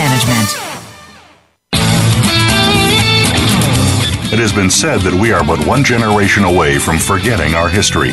management. 0.00 0.48
It 4.32 4.38
has 4.38 4.52
been 4.52 4.70
said 4.70 5.00
that 5.00 5.12
we 5.12 5.32
are 5.32 5.44
but 5.44 5.64
one 5.66 5.84
generation 5.84 6.44
away 6.44 6.78
from 6.78 6.98
forgetting 6.98 7.54
our 7.54 7.68
history. 7.68 8.12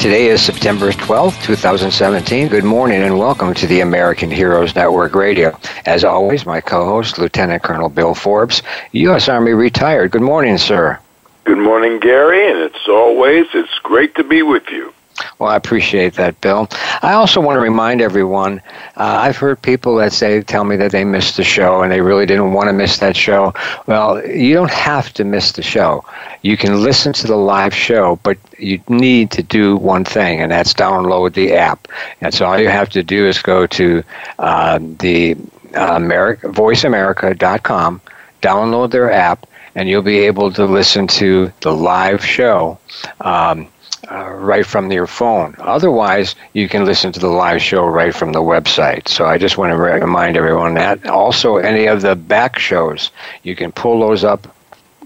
Today 0.00 0.28
is 0.28 0.40
September 0.40 0.92
12th, 0.92 1.44
2017. 1.44 2.48
Good 2.48 2.64
morning 2.64 3.02
and 3.02 3.18
welcome 3.18 3.52
to 3.52 3.66
the 3.66 3.80
American 3.80 4.30
Heroes 4.30 4.74
Network 4.74 5.14
Radio. 5.14 5.54
As 5.84 6.04
always, 6.04 6.46
my 6.46 6.62
co 6.62 6.86
host, 6.86 7.18
Lieutenant 7.18 7.62
Colonel 7.62 7.90
Bill 7.90 8.14
Forbes, 8.14 8.62
U.S. 8.92 9.28
Army 9.28 9.52
retired. 9.52 10.10
Good 10.12 10.22
morning, 10.22 10.56
sir. 10.56 10.98
Good 11.44 11.58
morning, 11.58 12.00
Gary, 12.00 12.50
and 12.50 12.60
it's 12.60 12.88
always, 12.88 13.44
it's 13.52 13.78
great 13.82 14.14
to 14.14 14.24
be 14.24 14.40
with 14.40 14.66
you. 14.70 14.90
Well, 15.38 15.50
I 15.50 15.56
appreciate 15.56 16.14
that, 16.14 16.40
Bill. 16.40 16.68
I 17.02 17.12
also 17.12 17.40
want 17.40 17.56
to 17.56 17.60
remind 17.60 18.00
everyone 18.00 18.60
uh, 18.96 19.18
I've 19.20 19.36
heard 19.36 19.60
people 19.62 19.96
that 19.96 20.12
say, 20.12 20.42
tell 20.42 20.64
me 20.64 20.76
that 20.76 20.92
they 20.92 21.04
missed 21.04 21.36
the 21.36 21.44
show 21.44 21.82
and 21.82 21.90
they 21.90 22.00
really 22.00 22.26
didn't 22.26 22.52
want 22.52 22.68
to 22.68 22.72
miss 22.72 22.98
that 22.98 23.16
show. 23.16 23.54
Well, 23.86 24.24
you 24.26 24.54
don't 24.54 24.70
have 24.70 25.12
to 25.14 25.24
miss 25.24 25.52
the 25.52 25.62
show. 25.62 26.04
You 26.42 26.56
can 26.56 26.82
listen 26.82 27.12
to 27.14 27.26
the 27.26 27.36
live 27.36 27.74
show, 27.74 28.18
but 28.22 28.38
you 28.58 28.80
need 28.88 29.30
to 29.32 29.42
do 29.42 29.76
one 29.76 30.04
thing, 30.04 30.40
and 30.40 30.50
that's 30.52 30.72
download 30.74 31.34
the 31.34 31.54
app. 31.54 31.88
And 32.20 32.32
so 32.32 32.46
all 32.46 32.58
you 32.58 32.68
have 32.68 32.88
to 32.90 33.02
do 33.02 33.26
is 33.26 33.40
go 33.42 33.66
to 33.66 34.02
uh, 34.38 34.78
the 34.80 35.36
uh, 35.74 35.92
America, 35.96 36.48
voiceamerica.com, 36.48 38.00
download 38.42 38.90
their 38.90 39.10
app, 39.10 39.46
and 39.74 39.88
you'll 39.88 40.02
be 40.02 40.18
able 40.18 40.52
to 40.52 40.64
listen 40.64 41.06
to 41.06 41.52
the 41.60 41.72
live 41.72 42.24
show. 42.24 42.78
Um, 43.20 43.68
uh, 44.10 44.30
right 44.30 44.64
from 44.66 44.90
your 44.90 45.06
phone. 45.06 45.54
Otherwise, 45.58 46.34
you 46.52 46.68
can 46.68 46.84
listen 46.84 47.12
to 47.12 47.20
the 47.20 47.28
live 47.28 47.60
show 47.60 47.84
right 47.86 48.14
from 48.14 48.32
the 48.32 48.40
website. 48.40 49.08
So 49.08 49.24
I 49.26 49.38
just 49.38 49.58
want 49.58 49.72
to 49.72 49.76
remind 49.76 50.36
everyone 50.36 50.74
that. 50.74 51.06
Also, 51.06 51.56
any 51.56 51.86
of 51.86 52.02
the 52.02 52.16
back 52.16 52.58
shows, 52.58 53.10
you 53.42 53.54
can 53.54 53.72
pull 53.72 54.00
those 54.00 54.24
up 54.24 54.46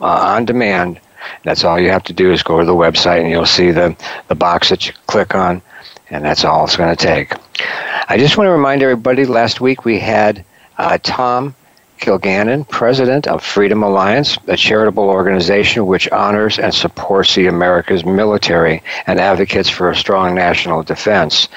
uh, 0.00 0.04
on 0.04 0.44
demand. 0.44 1.00
That's 1.42 1.64
all 1.64 1.80
you 1.80 1.90
have 1.90 2.04
to 2.04 2.12
do 2.12 2.32
is 2.32 2.42
go 2.42 2.60
to 2.60 2.66
the 2.66 2.74
website 2.74 3.22
and 3.22 3.30
you'll 3.30 3.46
see 3.46 3.70
the, 3.70 3.96
the 4.28 4.34
box 4.34 4.68
that 4.68 4.86
you 4.86 4.92
click 5.06 5.34
on, 5.34 5.62
and 6.10 6.24
that's 6.24 6.44
all 6.44 6.64
it's 6.64 6.76
going 6.76 6.94
to 6.94 7.02
take. 7.02 7.32
I 8.08 8.16
just 8.18 8.36
want 8.36 8.48
to 8.48 8.52
remind 8.52 8.82
everybody 8.82 9.24
last 9.24 9.60
week 9.60 9.84
we 9.84 9.98
had 9.98 10.44
uh, 10.76 10.98
Tom 11.02 11.54
Kilgannon, 12.04 12.68
president 12.68 13.26
of 13.26 13.42
Freedom 13.42 13.82
Alliance, 13.82 14.36
a 14.46 14.58
charitable 14.58 15.08
organization 15.08 15.86
which 15.86 16.06
honors 16.10 16.58
and 16.58 16.74
supports 16.74 17.34
the 17.34 17.46
America's 17.46 18.04
military 18.04 18.82
and 19.06 19.18
advocates 19.18 19.70
for 19.70 19.88
a 19.88 19.96
strong 19.96 20.34
national 20.34 20.82
defense. 20.82 21.48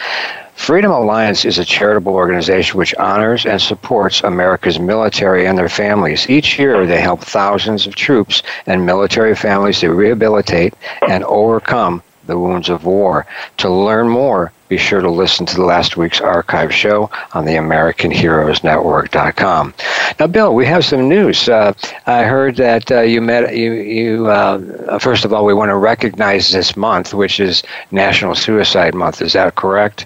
Freedom 0.56 0.90
Alliance 0.90 1.44
is 1.44 1.60
a 1.60 1.66
charitable 1.66 2.14
organization 2.14 2.78
which 2.78 2.96
honors 2.96 3.46
and 3.46 3.62
supports 3.62 4.24
America's 4.24 4.80
military 4.80 5.46
and 5.46 5.58
their 5.58 5.68
families. 5.68 6.30
Each 6.30 6.58
year, 6.58 6.86
they 6.86 7.02
help 7.02 7.20
thousands 7.26 7.86
of 7.86 7.96
troops 7.96 8.42
and 8.68 8.86
military 8.86 9.36
families 9.36 9.82
to 9.82 9.94
rehabilitate 9.94 10.74
and 11.10 11.26
overcome 11.26 12.02
the 12.28 12.38
wounds 12.38 12.70
of 12.70 12.86
war. 12.86 13.26
To 13.58 13.70
learn 13.70 14.08
more, 14.10 14.52
be 14.68 14.78
sure 14.78 15.02
to 15.02 15.10
listen 15.10 15.46
to 15.46 15.56
the 15.56 15.64
last 15.64 15.96
week's 15.98 16.22
archive 16.22 16.74
show 16.74 17.10
on 17.34 17.46
the 17.46 17.54
AmericanHeroesNetwork.com. 17.54 19.74
Now, 20.20 20.28
Bill, 20.28 20.54
we 20.54 20.66
have 20.66 20.84
some 20.86 21.08
news. 21.08 21.48
Uh, 21.50 21.74
I 22.06 22.24
heard 22.24 22.58
that 22.58 22.92
uh, 22.92 23.00
you 23.02 23.22
met 23.22 23.56
you. 23.56 23.72
you 23.74 24.28
uh, 24.28 25.00
first 25.00 25.26
of 25.26 25.34
all, 25.34 25.46
we 25.46 25.54
want 25.54 25.70
to 25.70 25.78
recognize 25.78 26.52
this 26.52 26.76
month, 26.76 27.14
which 27.14 27.40
is 27.40 27.64
National 27.92 28.36
Suicide 28.36 28.94
Month. 28.94 29.22
Is 29.22 29.32
that 29.34 29.56
correct? 29.56 30.06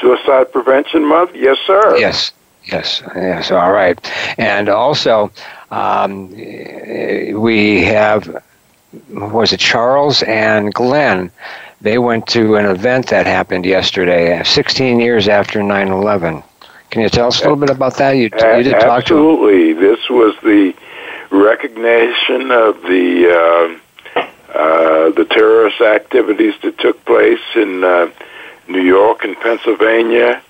Suicide 0.00 0.50
Prevention 0.52 1.06
Month. 1.06 1.32
Yes, 1.34 1.58
sir. 1.66 1.98
Yes. 1.98 2.32
Yes. 2.64 3.02
Yes. 3.14 3.50
All 3.50 3.72
right. 3.72 3.98
And 4.38 4.68
also, 4.68 5.30
um, 5.70 6.30
we 6.30 7.82
have 7.84 8.42
was 9.08 9.52
it 9.52 9.60
Charles 9.60 10.22
and 10.22 10.72
Glenn? 10.72 11.30
They 11.80 11.98
went 11.98 12.26
to 12.28 12.56
an 12.56 12.66
event 12.66 13.08
that 13.08 13.26
happened 13.26 13.64
yesterday, 13.64 14.42
16 14.44 15.00
years 15.00 15.28
after 15.28 15.60
9/11. 15.60 16.42
Can 16.90 17.02
you 17.02 17.08
tell 17.08 17.28
us 17.28 17.40
a 17.40 17.42
little 17.44 17.56
bit 17.56 17.70
about 17.70 17.96
that? 17.98 18.12
You, 18.12 18.24
you 18.24 18.28
did 18.30 18.72
talk 18.72 19.04
to 19.06 19.14
Absolutely. 19.14 19.72
This 19.74 20.10
was 20.10 20.34
the 20.42 20.74
recognition 21.30 22.50
of 22.50 22.82
the 22.82 23.78
uh, 24.16 24.20
uh, 24.52 25.10
the 25.10 25.24
terrorist 25.30 25.80
activities 25.80 26.54
that 26.62 26.76
took 26.78 27.04
place 27.04 27.40
in 27.54 27.84
uh, 27.84 28.10
New 28.68 28.82
York 28.82 29.24
and 29.24 29.36
Pennsylvania, 29.36 30.42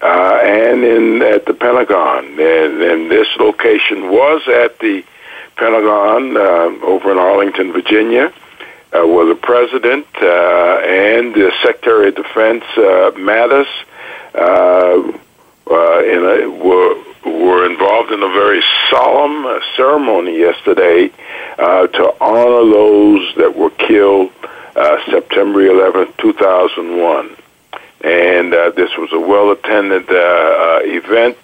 uh, 0.00 0.38
and 0.42 0.82
in 0.84 1.22
at 1.22 1.44
the 1.44 1.54
Pentagon. 1.54 2.24
And, 2.40 2.82
and 2.82 3.10
this 3.10 3.28
location 3.38 4.08
was 4.08 4.42
at 4.48 4.78
the 4.78 5.04
Pentagon 5.56 6.36
uh, 6.36 6.86
over 6.86 7.12
in 7.12 7.18
Arlington, 7.18 7.72
Virginia, 7.72 8.32
uh, 8.92 9.06
where 9.06 9.26
the 9.26 9.34
President 9.34 10.06
uh, 10.20 10.80
and 10.84 11.34
the 11.34 11.52
Secretary 11.62 12.08
of 12.08 12.16
Defense 12.16 12.64
Mattis 13.16 13.68
a, 16.32 16.48
were 16.48 16.94
were 17.24 17.70
involved 17.70 18.10
in 18.10 18.22
a 18.22 18.28
very 18.28 18.62
solemn 18.90 19.60
ceremony 19.76 20.38
yesterday 20.38 21.10
uh, 21.58 21.86
to 21.86 22.14
honor 22.20 22.70
those 22.70 23.34
that 23.36 23.54
were 23.56 23.70
killed 23.70 24.32
uh, 24.74 24.98
September 25.10 25.60
11th, 25.60 26.16
2001. 26.16 27.36
And 28.04 28.52
uh, 28.52 28.70
this 28.70 28.90
was 28.96 29.12
a 29.12 29.20
well 29.20 29.52
attended 29.52 30.06
event, 30.08 31.38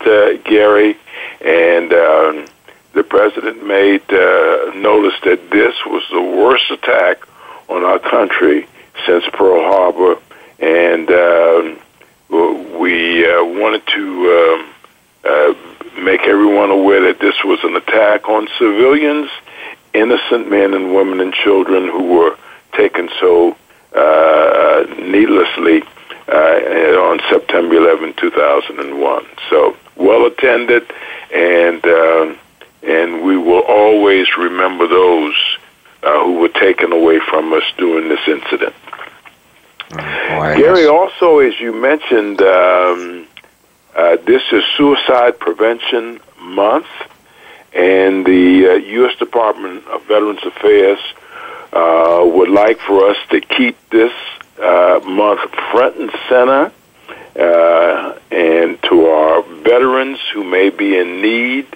Gary, 0.45 0.97
and 1.41 1.93
um, 1.93 2.47
the 2.95 3.05
president 3.05 3.67
made 3.67 4.03
uh, 4.11 4.73
notice 4.75 5.15
that 5.25 5.51
this 5.51 5.75
was 5.87 6.03
the 6.11 6.23
worst 6.23 6.71
attack 6.71 7.23
on 7.69 7.85
our 7.85 7.99
country 7.99 8.67
since 9.07 9.25
Pearl 9.33 9.63
Harbor, 9.63 10.17
and 10.59 11.11
uh, 11.11 11.77
we 12.79 13.25
uh, 13.27 13.45
wanted 13.45 13.87
to 13.87 14.05
um, 14.33 14.75
uh, 15.25 16.01
make 16.01 16.23
everyone 16.23 16.71
aware 16.71 17.03
that 17.03 17.21
this 17.21 17.37
was 17.45 17.59
an 17.63 17.77
attack 17.77 18.29
on 18.29 18.49
civilians, 18.59 19.31
innocent 19.95 20.51
men 20.51 20.75
and 20.75 20.95
women 20.95 21.21
and 21.21 21.33
children 21.33 21.89
who 21.89 22.15
were 22.15 22.37
taken 22.73 23.09
so 23.21 23.57
uh, 23.95 24.85
needlessly 24.99 25.83
uh, 26.29 27.09
on 27.09 27.21
September 27.31 27.75
11, 27.75 28.15
2001. 28.15 29.27
So 29.51 29.77
well 29.97 30.27
attended, 30.27 30.87
and 31.35 31.85
uh, 31.85 32.35
and 32.83 33.23
we 33.23 33.37
will 33.37 33.63
always 33.63 34.27
remember 34.37 34.87
those 34.87 35.35
uh, 36.03 36.25
who 36.25 36.35
were 36.35 36.49
taken 36.49 36.93
away 36.93 37.21
from 37.29 37.53
us 37.53 37.65
during 37.77 38.09
this 38.09 38.27
incident. 38.27 38.75
Boy, 39.91 40.57
Gary, 40.57 40.87
also, 40.87 41.39
as 41.39 41.59
you 41.59 41.73
mentioned, 41.73 42.41
um, 42.43 43.27
uh, 43.95 44.17
this 44.25 44.43
is 44.53 44.63
Suicide 44.77 45.39
Prevention 45.41 46.21
Month, 46.41 46.87
and 47.73 48.25
the 48.25 48.69
uh, 48.71 48.75
U.S. 48.75 49.17
Department 49.19 49.87
of 49.89 50.03
Veterans 50.07 50.41
Affairs 50.45 50.99
uh, 51.73 52.23
would 52.25 52.51
like 52.51 52.79
for 52.81 53.09
us 53.09 53.17
to 53.31 53.41
keep 53.41 53.77
this 53.91 54.13
uh, 54.61 55.01
month 55.05 55.41
front 55.73 55.97
and 55.97 56.11
center, 56.29 56.73
uh, 57.37 58.19
and 58.31 58.83
to 58.83 59.07
our 59.07 59.43
veterans 59.43 60.19
who 60.33 60.45
may 60.45 60.71
be 60.71 60.97
in 60.97 61.23
need, 61.23 61.67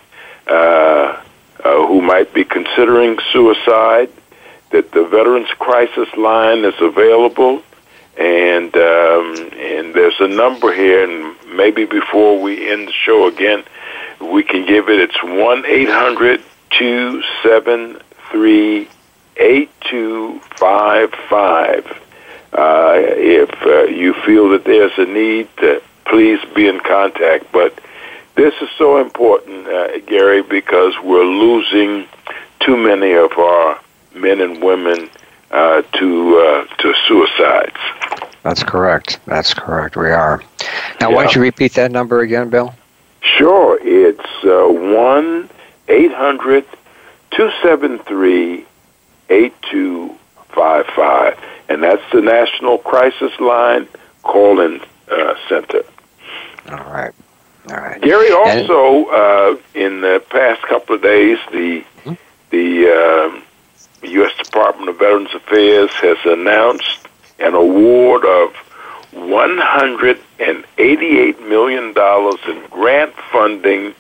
who 0.47 1.87
who 1.87 2.01
might 2.01 2.33
be 2.35 2.45
considering 2.45 3.19
suicide, 3.33 4.11
that 4.71 4.91
the 4.93 5.05
Veterans 5.05 5.49
Crisis 5.59 6.09
Line 6.17 6.65
is 6.65 6.75
available, 6.81 7.63
and 8.17 8.75
um, 8.75 9.51
and 9.57 9.95
there's 9.95 10.21
a 10.21 10.29
number 10.29 10.73
here, 10.73 11.05
and 11.05 11.37
maybe 11.55 11.85
before 11.85 12.41
we 12.41 12.71
end 12.71 12.89
the 12.89 12.93
show 12.93 13.29
again, 13.29 13.65
we 14.21 14.43
can 14.43 14.67
give 14.67 14.89
it. 14.89 15.01
It's 15.01 15.23
one 15.23 15.65
eight 15.67 15.89
hundred 15.89 16.43
two 16.71 17.23
seven 17.43 18.01
three 18.31 18.89
eight 19.37 19.71
two 19.91 20.41
five 20.57 21.13
five. 21.29 21.87
Uh, 22.53 22.93
if 22.97 23.51
uh, 23.63 23.85
you 23.85 24.13
feel 24.27 24.51
that 24.51 24.65
there's 24.65 24.93
a 24.99 25.07
need, 25.07 25.49
uh, 25.63 25.81
please 26.05 26.39
be 26.55 26.69
in 26.69 26.81
contact. 26.81 27.51
But 27.51 27.79
this 28.35 28.55
is 28.61 28.69
so 28.79 28.99
important, 28.99 29.67
uh, 29.67 29.99
Gary, 30.01 30.43
because 30.43 30.95
we're 31.03 31.25
losing 31.25 32.07
too 32.61 32.77
many 32.77 33.13
of 33.13 33.33
our 33.33 33.81
men 34.15 34.41
and 34.41 34.63
women 34.63 35.11
uh, 35.51 35.83
to 35.83 36.39
uh, 36.39 36.65
to 36.77 36.95
suicides. 37.07 37.77
That's 38.43 38.63
correct. 38.63 39.21
That's 39.27 39.55
correct. 39.55 39.97
We 39.97 40.11
are. 40.11 40.43
Now, 41.01 41.11
yeah. 41.11 41.15
why 41.15 41.25
don't 41.25 41.35
you 41.35 41.43
repeat 41.43 41.75
that 41.75 41.93
number 41.93 42.21
again, 42.21 42.49
Bill? 42.49 42.75
Sure. 43.21 43.79
It's 43.83 44.45
uh, 44.45 44.67
one 44.69 45.49
eight 45.89 46.13
hundred 46.13 46.65
two 47.31 47.51
seven 47.63 47.99
three 48.01 48.67
eight 49.29 49.55
two 49.71 50.17
five 50.49 50.87
five, 50.87 51.39
and 51.69 51.83
that's 51.83 52.03
the 52.13 52.21
National 52.21 52.79
Crisis 52.79 53.39
Line 53.39 53.89
call-in 54.23 54.81
uh, 55.11 55.35
center. 55.49 55.83
All 56.71 56.93
right. 56.93 57.13
All 57.71 57.77
right. 57.77 58.01
Gary, 58.01 58.33
also 58.33 59.07
uh, 59.07 59.57
in 59.75 60.01
the 60.01 60.21
past 60.31 60.63
couple 60.63 60.97
of 60.97 61.03
days, 61.03 61.39
the 61.53 61.85
mm-hmm. 62.05 62.15
the 62.51 63.43
U.S. 64.03 64.33
Um, 64.33 64.45
Department 64.45 64.89
of 64.89 64.99
Veterans 64.99 65.33
Affairs 65.35 65.91
has 65.93 66.19
announced 66.25 67.07
an 67.39 67.55
award 67.55 68.25
of 68.25 68.53
$188 69.13 71.49
million 71.49 71.89
in 71.89 72.67
grant 72.71 73.15
funding 73.31 73.95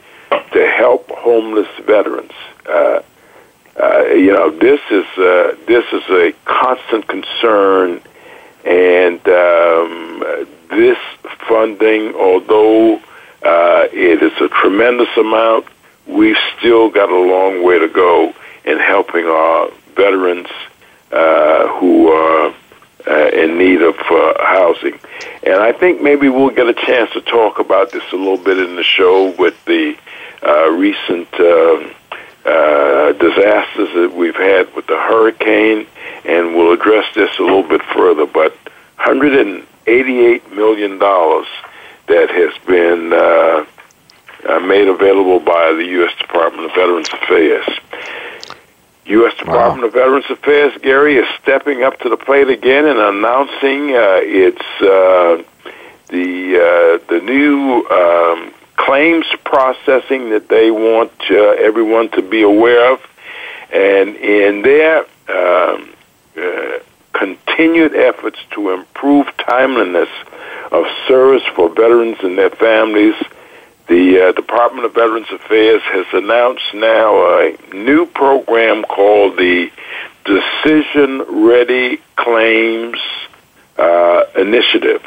to 0.53 0.67
help 0.67 1.09
homeless 1.11 1.69
veterans. 1.85 2.33
Uh, 2.69 3.03
uh, 3.81 4.05
you 4.07 4.33
know, 4.33 4.51
this 4.51 4.81
is 4.91 5.07
uh, 5.17 5.57
this 5.67 5.85
is 5.93 6.03
a 6.11 6.35
constant 6.45 7.07
concern, 7.09 8.03
and 8.65 9.27
um, 9.29 10.19
this 10.71 10.99
funding, 11.49 12.15
although 12.15 13.01
uh, 13.45 13.89
it 13.93 14.23
is 14.23 14.33
a 14.41 14.49
tremendous 14.49 15.09
amount. 15.17 15.67
We've 16.07 16.37
still 16.59 16.91
got 16.91 17.11
a 17.11 17.19
long 17.19 17.65
way 17.65 17.79
to 17.79 17.89
go 17.89 18.35
in 18.65 18.79
helping 18.79 19.27
our 19.27 19.71
veterans 19.95 20.49
uh, 21.11 21.69
who 21.79 22.09
are 22.09 22.55
uh, 23.07 23.29
in 23.33 23.59
need 23.59 23.83
of 23.83 23.97
uh, 23.99 24.35
housing. 24.45 24.99
And 25.43 25.55
I 25.55 25.73
think 25.73 26.01
maybe 26.01 26.29
we'll 26.29 26.51
get 26.51 26.69
a 26.69 26.75
chance 26.75 27.11
to 27.13 27.21
talk 27.21 27.59
about 27.59 27.91
this 27.91 28.05
a 28.13 28.17
little 28.17 28.39
bit 28.39 28.59
in 28.59 28.77
the 28.77 28.85
show 28.85 29.35
with 29.39 29.63
the 29.65 29.97
uh, 30.47 30.71
recent 30.71 31.29
um, 31.41 31.95
uh, 32.45 33.13
disasters 33.13 33.89
that 33.95 34.13
we've 34.17 34.37
had 34.37 34.75
with 34.75 34.87
the 34.87 34.97
hurricane, 34.97 35.87
and 36.25 36.55
we'll 36.55 36.73
address 36.73 37.13
this 37.15 37.31
a 37.39 37.43
little 37.43 37.63
bit 37.63 37.83
further. 37.83 38.27
But 38.27 38.57
$188 38.99 40.53
million 40.53 40.99
that 42.13 42.29
has 42.29 42.53
been 42.67 43.11
uh, 43.11 43.65
uh, 44.53 44.61
made 44.61 44.87
available 44.87 45.41
by 45.41 45.73
the 45.73 45.85
U.S. 45.97 46.13
Department 46.19 46.67
of 46.67 46.75
Veterans 46.75 47.09
Affairs. 47.09 47.67
U.S. 49.07 49.35
Department 49.39 49.81
wow. 49.81 49.89
of 49.89 49.93
Veterans 49.95 50.27
Affairs, 50.29 50.75
Gary, 50.83 51.17
is 51.17 51.27
stepping 51.41 51.83
up 51.83 51.99
to 52.01 52.11
the 52.11 52.19
plate 52.19 52.49
again 52.49 52.87
and 52.87 52.99
announcing 52.99 53.97
uh, 53.97 54.21
its 54.21 54.61
uh, 54.83 55.43
the 56.09 56.57
uh, 56.61 57.07
the 57.09 57.21
new 57.25 57.87
um, 57.89 58.53
claims 58.77 59.27
processing 59.45 60.31
that 60.31 60.49
they 60.51 60.71
want 60.71 61.13
uh, 61.31 61.35
everyone 61.35 62.11
to 62.11 62.21
be 62.21 62.43
aware 62.43 62.93
of, 62.93 63.01
and 63.73 64.17
in 64.17 64.61
their 64.61 64.99
um, 65.29 65.95
uh, 66.37 66.79
continued 67.15 67.97
efforts 67.97 68.39
to 68.51 68.71
improve 68.71 69.27
timeliness 69.39 70.11
of 70.73 70.87
service 71.07 71.43
for 71.55 71.69
veterans 71.69 72.17
and 72.23 72.37
their 72.37 72.51
families. 72.51 73.15
The 73.89 74.29
uh, 74.29 74.33
Department 74.33 74.87
of 74.87 74.95
Veterans 74.95 75.27
Affairs 75.31 75.83
has 75.83 76.07
announced 76.15 76.73
now 76.73 77.41
a 77.41 77.57
new 77.75 78.07
program 78.07 78.83
called 78.85 79.37
the 79.37 79.71
Decision 80.25 81.45
Ready 81.45 82.01
Claims 82.17 82.99
uh, 83.77 84.25
Initiative. 84.37 85.05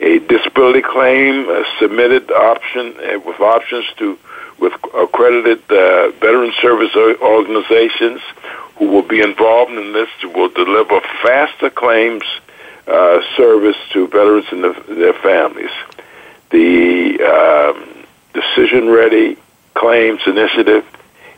A 0.00 0.18
disability 0.18 0.82
claim 0.82 1.64
submitted 1.78 2.30
option 2.30 2.94
uh, 2.98 3.20
with 3.20 3.40
options 3.40 3.84
to 3.98 4.18
with 4.58 4.72
accredited 4.94 5.62
uh, 5.70 6.10
veteran 6.18 6.52
service 6.60 6.94
organizations 6.96 8.20
who 8.76 8.88
will 8.88 9.02
be 9.02 9.20
involved 9.20 9.70
in 9.70 9.92
this 9.92 10.08
will 10.24 10.48
deliver 10.48 11.00
faster 11.22 11.70
claims 11.70 12.24
uh, 12.88 13.20
service 13.36 13.76
to 13.92 14.06
veterans 14.08 14.46
and 14.50 14.64
the, 14.64 14.94
their 14.94 15.12
families. 15.14 15.70
The 16.50 17.20
um, 17.22 18.04
Decision 18.32 18.88
Ready 18.88 19.36
Claims 19.74 20.20
Initiative 20.26 20.84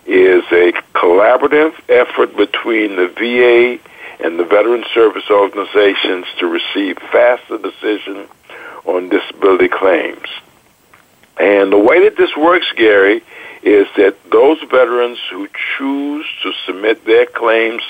is 0.06 0.44
a 0.52 0.72
collaborative 0.94 1.74
effort 1.88 2.36
between 2.36 2.96
the 2.96 3.08
VA 3.08 3.78
and 4.24 4.38
the 4.38 4.44
veteran 4.44 4.84
service 4.94 5.24
organizations 5.30 6.26
to 6.38 6.46
receive 6.46 6.98
faster 7.10 7.58
decision 7.58 8.28
on 8.84 9.08
disability 9.08 9.68
claims. 9.68 10.28
And 11.38 11.72
the 11.72 11.78
way 11.78 12.04
that 12.04 12.16
this 12.16 12.36
works, 12.36 12.66
Gary, 12.76 13.22
is 13.62 13.86
that 13.96 14.16
those 14.30 14.58
veterans 14.70 15.18
who 15.30 15.48
choose 15.76 16.26
to 16.42 16.52
submit 16.66 17.04
their 17.04 17.26
claims 17.26 17.82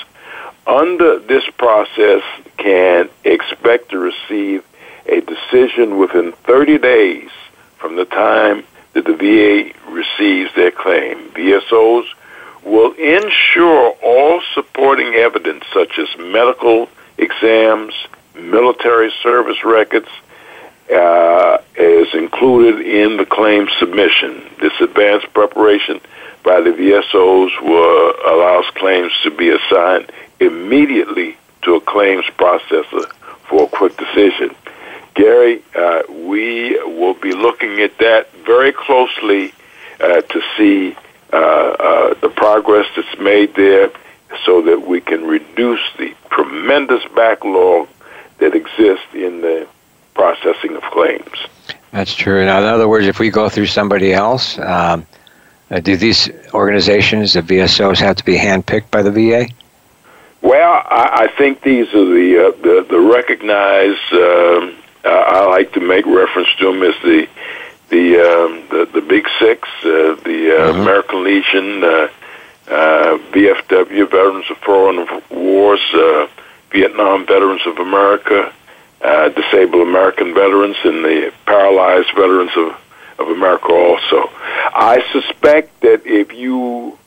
under 0.67 1.19
this 1.19 1.43
process 1.57 2.23
can 2.57 3.09
expect 3.23 3.89
to 3.89 3.97
receive 3.97 4.63
a 5.07 5.21
decision 5.21 5.97
within 5.97 6.31
30 6.31 6.77
days 6.77 7.29
from 7.77 7.95
the 7.95 8.05
time 8.05 8.63
that 8.93 9.05
the 9.05 9.13
VA 9.13 9.71
receives 9.91 10.53
their 10.55 10.71
claim. 10.71 11.29
VSOs 11.31 12.05
will 12.63 12.91
ensure 12.93 13.95
all 14.03 14.41
supporting 14.53 15.15
evidence 15.15 15.63
such 15.73 15.97
as 15.97 16.07
medical 16.17 16.87
exams, 17.17 17.93
military 18.35 19.11
service 19.23 19.63
records, 19.63 20.09
uh, 20.93 21.57
is 21.75 22.13
included 22.13 22.85
in 22.85 23.17
the 23.17 23.25
claim 23.25 23.67
submission. 23.79 24.43
This 24.59 24.73
advanced 24.79 25.33
preparation 25.33 26.01
by 26.43 26.59
the 26.61 26.71
VSOs 26.71 27.61
will, 27.61 28.13
allows 28.27 28.65
claims 28.75 29.11
to 29.23 29.31
be 29.31 29.49
assigned 29.49 30.11
immediately 30.41 31.37
to 31.61 31.75
a 31.75 31.81
claims 31.81 32.25
processor 32.37 33.09
for 33.47 33.63
a 33.63 33.67
quick 33.67 33.95
decision. 33.95 34.53
Gary, 35.13 35.61
uh, 35.75 36.03
we 36.09 36.77
will 36.83 37.13
be 37.13 37.33
looking 37.33 37.79
at 37.81 37.97
that 37.99 38.31
very 38.45 38.71
closely 38.71 39.53
uh, 39.99 40.21
to 40.21 40.41
see 40.57 40.95
uh, 41.31 41.37
uh 41.37 42.13
the 42.15 42.29
progress 42.29 42.87
that's 42.95 43.19
made 43.19 43.53
there 43.55 43.89
so 44.45 44.61
that 44.63 44.87
we 44.87 44.99
can 44.99 45.25
reduce 45.25 45.81
the 45.97 46.13
tremendous 46.29 47.03
backlog 47.15 47.87
that 48.39 48.55
exists 48.55 49.13
in 49.13 49.41
the 49.41 49.67
processing 50.13 50.75
of 50.75 50.81
claims. 50.83 51.47
That's 51.91 52.13
true. 52.13 52.43
Now, 52.45 52.59
in 52.59 52.65
other 52.65 52.87
words, 52.87 53.07
if 53.07 53.19
we 53.19 53.29
go 53.29 53.49
through 53.49 53.67
somebody 53.67 54.13
else, 54.13 54.57
um, 54.59 55.05
uh, 55.69 55.79
do 55.79 55.95
these 55.95 56.29
organizations, 56.53 57.33
the 57.33 57.41
VSOs, 57.41 57.99
have 57.99 58.17
to 58.17 58.25
be 58.25 58.37
handpicked 58.37 58.91
by 58.91 59.01
the 59.01 59.11
VA? 59.11 59.47
Well, 60.41 60.71
I, 60.73 61.27
I 61.29 61.37
think 61.37 61.61
these 61.61 61.87
are 61.93 62.05
the 62.05 62.47
uh, 62.47 62.61
the, 62.61 62.85
the 62.89 62.99
recognized. 62.99 64.13
Um, 64.13 64.75
uh, 65.03 65.09
I 65.09 65.45
like 65.45 65.73
to 65.73 65.79
make 65.79 66.05
reference 66.05 66.49
to 66.59 66.65
them 66.65 66.83
as 66.83 66.95
the 67.03 67.27
the 67.89 68.19
um, 68.19 68.63
the, 68.69 68.89
the 68.91 69.01
big 69.01 69.27
six: 69.39 69.67
uh, 69.83 70.15
the 70.23 70.57
uh, 70.57 70.71
mm-hmm. 70.71 70.81
American 70.81 71.23
Legion, 71.23 71.83
uh, 71.83 72.09
uh, 72.67 73.17
VFW, 73.31 74.09
Veterans 74.09 74.49
of 74.49 74.57
Foreign 74.57 75.07
Wars, 75.29 75.81
uh, 75.93 76.27
Vietnam 76.71 77.25
Veterans 77.27 77.61
of 77.67 77.77
America, 77.77 78.51
uh, 79.01 79.29
Disabled 79.29 79.87
American 79.87 80.33
Veterans, 80.33 80.77
and 80.83 81.03
the 81.03 81.33
Paralyzed 81.45 82.09
Veterans 82.15 82.51
of 82.55 82.75
of 83.19 83.27
America. 83.29 83.67
Also, 83.67 84.29
I 84.73 85.03
suspect 85.11 85.81
that 85.81 86.01
if 86.05 86.33
you 86.33 86.97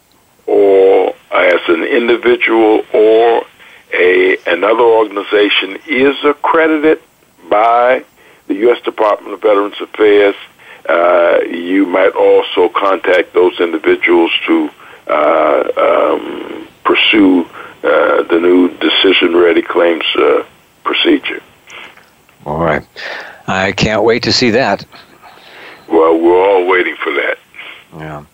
or 0.47 1.15
as 1.33 1.61
an 1.69 1.85
individual 1.85 2.85
or 2.93 3.45
a 3.93 4.37
another 4.47 4.83
organization 4.83 5.79
is 5.87 6.17
accredited 6.25 7.01
by 7.49 8.05
the 8.47 8.55
U.S. 8.55 8.81
Department 8.83 9.35
of 9.35 9.43
Veterans 9.43 9.81
Affairs, 9.81 10.35
uh, 10.89 11.41
you 11.49 11.87
might 11.87 12.15
also 12.15 12.69
contact 12.69 13.33
those 13.33 13.59
individuals 13.61 14.31
to 14.47 14.71
uh, 15.07 15.11
uh, 15.13 16.65
pursue 16.85 17.45
uh, 17.83 18.23
the 18.25 18.39
new 18.41 18.69
decision 18.79 19.37
ready 19.37 19.63
claims 19.63 20.05
uh, 20.17 20.45
procedure. 20.83 21.43
All 22.45 22.59
right. 22.59 22.87
I 23.47 23.73
can't 23.73 24.05
wait 24.05 24.25
to 24.25 24.33
see 24.33 24.51
that. 24.51 24.85
Well, 25.89 26.19
we're 26.19 26.43
all 26.43 26.67
waiting 26.67 26.97
for 26.97 27.13
that. 27.13 27.39
Yeah. 27.97 28.25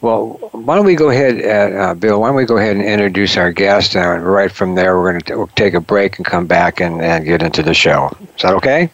Well, 0.00 0.38
why 0.52 0.76
don't 0.76 0.86
we 0.86 0.94
go 0.94 1.10
ahead, 1.10 1.42
uh, 1.44 1.76
uh 1.76 1.94
Bill? 1.94 2.20
Why 2.20 2.28
don't 2.28 2.36
we 2.36 2.46
go 2.46 2.56
ahead 2.56 2.76
and 2.76 2.84
introduce 2.84 3.36
our 3.36 3.52
guest, 3.52 3.96
and 3.96 4.24
right 4.24 4.50
from 4.50 4.74
there, 4.74 4.98
we're 4.98 5.12
going 5.12 5.22
to 5.22 5.36
we'll 5.36 5.46
take 5.48 5.74
a 5.74 5.80
break 5.80 6.16
and 6.16 6.24
come 6.24 6.46
back 6.46 6.80
and, 6.80 7.02
and 7.02 7.24
get 7.24 7.42
into 7.42 7.62
the 7.62 7.74
show. 7.74 8.10
Is 8.36 8.42
that 8.42 8.54
okay? 8.54 8.90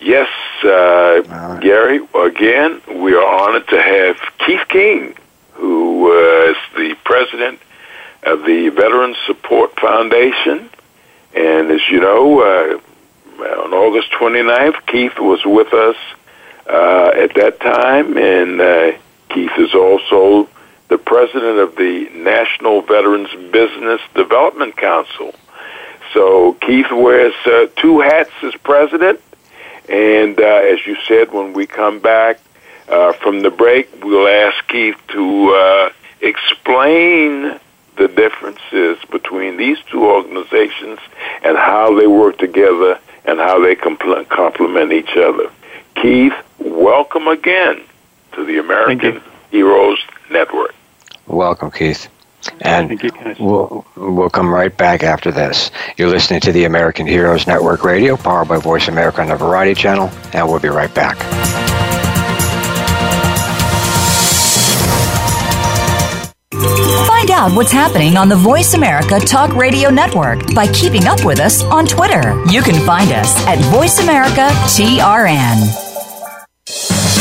Yes, 0.00 0.28
uh, 0.64 1.22
right. 1.28 1.60
Gary. 1.60 2.00
Again, 2.14 2.80
we 3.02 3.14
are 3.14 3.24
honored 3.24 3.68
to 3.68 3.82
have 3.82 4.16
Keith 4.38 4.66
King, 4.68 5.14
who 5.52 6.10
uh, 6.10 6.50
is 6.50 6.56
the 6.74 6.96
president 7.04 7.60
of 8.22 8.44
the 8.44 8.70
Veterans 8.70 9.16
Support 9.26 9.78
Foundation. 9.78 10.70
And 11.34 11.70
as 11.70 11.80
you 11.90 12.00
know, 12.00 12.40
uh, 12.40 13.44
on 13.44 13.74
August 13.74 14.10
29th, 14.12 14.86
Keith 14.86 15.18
was 15.18 15.44
with 15.44 15.72
us 15.74 15.96
uh, 16.66 17.10
at 17.14 17.34
that 17.34 17.60
time, 17.60 18.16
and 18.16 18.60
uh, 18.60 18.92
Keith 19.36 19.58
is 19.58 19.74
also 19.74 20.48
the 20.88 20.96
president 20.96 21.58
of 21.58 21.76
the 21.76 22.08
National 22.14 22.80
Veterans 22.80 23.28
Business 23.52 24.00
Development 24.14 24.74
Council. 24.74 25.34
So 26.14 26.54
Keith 26.54 26.90
wears 26.90 27.34
uh, 27.44 27.66
two 27.76 28.00
hats 28.00 28.30
as 28.42 28.54
president, 28.54 29.20
and 29.90 30.40
uh, 30.40 30.42
as 30.42 30.86
you 30.86 30.96
said, 31.06 31.34
when 31.34 31.52
we 31.52 31.66
come 31.66 31.98
back 31.98 32.40
uh, 32.88 33.12
from 33.12 33.42
the 33.42 33.50
break, 33.50 33.90
we'll 34.02 34.26
ask 34.26 34.66
Keith 34.68 34.96
to 35.08 35.50
uh, 35.50 35.90
explain 36.22 37.60
the 37.98 38.08
differences 38.08 38.96
between 39.10 39.58
these 39.58 39.76
two 39.90 40.06
organizations 40.06 40.98
and 41.42 41.58
how 41.58 41.94
they 41.94 42.06
work 42.06 42.38
together 42.38 42.98
and 43.26 43.38
how 43.38 43.60
they 43.60 43.74
compl- 43.74 44.26
complement 44.30 44.94
each 44.94 45.14
other. 45.14 45.50
Keith, 45.94 46.32
welcome 46.58 47.28
again 47.28 47.82
to 48.36 48.44
the 48.44 48.58
American 48.58 49.20
Heroes 49.50 49.98
Network. 50.30 50.74
Welcome, 51.26 51.70
Keith. 51.70 52.08
And 52.60 53.00
we'll, 53.40 53.84
we'll 53.96 54.30
come 54.30 54.52
right 54.52 54.74
back 54.76 55.02
after 55.02 55.32
this. 55.32 55.70
You're 55.96 56.08
listening 56.08 56.40
to 56.42 56.52
the 56.52 56.64
American 56.64 57.06
Heroes 57.06 57.46
Network 57.46 57.82
Radio, 57.84 58.16
powered 58.16 58.48
by 58.48 58.58
Voice 58.58 58.88
America 58.88 59.20
on 59.20 59.28
the 59.28 59.36
Variety 59.36 59.74
Channel, 59.74 60.10
and 60.32 60.46
we'll 60.48 60.60
be 60.60 60.68
right 60.68 60.92
back. 60.94 61.16
Find 67.06 67.30
out 67.30 67.56
what's 67.56 67.72
happening 67.72 68.16
on 68.16 68.28
the 68.28 68.36
Voice 68.36 68.74
America 68.74 69.18
Talk 69.18 69.54
Radio 69.56 69.90
Network 69.90 70.54
by 70.54 70.68
keeping 70.68 71.06
up 71.06 71.24
with 71.24 71.40
us 71.40 71.62
on 71.64 71.84
Twitter. 71.86 72.40
You 72.50 72.62
can 72.62 72.84
find 72.86 73.10
us 73.10 73.44
at 73.46 73.58
Voice 73.72 73.98
America 73.98 74.48
TRN. 74.68 75.85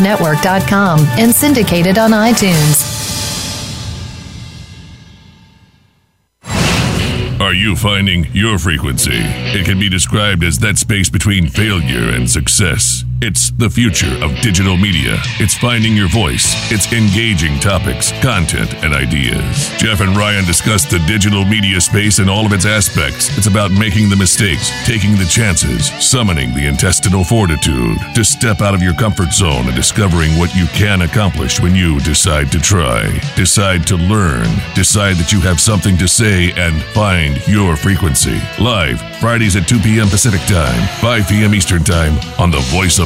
Network.com 0.00 1.00
and 1.18 1.34
syndicated 1.34 1.98
on 1.98 2.10
iTunes. 2.10 2.96
Are 7.40 7.54
you 7.54 7.76
finding 7.76 8.26
your 8.32 8.58
frequency? 8.58 9.12
It 9.12 9.64
can 9.66 9.78
be 9.78 9.88
described 9.88 10.42
as 10.42 10.58
that 10.60 10.78
space 10.78 11.08
between 11.08 11.48
failure 11.48 12.10
and 12.10 12.28
success. 12.28 13.05
It's 13.22 13.50
the 13.52 13.70
future 13.70 14.12
of 14.22 14.38
digital 14.42 14.76
media. 14.76 15.16
It's 15.40 15.56
finding 15.56 15.96
your 15.96 16.08
voice. 16.08 16.52
It's 16.70 16.92
engaging 16.92 17.58
topics, 17.60 18.12
content, 18.20 18.74
and 18.84 18.92
ideas. 18.92 19.72
Jeff 19.78 20.02
and 20.02 20.14
Ryan 20.14 20.44
discuss 20.44 20.84
the 20.84 20.98
digital 21.06 21.42
media 21.46 21.80
space 21.80 22.18
and 22.18 22.28
all 22.28 22.44
of 22.44 22.52
its 22.52 22.66
aspects. 22.66 23.32
It's 23.38 23.46
about 23.46 23.70
making 23.70 24.10
the 24.10 24.16
mistakes, 24.16 24.68
taking 24.84 25.16
the 25.16 25.24
chances, 25.24 25.88
summoning 25.98 26.52
the 26.52 26.66
intestinal 26.66 27.24
fortitude 27.24 27.96
to 28.14 28.22
step 28.22 28.60
out 28.60 28.74
of 28.74 28.82
your 28.82 28.92
comfort 28.92 29.32
zone 29.32 29.64
and 29.64 29.74
discovering 29.74 30.36
what 30.36 30.54
you 30.54 30.66
can 30.76 31.00
accomplish 31.00 31.58
when 31.58 31.74
you 31.74 31.98
decide 32.00 32.52
to 32.52 32.60
try, 32.60 33.08
decide 33.34 33.86
to 33.86 33.96
learn, 33.96 34.44
decide 34.74 35.16
that 35.16 35.32
you 35.32 35.40
have 35.40 35.58
something 35.58 35.96
to 35.96 36.06
say, 36.06 36.52
and 36.52 36.82
find 36.92 37.40
your 37.48 37.76
frequency. 37.76 38.38
Live, 38.60 39.00
Fridays 39.20 39.56
at 39.56 39.66
2 39.66 39.78
p.m. 39.78 40.08
Pacific 40.08 40.42
Time, 40.42 40.86
5 41.00 41.28
p.m. 41.28 41.54
Eastern 41.54 41.82
Time 41.82 42.12
on 42.38 42.50
the 42.50 42.60
Voice 42.68 42.98
of 42.98 43.05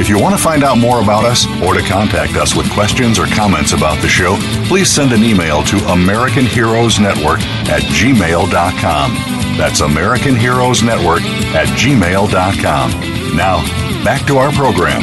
If 0.00 0.08
you 0.08 0.18
want 0.18 0.34
to 0.34 0.42
find 0.42 0.64
out 0.64 0.78
more 0.78 1.02
about 1.02 1.26
us 1.26 1.44
or 1.62 1.74
to 1.74 1.82
contact 1.82 2.32
us 2.32 2.56
with 2.56 2.70
questions 2.72 3.18
or 3.18 3.26
comments 3.26 3.72
about 3.72 4.00
the 4.00 4.08
show, 4.08 4.38
please 4.66 4.88
send 4.88 5.12
an 5.12 5.22
email 5.22 5.62
to 5.64 5.76
American 5.92 6.46
Heroes 6.46 6.98
Network 6.98 7.40
at 7.68 7.82
gmail.com. 7.82 9.14
That's 9.58 9.80
American 9.80 10.34
Heroes 10.34 10.82
Network 10.82 11.20
at 11.54 11.68
gmail.com. 11.76 13.36
Now, 13.36 13.62
back 14.02 14.26
to 14.28 14.38
our 14.38 14.50
program. 14.52 15.02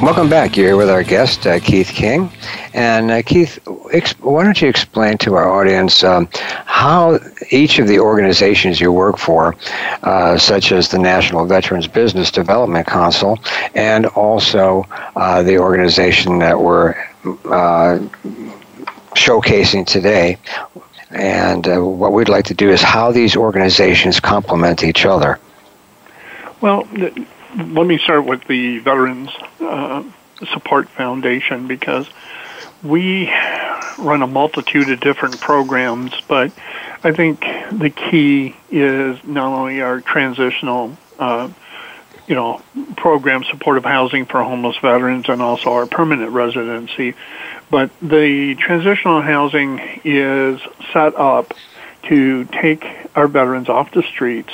Welcome 0.00 0.30
back. 0.30 0.56
You're 0.56 0.76
with 0.76 0.90
our 0.90 1.02
guest, 1.02 1.44
uh, 1.44 1.58
Keith 1.58 1.88
King. 1.88 2.30
And 2.72 3.10
uh, 3.10 3.22
Keith, 3.22 3.58
ex- 3.92 4.12
why 4.20 4.44
don't 4.44 4.62
you 4.62 4.68
explain 4.68 5.18
to 5.18 5.34
our 5.34 5.50
audience 5.50 6.04
um, 6.04 6.28
how 6.80 7.18
each 7.50 7.78
of 7.78 7.86
the 7.86 7.98
organizations 8.00 8.80
you 8.80 8.90
work 8.90 9.18
for, 9.18 9.54
uh, 10.02 10.38
such 10.38 10.72
as 10.72 10.88
the 10.88 10.98
National 10.98 11.44
Veterans 11.44 11.86
Business 11.86 12.30
Development 12.30 12.86
Council, 12.86 13.38
and 13.74 14.06
also 14.06 14.86
uh, 15.14 15.42
the 15.42 15.58
organization 15.58 16.38
that 16.38 16.58
we're 16.58 16.92
uh, 17.44 17.98
showcasing 19.14 19.86
today, 19.86 20.38
and 21.10 21.68
uh, 21.68 21.84
what 21.84 22.14
we'd 22.14 22.30
like 22.30 22.46
to 22.46 22.54
do 22.54 22.70
is 22.70 22.80
how 22.80 23.12
these 23.12 23.36
organizations 23.36 24.18
complement 24.18 24.82
each 24.82 25.04
other. 25.04 25.38
Well, 26.62 26.88
let 27.56 27.86
me 27.86 27.98
start 27.98 28.24
with 28.24 28.42
the 28.44 28.78
Veterans 28.78 29.28
uh, 29.60 30.02
Support 30.50 30.88
Foundation 30.88 31.66
because 31.66 32.08
we 32.82 33.32
run 33.98 34.22
a 34.22 34.26
multitude 34.26 34.90
of 34.90 35.00
different 35.00 35.40
programs, 35.40 36.12
but 36.28 36.52
I 37.04 37.12
think 37.12 37.40
the 37.40 37.90
key 37.90 38.56
is 38.70 39.18
not 39.24 39.52
only 39.52 39.80
our 39.82 40.00
transitional, 40.00 40.96
uh, 41.18 41.50
you 42.26 42.34
know, 42.34 42.62
program 42.96 43.44
supportive 43.44 43.84
housing 43.84 44.26
for 44.26 44.42
homeless 44.42 44.76
veterans 44.78 45.28
and 45.28 45.42
also 45.42 45.72
our 45.72 45.86
permanent 45.86 46.32
residency, 46.32 47.14
but 47.70 47.90
the 48.00 48.56
transitional 48.56 49.20
housing 49.20 49.78
is 50.04 50.60
set 50.92 51.14
up 51.16 51.54
to 52.04 52.44
take 52.46 52.86
our 53.14 53.28
veterans 53.28 53.68
off 53.68 53.92
the 53.92 54.02
streets 54.02 54.52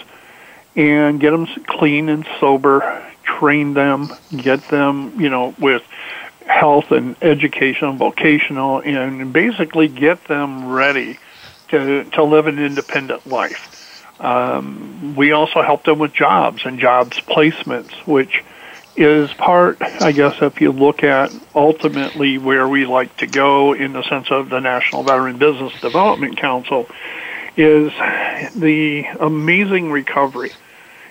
and 0.75 1.21
get 1.21 1.31
them 1.31 1.47
clean 1.67 2.09
and 2.09 2.27
sober, 2.41 3.07
train 3.23 3.75
them, 3.75 4.13
get 4.37 4.69
them, 4.69 5.21
you 5.21 5.31
know, 5.31 5.55
with 5.59 5.83
health 6.47 6.91
and 6.91 7.17
educational, 7.23 7.95
vocational, 7.95 8.81
and 8.81 9.33
basically 9.33 9.89
get 9.89 10.25
them 10.27 10.69
ready 10.69 11.19
to, 11.69 12.05
to 12.05 12.25
live 12.25 12.47
an 12.47 12.59
independent 12.59 13.27
life. 13.27 13.73
Um, 14.21 15.15
we 15.17 15.33
also 15.33 15.63
help 15.63 15.85
them 15.85 15.99
with 15.99 16.13
jobs 16.13 16.63
and 16.65 16.79
jobs 16.79 17.21
placements, 17.21 17.93
which 18.07 18.43
is 18.97 19.31
part, 19.35 19.77
I 19.83 20.13
guess, 20.13 20.37
if 20.41 20.61
you 20.61 20.73
look 20.73 21.05
at 21.05 21.31
ultimately 21.55 22.39
where 22.39 22.67
we 22.67 22.87
like 22.87 23.15
to 23.19 23.27
go 23.27 23.75
in 23.75 23.93
the 23.93 24.03
sense 24.05 24.31
of 24.31 24.49
the 24.49 24.61
National 24.61 25.03
Veteran 25.03 25.37
Business 25.37 25.79
Development 25.81 26.37
Council, 26.39 26.89
is 27.59 27.93
the 28.55 29.05
amazing 29.21 29.91
recovery 29.91 30.53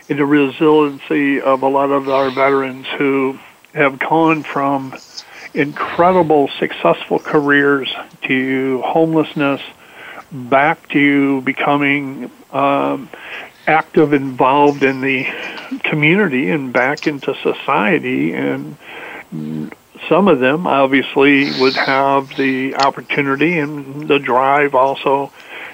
and 0.09 0.19
the 0.19 0.25
resiliency 0.25 1.41
of 1.41 1.63
a 1.63 1.67
lot 1.67 1.91
of 1.91 2.07
our 2.09 2.29
veterans 2.31 2.87
who 2.97 3.37
have 3.73 3.99
gone 3.99 4.43
from 4.43 4.95
incredible 5.55 6.49
successful 6.59 7.19
careers 7.19 7.93
to 8.23 8.81
homelessness 8.85 9.61
back 10.31 10.87
to 10.89 11.41
becoming 11.41 12.29
um, 12.51 13.09
active, 13.67 14.13
involved 14.13 14.83
in 14.83 15.01
the 15.01 15.25
community 15.83 16.49
and 16.49 16.73
back 16.73 17.07
into 17.07 17.33
society. 17.41 18.33
And 18.33 18.77
some 20.09 20.27
of 20.27 20.39
them 20.39 20.67
obviously 20.67 21.51
would 21.59 21.75
have 21.75 22.35
the 22.35 22.75
opportunity 22.75 23.57
and 23.57 24.07
the 24.07 24.19
drive 24.19 24.75
also 24.75 25.31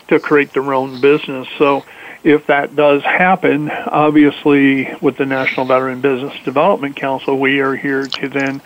to 0.08 0.20
create 0.20 0.54
their 0.54 0.74
own 0.74 1.02
business. 1.02 1.48
So 1.58 1.84
if 2.24 2.48
that 2.48 2.76
does 2.76 3.04
happen, 3.04 3.70
obviously 3.70 4.94
with 5.02 5.18
the 5.18 5.26
National 5.26 5.66
Veteran 5.66 6.02
Business 6.02 6.34
Development 6.44 6.96
Council, 6.96 7.40
we 7.40 7.60
are 7.60 7.76
here 7.76 8.08
to 8.08 8.30
then 8.30 8.62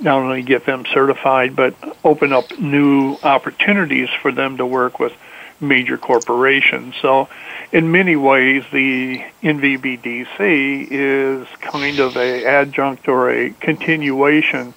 not 0.00 0.18
only 0.18 0.42
get 0.42 0.64
them 0.64 0.84
certified, 0.92 1.54
but 1.54 1.74
open 2.04 2.32
up 2.32 2.58
new 2.58 3.16
opportunities 3.22 4.08
for 4.22 4.32
them 4.32 4.56
to 4.56 4.66
work 4.66 4.98
with 4.98 5.12
major 5.60 5.98
corporations. 5.98 6.94
So 7.00 7.28
in 7.72 7.90
many 7.92 8.16
ways, 8.16 8.64
the 8.72 9.24
NVBDC 9.42 10.88
is 10.90 11.46
kind 11.60 11.98
of 12.00 12.16
a 12.16 12.44
adjunct 12.44 13.08
or 13.08 13.30
a 13.30 13.50
continuation 13.50 14.74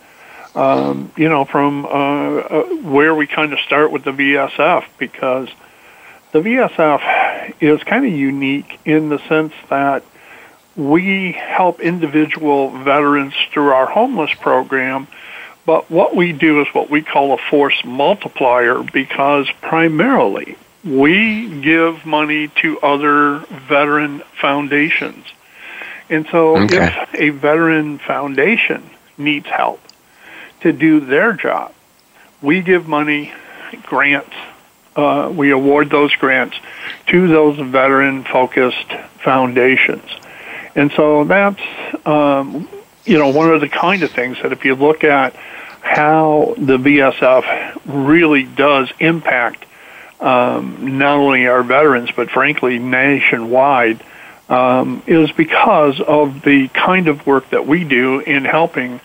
um, 0.58 1.12
you 1.16 1.30
know, 1.30 1.46
from 1.46 1.86
uh, 1.86 1.90
uh, 1.90 2.64
where 2.78 3.14
we 3.14 3.28
kind 3.28 3.54
of 3.54 3.60
start 3.60 3.92
with 3.92 4.04
the 4.04 4.12
VSF 4.12 4.86
because 4.98 5.50
the 6.32 6.40
VSF 6.40 7.54
is 7.62 7.84
kind 7.84 8.06
of 8.06 8.12
unique 8.12 8.80
in 8.86 9.10
the 9.10 9.20
sense 9.28 9.54
that 9.70 10.04
we 10.76 11.32
help 11.32 11.80
individual 11.80 12.70
veterans 12.70 13.34
through 13.52 13.70
our 13.70 13.88
homeless 13.88 14.34
program, 14.36 15.08
but 15.66 15.90
what 15.90 16.16
we 16.16 16.34
do 16.34 16.62
is 16.62 16.68
what 16.74 16.90
we 16.90 17.02
call 17.02 17.34
a 17.34 17.38
force 17.38 17.84
multiplier 17.84 18.84
because 18.84 19.50
primarily 19.62 20.56
we 20.84 21.62
give 21.62 22.06
money 22.06 22.48
to 22.62 22.80
other 22.80 23.40
veteran 23.68 24.22
foundations. 24.40 25.26
And 26.10 26.28
so 26.32 26.58
okay. 26.58 26.88
if 26.88 27.16
a 27.16 27.30
veteran 27.32 27.98
foundation 27.98 28.90
needs 29.18 29.48
help 29.48 29.82
to 30.62 30.72
do 30.72 31.00
their 31.00 31.34
job, 31.34 31.74
we 32.42 32.62
give 32.62 32.88
money, 32.88 33.34
grants, 33.84 34.36
uh, 34.98 35.32
we 35.34 35.52
award 35.52 35.90
those 35.90 36.14
grants 36.16 36.58
to 37.08 37.28
those 37.28 37.58
veteran 37.60 38.24
focused 38.24 38.92
foundations. 39.24 40.10
And 40.76 40.92
so 40.92 41.24
that's, 41.24 41.62
um, 42.06 42.68
you 43.06 43.18
know, 43.18 43.30
one 43.30 43.52
of 43.52 43.62
the 43.62 43.70
kind 43.70 44.04
of 44.04 44.12
things 44.12 44.38
that 44.42 44.52
if 44.52 44.66
you 44.66 44.76
look 44.76 45.04
at 45.04 45.36
how 45.82 46.56
the 46.58 46.78
VSF 46.78 47.82
really 47.86 48.44
does 48.44 48.92
impact 49.00 49.66
um, 50.20 50.98
not 50.98 51.18
only 51.18 51.48
our 51.48 51.64
veterans, 51.64 52.10
but 52.16 52.30
frankly 52.30 52.80
nationwide, 52.80 54.04
um, 54.50 55.04
is 55.06 55.32
because 55.32 56.02
of 56.02 56.42
the 56.42 56.68
kind 56.70 57.08
of 57.08 57.26
work 57.28 57.50
that 57.52 57.68
we 57.68 57.84
do 57.84 58.20
in 58.20 58.46
helping 58.46 59.00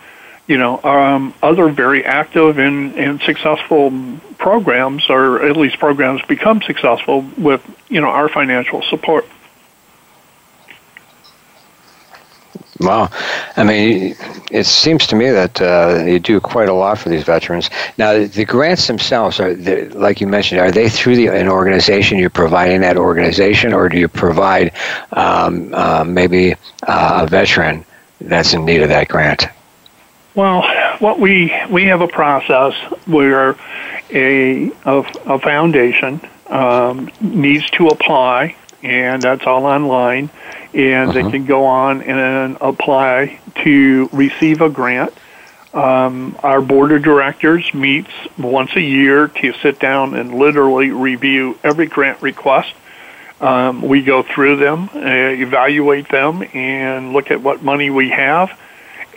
you 0.47 0.57
know, 0.57 0.81
um, 0.83 1.33
other 1.41 1.69
very 1.69 2.03
active 2.05 2.57
and, 2.57 2.95
and 2.95 3.21
successful 3.21 3.91
programs, 4.37 5.09
or 5.09 5.45
at 5.45 5.55
least 5.55 5.79
programs 5.79 6.21
become 6.23 6.61
successful 6.61 7.25
with, 7.37 7.61
you 7.89 8.01
know, 8.01 8.09
our 8.09 8.27
financial 8.27 8.81
support. 8.83 9.25
Wow. 12.79 13.09
I 13.55 13.63
mean, 13.63 14.15
it 14.51 14.65
seems 14.65 15.07
to 15.07 15.15
me 15.15 15.29
that 15.29 15.61
uh, 15.61 16.03
you 16.05 16.19
do 16.19 16.41
quite 16.41 16.67
a 16.67 16.73
lot 16.73 16.97
for 16.97 17.07
these 17.07 17.23
veterans. 17.23 17.69
Now, 17.97 18.25
the 18.25 18.43
grants 18.43 18.87
themselves, 18.87 19.39
are 19.39 19.55
like 19.55 20.19
you 20.19 20.27
mentioned, 20.27 20.59
are 20.59 20.71
they 20.71 20.89
through 20.89 21.15
the, 21.15 21.27
an 21.27 21.47
organization? 21.47 22.17
You're 22.17 22.29
providing 22.29 22.81
that 22.81 22.97
organization, 22.97 23.71
or 23.71 23.87
do 23.87 23.97
you 23.97 24.09
provide 24.09 24.73
um, 25.13 25.73
uh, 25.73 26.03
maybe 26.03 26.55
uh, 26.85 27.21
a 27.23 27.27
veteran 27.27 27.85
that's 28.19 28.53
in 28.53 28.65
need 28.65 28.81
of 28.81 28.89
that 28.89 29.07
grant? 29.07 29.47
Well, 30.35 30.63
what 30.97 31.19
we 31.19 31.53
we 31.69 31.85
have 31.85 32.01
a 32.01 32.07
process 32.07 32.73
where 33.05 33.55
a 34.09 34.71
a, 34.85 34.97
a 35.25 35.39
foundation 35.39 36.21
um, 36.47 37.11
needs 37.21 37.69
to 37.71 37.87
apply, 37.89 38.55
and 38.81 39.21
that's 39.21 39.45
all 39.45 39.65
online, 39.65 40.31
and 40.73 41.09
uh-huh. 41.09 41.21
they 41.21 41.29
can 41.29 41.45
go 41.45 41.65
on 41.65 42.01
and 42.01 42.57
apply 42.61 43.39
to 43.63 44.09
receive 44.11 44.61
a 44.61 44.69
grant. 44.69 45.13
Um, 45.71 46.35
our 46.41 46.61
board 46.61 46.91
of 46.91 47.03
directors 47.03 47.71
meets 47.73 48.11
once 48.37 48.75
a 48.75 48.81
year 48.81 49.27
to 49.27 49.53
sit 49.61 49.79
down 49.79 50.15
and 50.15 50.33
literally 50.33 50.89
review 50.89 51.59
every 51.63 51.87
grant 51.87 52.21
request. 52.23 52.73
Um, 53.39 53.81
we 53.81 54.03
go 54.03 54.23
through 54.23 54.57
them, 54.57 54.89
uh, 54.93 54.99
evaluate 54.99 56.09
them, 56.09 56.43
and 56.53 57.13
look 57.13 57.29
at 57.29 57.41
what 57.41 57.61
money 57.61 57.89
we 57.91 58.09
have 58.09 58.57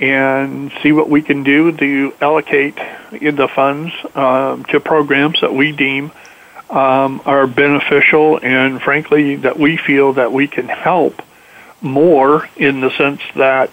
and 0.01 0.73
see 0.83 0.93
what 0.93 1.09
we 1.09 1.23
can 1.23 1.43
do 1.43 1.73
to 1.73 2.15
allocate 2.21 2.77
the 3.11 3.49
funds 3.55 3.93
um, 4.15 4.65
to 4.65 4.81
programs 4.81 5.41
that 5.41 5.55
we 5.55 5.73
deem 5.73 6.13
um, 6.69 7.23
are 7.25 7.47
beneficial 7.47 8.39
and 8.43 8.83
frankly 8.83 9.37
that 9.37 9.59
we 9.59 9.77
feel 9.77 10.15
that 10.15 10.33
we 10.33 10.47
can 10.47 10.69
help 10.69 11.23
more 11.81 12.49
in 12.57 12.81
the 12.81 12.91
sense 12.91 13.21
that 13.37 13.71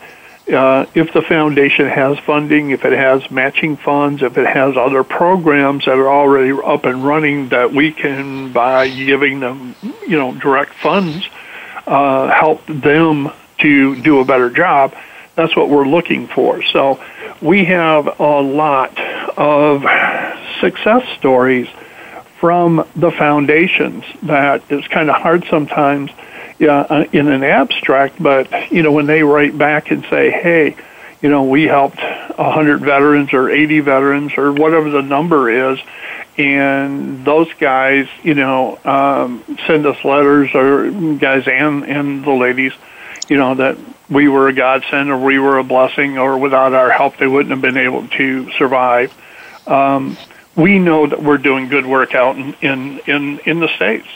uh, 0.52 0.86
if 0.94 1.14
the 1.14 1.22
foundation 1.22 1.88
has 1.88 2.20
funding, 2.20 2.72
if 2.72 2.84
it 2.84 2.92
has 2.92 3.30
matching 3.32 3.78
funds, 3.78 4.22
if 4.22 4.38
it 4.38 4.46
has 4.46 4.76
other 4.76 5.04
programs 5.04 5.86
that 5.86 5.98
are 5.98 6.10
already 6.10 6.52
up 6.52 6.84
and 6.84 7.04
running 7.04 7.48
that 7.50 7.72
we 7.72 7.94
can, 7.94 8.52
by 8.52 8.90
giving 8.90 9.40
them, 9.40 9.74
you 10.06 10.18
know, 10.18 10.34
direct 10.34 10.74
funds, 10.74 11.28
uh, 11.88 12.30
help 12.30 12.66
them 12.66 13.32
to 13.60 14.02
do 14.02 14.20
a 14.20 14.26
better 14.26 14.50
job 14.50 14.94
that's 15.36 15.56
what 15.56 15.70
we're 15.70 15.88
looking 15.88 16.28
for. 16.28 16.62
So 16.64 17.04
we 17.42 17.66
have 17.66 18.20
a 18.20 18.42
lot 18.42 18.98
of 19.38 19.84
success 20.60 21.08
stories 21.18 21.68
from 22.40 22.88
the 22.96 23.12
foundations 23.12 24.04
that 24.24 24.70
is 24.70 24.86
kind 24.88 25.10
of 25.10 25.16
hard 25.16 25.46
sometimes 25.50 26.12
yeah, 26.60 26.82
uh, 26.82 27.06
in 27.12 27.28
an 27.30 27.44
abstract, 27.44 28.22
but 28.22 28.72
you 28.72 28.84
know 28.84 28.92
when 28.92 29.06
they 29.06 29.24
write 29.24 29.58
back 29.58 29.92
and 29.92 30.06
say, 30.10 30.30
"Hey, 30.30 30.76
you 31.22 31.30
know, 31.30 31.44
we 31.44 31.64
helped 31.64 32.00
100 32.00 32.82
veterans 32.82 33.34
or 33.34 33.50
80 33.50 33.80
veterans 33.80 34.34
or 34.38 34.52
whatever 34.52 34.90
the 34.90 35.02
number 35.02 35.72
is, 35.72 35.80
and 36.38 37.26
those 37.26 37.52
guys, 37.54 38.08
you 38.24 38.34
know, 38.34 38.78
um, 38.84 39.44
send 39.66 39.86
us 39.86 40.04
letters 40.04 40.54
or 40.54 40.92
guys 41.16 41.48
and 41.48 41.86
and 41.86 42.24
the 42.26 42.32
ladies, 42.32 42.74
you 43.30 43.38
know, 43.38 43.56
that 43.56 43.78
we 44.14 44.28
were 44.28 44.48
a 44.48 44.54
godsend 44.54 45.10
or 45.10 45.18
we 45.18 45.40
were 45.40 45.58
a 45.58 45.64
blessing 45.64 46.18
or 46.18 46.38
without 46.38 46.74
our 46.74 46.90
help 46.90 47.18
they 47.18 47.28
wouldn't 47.28 47.52
have 47.52 47.62
been 47.62 47.78
able 47.78 48.08
to 48.10 48.52
survive. 48.54 49.14
Um, 49.68 50.18
we 50.56 50.80
know 50.80 51.08
that 51.08 51.22
we're 51.22 51.38
doing 51.38 51.68
good 51.68 51.86
work 51.86 52.14
out 52.14 52.38
in, 52.38 52.54
in, 52.62 53.00
in, 53.08 53.40
in 53.40 53.60
the 53.60 53.70
States. 53.76 54.08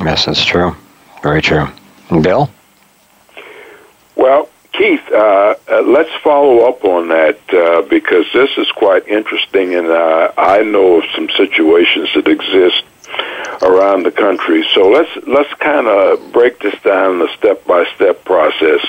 Yes, 0.00 0.24
that's 0.24 0.44
true. 0.44 0.74
Very 1.22 1.42
true. 1.42 1.68
And 2.10 2.22
Bill? 2.22 2.50
Well, 4.16 4.48
Keith, 4.72 5.02
uh, 5.12 5.54
uh, 5.70 5.82
let's 5.82 6.10
follow 6.22 6.68
up 6.68 6.84
on 6.84 7.08
that 7.08 7.38
uh, 7.52 7.82
because 7.82 8.24
this 8.32 8.50
is 8.56 8.70
quite 8.72 9.06
interesting, 9.06 9.74
and 9.74 9.86
uh, 9.86 10.32
I 10.36 10.62
know 10.62 11.02
of 11.02 11.04
some 11.14 11.28
situations 11.36 12.08
that 12.14 12.26
exist 12.26 12.82
around 13.62 14.02
the 14.04 14.10
country. 14.10 14.64
So 14.74 14.88
let's 14.88 15.10
let's 15.26 15.52
kind 15.54 15.86
of 15.86 16.32
break 16.32 16.60
this 16.60 16.74
down 16.82 17.20
in 17.20 17.28
a 17.28 17.32
step 17.36 17.64
by 17.66 17.84
step 17.94 18.24
process. 18.24 18.84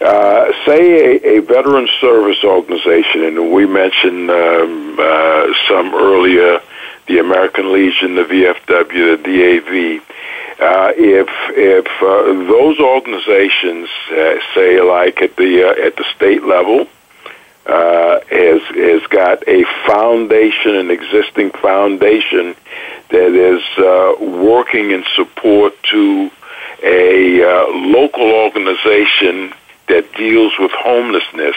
Uh, 0.00 0.52
say 0.64 1.16
a, 1.16 1.38
a 1.38 1.40
veteran 1.40 1.88
service 2.00 2.44
organization, 2.44 3.24
and 3.24 3.52
we 3.52 3.66
mentioned 3.66 4.30
um, 4.30 4.96
uh, 4.98 5.52
some 5.68 5.92
earlier, 5.94 6.60
the 7.08 7.18
American 7.18 7.72
Legion, 7.72 8.14
the 8.14 8.22
VFW, 8.22 9.22
the 9.22 9.98
DAV. 9.98 10.04
uh, 10.60 10.92
if 10.96 11.28
if 11.56 11.86
uh, 12.02 12.48
those 12.48 12.78
organizations, 12.78 13.88
uh, 14.10 14.38
say 14.54 14.80
like 14.80 15.20
at 15.20 15.34
the 15.36 15.64
uh, 15.68 15.86
at 15.86 15.96
the 15.96 16.04
state 16.14 16.44
level, 16.44 16.86
uh, 17.68 18.20
has 18.30 18.62
has 18.74 19.06
got 19.08 19.46
a 19.46 19.64
foundation, 19.86 20.74
an 20.76 20.90
existing 20.90 21.50
foundation 21.50 22.56
that 23.10 23.32
is 23.34 23.62
uh, 23.78 24.14
working 24.42 24.90
in 24.90 25.04
support 25.14 25.74
to 25.84 26.30
a 26.82 27.42
uh, 27.42 27.68
local 27.68 28.30
organization 28.30 29.52
that 29.88 30.12
deals 30.16 30.52
with 30.58 30.70
homelessness. 30.72 31.56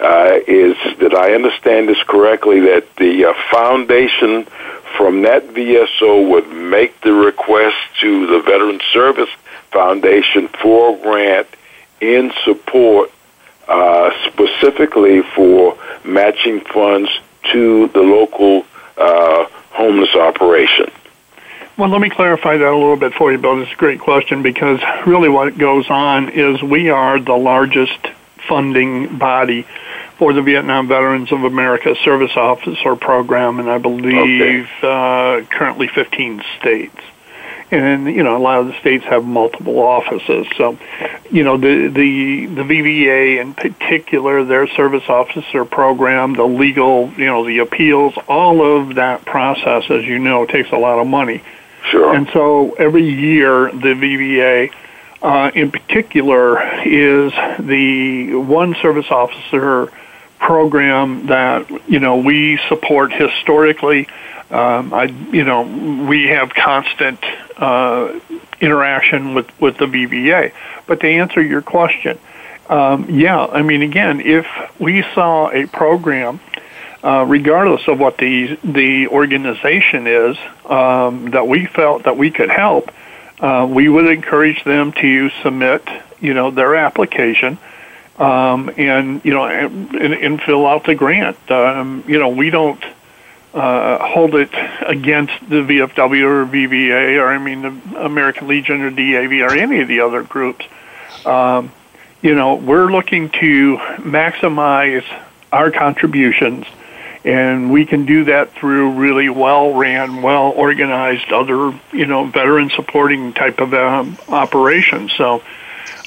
Uh, 0.00 0.38
is 0.46 0.76
that 1.00 1.12
I 1.12 1.34
understand 1.34 1.88
this 1.88 2.00
correctly 2.04 2.60
that 2.60 2.86
the 2.96 3.24
uh, 3.24 3.34
foundation 3.50 4.46
from 4.96 5.22
that 5.22 5.48
VSO 5.48 6.30
would 6.30 6.48
make 6.48 7.00
the 7.00 7.12
request 7.12 7.76
to 8.00 8.26
the 8.28 8.40
Veteran 8.40 8.80
Service 8.92 9.30
Foundation 9.72 10.46
for 10.62 10.94
a 10.94 11.02
grant 11.02 11.48
in 12.00 12.32
support 12.44 13.10
uh, 13.68 14.10
specifically 14.26 15.22
for 15.22 15.78
matching 16.04 16.60
funds 16.60 17.10
to 17.52 17.88
the 17.88 18.00
local 18.00 18.64
uh, 18.96 19.46
homeless 19.70 20.14
operation. 20.14 20.90
Well, 21.76 21.90
let 21.90 22.00
me 22.00 22.10
clarify 22.10 22.56
that 22.56 22.66
a 22.66 22.76
little 22.76 22.96
bit 22.96 23.14
for 23.14 23.30
you, 23.30 23.38
Bill. 23.38 23.62
It's 23.62 23.72
a 23.72 23.76
great 23.76 24.00
question 24.00 24.42
because 24.42 24.80
really 25.06 25.28
what 25.28 25.56
goes 25.56 25.88
on 25.88 26.30
is 26.30 26.60
we 26.60 26.90
are 26.90 27.20
the 27.20 27.36
largest 27.36 27.98
funding 28.48 29.18
body 29.18 29.64
for 30.16 30.32
the 30.32 30.42
Vietnam 30.42 30.88
Veterans 30.88 31.30
of 31.30 31.44
America 31.44 31.94
Service 32.02 32.36
Officer 32.36 32.96
Program, 32.96 33.60
and 33.60 33.70
I 33.70 33.78
believe 33.78 34.66
okay. 34.78 35.42
uh, 35.42 35.44
currently 35.56 35.86
15 35.86 36.42
states. 36.58 36.96
And 37.70 38.06
you 38.06 38.22
know, 38.22 38.36
a 38.36 38.38
lot 38.38 38.60
of 38.60 38.68
the 38.68 38.80
states 38.80 39.04
have 39.04 39.24
multiple 39.24 39.78
offices. 39.78 40.46
So, 40.56 40.78
you 41.30 41.44
know, 41.44 41.58
the 41.58 41.88
the 41.88 42.46
the 42.46 42.62
VVA 42.62 43.40
in 43.40 43.54
particular, 43.54 44.44
their 44.44 44.66
service 44.68 45.08
officer 45.08 45.64
program, 45.64 46.34
the 46.34 46.46
legal, 46.46 47.12
you 47.16 47.26
know, 47.26 47.44
the 47.44 47.58
appeals, 47.58 48.14
all 48.26 48.64
of 48.64 48.94
that 48.94 49.24
process, 49.24 49.90
as 49.90 50.04
you 50.04 50.18
know, 50.18 50.46
takes 50.46 50.70
a 50.72 50.78
lot 50.78 50.98
of 50.98 51.06
money. 51.06 51.42
Sure. 51.90 52.14
And 52.14 52.28
so 52.32 52.72
every 52.72 53.08
year, 53.08 53.70
the 53.70 53.94
VVA. 53.94 54.72
uh, 55.22 55.50
in 55.54 55.70
particular 55.70 56.62
is 56.84 57.32
the 57.58 58.34
one 58.34 58.74
service 58.80 59.10
officer 59.10 59.92
program 60.38 61.26
that 61.26 61.68
you 61.88 61.98
know 61.98 62.18
we 62.18 62.58
support 62.68 63.12
historically. 63.12 64.08
Um, 64.50 64.94
I 64.94 65.04
you 65.04 65.44
know 65.44 65.62
we 66.08 66.28
have 66.28 66.54
constant 66.54 67.22
uh, 67.58 68.18
interaction 68.60 69.34
with 69.34 69.60
with 69.60 69.76
the 69.78 69.86
VVA. 69.86 70.52
But 70.86 71.00
to 71.00 71.08
answer 71.08 71.42
your 71.42 71.62
question, 71.62 72.18
um, 72.68 73.06
yeah, 73.10 73.44
I 73.44 73.62
mean 73.62 73.82
again, 73.82 74.20
if 74.20 74.46
we 74.78 75.02
saw 75.14 75.50
a 75.50 75.66
program. 75.66 76.40
Uh, 77.00 77.24
regardless 77.28 77.86
of 77.86 78.00
what 78.00 78.18
the 78.18 78.58
the 78.64 79.06
organization 79.06 80.08
is, 80.08 80.36
um, 80.64 81.30
that 81.30 81.46
we 81.46 81.64
felt 81.64 82.02
that 82.02 82.16
we 82.16 82.28
could 82.28 82.50
help, 82.50 82.90
uh, 83.40 83.64
we 83.70 83.88
would 83.88 84.06
encourage 84.06 84.64
them 84.64 84.92
to 84.92 85.30
submit, 85.42 85.88
you 86.20 86.34
know, 86.34 86.50
their 86.50 86.74
application, 86.74 87.56
um, 88.18 88.68
and 88.76 89.24
you 89.24 89.32
know, 89.32 89.44
and, 89.44 89.94
and, 89.94 90.42
fill 90.42 90.66
out 90.66 90.84
the 90.84 90.94
grant. 90.96 91.38
Um, 91.50 92.02
you 92.08 92.18
know, 92.18 92.30
we 92.30 92.50
don't 92.50 92.82
uh, 93.54 94.06
hold 94.06 94.34
it 94.34 94.50
against 94.86 95.32
the 95.48 95.56
VFW 95.56 96.24
or 96.24 96.46
VVA 96.46 97.20
or 97.20 97.28
I 97.28 97.38
mean 97.38 97.62
the 97.62 98.04
American 98.04 98.46
Legion 98.48 98.82
or 98.82 98.90
DAV 98.90 99.32
or 99.50 99.56
any 99.56 99.80
of 99.80 99.88
the 99.88 100.00
other 100.00 100.22
groups. 100.22 100.66
Um, 101.24 101.72
you 102.20 102.34
know, 102.34 102.54
we're 102.54 102.90
looking 102.90 103.30
to 103.30 103.76
maximize 103.98 105.04
our 105.52 105.70
contributions 105.70 106.66
and 107.24 107.70
we 107.70 107.84
can 107.84 108.06
do 108.06 108.24
that 108.24 108.52
through 108.52 108.92
really 108.92 109.28
well 109.28 109.74
ran, 109.74 110.22
well 110.22 110.50
organized 110.50 111.32
other 111.32 111.78
you 111.92 112.06
know 112.06 112.24
veteran 112.24 112.70
supporting 112.70 113.32
type 113.32 113.60
of 113.60 113.74
um, 113.74 114.16
operations. 114.28 115.12
So 115.14 115.42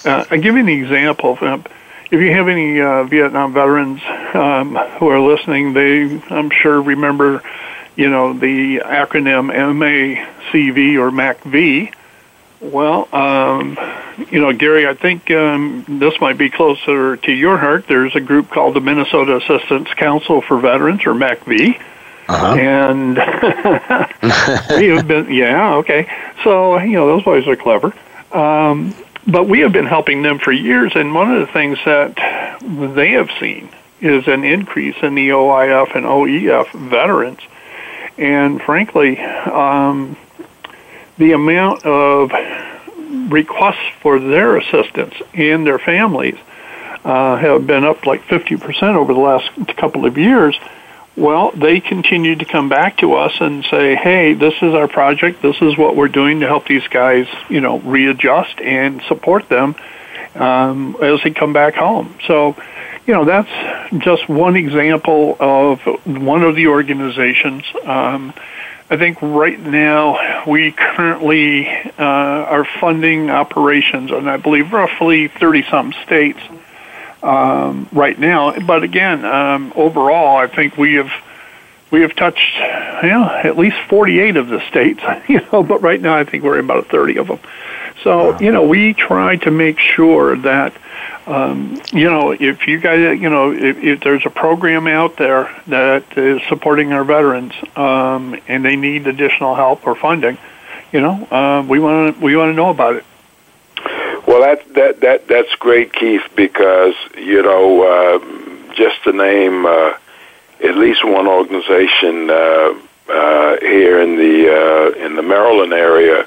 uh, 0.05 0.25
I 0.29 0.37
give 0.37 0.55
you 0.55 0.61
an 0.61 0.69
example. 0.69 1.37
If 2.11 2.19
you 2.19 2.33
have 2.33 2.49
any 2.49 2.81
uh, 2.81 3.05
Vietnam 3.05 3.53
veterans 3.53 4.01
um, 4.33 4.75
who 4.99 5.07
are 5.07 5.19
listening, 5.19 5.73
they 5.73 6.21
I'm 6.29 6.49
sure 6.49 6.81
remember 6.81 7.41
you 7.95 8.09
know 8.09 8.33
the 8.33 8.79
acronym 8.79 9.49
MACV 9.51 10.97
or 10.99 11.09
MACV. 11.09 11.93
Well, 12.59 13.07
um, 13.15 13.77
you 14.29 14.39
know, 14.39 14.53
Gary, 14.53 14.85
I 14.87 14.93
think 14.93 15.31
um, 15.31 15.83
this 15.87 16.19
might 16.21 16.37
be 16.37 16.49
closer 16.49 17.17
to 17.17 17.31
your 17.31 17.57
heart. 17.57 17.87
There's 17.87 18.15
a 18.15 18.19
group 18.19 18.49
called 18.49 18.75
the 18.75 18.81
Minnesota 18.81 19.37
Assistance 19.37 19.91
Council 19.95 20.41
for 20.41 20.59
Veterans, 20.59 21.01
or 21.07 21.13
MACV. 21.13 21.81
Uh-huh. 22.27 22.55
And 22.55 23.15
we 24.79 24.87
have 24.89 25.07
been, 25.07 25.33
yeah, 25.33 25.75
okay. 25.77 26.07
So, 26.43 26.77
you 26.79 26.93
know, 26.93 27.07
those 27.07 27.23
boys 27.23 27.47
are 27.47 27.55
clever. 27.55 27.93
Um, 28.31 28.93
but 29.27 29.47
we 29.47 29.59
have 29.59 29.71
been 29.71 29.85
helping 29.85 30.21
them 30.21 30.39
for 30.39 30.51
years, 30.51 30.93
and 30.95 31.13
one 31.13 31.31
of 31.31 31.39
the 31.39 31.51
things 31.53 31.77
that 31.85 32.15
they 32.95 33.11
have 33.11 33.29
seen 33.39 33.69
is 33.99 34.27
an 34.27 34.43
increase 34.43 34.95
in 35.01 35.15
the 35.15 35.29
OIF 35.29 35.95
and 35.95 36.05
OEF 36.05 36.71
veterans. 36.89 37.39
And 38.17 38.61
frankly, 38.61 39.19
um, 39.19 40.17
the 41.17 41.33
amount 41.33 41.85
of 41.85 42.31
requests 43.31 43.91
for 44.01 44.19
their 44.19 44.57
assistance 44.57 45.13
and 45.33 45.65
their 45.65 45.79
families 45.79 46.37
uh, 47.03 47.35
have 47.37 47.65
been 47.65 47.83
up 47.83 48.05
like 48.05 48.23
50% 48.23 48.95
over 48.95 49.13
the 49.13 49.19
last 49.19 49.49
couple 49.77 50.05
of 50.05 50.17
years. 50.17 50.59
Well, 51.17 51.51
they 51.51 51.81
continue 51.81 52.37
to 52.37 52.45
come 52.45 52.69
back 52.69 52.97
to 52.97 53.15
us 53.15 53.33
and 53.41 53.65
say, 53.65 53.95
"Hey, 53.95 54.33
this 54.33 54.53
is 54.61 54.73
our 54.73 54.87
project. 54.87 55.41
This 55.41 55.61
is 55.61 55.77
what 55.77 55.95
we're 55.95 56.07
doing 56.07 56.39
to 56.39 56.47
help 56.47 56.67
these 56.67 56.87
guys, 56.87 57.27
you 57.49 57.59
know, 57.59 57.79
readjust 57.79 58.61
and 58.61 59.01
support 59.03 59.49
them 59.49 59.75
um, 60.35 60.95
as 61.01 61.21
they 61.23 61.31
come 61.31 61.51
back 61.51 61.75
home." 61.75 62.15
So, 62.27 62.55
you 63.05 63.13
know, 63.13 63.25
that's 63.25 63.51
just 63.97 64.29
one 64.29 64.55
example 64.55 65.35
of 65.37 65.81
one 66.05 66.43
of 66.43 66.55
the 66.55 66.67
organizations. 66.67 67.65
Um, 67.83 68.33
I 68.89 68.97
think 68.97 69.21
right 69.21 69.59
now 69.59 70.43
we 70.45 70.71
currently 70.71 71.67
uh, 71.67 72.03
are 72.03 72.65
funding 72.79 73.29
operations 73.29 74.11
in, 74.11 74.27
I 74.29 74.37
believe, 74.37 74.71
roughly 74.71 75.27
30 75.27 75.63
some 75.69 75.93
states 76.05 76.39
um, 77.23 77.87
right 77.91 78.17
now. 78.17 78.59
But 78.59 78.83
again, 78.83 79.25
um, 79.25 79.73
overall, 79.75 80.37
I 80.37 80.47
think 80.47 80.77
we 80.77 80.95
have 80.95 81.11
we 81.91 82.01
have 82.01 82.15
touched 82.15 82.55
you 83.03 83.09
know, 83.09 83.29
at 83.43 83.57
least 83.57 83.75
48 83.89 84.37
of 84.37 84.47
the 84.47 84.65
states. 84.69 85.01
You 85.27 85.41
know, 85.51 85.63
but 85.63 85.81
right 85.81 86.01
now 86.01 86.15
I 86.15 86.23
think 86.23 86.43
we're 86.43 86.59
in 86.59 86.65
about 86.65 86.87
30 86.87 87.17
of 87.17 87.27
them. 87.27 87.39
So 88.03 88.39
you 88.39 88.51
know, 88.51 88.67
we 88.67 88.93
try 88.93 89.35
to 89.37 89.51
make 89.51 89.79
sure 89.79 90.35
that 90.37 90.73
um, 91.27 91.81
you 91.93 92.09
know, 92.09 92.31
if 92.31 92.67
you 92.67 92.79
guys, 92.79 93.19
you 93.19 93.29
know, 93.29 93.53
if, 93.53 93.77
if, 93.77 93.99
there's 94.01 94.25
a 94.25 94.29
program 94.29 94.87
out 94.87 95.17
there 95.17 95.55
that 95.67 96.17
is 96.17 96.41
supporting 96.49 96.93
our 96.93 97.03
veterans 97.03 97.53
um, 97.75 98.39
and 98.47 98.65
they 98.65 98.75
need 98.75 99.05
additional 99.07 99.53
help 99.55 99.85
or 99.85 99.95
funding, 99.95 100.37
you 100.91 100.99
know, 100.99 101.27
uh, 101.31 101.63
we 101.67 101.79
want 101.79 102.15
to 102.15 102.21
we 102.23 102.35
want 102.35 102.49
to 102.49 102.53
know 102.53 102.69
about 102.69 102.95
it. 102.95 103.05
Well, 104.31 104.43
that 104.43 104.73
that 104.75 105.01
that 105.01 105.27
that's 105.27 105.53
great, 105.55 105.91
Keith, 105.91 106.23
because 106.37 106.95
you 107.17 107.43
know, 107.43 107.83
uh, 107.83 108.73
just 108.75 109.03
to 109.03 109.11
name 109.11 109.65
uh, 109.65 109.97
at 110.63 110.77
least 110.77 111.03
one 111.03 111.27
organization 111.27 112.29
uh, 112.29 112.73
uh, 113.09 113.57
here 113.59 113.99
in 113.99 114.15
the 114.15 114.95
uh, 114.95 115.05
in 115.05 115.17
the 115.17 115.21
Maryland 115.21 115.73
area, 115.73 116.25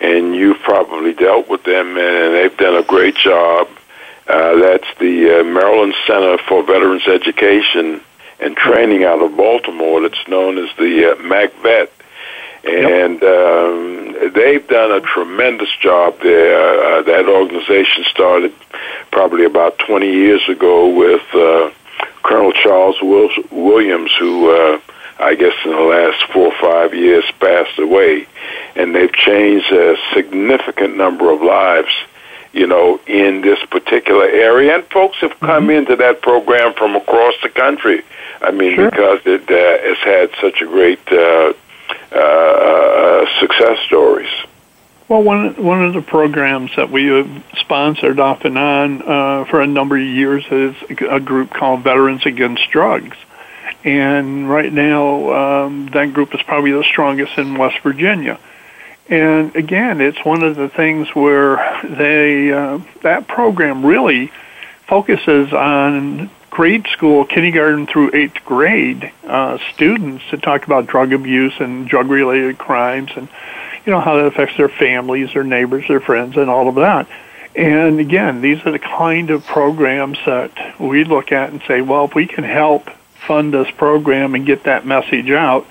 and 0.00 0.32
you've 0.32 0.60
probably 0.60 1.12
dealt 1.12 1.48
with 1.48 1.64
them, 1.64 1.98
and 1.98 2.34
they've 2.34 2.56
done 2.56 2.76
a 2.76 2.84
great 2.84 3.16
job 3.16 3.66
uh, 4.28 4.54
that's 4.60 4.98
the 5.00 5.40
uh, 5.40 5.42
Maryland 5.42 5.96
Center 6.06 6.38
for 6.46 6.62
Veterans 6.62 7.08
Education 7.08 8.00
and 8.38 8.56
Training 8.56 9.02
out 9.02 9.20
of 9.22 9.36
Baltimore. 9.36 10.02
That's 10.02 10.28
known 10.28 10.56
as 10.56 10.70
the 10.76 11.10
uh, 11.10 11.14
MACVET. 11.16 11.90
And 12.64 13.22
um, 13.22 14.32
they've 14.34 14.66
done 14.66 14.92
a 14.92 15.00
tremendous 15.00 15.70
job 15.80 16.20
there. 16.20 16.98
Uh, 16.98 17.02
that 17.02 17.28
organization 17.28 18.04
started 18.10 18.52
probably 19.10 19.44
about 19.44 19.78
20 19.78 20.06
years 20.06 20.46
ago 20.48 20.94
with 20.94 21.22
uh, 21.34 21.70
Colonel 22.22 22.52
Charles 22.52 22.96
Williams, 23.02 24.12
who 24.18 24.50
uh, 24.50 24.80
I 25.18 25.34
guess 25.34 25.54
in 25.64 25.70
the 25.70 25.80
last 25.80 26.32
four 26.32 26.48
or 26.48 26.60
five 26.60 26.94
years 26.94 27.24
passed 27.40 27.78
away. 27.78 28.26
And 28.76 28.94
they've 28.94 29.12
changed 29.12 29.72
a 29.72 29.96
significant 30.14 30.96
number 30.96 31.30
of 31.30 31.42
lives 31.42 31.92
you 32.52 32.66
know, 32.66 33.00
in 33.06 33.42
this 33.42 33.58
particular 33.70 34.24
area. 34.24 34.76
And 34.76 34.84
folks 34.86 35.18
have 35.18 35.38
come 35.40 35.64
mm-hmm. 35.64 35.70
into 35.70 35.96
that 35.96 36.20
program 36.20 36.74
from 36.74 36.96
across 36.96 37.34
the 37.42 37.48
country. 37.48 38.02
I 38.42 38.50
mean, 38.50 38.74
sure. 38.74 38.90
because 38.90 39.20
it 39.24 39.48
uh, 39.50 39.88
has 39.88 39.98
had 39.98 40.30
such 40.40 40.60
a 40.62 40.66
great 40.66 41.00
uh, 41.12 41.52
uh, 42.12 43.40
success 43.40 43.78
stories. 43.86 44.30
Well, 45.08 45.24
one 45.24 45.60
one 45.62 45.84
of 45.84 45.94
the 45.94 46.02
programs 46.02 46.70
that 46.76 46.90
we 46.90 47.06
have 47.06 47.44
sponsored 47.58 48.20
off 48.20 48.44
and 48.44 48.56
on 48.56 49.02
uh, 49.02 49.44
for 49.46 49.60
a 49.60 49.66
number 49.66 49.96
of 49.96 50.06
years 50.06 50.44
is 50.50 50.76
a 50.88 51.18
group 51.18 51.50
called 51.50 51.82
Veterans 51.82 52.26
Against 52.26 52.70
Drugs, 52.70 53.16
and 53.82 54.48
right 54.48 54.72
now 54.72 55.64
um, 55.64 55.88
that 55.88 56.12
group 56.12 56.32
is 56.32 56.40
probably 56.42 56.70
the 56.70 56.84
strongest 56.84 57.36
in 57.38 57.58
West 57.58 57.80
Virginia. 57.80 58.38
And 59.08 59.56
again, 59.56 60.00
it's 60.00 60.24
one 60.24 60.44
of 60.44 60.54
the 60.54 60.68
things 60.68 61.08
where 61.08 61.80
they 61.82 62.52
uh, 62.52 62.78
that 63.02 63.26
program 63.26 63.84
really 63.84 64.30
focuses 64.86 65.52
on 65.52 66.30
grade 66.50 66.86
school, 66.92 67.24
kindergarten 67.24 67.86
through 67.86 68.10
eighth 68.12 68.44
grade 68.44 69.12
uh, 69.24 69.58
students 69.72 70.24
to 70.30 70.36
talk 70.36 70.66
about 70.66 70.86
drug 70.86 71.12
abuse 71.12 71.54
and 71.60 71.88
drug 71.88 72.10
related 72.10 72.58
crimes 72.58 73.10
and 73.16 73.28
you 73.86 73.92
know 73.92 74.00
how 74.00 74.16
that 74.16 74.26
affects 74.26 74.56
their 74.56 74.68
families, 74.68 75.32
their 75.32 75.44
neighbors, 75.44 75.86
their 75.88 76.00
friends, 76.00 76.36
and 76.36 76.50
all 76.50 76.68
of 76.68 76.74
that. 76.76 77.08
And 77.56 77.98
again, 77.98 78.42
these 78.42 78.64
are 78.64 78.70
the 78.70 78.78
kind 78.78 79.30
of 79.30 79.44
programs 79.44 80.18
that 80.26 80.78
we 80.78 81.04
look 81.04 81.32
at 81.32 81.50
and 81.50 81.62
say, 81.66 81.80
well, 81.80 82.04
if 82.04 82.14
we 82.14 82.26
can 82.26 82.44
help 82.44 82.88
fund 83.26 83.52
this 83.52 83.70
program 83.72 84.34
and 84.34 84.46
get 84.46 84.64
that 84.64 84.86
message 84.86 85.30
out, 85.30 85.66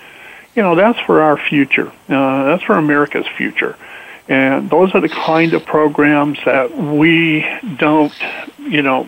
you 0.56 0.62
know, 0.62 0.76
that's 0.76 1.00
for 1.00 1.22
our 1.22 1.38
future. 1.38 1.90
Uh, 2.10 2.44
that's 2.46 2.64
for 2.64 2.76
America's 2.76 3.28
future. 3.38 3.78
And 4.28 4.70
those 4.70 4.94
are 4.94 5.02
the 5.02 5.10
kind 5.10 5.54
of 5.54 5.66
programs 5.66 6.38
that 6.46 6.78
we 6.78 7.46
don't, 7.78 8.14
you 8.60 8.82
know, 8.82 9.04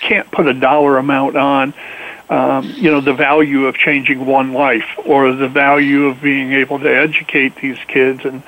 can't 0.00 0.30
put 0.30 0.46
a 0.46 0.54
dollar 0.54 0.98
amount 0.98 1.36
on. 1.36 1.74
Um, 2.28 2.72
you 2.76 2.90
know, 2.90 3.00
the 3.00 3.14
value 3.14 3.66
of 3.66 3.74
changing 3.74 4.24
one 4.24 4.52
life 4.52 4.86
or 5.04 5.32
the 5.32 5.48
value 5.48 6.06
of 6.06 6.22
being 6.22 6.52
able 6.52 6.78
to 6.78 6.88
educate 6.88 7.56
these 7.56 7.78
kids 7.88 8.24
and 8.24 8.42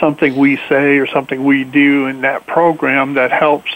something 0.00 0.36
we 0.36 0.56
say 0.68 0.98
or 0.98 1.06
something 1.06 1.44
we 1.44 1.62
do 1.64 2.06
in 2.06 2.22
that 2.22 2.46
program 2.46 3.14
that 3.14 3.30
helps 3.30 3.70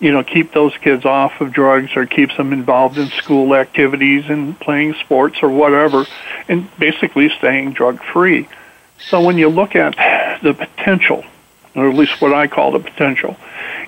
you 0.00 0.10
know, 0.10 0.24
keep 0.24 0.52
those 0.52 0.74
kids 0.78 1.04
off 1.04 1.40
of 1.40 1.52
drugs 1.52 1.90
or 1.94 2.06
keeps 2.06 2.34
them 2.36 2.52
involved 2.52 2.96
in 2.96 3.08
school 3.08 3.54
activities 3.54 4.24
and 4.28 4.58
playing 4.58 4.94
sports 4.94 5.42
or 5.42 5.50
whatever, 5.50 6.06
and 6.48 6.68
basically 6.78 7.28
staying 7.28 7.72
drug 7.72 8.02
free. 8.02 8.48
So 8.98 9.20
when 9.22 9.36
you 9.36 9.48
look 9.50 9.76
at 9.76 9.94
the 10.42 10.54
potential, 10.54 11.22
or 11.76 11.88
at 11.88 11.94
least 11.94 12.20
what 12.20 12.32
I 12.32 12.46
call 12.46 12.72
the 12.72 12.80
potential, 12.80 13.36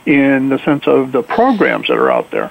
in 0.05 0.51
the 0.51 0.59
sense 0.59 0.87
of 0.87 1.13
the 1.13 1.23
programs 1.23 1.89
that 1.89 1.97
are 1.97 2.11
out 2.11 2.31
there, 2.31 2.51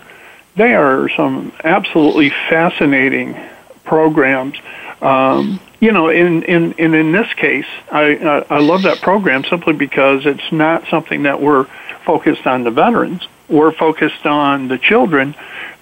they 0.55 0.73
are 0.75 1.09
some 1.09 1.53
absolutely 1.63 2.29
fascinating 2.29 3.37
programs. 3.83 4.57
Um, 5.01 5.59
you 5.79 5.91
know, 5.91 6.09
in, 6.09 6.43
in, 6.43 6.73
in, 6.73 6.93
in 6.93 7.11
this 7.11 7.31
case, 7.33 7.65
I, 7.91 8.15
uh, 8.15 8.45
I 8.49 8.59
love 8.59 8.83
that 8.83 9.01
program 9.01 9.43
simply 9.43 9.73
because 9.73 10.25
it's 10.25 10.51
not 10.51 10.87
something 10.89 11.23
that 11.23 11.41
we're 11.41 11.65
focused 12.05 12.45
on 12.45 12.63
the 12.63 12.71
veterans 12.71 13.27
we're 13.51 13.73
focused 13.73 14.25
on 14.25 14.69
the 14.69 14.77
children, 14.77 15.35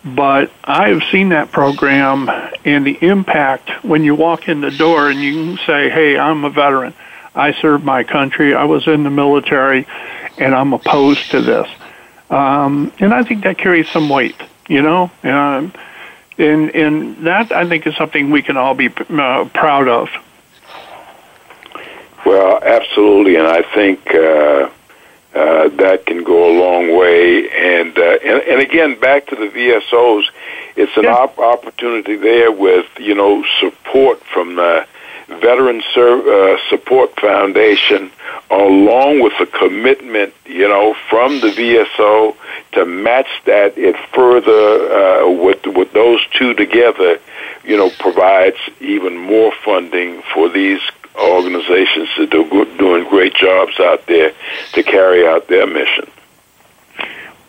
but 0.04 0.52
I 0.64 0.90
have 0.90 1.04
seen 1.12 1.30
that 1.30 1.52
program 1.52 2.30
and 2.66 2.86
the 2.86 2.98
impact 3.02 3.70
when 3.84 4.04
you 4.04 4.16
walk 4.16 4.50
in 4.50 4.60
the 4.62 4.72
door 4.72 5.10
and 5.10 5.22
you 5.22 5.58
say, 5.58 5.90
"Hey, 5.90 6.18
I'm 6.18 6.44
a 6.44 6.50
veteran. 6.50 6.94
I 7.36 7.54
served 7.54 7.86
my 7.86 8.04
country. 8.04 8.56
I 8.56 8.64
was 8.66 8.88
in 8.88 9.04
the 9.04 9.10
military, 9.12 9.86
and 10.38 10.56
I'm 10.56 10.74
opposed 10.74 11.32
to 11.32 11.42
this." 11.42 11.68
Um, 12.30 12.92
and 13.00 13.14
I 13.14 13.24
think 13.24 13.44
that 13.44 13.58
carries 13.58 13.88
some 13.90 14.10
weight, 14.10 14.36
you 14.70 14.82
know. 14.82 15.12
Um, 15.24 15.74
and 16.38 16.74
and 16.74 17.28
that 17.28 17.52
I 17.52 17.68
think 17.68 17.86
is 17.86 17.96
something 17.98 18.30
we 18.30 18.42
can 18.42 18.56
all 18.56 18.76
be 18.76 18.88
uh, 18.88 19.46
proud 19.54 19.90
of. 19.90 20.10
Well, 22.26 22.64
absolutely, 22.64 23.36
and 23.36 23.48
I 23.48 23.64
think. 23.76 24.14
Uh 24.14 24.70
uh, 25.34 25.70
that 25.70 26.06
can 26.08 26.24
go 26.24 26.50
a 26.50 26.54
long 26.60 26.98
way. 26.98 27.50
And, 27.50 27.98
uh, 27.98 28.18
and 28.24 28.42
and 28.42 28.60
again, 28.62 29.00
back 29.00 29.28
to 29.28 29.36
the 29.36 29.46
VSOs, 29.46 30.24
it's 30.76 30.96
an 30.98 31.04
yeah. 31.04 31.14
op- 31.14 31.38
opportunity 31.38 32.16
there 32.16 32.52
with 32.52 32.88
you 32.98 33.14
know 33.14 33.46
support 33.60 34.24
from 34.24 34.56
the 34.56 34.88
Veteran 35.30 35.84
Ser- 35.94 36.54
uh, 36.54 36.58
Support 36.70 37.20
Foundation, 37.20 38.12
along 38.50 39.22
with 39.22 39.34
the 39.38 39.46
commitment, 39.46 40.34
you 40.46 40.68
know, 40.68 40.96
from 41.10 41.40
the 41.40 41.50
VSO 41.50 42.36
to 42.74 42.86
match 42.86 43.30
that 43.46 43.78
it 43.78 43.96
further 44.14 44.52
uh, 44.52 45.30
with 45.30 45.66
with 45.68 45.94
those 45.94 46.26
two 46.38 46.54
together, 46.56 47.20
you 47.64 47.78
know, 47.78 47.92
provides 48.00 48.58
even 48.82 49.18
more 49.18 49.54
funding 49.64 50.24
for 50.34 50.50
these 50.50 50.82
organizations 51.16 52.10
that 52.18 52.34
are 52.34 52.78
doing 52.78 53.08
great 53.10 53.36
jobs 53.36 53.80
out 53.80 54.06
there 54.08 54.34
to 54.74 54.84
carry 54.84 55.28
out 55.28 55.48
their 55.48 55.68
mission. 55.68 56.10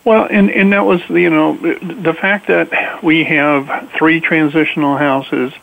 Well, 0.03 0.27
and 0.29 0.51
and 0.51 0.71
that 0.73 0.85
was 0.85 1.01
you 1.09 1.29
know 1.29 1.55
the 1.55 2.13
fact 2.13 2.47
that 2.47 3.03
we 3.03 3.23
have 3.23 3.91
three 3.97 4.19
transitional 4.19 4.97
houses 4.97 5.53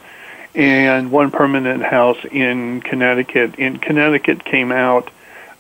and 0.55 1.11
one 1.11 1.31
permanent 1.31 1.83
house 1.83 2.19
in 2.31 2.81
Connecticut. 2.81 3.57
In 3.57 3.79
Connecticut 3.79 4.45
came 4.45 4.73
out 4.73 5.11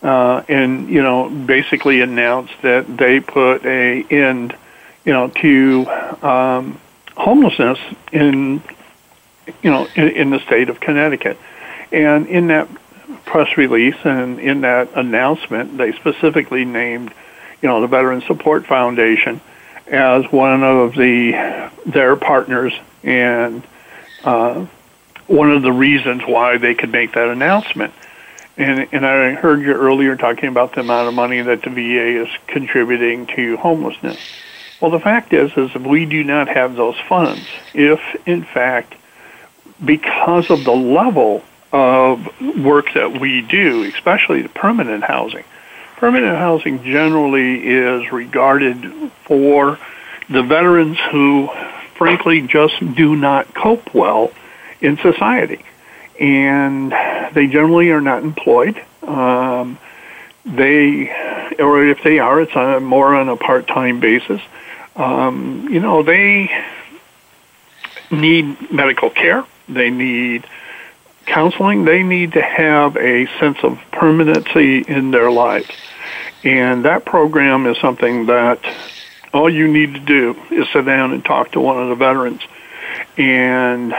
uh, 0.02 0.42
and 0.48 0.88
you 0.88 1.02
know 1.02 1.28
basically 1.28 2.00
announced 2.00 2.54
that 2.62 2.96
they 2.96 3.20
put 3.20 3.64
a 3.64 4.02
end 4.10 4.56
you 5.04 5.12
know 5.12 5.28
to 5.28 5.86
um, 6.22 6.80
homelessness 7.16 7.78
in 8.12 8.62
you 9.62 9.70
know 9.70 9.86
in, 9.94 10.08
in 10.08 10.30
the 10.30 10.40
state 10.40 10.68
of 10.68 10.80
Connecticut. 10.80 11.38
And 11.90 12.26
in 12.26 12.48
that 12.48 12.68
press 13.24 13.56
release 13.56 13.96
and 14.04 14.38
in 14.38 14.62
that 14.62 14.94
announcement, 14.94 15.78
they 15.78 15.92
specifically 15.92 16.64
named, 16.64 17.12
you 17.62 17.68
know, 17.68 17.80
the 17.80 17.86
Veteran 17.86 18.20
Support 18.22 18.66
Foundation 18.66 19.40
as 19.86 20.30
one 20.30 20.62
of 20.62 20.94
the 20.94 21.70
their 21.86 22.14
partners 22.16 22.74
and 23.02 23.62
uh, 24.22 24.66
one 25.28 25.52
of 25.52 25.62
the 25.62 25.72
reasons 25.72 26.22
why 26.22 26.58
they 26.58 26.74
could 26.74 26.90
make 26.90 27.12
that 27.12 27.28
announcement. 27.28 27.94
And, 28.56 28.88
and 28.92 29.06
I 29.06 29.34
heard 29.34 29.62
you 29.62 29.72
earlier 29.72 30.16
talking 30.16 30.48
about 30.48 30.74
the 30.74 30.80
amount 30.80 31.06
of 31.06 31.14
money 31.14 31.40
that 31.40 31.62
the 31.62 31.70
VA 31.70 32.22
is 32.22 32.28
contributing 32.48 33.26
to 33.36 33.56
homelessness. 33.58 34.18
Well, 34.80 34.90
the 34.90 34.98
fact 34.98 35.32
is, 35.32 35.52
is 35.52 35.70
if 35.74 35.82
we 35.82 36.06
do 36.06 36.24
not 36.24 36.48
have 36.48 36.74
those 36.74 36.96
funds, 37.08 37.46
if 37.74 38.00
in 38.26 38.42
fact, 38.42 38.94
because 39.84 40.50
of 40.50 40.64
the 40.64 40.72
level 40.72 41.44
of 41.72 42.26
work 42.58 42.92
that 42.94 43.20
we 43.20 43.42
do, 43.42 43.84
especially 43.84 44.42
the 44.42 44.48
permanent 44.48 45.04
housing. 45.04 45.44
Permanent 45.96 46.36
housing 46.36 46.82
generally 46.82 47.66
is 47.66 48.10
regarded 48.12 49.10
for 49.24 49.78
the 50.30 50.42
veterans 50.42 50.98
who, 51.10 51.48
frankly, 51.94 52.42
just 52.42 52.78
do 52.94 53.16
not 53.16 53.52
cope 53.54 53.94
well 53.94 54.32
in 54.80 54.96
society. 54.98 55.64
And 56.20 56.92
they 57.34 57.46
generally 57.46 57.90
are 57.90 58.00
not 58.00 58.22
employed. 58.22 58.82
Um, 59.02 59.78
they, 60.44 61.10
or 61.58 61.86
if 61.86 62.02
they 62.02 62.18
are, 62.18 62.40
it's 62.40 62.56
on, 62.56 62.84
more 62.84 63.14
on 63.14 63.28
a 63.28 63.36
part 63.36 63.66
time 63.66 64.00
basis. 64.00 64.40
Um, 64.96 65.68
you 65.70 65.80
know, 65.80 66.02
they 66.02 66.50
need 68.10 68.72
medical 68.72 69.10
care. 69.10 69.44
They 69.68 69.90
need 69.90 70.46
counseling, 71.28 71.84
they 71.84 72.02
need 72.02 72.32
to 72.32 72.42
have 72.42 72.96
a 72.96 73.26
sense 73.38 73.58
of 73.62 73.78
permanency 73.92 74.80
in 74.80 75.10
their 75.10 75.30
lives. 75.30 75.70
And 76.42 76.84
that 76.84 77.04
program 77.04 77.66
is 77.66 77.76
something 77.78 78.26
that 78.26 78.60
all 79.32 79.50
you 79.50 79.68
need 79.68 79.94
to 79.94 80.00
do 80.00 80.36
is 80.50 80.66
sit 80.72 80.86
down 80.86 81.12
and 81.12 81.24
talk 81.24 81.52
to 81.52 81.60
one 81.60 81.80
of 81.82 81.90
the 81.90 81.94
veterans 81.94 82.40
and 83.16 83.92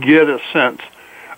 get 0.00 0.28
a 0.28 0.40
sense 0.52 0.80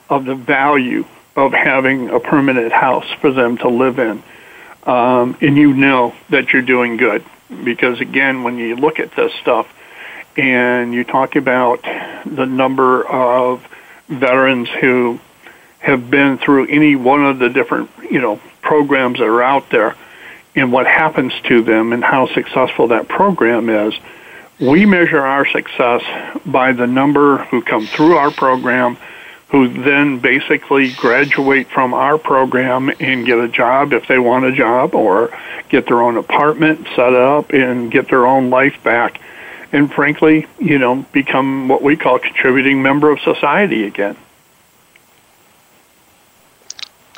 of 0.08 0.24
the 0.24 0.34
value 0.34 1.04
of 1.36 1.52
having 1.52 2.10
a 2.10 2.20
permanent 2.20 2.72
house 2.72 3.06
for 3.20 3.32
them 3.32 3.56
to 3.58 3.68
live 3.68 3.98
in. 3.98 4.22
Um, 4.84 5.36
and 5.40 5.56
you 5.56 5.74
know 5.74 6.14
that 6.30 6.52
you're 6.52 6.62
doing 6.62 6.96
good. 6.96 7.24
Because 7.64 8.00
again, 8.00 8.42
when 8.42 8.58
you 8.58 8.76
look 8.76 8.98
at 8.98 9.14
this 9.14 9.32
stuff 9.34 9.72
and 10.36 10.94
you 10.94 11.04
talk 11.04 11.36
about 11.36 11.82
the 11.82 12.46
number 12.46 13.06
of 13.06 13.66
veterans 14.08 14.68
who 14.68 15.20
have 15.78 16.10
been 16.10 16.38
through 16.38 16.66
any 16.66 16.96
one 16.96 17.24
of 17.24 17.38
the 17.38 17.48
different, 17.48 17.90
you 18.10 18.20
know, 18.20 18.40
programs 18.62 19.18
that 19.18 19.26
are 19.26 19.42
out 19.42 19.70
there 19.70 19.96
and 20.54 20.72
what 20.72 20.86
happens 20.86 21.32
to 21.44 21.62
them 21.62 21.92
and 21.92 22.04
how 22.04 22.26
successful 22.32 22.88
that 22.88 23.08
program 23.08 23.68
is. 23.68 23.94
We 24.60 24.84
measure 24.84 25.24
our 25.24 25.46
success 25.46 26.02
by 26.44 26.72
the 26.72 26.86
number 26.86 27.38
who 27.44 27.62
come 27.62 27.86
through 27.86 28.16
our 28.16 28.30
program, 28.30 28.98
who 29.48 29.68
then 29.82 30.18
basically 30.18 30.90
graduate 30.90 31.68
from 31.68 31.94
our 31.94 32.18
program 32.18 32.90
and 33.00 33.24
get 33.24 33.38
a 33.38 33.48
job 33.48 33.92
if 33.92 34.06
they 34.06 34.18
want 34.18 34.44
a 34.44 34.52
job 34.52 34.94
or 34.94 35.36
get 35.70 35.86
their 35.86 36.02
own 36.02 36.16
apartment 36.16 36.86
set 36.94 37.14
up 37.14 37.52
and 37.52 37.90
get 37.90 38.08
their 38.08 38.26
own 38.26 38.50
life 38.50 38.82
back 38.84 39.20
and 39.72 39.92
frankly, 39.92 40.46
you 40.58 40.78
know, 40.78 41.04
become 41.12 41.68
what 41.68 41.82
we 41.82 41.96
call 41.96 42.18
contributing 42.18 42.82
member 42.82 43.10
of 43.10 43.20
society 43.20 43.84
again. 43.84 44.16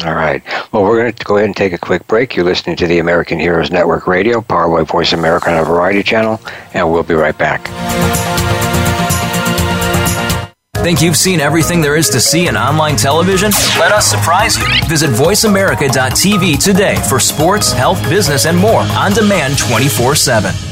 All 0.05 0.14
right. 0.14 0.42
Well, 0.72 0.83
we're 0.83 0.96
going 0.96 1.12
to 1.12 1.24
go 1.24 1.37
ahead 1.37 1.46
and 1.46 1.57
take 1.57 1.72
a 1.72 1.78
quick 1.78 2.07
break. 2.09 2.35
You're 2.35 2.44
listening 2.44 2.76
to 2.76 2.87
the 2.87 2.98
American 2.98 3.38
Heroes 3.38 3.70
Network 3.70 4.07
Radio, 4.07 4.40
powered 4.40 4.72
by 4.72 4.90
Voice 4.90 5.12
America 5.12 5.50
on 5.50 5.59
a 5.59 5.64
Variety 5.64 6.02
Channel, 6.02 6.40
and 6.74 6.90
we'll 6.90 7.02
be 7.02 7.14
right 7.14 7.37
back. 7.37 7.68
Think 10.83 11.00
you've 11.00 11.16
seen 11.16 11.38
everything 11.38 11.81
there 11.81 11.94
is 11.94 12.09
to 12.09 12.20
see 12.20 12.48
in 12.48 12.57
online 12.57 12.96
television? 12.96 13.52
Let 13.78 13.92
us 13.92 14.05
surprise 14.11 14.59
you. 14.59 14.66
Visit 14.88 15.11
VoiceAmerica.tv 15.11 16.64
today 16.64 16.96
for 17.09 17.20
sports, 17.20 17.70
health, 17.70 18.02
business, 18.09 18.46
and 18.46 18.59
more 18.59 18.81
on 18.81 19.12
demand 19.12 19.59
24 19.59 20.16
7 20.16 20.71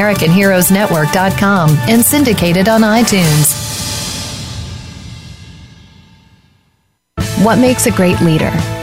Heroes 0.31 0.71
Network.com 0.71 1.69
and 1.87 2.03
syndicated 2.03 2.67
on 2.67 2.81
iTunes. 2.81 3.59
What 7.45 7.59
makes 7.59 7.85
a 7.85 7.91
great 7.91 8.19
leader? 8.21 8.51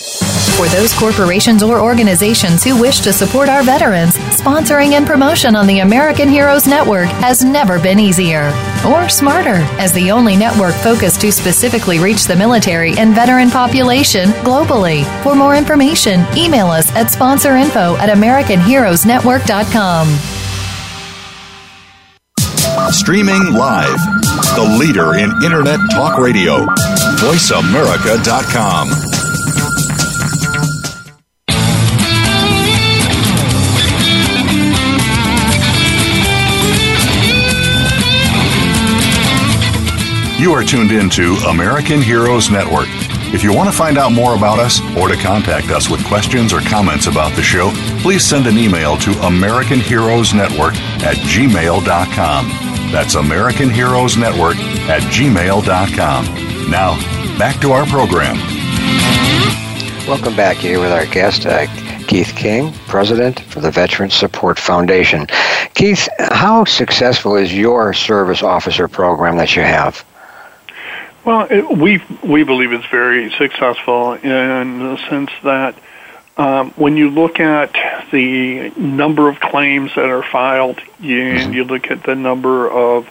For 0.00 0.66
those 0.68 0.94
corporations 0.94 1.62
or 1.62 1.78
organizations 1.78 2.64
who 2.64 2.80
wish 2.80 3.00
to 3.00 3.12
support 3.12 3.50
our 3.50 3.62
veterans, 3.62 4.14
sponsoring 4.30 4.92
and 4.92 5.06
promotion 5.06 5.54
on 5.54 5.66
the 5.66 5.80
American 5.80 6.26
Heroes 6.28 6.66
Network 6.66 7.08
has 7.08 7.44
never 7.44 7.78
been 7.78 8.00
easier 8.00 8.50
or 8.86 9.10
smarter, 9.10 9.56
as 9.78 9.92
the 9.92 10.10
only 10.10 10.36
network 10.36 10.74
focused 10.76 11.20
to 11.20 11.30
specifically 11.30 11.98
reach 11.98 12.24
the 12.24 12.34
military 12.34 12.96
and 12.96 13.14
veteran 13.14 13.50
population 13.50 14.30
globally. 14.42 15.04
For 15.22 15.34
more 15.34 15.54
information, 15.54 16.24
email 16.34 16.68
us 16.68 16.90
at 16.94 17.08
sponsorinfo 17.08 17.98
at 17.98 18.08
AmericanHeroesNetwork.com. 18.08 20.08
Streaming 22.90 23.52
live, 23.52 23.98
the 24.56 24.76
leader 24.78 25.16
in 25.16 25.30
Internet 25.44 25.78
Talk 25.90 26.18
Radio, 26.18 26.64
VoiceAmerica.com. 27.18 29.09
You 40.40 40.52
are 40.52 40.64
tuned 40.64 40.90
in 40.90 41.10
to 41.10 41.34
American 41.50 42.00
Heroes 42.00 42.50
Network. 42.50 42.86
If 43.34 43.44
you 43.44 43.54
want 43.54 43.68
to 43.70 43.76
find 43.76 43.98
out 43.98 44.10
more 44.12 44.34
about 44.36 44.58
us 44.58 44.80
or 44.96 45.06
to 45.06 45.16
contact 45.16 45.66
us 45.66 45.90
with 45.90 46.02
questions 46.06 46.54
or 46.54 46.60
comments 46.62 47.08
about 47.08 47.36
the 47.36 47.42
show, 47.42 47.70
please 48.00 48.24
send 48.24 48.46
an 48.46 48.56
email 48.56 48.96
to 48.96 49.10
American 49.26 49.80
Heroes 49.80 50.32
Network 50.32 50.76
at 51.04 51.16
gmail.com. 51.16 52.48
That's 52.90 53.16
American 53.16 53.68
Heroes 53.68 54.16
Network 54.16 54.56
at 54.88 55.02
gmail.com. 55.12 56.70
Now, 56.70 57.38
back 57.38 57.60
to 57.60 57.72
our 57.72 57.84
program. 57.84 58.36
Welcome 60.08 60.34
back 60.36 60.56
here 60.56 60.80
with 60.80 60.90
our 60.90 61.04
guest, 61.04 61.44
uh, 61.44 61.66
Keith 62.06 62.32
King, 62.34 62.72
President 62.88 63.40
for 63.40 63.60
the 63.60 63.70
Veterans 63.70 64.14
Support 64.14 64.58
Foundation. 64.58 65.26
Keith, 65.74 66.08
how 66.18 66.64
successful 66.64 67.36
is 67.36 67.52
your 67.52 67.92
service 67.92 68.42
officer 68.42 68.88
program 68.88 69.36
that 69.36 69.54
you 69.54 69.60
have? 69.60 70.02
Well, 71.30 71.46
it, 71.48 71.78
we 71.78 72.02
we 72.24 72.42
believe 72.42 72.72
it's 72.72 72.86
very 72.86 73.30
successful 73.30 74.14
in 74.14 74.80
the 74.80 74.96
sense 75.08 75.30
that 75.44 75.76
um, 76.36 76.72
when 76.72 76.96
you 76.96 77.08
look 77.08 77.38
at 77.38 77.72
the 78.10 78.70
number 78.70 79.28
of 79.28 79.38
claims 79.38 79.92
that 79.94 80.06
are 80.06 80.24
filed, 80.24 80.80
and 80.98 81.06
mm-hmm. 81.06 81.52
you 81.52 81.62
look 81.62 81.88
at 81.88 82.02
the 82.02 82.16
number 82.16 82.68
of 82.68 83.06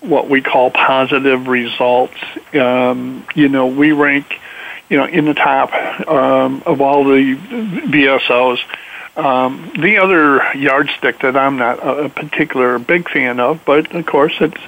what 0.00 0.30
we 0.30 0.40
call 0.40 0.70
positive 0.70 1.46
results, 1.46 2.16
um, 2.54 3.26
you 3.34 3.50
know, 3.50 3.66
we 3.66 3.92
rank, 3.92 4.40
you 4.88 4.96
know, 4.96 5.04
in 5.04 5.26
the 5.26 5.34
top 5.34 5.70
um, 6.08 6.62
of 6.64 6.80
all 6.80 7.04
the 7.04 7.36
VSOs. 7.36 8.60
Um, 9.18 9.72
the 9.76 9.98
other 9.98 10.40
yardstick 10.54 11.18
that 11.22 11.36
I'm 11.36 11.56
not 11.56 11.80
a 11.80 12.08
particular 12.08 12.78
big 12.78 13.10
fan 13.10 13.40
of, 13.40 13.64
but 13.64 13.92
of 13.92 14.06
course 14.06 14.36
it's 14.40 14.60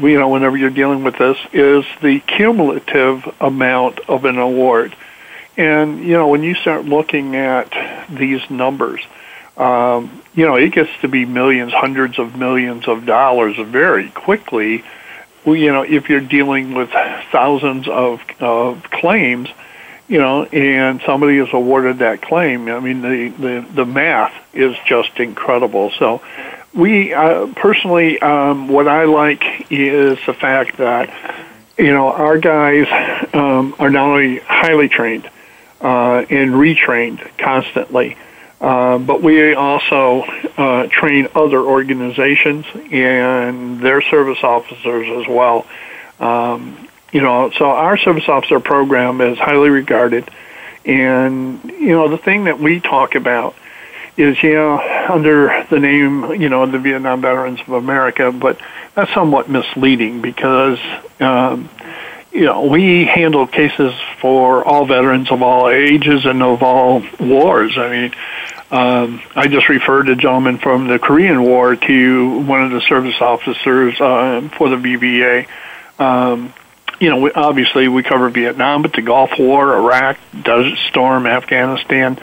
you 0.00 0.18
know 0.18 0.28
whenever 0.28 0.56
you're 0.56 0.70
dealing 0.70 1.04
with 1.04 1.16
this 1.18 1.38
is 1.52 1.84
the 2.02 2.18
cumulative 2.18 3.32
amount 3.40 4.00
of 4.08 4.24
an 4.24 4.38
award, 4.38 4.96
and 5.56 6.00
you 6.00 6.14
know 6.14 6.26
when 6.26 6.42
you 6.42 6.56
start 6.56 6.84
looking 6.84 7.36
at 7.36 7.70
these 8.10 8.50
numbers, 8.50 9.02
um, 9.56 10.20
you 10.34 10.44
know 10.44 10.56
it 10.56 10.72
gets 10.72 10.90
to 11.02 11.08
be 11.08 11.24
millions, 11.24 11.72
hundreds 11.72 12.18
of 12.18 12.36
millions 12.36 12.88
of 12.88 13.06
dollars 13.06 13.56
very 13.56 14.10
quickly. 14.10 14.82
Well, 15.44 15.54
you 15.54 15.72
know 15.72 15.82
if 15.82 16.08
you're 16.08 16.18
dealing 16.18 16.74
with 16.74 16.90
thousands 17.30 17.86
of 17.86 18.20
of 18.40 18.82
claims 18.90 19.48
you 20.08 20.18
know, 20.18 20.44
and 20.44 21.00
somebody 21.04 21.38
is 21.38 21.48
awarded 21.52 21.98
that 21.98 22.22
claim. 22.22 22.68
I 22.68 22.80
mean, 22.80 23.02
the 23.02 23.28
the 23.28 23.66
the 23.74 23.86
math 23.86 24.34
is 24.54 24.76
just 24.86 25.18
incredible. 25.18 25.90
So, 25.98 26.22
we 26.74 27.12
uh, 27.12 27.48
personally, 27.56 28.20
um, 28.20 28.68
what 28.68 28.88
I 28.88 29.04
like 29.04 29.66
is 29.70 30.18
the 30.26 30.34
fact 30.34 30.78
that 30.78 31.12
you 31.76 31.92
know 31.92 32.12
our 32.12 32.38
guys 32.38 32.86
um, 33.34 33.74
are 33.78 33.90
not 33.90 34.08
only 34.08 34.38
highly 34.38 34.88
trained 34.88 35.28
uh, 35.80 36.24
and 36.30 36.52
retrained 36.52 37.26
constantly. 37.38 38.16
Uh, 38.58 38.96
but 38.96 39.22
we 39.22 39.54
also 39.54 40.22
uh, 40.56 40.86
train 40.86 41.28
other 41.34 41.60
organizations 41.60 42.64
and 42.90 43.80
their 43.80 44.00
service 44.00 44.42
officers 44.42 45.06
as 45.20 45.28
well. 45.28 45.66
Um, 46.18 46.85
you 47.12 47.20
know, 47.20 47.50
so 47.50 47.66
our 47.66 47.96
service 47.96 48.28
officer 48.28 48.60
program 48.60 49.20
is 49.20 49.38
highly 49.38 49.70
regarded. 49.70 50.28
And, 50.84 51.64
you 51.64 51.90
know, 51.90 52.08
the 52.08 52.18
thing 52.18 52.44
that 52.44 52.60
we 52.60 52.80
talk 52.80 53.14
about 53.14 53.56
is, 54.16 54.42
you 54.42 54.54
know, 54.54 54.78
under 55.08 55.66
the 55.68 55.78
name, 55.78 56.40
you 56.40 56.48
know, 56.48 56.66
the 56.66 56.78
Vietnam 56.78 57.20
Veterans 57.20 57.60
of 57.60 57.70
America, 57.70 58.32
but 58.32 58.58
that's 58.94 59.12
somewhat 59.12 59.48
misleading 59.48 60.22
because, 60.22 60.78
um, 61.20 61.68
you 62.32 62.44
know, 62.44 62.66
we 62.66 63.04
handle 63.04 63.46
cases 63.46 63.92
for 64.20 64.64
all 64.64 64.86
veterans 64.86 65.30
of 65.30 65.42
all 65.42 65.68
ages 65.68 66.24
and 66.24 66.42
of 66.42 66.62
all 66.62 67.02
wars. 67.18 67.76
I 67.76 67.90
mean, 67.90 68.14
um, 68.70 69.22
I 69.34 69.48
just 69.48 69.68
referred 69.68 70.08
a 70.08 70.16
gentleman 70.16 70.58
from 70.58 70.88
the 70.88 70.98
Korean 70.98 71.42
War 71.42 71.76
to 71.76 72.38
one 72.40 72.62
of 72.62 72.72
the 72.72 72.80
service 72.80 73.20
officers 73.20 74.00
uh, 74.00 74.48
for 74.56 74.68
the 74.68 74.76
VVA. 74.76 75.46
Um, 75.98 76.52
you 77.00 77.10
know, 77.10 77.18
we, 77.20 77.32
obviously 77.32 77.88
we 77.88 78.02
cover 78.02 78.28
Vietnam, 78.30 78.82
but 78.82 78.92
the 78.92 79.02
Gulf 79.02 79.30
War, 79.38 79.76
Iraq, 79.76 80.18
Desert 80.42 80.78
Storm, 80.88 81.26
Afghanistan, 81.26 82.18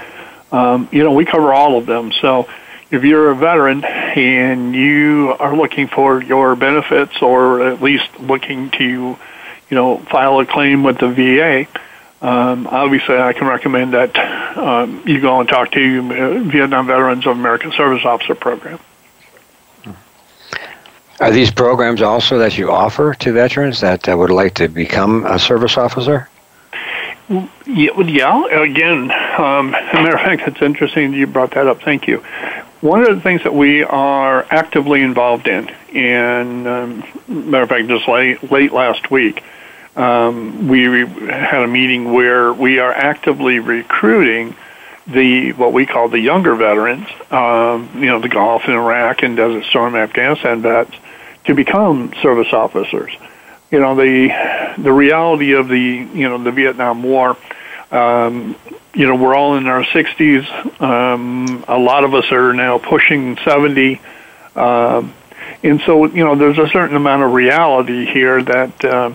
um, 0.52 0.88
you 0.92 1.04
know, 1.04 1.12
we 1.12 1.26
cover 1.26 1.54
all 1.54 1.78
of 1.78 1.86
them. 1.86 2.12
So 2.22 2.48
if 2.92 3.04
you're 3.04 3.32
a 3.32 3.36
veteran 3.36 3.84
and 3.84 4.76
you 4.76 5.36
are 5.40 5.56
looking 5.56 5.88
for 5.88 6.22
your 6.22 6.56
benefits 6.56 7.22
or 7.22 7.68
at 7.68 7.82
least 7.82 8.08
looking 8.20 8.70
to, 8.72 8.84
you 8.84 9.18
know, 9.72 9.98
file 9.98 10.40
a 10.40 10.46
claim 10.46 10.84
with 10.84 11.00
the 11.00 11.10
VA, 11.10 11.68
um, 12.22 12.68
obviously 12.68 13.18
I 13.18 13.34
can 13.34 13.48
recommend 13.48 13.94
that 13.94 14.16
um, 14.58 15.04
you 15.08 15.20
go 15.20 15.40
and 15.40 15.50
talk 15.50 15.72
to 15.72 16.00
uh, 16.00 16.40
Vietnam 16.44 16.88
Veterans 16.88 17.26
of 17.26 17.36
American 17.38 17.72
Service 17.72 18.06
Officer 18.06 18.36
Program. 18.36 18.80
Are 21.24 21.32
these 21.32 21.52
programs 21.52 22.02
also 22.02 22.38
that 22.40 22.58
you 22.58 22.70
offer 22.70 23.14
to 23.14 23.32
veterans 23.32 23.80
that 23.80 24.10
uh, 24.10 24.18
would 24.18 24.30
like 24.30 24.56
to 24.56 24.68
become 24.68 25.26
a 25.26 25.40
service 25.40 25.78
officer? 25.78 26.28
Yeah, 27.66 28.62
again, 28.62 29.10
um, 29.38 29.74
as 29.74 29.94
a 29.94 30.04
matter 30.04 30.16
of 30.16 30.22
fact, 30.22 30.42
it's 30.50 30.62
interesting 30.62 31.14
you 31.14 31.26
brought 31.26 31.52
that 31.52 31.66
up. 31.66 31.82
Thank 31.82 32.10
you. 32.10 32.18
One 32.82 33.04
of 33.04 33.16
the 33.16 33.22
things 33.22 33.42
that 33.44 33.54
we 33.54 33.86
are 33.86 34.46
actively 34.50 35.02
involved 35.02 35.48
in, 35.48 35.70
and 35.96 36.68
um, 36.68 37.04
matter 37.30 37.64
of 37.64 37.70
fact, 37.70 37.88
just 37.88 38.06
late, 38.10 38.52
late 38.52 38.74
last 38.74 39.10
week, 39.10 39.46
um, 39.96 40.68
we 40.68 41.06
had 41.06 41.64
a 41.64 41.68
meeting 41.70 42.12
where 42.12 42.52
we 42.52 42.80
are 42.80 42.92
actively 42.92 43.60
recruiting 43.60 44.58
the 45.08 45.54
what 45.54 45.72
we 45.72 45.86
call 45.86 46.10
the 46.10 46.20
younger 46.20 46.56
veterans, 46.56 47.08
um, 47.32 47.90
you 47.96 48.08
know, 48.08 48.20
the 48.20 48.28
Gulf 48.28 48.64
and 48.66 48.76
Iraq 48.76 49.24
and 49.24 49.38
Desert 49.38 49.64
Storm 49.66 49.96
Afghanistan 49.96 50.62
vets, 50.62 50.94
to 51.46 51.54
become 51.54 52.14
service 52.22 52.54
officers 52.54 53.12
you 53.74 53.80
know 53.80 53.96
the 53.96 54.76
the 54.78 54.94
reality 54.94 55.54
of 55.54 55.68
the 55.68 55.80
you 55.80 56.30
know 56.30 56.42
the 56.42 56.52
Vietnam 56.52 57.02
War. 57.02 57.36
Um, 57.92 58.56
you 58.94 59.08
know 59.08 59.16
we're 59.16 59.36
all 59.36 59.56
in 59.56 59.66
our 59.66 59.84
60s. 59.84 60.80
Um, 60.80 61.66
a 61.68 61.80
lot 61.80 62.04
of 62.04 62.14
us 62.14 62.32
are 62.32 62.54
now 62.54 62.78
pushing 62.78 63.36
70, 63.38 64.00
uh, 64.56 65.04
and 65.64 65.82
so 65.82 66.06
you 66.06 66.24
know 66.24 66.36
there's 66.36 66.60
a 66.60 66.68
certain 66.68 66.96
amount 66.96 67.24
of 67.24 67.34
reality 67.34 68.06
here 68.06 68.44
that 68.44 68.86
uh, 68.86 69.12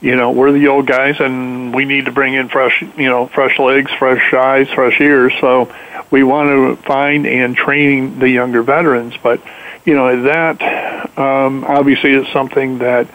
you 0.00 0.16
know 0.16 0.32
we're 0.32 0.50
the 0.50 0.66
old 0.66 0.88
guys 0.88 1.20
and 1.20 1.72
we 1.72 1.84
need 1.84 2.06
to 2.06 2.12
bring 2.12 2.34
in 2.34 2.48
fresh 2.48 2.82
you 2.96 3.08
know 3.08 3.28
fresh 3.28 3.60
legs, 3.60 3.92
fresh 4.00 4.34
eyes, 4.34 4.68
fresh 4.70 5.00
ears. 5.00 5.32
So 5.40 5.72
we 6.10 6.24
want 6.24 6.48
to 6.48 6.82
find 6.82 7.24
and 7.24 7.56
train 7.56 8.18
the 8.18 8.28
younger 8.28 8.64
veterans, 8.64 9.14
but 9.22 9.40
you 9.84 9.94
know 9.94 10.22
that 10.22 11.18
um, 11.18 11.64
obviously 11.64 12.12
is 12.12 12.26
something 12.28 12.78
that 12.78 13.08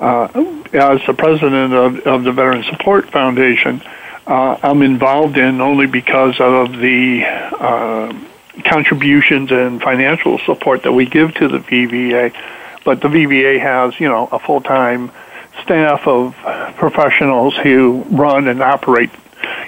uh, 0.00 0.24
as 0.72 1.00
the 1.06 1.14
president 1.16 1.72
of, 1.72 2.00
of 2.00 2.24
the 2.24 2.32
Veteran 2.32 2.64
Support 2.64 3.10
Foundation, 3.10 3.82
uh, 4.26 4.58
I'm 4.62 4.82
involved 4.82 5.36
in 5.36 5.60
only 5.60 5.86
because 5.86 6.40
of 6.40 6.76
the 6.76 7.24
uh, 7.24 8.12
contributions 8.64 9.52
and 9.52 9.80
financial 9.80 10.38
support 10.40 10.82
that 10.82 10.92
we 10.92 11.06
give 11.06 11.34
to 11.34 11.48
the 11.48 11.58
VVA. 11.58 12.34
But 12.84 13.00
the 13.00 13.08
VVA 13.08 13.60
has, 13.60 13.98
you 14.00 14.08
know, 14.08 14.28
a 14.32 14.40
full-time 14.40 15.12
staff 15.62 16.06
of 16.06 16.34
professionals 16.76 17.56
who 17.56 18.04
run 18.10 18.48
and 18.48 18.60
operate, 18.60 19.10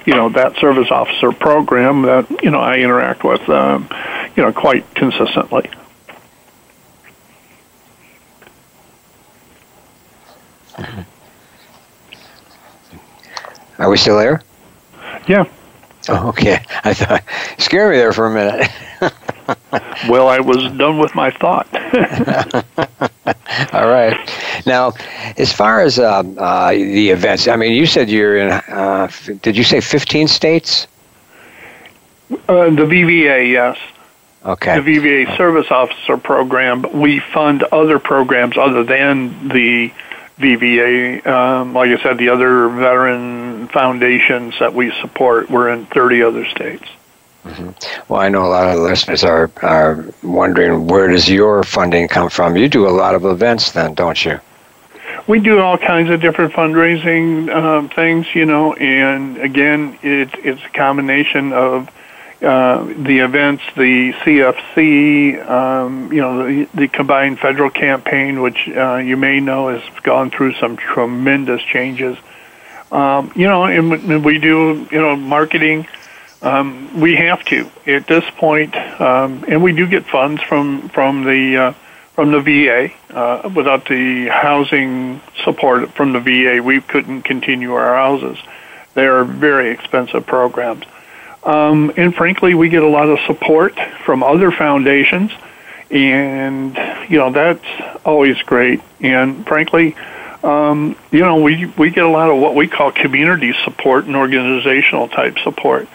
you 0.05 0.15
know, 0.15 0.31
that 0.31 0.57
service 0.57 0.91
officer 0.91 1.31
program 1.31 2.03
that 2.03 2.43
you 2.43 2.51
know 2.51 2.59
I 2.59 2.79
interact 2.79 3.23
with, 3.23 3.49
um, 3.49 3.89
you 4.35 4.43
know, 4.43 4.53
quite 4.53 4.95
consistently. 4.95 5.71
Are 13.79 13.91
we 13.91 13.97
still 13.97 14.19
there? 14.19 14.43
Yeah. 15.27 15.45
Oh, 16.09 16.29
okay. 16.29 16.65
I 16.85 16.93
thought 16.93 17.25
scare 17.59 17.91
me 17.91 17.97
there 17.97 18.13
for 18.13 18.27
a 18.27 18.31
minute. 18.35 18.71
well, 20.09 20.29
I 20.29 20.39
was 20.41 20.71
done 20.77 20.99
with 20.99 21.15
my 21.15 21.31
thought. 21.31 21.67
All 23.73 23.89
right. 23.89 24.17
Now, 24.67 24.93
as 25.37 25.53
far 25.53 25.81
as 25.81 25.99
uh, 25.99 26.23
uh, 26.39 26.73
the 26.73 27.11
events, 27.11 27.49
I 27.49 27.57
mean, 27.57 27.73
you 27.73 27.87
said 27.87 28.11
you're 28.11 28.37
in. 28.37 28.51
Uh, 28.51 29.11
did 29.43 29.57
you 29.57 29.65
say 29.65 29.81
15 29.81 30.29
states? 30.29 30.87
Uh, 32.31 32.71
the 32.71 32.85
VVA, 32.85 33.51
yes. 33.51 33.79
Okay. 34.45 34.79
The 34.79 34.99
VVA 34.99 35.37
Service 35.39 35.71
Officer 35.71 36.19
Program. 36.19 36.85
We 36.93 37.21
fund 37.21 37.63
other 37.63 37.99
programs 37.99 38.59
other 38.59 38.85
than 38.85 39.49
the 39.49 39.91
VVA. 40.39 41.27
Um, 41.27 41.75
like 41.75 41.91
I 41.91 42.03
said, 42.03 42.19
the 42.19 42.31
other 42.31 42.69
veteran 42.69 43.69
foundations 43.69 44.59
that 44.59 44.75
we 44.75 44.93
support, 45.01 45.51
we're 45.51 45.71
in 45.71 45.87
30 45.87 46.23
other 46.23 46.45
states. 46.47 46.85
Mm-hmm. 47.45 48.13
Well, 48.13 48.21
I 48.21 48.29
know 48.31 48.45
a 48.45 48.49
lot 48.49 48.75
of 48.75 48.81
listeners 48.81 49.23
are, 49.23 49.51
are 49.63 50.05
wondering 50.23 50.87
where 50.87 51.09
does 51.09 51.29
your 51.29 51.63
funding 51.63 52.09
come 52.09 52.31
from? 52.31 52.57
You 52.57 52.69
do 52.69 52.89
a 52.89 52.91
lot 52.91 53.15
of 53.15 53.25
events 53.25 53.73
then, 53.73 53.95
don't 53.95 54.23
you? 54.25 54.41
We 55.27 55.41
do 55.41 55.61
all 55.61 55.79
kinds 55.79 56.11
of 56.11 56.21
different 56.21 56.53
fundraising 56.53 57.55
um, 57.55 57.89
things, 57.89 58.35
you 58.35 58.45
know, 58.45 58.75
and 58.75 59.39
again, 59.39 59.99
it, 60.03 60.31
it's 60.39 60.63
a 60.63 60.69
combination 60.71 61.53
of 61.53 61.91
uh, 62.43 62.85
the 62.85 63.21
events, 63.21 63.63
the 63.77 64.13
CFC, 64.13 65.49
um, 65.49 66.13
you 66.13 66.21
know, 66.21 66.47
the, 66.47 66.69
the, 66.75 66.89
combined 66.89 67.39
federal 67.39 67.71
campaign, 67.71 68.43
which 68.43 68.69
uh, 68.69 68.97
you 68.97 69.17
may 69.17 69.41
know 69.41 69.69
has 69.69 69.83
gone 70.03 70.31
through 70.31 70.55
some 70.55 70.77
tremendous 70.77 71.63
changes. 71.63 72.19
Um, 72.91 73.33
you 73.35 73.47
know, 73.47 73.65
and 73.65 74.25
we 74.25 74.39
do, 74.39 74.87
you 74.91 75.01
know, 75.01 75.17
marketing. 75.17 75.87
Um, 76.43 77.01
we 77.01 77.17
have 77.17 77.43
to 77.47 77.71
at 77.87 78.07
this 78.07 78.25
point, 78.37 78.77
um, 78.77 79.45
and 79.49 79.63
we 79.63 79.73
do 79.73 79.87
get 79.87 80.05
funds 80.05 80.43
from 80.43 80.89
from 80.91 81.25
the 81.25 81.57
uh, 81.57 81.73
from 82.15 82.33
the 82.33 82.41
VA. 82.41 82.91
Uh, 83.11 83.49
without 83.55 83.87
the 83.87 84.27
housing 84.27 85.21
support 85.45 85.91
from 85.93 86.13
the 86.13 86.21
VA, 86.21 86.63
we 86.63 86.81
couldn't 86.81 87.23
continue 87.23 87.73
our 87.73 87.95
houses. 87.95 88.39
They 88.95 89.07
are 89.07 89.25
very 89.25 89.71
expensive 89.71 90.27
programs. 90.27 90.85
Um, 91.45 91.93
and 91.97 92.15
frankly, 92.15 92.55
we 92.55 92.69
get 92.69 92.83
a 92.83 92.89
lot 92.89 93.09
of 93.09 93.19
support 93.27 93.79
from 94.05 94.23
other 94.23 94.51
foundations, 94.51 95.31
and 95.91 96.77
you 97.09 97.19
know 97.19 97.31
that's 97.31 97.65
always 98.05 98.41
great. 98.43 98.81
And 99.01 99.47
frankly, 99.47 99.95
um, 100.43 100.97
you 101.11 101.21
know 101.21 101.43
we 101.43 101.67
we 101.77 101.91
get 101.91 102.05
a 102.05 102.09
lot 102.09 102.31
of 102.31 102.39
what 102.39 102.55
we 102.55 102.67
call 102.67 102.93
community 102.93 103.55
support 103.65 104.07
and 104.07 104.17
organizational 104.17 105.09
type 105.09 105.39
support. 105.41 105.87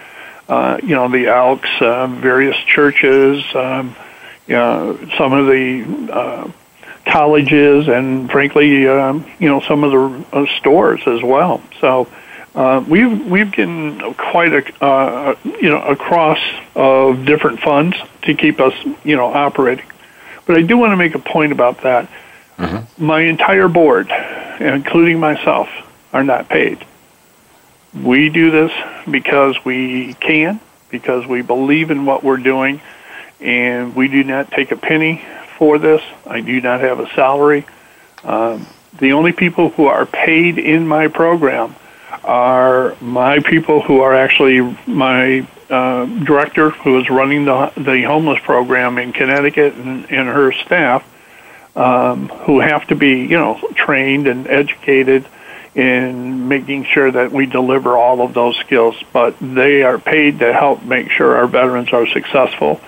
Uh, 0.47 0.79
you 0.83 0.95
know 0.95 1.09
the 1.09 1.27
Elks, 1.27 1.69
uh, 1.81 2.07
various 2.07 2.57
churches, 2.57 3.43
um, 3.55 3.95
you 4.47 4.55
know, 4.55 4.99
some 5.17 5.33
of 5.33 5.47
the 5.47 6.11
uh, 6.11 6.51
colleges, 7.05 7.87
and 7.87 8.31
frankly, 8.31 8.87
um, 8.87 9.25
you 9.39 9.47
know 9.47 9.61
some 9.61 9.83
of 9.83 9.91
the 9.91 10.37
uh, 10.37 10.45
stores 10.57 11.01
as 11.07 11.23
well. 11.23 11.61
So 11.81 12.07
uh, 12.55 12.83
we've 12.87 13.25
we've 13.27 13.51
gotten 13.51 14.13
quite 14.15 14.53
a 14.53 14.83
uh, 14.83 15.35
you 15.43 15.69
know 15.69 15.81
a 15.81 15.95
cross 15.95 16.39
of 16.75 17.25
different 17.25 17.59
funds 17.59 17.95
to 18.23 18.33
keep 18.33 18.59
us 18.59 18.73
you 19.03 19.15
know 19.15 19.27
operating. 19.27 19.85
But 20.45 20.57
I 20.57 20.61
do 20.63 20.77
want 20.77 20.91
to 20.91 20.97
make 20.97 21.13
a 21.13 21.19
point 21.19 21.51
about 21.51 21.83
that. 21.83 22.09
Mm-hmm. 22.57 23.05
My 23.05 23.21
entire 23.21 23.67
board, 23.67 24.11
including 24.59 25.19
myself, 25.19 25.69
are 26.11 26.23
not 26.23 26.49
paid. 26.49 26.83
We 27.93 28.29
do 28.29 28.51
this 28.51 28.71
because 29.09 29.63
we 29.63 30.15
can, 30.15 30.59
because 30.89 31.25
we 31.27 31.41
believe 31.41 31.91
in 31.91 32.05
what 32.05 32.23
we're 32.23 32.37
doing, 32.37 32.81
and 33.39 33.95
we 33.95 34.07
do 34.07 34.23
not 34.23 34.51
take 34.51 34.71
a 34.71 34.75
penny 34.75 35.23
for 35.57 35.77
this. 35.77 36.01
I 36.25 36.41
do 36.41 36.59
not 36.61 36.81
have 36.81 36.99
a 36.99 37.09
salary. 37.13 37.65
Um, 38.23 38.65
the 38.97 39.13
only 39.13 39.31
people 39.31 39.69
who 39.69 39.85
are 39.85 40.05
paid 40.05 40.57
in 40.57 40.87
my 40.87 41.07
program 41.07 41.75
are 42.23 42.95
my 43.01 43.39
people 43.39 43.81
who 43.81 44.01
are 44.01 44.13
actually 44.13 44.61
my 44.85 45.47
uh, 45.69 46.05
director 46.05 46.71
who 46.71 46.99
is 46.99 47.09
running 47.09 47.45
the 47.45 47.71
the 47.77 48.03
homeless 48.03 48.39
program 48.43 48.97
in 48.97 49.13
Connecticut 49.13 49.75
and, 49.75 50.11
and 50.11 50.27
her 50.27 50.51
staff 50.51 51.05
um, 51.75 52.29
who 52.29 52.59
have 52.59 52.87
to 52.87 52.95
be 52.95 53.21
you 53.21 53.37
know 53.37 53.59
trained 53.75 54.27
and 54.27 54.47
educated 54.47 55.25
in 55.75 56.47
making 56.47 56.83
sure 56.85 57.11
that 57.11 57.31
we 57.31 57.45
deliver 57.45 57.95
all 57.95 58.21
of 58.21 58.33
those 58.33 58.57
skills. 58.57 58.95
But 59.13 59.35
they 59.39 59.83
are 59.83 59.99
paid 59.99 60.39
to 60.39 60.51
help 60.51 60.83
make 60.83 61.11
sure 61.11 61.37
our 61.37 61.47
veterans 61.47 61.93
are 61.93 62.07
successful. 62.07 62.81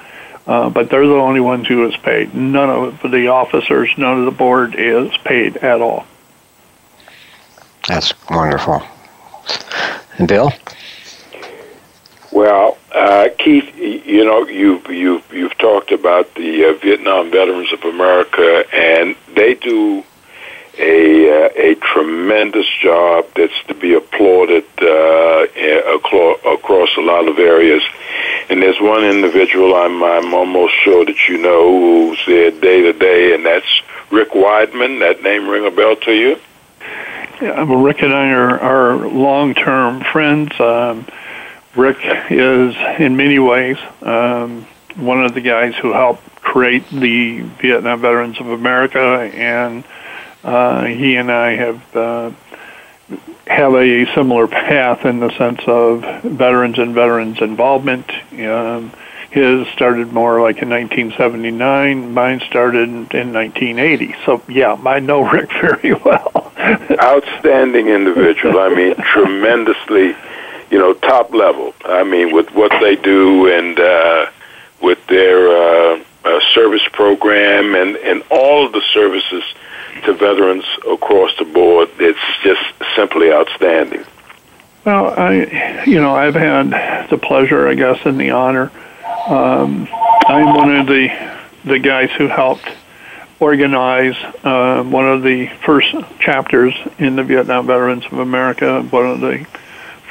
Uh, 0.47 0.71
but 0.71 0.89
they're 0.89 1.05
the 1.05 1.13
only 1.13 1.39
ones 1.39 1.67
who 1.67 1.88
is 1.88 1.95
paid. 1.97 2.34
None 2.34 2.69
of 2.69 3.11
the 3.11 3.27
officers 3.27 3.91
none 3.97 4.19
of 4.19 4.25
the 4.25 4.32
board 4.32 4.73
is 4.75 5.15
paid 5.17 5.57
at 5.57 5.82
all. 5.82 6.05
That's 7.88 8.13
wonderful 8.27 8.84
Bill? 10.26 10.52
Well, 12.32 12.78
uh, 12.93 13.30
Keith, 13.38 13.76
you 13.78 14.24
know 14.24 14.47
you've 14.47 14.88
you've 14.89 15.34
you've 15.34 15.58
talked 15.58 15.91
about 15.91 16.34
the 16.36 16.70
uh, 16.70 16.74
Vietnam 16.82 17.30
Veterans 17.30 17.74
of 17.74 17.84
America, 17.84 18.64
and 18.74 19.16
they 19.36 19.56
do 19.56 20.04
a 20.80 21.30
uh, 21.30 21.49
a 21.56 21.76
tremendous 21.76 22.68
job 22.82 23.26
that's 23.36 23.62
to 23.68 23.74
be 23.74 23.93
applauded 23.93 24.64
uh, 24.82 25.45
across 26.54 26.95
a 26.97 27.02
lot 27.02 27.28
of 27.28 27.38
areas. 27.38 27.84
And 28.49 28.62
there's 28.62 28.80
one 28.80 29.04
individual 29.04 29.76
I'm 29.76 30.02
I'm 30.02 30.34
almost 30.34 30.74
sure 30.84 31.06
that 31.06 31.28
you 31.28 31.38
know 31.38 32.10
who's 32.10 32.20
there 32.26 32.52
day 32.52 32.82
to 32.82 32.93
day, 32.93 33.34
and 33.34 33.45
that's 33.45 33.82
Rick 34.10 34.32
Weidman. 34.32 34.99
That 34.99 35.22
name 35.22 35.49
ring 35.49 35.66
a 35.66 35.72
bell 35.72 35.95
to 35.97 36.14
you? 36.14 36.39
Well, 37.42 37.82
Rick 37.82 38.04
and 38.04 38.14
I 38.14 38.30
are, 38.30 38.60
are 38.60 39.08
long-term 39.08 40.04
friends. 40.04 40.52
Um, 40.60 41.08
Rick 41.76 41.98
is, 42.30 42.76
in 43.00 43.18
many 43.18 43.39
ways, 43.39 43.78
um, 44.04 44.68
one 44.96 45.26
of 45.26 45.34
the 45.34 45.42
guys 45.42 45.76
who 45.76 45.92
helped 45.92 46.24
create 46.36 46.88
the 46.92 47.42
Vietnam 47.60 48.02
Veterans 48.02 48.39
of 48.39 48.48
America, 48.48 49.00
and 49.00 49.84
uh, 50.44 50.86
he 50.86 51.16
and 51.16 51.32
I 51.32 51.56
have 51.56 51.96
uh, 51.96 52.32
have 53.48 53.74
a 53.74 54.06
similar 54.14 54.48
path 54.48 55.06
in 55.06 55.20
the 55.20 55.36
sense 55.36 55.62
of 55.66 56.02
veterans 56.24 56.78
and 56.78 56.94
veterans 56.94 57.42
involvement. 57.42 58.10
Um, 58.34 58.92
his 59.32 59.65
started 59.69 60.11
more 60.11 60.41
like 60.41 60.61
in 60.61 60.69
1979. 60.69 62.13
Mine 62.13 62.41
started 62.41 62.89
in 62.89 63.34
1980. 63.34 64.13
So 64.25 64.43
yeah, 64.49 64.73
I 64.86 64.99
know 64.99 65.21
Rick 65.32 65.51
very 65.53 65.93
well. 65.93 66.51
Outstanding 67.01 67.88
individual. 67.88 68.59
I 68.59 68.69
mean, 68.75 68.95
tremendously, 69.13 70.15
you 70.69 70.77
know, 70.77 70.93
top 70.93 71.34
level. 71.34 71.73
I 71.86 72.03
mean, 72.03 72.36
with 72.36 72.53
what 72.53 72.71
they 72.82 72.97
do 72.97 73.47
and 73.47 73.79
uh, 73.79 74.29
with 74.82 74.99
their 75.07 75.47
uh, 75.47 76.03
uh, 76.25 76.39
service 76.53 76.86
program 76.91 77.73
and 77.73 77.95
and 77.95 78.23
all 78.29 78.65
of 78.65 78.73
the 78.73 78.82
services 78.93 79.43
to 80.03 80.13
veterans 80.13 80.65
across 80.89 81.32
the 81.39 81.45
board, 81.45 81.89
it's 81.99 82.19
just 82.43 82.61
simply 82.97 83.32
outstanding. 83.32 84.03
Well, 84.84 85.13
I, 85.17 85.84
you 85.86 86.01
know, 86.01 86.15
I've 86.15 86.36
had 86.36 87.07
the 87.09 87.17
pleasure, 87.17 87.67
I 87.67 87.75
guess, 87.75 87.99
and 88.03 88.19
the 88.19 88.32
honor 88.32 88.71
um, 89.28 89.88
I'm 90.28 90.53
one 90.55 90.76
of 90.76 90.88
the 90.88 91.09
the 91.64 91.80
guys 91.80 92.09
who 92.18 92.28
helped 92.28 92.68
organize 93.39 94.16
uh, 94.43 94.84
one 94.84 95.07
of 95.07 95.24
the 95.24 95.47
first 95.66 95.93
chapters 96.20 96.74
in 96.99 97.16
the 97.16 97.24
Vietnam 97.24 97.68
Veterans 97.68 98.05
of 98.05 98.20
America, 98.20 98.82
one 98.84 99.07
of 99.07 99.20
the 99.20 99.45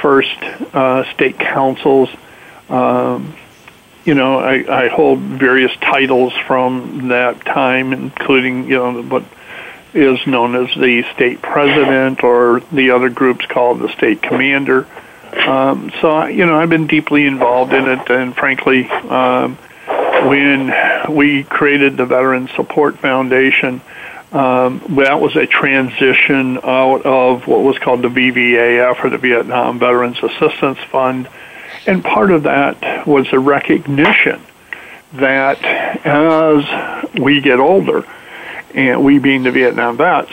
first 0.00 0.36
uh, 0.74 1.04
state 1.14 1.38
councils. 1.38 2.08
Um, 2.68 3.34
you 4.04 4.14
know, 4.14 4.38
I, 4.38 4.84
I 4.84 4.88
hold 4.88 5.20
various 5.20 5.72
titles 5.80 6.32
from 6.46 7.08
that 7.08 7.44
time, 7.44 7.92
including 7.92 8.68
you 8.68 8.76
know 8.76 9.02
what 9.02 9.24
is 9.92 10.24
known 10.26 10.54
as 10.54 10.74
the 10.76 11.04
state 11.14 11.42
president, 11.42 12.24
or 12.24 12.60
the 12.72 12.90
other 12.90 13.10
groups 13.10 13.46
called 13.46 13.80
the 13.80 13.88
state 13.90 14.22
commander. 14.22 14.86
Um, 15.32 15.90
so, 16.00 16.26
you 16.26 16.46
know, 16.46 16.56
I've 16.56 16.70
been 16.70 16.86
deeply 16.86 17.26
involved 17.26 17.72
in 17.72 17.88
it, 17.88 18.10
and 18.10 18.34
frankly, 18.34 18.88
um, 18.88 19.56
when 20.28 20.72
we 21.14 21.44
created 21.44 21.96
the 21.96 22.06
Veteran 22.06 22.48
Support 22.56 22.98
Foundation, 22.98 23.80
um, 24.32 24.82
that 24.96 25.20
was 25.20 25.34
a 25.36 25.46
transition 25.46 26.58
out 26.58 27.02
of 27.04 27.46
what 27.46 27.62
was 27.62 27.78
called 27.78 28.02
the 28.02 28.08
VVAF, 28.08 29.04
or 29.04 29.10
the 29.10 29.18
Vietnam 29.18 29.78
Veterans 29.78 30.18
Assistance 30.22 30.78
Fund, 30.90 31.28
and 31.86 32.04
part 32.04 32.30
of 32.30 32.44
that 32.44 33.06
was 33.06 33.32
a 33.32 33.38
recognition 33.38 34.40
that 35.14 35.62
as 36.04 37.20
we 37.20 37.40
get 37.40 37.58
older, 37.58 38.06
and 38.74 39.04
we 39.04 39.18
being 39.18 39.42
the 39.42 39.50
Vietnam 39.50 39.96
vets, 39.96 40.30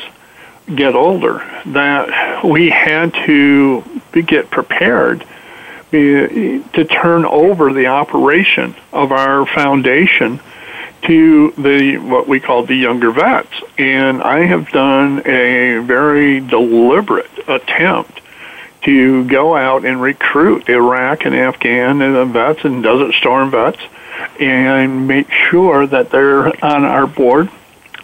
get 0.74 0.96
older, 0.96 1.40
that 1.68 2.44
we 2.44 2.70
had 2.70 3.14
to 3.26 3.84
get 4.14 4.50
prepared 4.50 5.26
to 5.92 6.86
turn 6.90 7.26
over 7.26 7.72
the 7.72 7.88
operation 7.88 8.76
of 8.92 9.12
our 9.12 9.46
foundation 9.46 10.40
to 11.04 11.52
the 11.52 11.98
what 11.98 12.28
we 12.28 12.40
call 12.40 12.64
the 12.64 12.76
younger 12.76 13.12
vets. 13.12 13.54
And 13.78 14.22
i 14.22 14.46
have 14.46 14.70
done 14.70 15.20
a 15.26 15.78
very 15.78 16.40
deliberate 16.40 17.32
attempt 17.48 18.20
to 18.84 19.26
go 19.28 19.56
out 19.56 19.86
and 19.86 20.02
recruit 20.02 20.70
iraq 20.70 21.26
and 21.26 21.36
afghan 21.36 22.02
and 22.02 22.34
vets 22.34 22.64
and 22.64 22.84
desert 22.84 23.14
storm 23.14 23.52
vets 23.52 23.82
and 24.40 25.08
make 25.08 25.32
sure 25.32 25.88
that 25.88 26.10
they're 26.10 26.48
on 26.64 26.84
our 26.84 27.08
board 27.08 27.50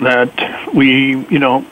that 0.03 0.73
we 0.73 1.17
you 1.27 1.39
know 1.39 1.65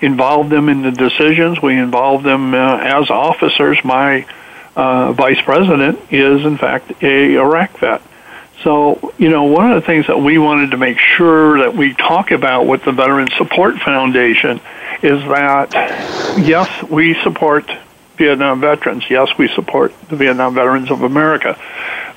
involve 0.00 0.50
them 0.50 0.68
in 0.68 0.82
the 0.82 0.90
decisions. 0.90 1.60
We 1.60 1.78
involve 1.78 2.22
them 2.22 2.54
uh, 2.54 2.78
as 2.78 3.10
officers. 3.10 3.78
My 3.84 4.26
uh, 4.74 5.12
vice 5.12 5.40
president 5.40 5.98
is, 6.10 6.44
in 6.44 6.58
fact, 6.58 7.02
a 7.02 7.36
Iraq 7.36 7.78
vet. 7.78 8.02
So, 8.62 9.12
you 9.18 9.28
know, 9.28 9.44
one 9.44 9.70
of 9.70 9.80
the 9.80 9.86
things 9.86 10.06
that 10.06 10.18
we 10.18 10.38
wanted 10.38 10.72
to 10.72 10.76
make 10.76 10.98
sure 10.98 11.58
that 11.60 11.74
we 11.74 11.94
talk 11.94 12.30
about 12.30 12.66
with 12.66 12.84
the 12.84 12.92
Veteran 12.92 13.28
Support 13.36 13.76
Foundation 13.78 14.60
is 15.02 15.22
that, 15.28 15.72
yes, 16.38 16.82
we 16.82 17.14
support 17.22 17.70
Vietnam 18.16 18.60
veterans. 18.60 19.04
Yes, 19.08 19.36
we 19.38 19.48
support 19.48 19.92
the 20.08 20.16
Vietnam 20.16 20.54
Veterans 20.54 20.90
of 20.90 21.02
America. 21.02 21.58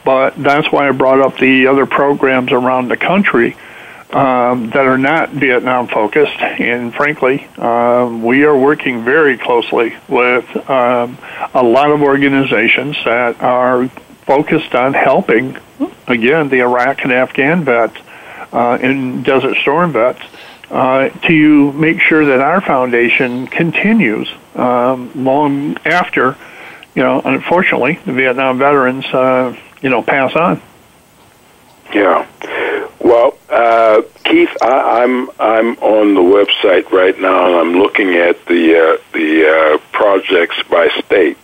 But 0.05 0.41
that's 0.41 0.71
why 0.71 0.87
I 0.87 0.91
brought 0.91 1.19
up 1.19 1.37
the 1.37 1.67
other 1.67 1.85
programs 1.85 2.51
around 2.51 2.87
the 2.87 2.97
country 2.97 3.55
um, 4.11 4.69
that 4.71 4.85
are 4.85 4.97
not 4.97 5.29
Vietnam 5.29 5.87
focused. 5.87 6.39
And 6.39 6.93
frankly, 6.93 7.45
um, 7.57 8.23
we 8.23 8.43
are 8.43 8.57
working 8.57 9.03
very 9.03 9.37
closely 9.37 9.95
with 10.07 10.45
um, 10.69 11.17
a 11.53 11.63
lot 11.63 11.91
of 11.91 12.01
organizations 12.01 12.97
that 13.05 13.41
are 13.41 13.87
focused 14.25 14.75
on 14.75 14.93
helping, 14.93 15.57
again, 16.07 16.49
the 16.49 16.59
Iraq 16.61 17.03
and 17.03 17.11
Afghan 17.11 17.63
vets 17.63 17.97
uh, 18.51 18.77
and 18.81 19.23
Desert 19.23 19.57
Storm 19.57 19.91
vets. 19.91 20.21
Uh, 20.71 21.09
to 21.27 21.71
make 21.71 21.99
sure 21.99 22.25
that 22.25 22.41
our 22.41 22.61
foundation 22.61 23.47
continues 23.47 24.31
um, 24.53 25.11
long 25.15 25.75
after, 25.83 26.37
you 26.93 27.01
know, 27.01 27.19
unfortunately, 27.25 27.99
the 28.05 28.13
Vietnam 28.13 28.59
veterans, 28.59 29.03
uh, 29.05 29.57
you 29.81 29.89
know, 29.89 30.03
pass 30.03 30.35
on. 30.35 30.61
Yeah. 31.91 32.27
Well, 33.01 33.37
uh, 33.49 34.01
Keith, 34.25 34.55
I, 34.61 35.03
I'm 35.03 35.29
I'm 35.39 35.77
on 35.77 36.15
the 36.15 36.21
website 36.21 36.91
right 36.91 37.17
now, 37.19 37.47
and 37.47 37.55
I'm 37.55 37.81
looking 37.81 38.15
at 38.15 38.45
the 38.45 38.77
uh, 38.77 38.97
the 39.13 39.47
uh, 39.47 39.77
projects 39.93 40.61
by 40.69 40.89
state, 41.05 41.37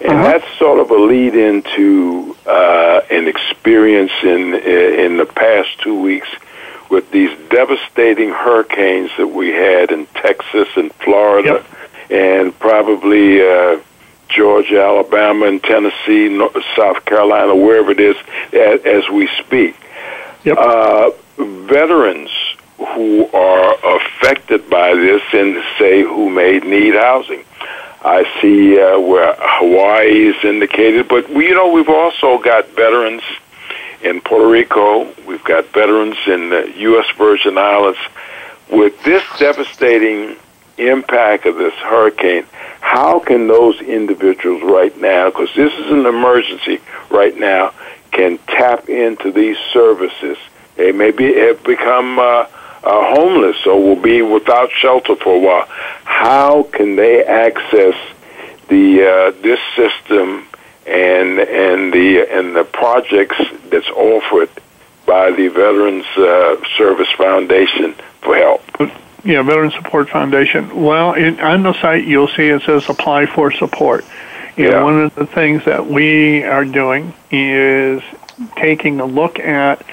and 0.00 0.12
uh-huh. 0.12 0.22
that's 0.22 0.58
sort 0.58 0.80
of 0.80 0.90
a 0.90 0.96
lead 0.96 1.34
into 1.34 2.34
uh, 2.46 3.02
an 3.10 3.28
experience 3.28 4.12
in 4.22 4.54
in 4.54 5.18
the 5.18 5.26
past 5.26 5.68
two 5.82 6.00
weeks 6.00 6.28
with 6.90 7.10
these 7.10 7.36
devastating 7.50 8.30
hurricanes 8.30 9.10
that 9.18 9.26
we 9.26 9.48
had 9.48 9.90
in 9.90 10.06
Texas 10.14 10.68
and 10.76 10.92
Florida, 10.94 11.62
yep. 12.10 12.10
and 12.10 12.58
probably. 12.58 13.42
Uh, 13.42 13.80
Georgia, 14.28 14.82
Alabama, 14.82 15.46
and 15.46 15.62
Tennessee, 15.62 16.28
North, 16.28 16.56
South 16.76 17.04
Carolina, 17.04 17.54
wherever 17.54 17.92
it 17.92 18.00
is, 18.00 18.16
as, 18.52 18.80
as 18.84 19.08
we 19.08 19.28
speak. 19.38 19.76
Yep. 20.46 20.58
Uh, 20.58 21.10
veterans 21.38 22.30
who 22.78 23.28
are 23.32 23.96
affected 23.96 24.70
by 24.70 24.94
this 24.94 25.22
and 25.32 25.60
say 25.76 26.02
who 26.02 26.30
may 26.30 26.58
need 26.60 26.94
housing. 26.94 27.44
I 28.00 28.24
see 28.40 28.80
uh, 28.80 29.00
where 29.00 29.34
Hawaii 29.36 30.28
is 30.28 30.44
indicated, 30.44 31.08
but 31.08 31.28
we, 31.28 31.48
you 31.48 31.54
know, 31.54 31.72
we've 31.72 31.88
also 31.88 32.38
got 32.38 32.68
veterans 32.68 33.22
in 34.02 34.20
Puerto 34.20 34.48
Rico. 34.48 35.12
We've 35.26 35.42
got 35.42 35.66
veterans 35.72 36.16
in 36.28 36.50
the 36.50 36.72
U.S. 36.76 37.06
Virgin 37.18 37.58
Islands. 37.58 37.98
With 38.70 39.02
this 39.02 39.24
devastating 39.40 40.36
impact 40.78 41.46
of 41.46 41.56
this 41.56 41.74
hurricane, 41.74 42.46
how 42.80 43.18
can 43.18 43.48
those 43.48 43.80
individuals 43.80 44.62
right 44.62 44.96
now, 45.00 45.30
because 45.30 45.52
this 45.56 45.72
is 45.72 45.90
an 45.90 46.06
emergency 46.06 46.80
right 47.10 47.36
now, 47.36 47.72
can 48.16 48.38
tap 48.46 48.88
into 48.88 49.30
these 49.30 49.58
services. 49.72 50.38
They 50.76 50.92
may 50.92 51.10
be 51.10 51.34
have 51.34 51.62
become 51.62 52.18
uh, 52.18 52.22
uh, 52.22 52.48
homeless 53.14 53.66
or 53.66 53.82
will 53.82 54.02
be 54.02 54.22
without 54.22 54.70
shelter 54.72 55.16
for 55.16 55.36
a 55.36 55.38
while. 55.38 55.66
How 56.04 56.64
can 56.64 56.96
they 56.96 57.24
access 57.24 57.94
the 58.68 59.06
uh, 59.06 59.42
this 59.42 59.60
system 59.76 60.46
and 60.86 61.38
and 61.38 61.92
the 61.92 62.26
and 62.30 62.56
the 62.56 62.64
projects 62.64 63.36
that's 63.70 63.88
offered 63.90 64.50
by 65.04 65.30
the 65.30 65.48
Veterans 65.48 66.06
uh, 66.16 66.56
Service 66.76 67.10
Foundation 67.12 67.94
for 68.22 68.36
help? 68.36 68.62
Yeah, 69.24 69.42
Veteran 69.42 69.72
Support 69.72 70.08
Foundation. 70.10 70.84
Well, 70.84 71.14
in, 71.14 71.40
on 71.40 71.64
the 71.64 71.74
site 71.80 72.04
you'll 72.04 72.28
see 72.28 72.46
it 72.46 72.62
says 72.62 72.88
apply 72.88 73.26
for 73.26 73.50
support. 73.50 74.04
And 74.56 74.66
yeah. 74.66 74.82
one 74.82 75.02
of 75.02 75.14
the 75.14 75.26
things 75.26 75.64
that 75.66 75.86
we 75.86 76.42
are 76.42 76.64
doing 76.64 77.12
is 77.30 78.02
taking 78.56 79.00
a 79.00 79.06
look 79.06 79.38
at 79.38 79.84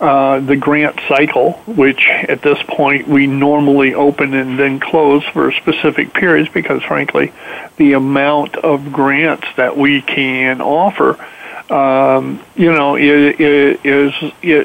uh, 0.00 0.40
the 0.40 0.56
grant 0.56 0.98
cycle, 1.08 1.52
which 1.66 2.06
at 2.06 2.40
this 2.40 2.58
point 2.66 3.06
we 3.06 3.26
normally 3.26 3.94
open 3.94 4.32
and 4.32 4.58
then 4.58 4.80
close 4.80 5.24
for 5.24 5.52
specific 5.52 6.14
periods 6.14 6.48
because, 6.48 6.82
frankly, 6.82 7.32
the 7.76 7.92
amount 7.92 8.56
of 8.56 8.92
grants 8.92 9.46
that 9.56 9.76
we 9.76 10.00
can 10.00 10.62
offer, 10.62 11.22
um, 11.70 12.42
you 12.56 12.72
know, 12.72 12.96
is 12.96 14.14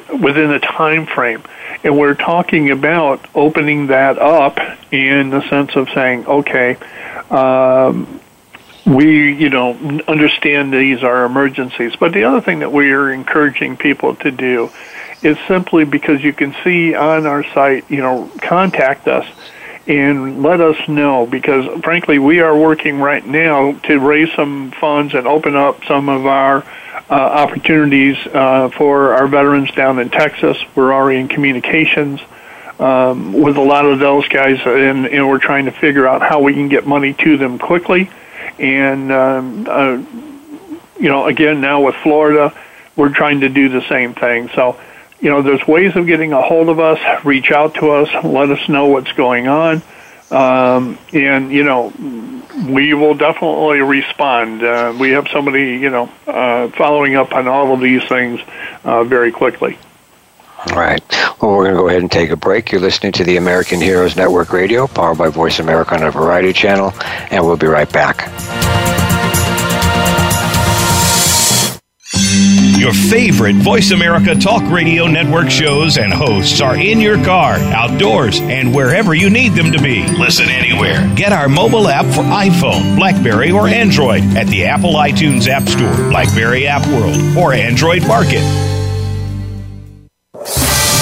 within 0.10 0.52
a 0.52 0.60
time 0.60 1.06
frame. 1.06 1.44
And 1.84 1.98
we're 1.98 2.16
talking 2.16 2.72
about 2.72 3.26
opening 3.36 3.88
that 3.88 4.18
up 4.18 4.58
in 4.92 5.32
the 5.32 5.42
sense 5.50 5.76
of 5.76 5.90
saying, 5.90 6.26
okay, 6.28 6.78
um, 7.30 8.22
we, 8.86 9.34
you 9.34 9.50
know, 9.50 9.74
understand 10.08 10.72
these 10.74 11.04
are 11.04 11.26
emergencies. 11.26 11.96
But 11.96 12.14
the 12.14 12.24
other 12.26 12.42
thing 12.42 12.60
that 12.60 12.72
we 12.72 12.92
are 12.92 13.12
encouraging 13.12 13.78
people 13.78 14.16
to 14.18 14.32
do 14.32 14.70
is 15.24 15.38
simply 15.48 15.86
because 15.86 16.24
you 16.24 16.34
can 16.34 16.56
see 16.64 16.94
on 16.94 17.26
our 17.26 17.44
site, 17.54 17.90
you 17.90 17.98
know, 17.98 18.30
contact 18.42 19.08
us. 19.08 19.26
and 19.88 20.42
let 20.42 20.62
us 20.62 20.88
know 20.88 21.28
because 21.28 21.66
frankly 21.84 22.18
we 22.18 22.40
are 22.40 22.58
working 22.58 23.00
right 23.00 23.26
now 23.26 23.72
to 23.84 24.00
raise 24.00 24.32
some 24.34 24.72
funds 24.72 25.14
and 25.14 25.28
open 25.28 25.56
up 25.56 25.84
some 25.86 26.10
of 26.10 26.26
our 26.26 26.64
uh, 27.08 27.14
opportunities 27.14 28.18
uh, 28.34 28.70
for 28.70 29.14
our 29.14 29.28
veterans 29.28 29.72
down 29.72 30.00
in 30.00 30.10
Texas. 30.10 30.58
We're 30.76 30.94
already 30.94 31.20
in 31.20 31.28
communications 31.28 32.20
um, 32.80 33.32
with 33.34 33.58
a 33.58 33.62
lot 33.62 33.86
of 33.86 34.00
those 34.00 34.28
guys, 34.28 34.60
and, 34.66 35.06
and 35.06 35.30
we're 35.30 35.38
trying 35.40 35.66
to 35.66 35.72
figure 35.72 36.08
out 36.08 36.22
how 36.22 36.42
we 36.42 36.54
can 36.54 36.68
get 36.68 36.88
money 36.88 37.14
to 37.14 37.38
them 37.38 37.60
quickly. 37.60 38.10
And 38.60 39.12
um, 39.12 39.68
uh, 39.70 40.04
you 41.00 41.10
know, 41.10 41.26
again 41.28 41.62
now 41.62 41.82
with 41.82 41.96
Florida, 41.96 42.54
we're 42.96 43.14
trying 43.14 43.42
to 43.42 43.50
do 43.50 43.70
the 43.70 43.82
same 43.88 44.14
thing. 44.14 44.50
So 44.50 44.80
you 45.20 45.30
know, 45.30 45.42
there's 45.42 45.66
ways 45.68 45.96
of 45.96 46.08
getting 46.08 46.34
a 46.34 46.42
hold 46.42 46.70
of 46.70 46.80
us. 46.80 47.00
Reach 47.26 47.52
out 47.52 47.76
to 47.76 47.92
us. 47.92 48.10
Let 48.24 48.50
us 48.50 48.68
know 48.70 48.88
what's 48.88 49.12
going 49.14 49.48
on. 49.48 49.82
Um, 50.32 50.98
and 51.14 51.52
you 51.52 51.64
know, 51.64 51.94
we 52.68 52.94
will 52.94 53.14
definitely 53.14 53.80
respond. 53.80 54.64
Uh, 54.64 54.96
we 55.00 55.12
have 55.12 55.28
somebody, 55.30 55.78
you 55.78 55.90
know, 55.90 56.12
uh, 56.28 56.70
following 56.70 57.16
up 57.16 57.34
on 57.34 57.48
all 57.48 57.74
of 57.74 57.80
these 57.80 58.04
things 58.06 58.40
uh, 58.84 59.04
very 59.04 59.32
quickly. 59.32 59.78
All 60.72 60.78
right. 60.78 61.02
Well, 61.42 61.52
we're 61.52 61.66
going 61.66 61.76
to 61.76 61.82
go 61.82 61.88
ahead 61.88 62.02
and 62.02 62.12
take 62.12 62.32
a 62.32 62.36
break. 62.36 62.72
You're 62.72 62.82
listening 62.82 63.12
to 63.14 63.24
the 63.24 63.38
American 63.38 63.80
Heroes 63.80 64.16
Network 64.16 64.52
Radio, 64.52 64.88
powered 64.88 65.18
by 65.18 65.30
Voice 65.30 65.60
America 65.60 65.96
on 65.96 66.04
a 66.04 66.12
Variety 66.12 66.54
Channel, 66.54 66.92
and 67.30 67.46
we'll 67.46 67.58
be 67.58 67.68
right 67.68 67.92
back. 67.92 68.32
Your 72.78 72.94
favorite 72.94 73.56
Voice 73.56 73.92
America 73.92 74.36
Talk 74.36 74.62
Radio 74.72 75.08
Network 75.08 75.50
shows 75.50 75.98
and 75.98 76.14
hosts 76.14 76.62
are 76.62 76.76
in 76.76 77.00
your 77.00 77.24
car, 77.24 77.56
outdoors, 77.56 78.40
and 78.42 78.76
wherever 78.76 79.14
you 79.14 79.30
need 79.30 79.54
them 79.54 79.72
to 79.72 79.82
be. 79.82 80.06
Listen 80.18 80.50
anywhere. 80.50 81.12
Get 81.16 81.32
our 81.32 81.48
mobile 81.48 81.88
app 81.88 82.06
for 82.06 82.22
iPhone, 82.22 82.96
Blackberry, 82.98 83.52
or 83.52 83.68
Android 83.68 84.24
at 84.36 84.48
the 84.48 84.66
Apple 84.66 84.94
iTunes 84.94 85.48
App 85.48 85.68
Store, 85.68 86.10
Blackberry 86.10 86.68
App 86.68 86.86
World, 86.88 87.38
or 87.38 87.54
Android 87.54 88.06
Market 88.08 88.44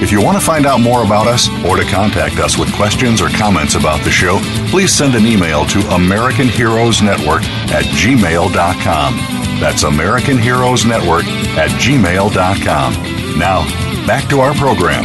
If 0.00 0.12
you 0.12 0.22
want 0.22 0.38
to 0.38 0.44
find 0.44 0.64
out 0.64 0.80
more 0.80 1.04
about 1.04 1.26
us 1.26 1.48
or 1.64 1.76
to 1.76 1.84
contact 1.84 2.36
us 2.36 2.56
with 2.56 2.72
questions 2.72 3.20
or 3.20 3.28
comments 3.30 3.74
about 3.74 4.02
the 4.04 4.12
show, 4.12 4.38
please 4.70 4.92
send 4.92 5.16
an 5.16 5.26
email 5.26 5.64
to 5.66 5.80
American 5.90 6.46
Heroes 6.46 7.02
Network 7.02 7.42
at 7.72 7.82
gmail.com. 7.84 9.16
That's 9.58 9.82
American 9.82 10.38
Heroes 10.38 10.84
Network 10.84 11.24
at 11.58 11.70
gmail.com. 11.70 13.38
Now, 13.38 14.06
back 14.06 14.28
to 14.30 14.38
our 14.38 14.54
program. 14.54 15.04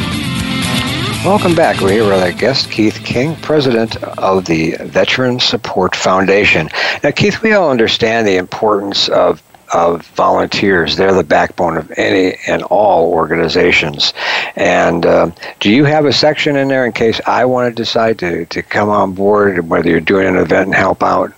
Welcome 1.25 1.55
back. 1.55 1.81
We're 1.81 1.93
here 1.93 2.03
with 2.03 2.21
our 2.21 2.31
guest, 2.31 2.69
Keith 2.69 3.01
King, 3.03 3.35
president 3.37 3.95
of 4.19 4.45
the 4.45 4.75
Veteran 4.81 5.39
Support 5.39 5.95
Foundation. 5.95 6.69
Now, 7.03 7.09
Keith, 7.09 7.41
we 7.41 7.53
all 7.53 7.71
understand 7.71 8.27
the 8.27 8.37
importance 8.37 9.09
of 9.09 9.41
of 9.73 10.05
volunteers. 10.07 10.95
They're 10.95 11.13
the 11.13 11.23
backbone 11.23 11.77
of 11.77 11.91
any 11.97 12.37
and 12.47 12.63
all 12.63 13.11
organizations. 13.11 14.13
And 14.55 15.05
uh, 15.05 15.31
do 15.59 15.71
you 15.71 15.85
have 15.85 16.05
a 16.05 16.13
section 16.13 16.55
in 16.55 16.67
there 16.67 16.85
in 16.85 16.91
case 16.91 17.19
I 17.25 17.45
want 17.45 17.75
to 17.75 17.83
decide 17.83 18.19
to, 18.19 18.45
to 18.45 18.61
come 18.61 18.89
on 18.89 19.13
board, 19.13 19.57
and 19.57 19.69
whether 19.69 19.89
you're 19.89 19.99
doing 19.99 20.27
an 20.27 20.37
event 20.37 20.67
and 20.67 20.75
help 20.75 21.01
out? 21.03 21.33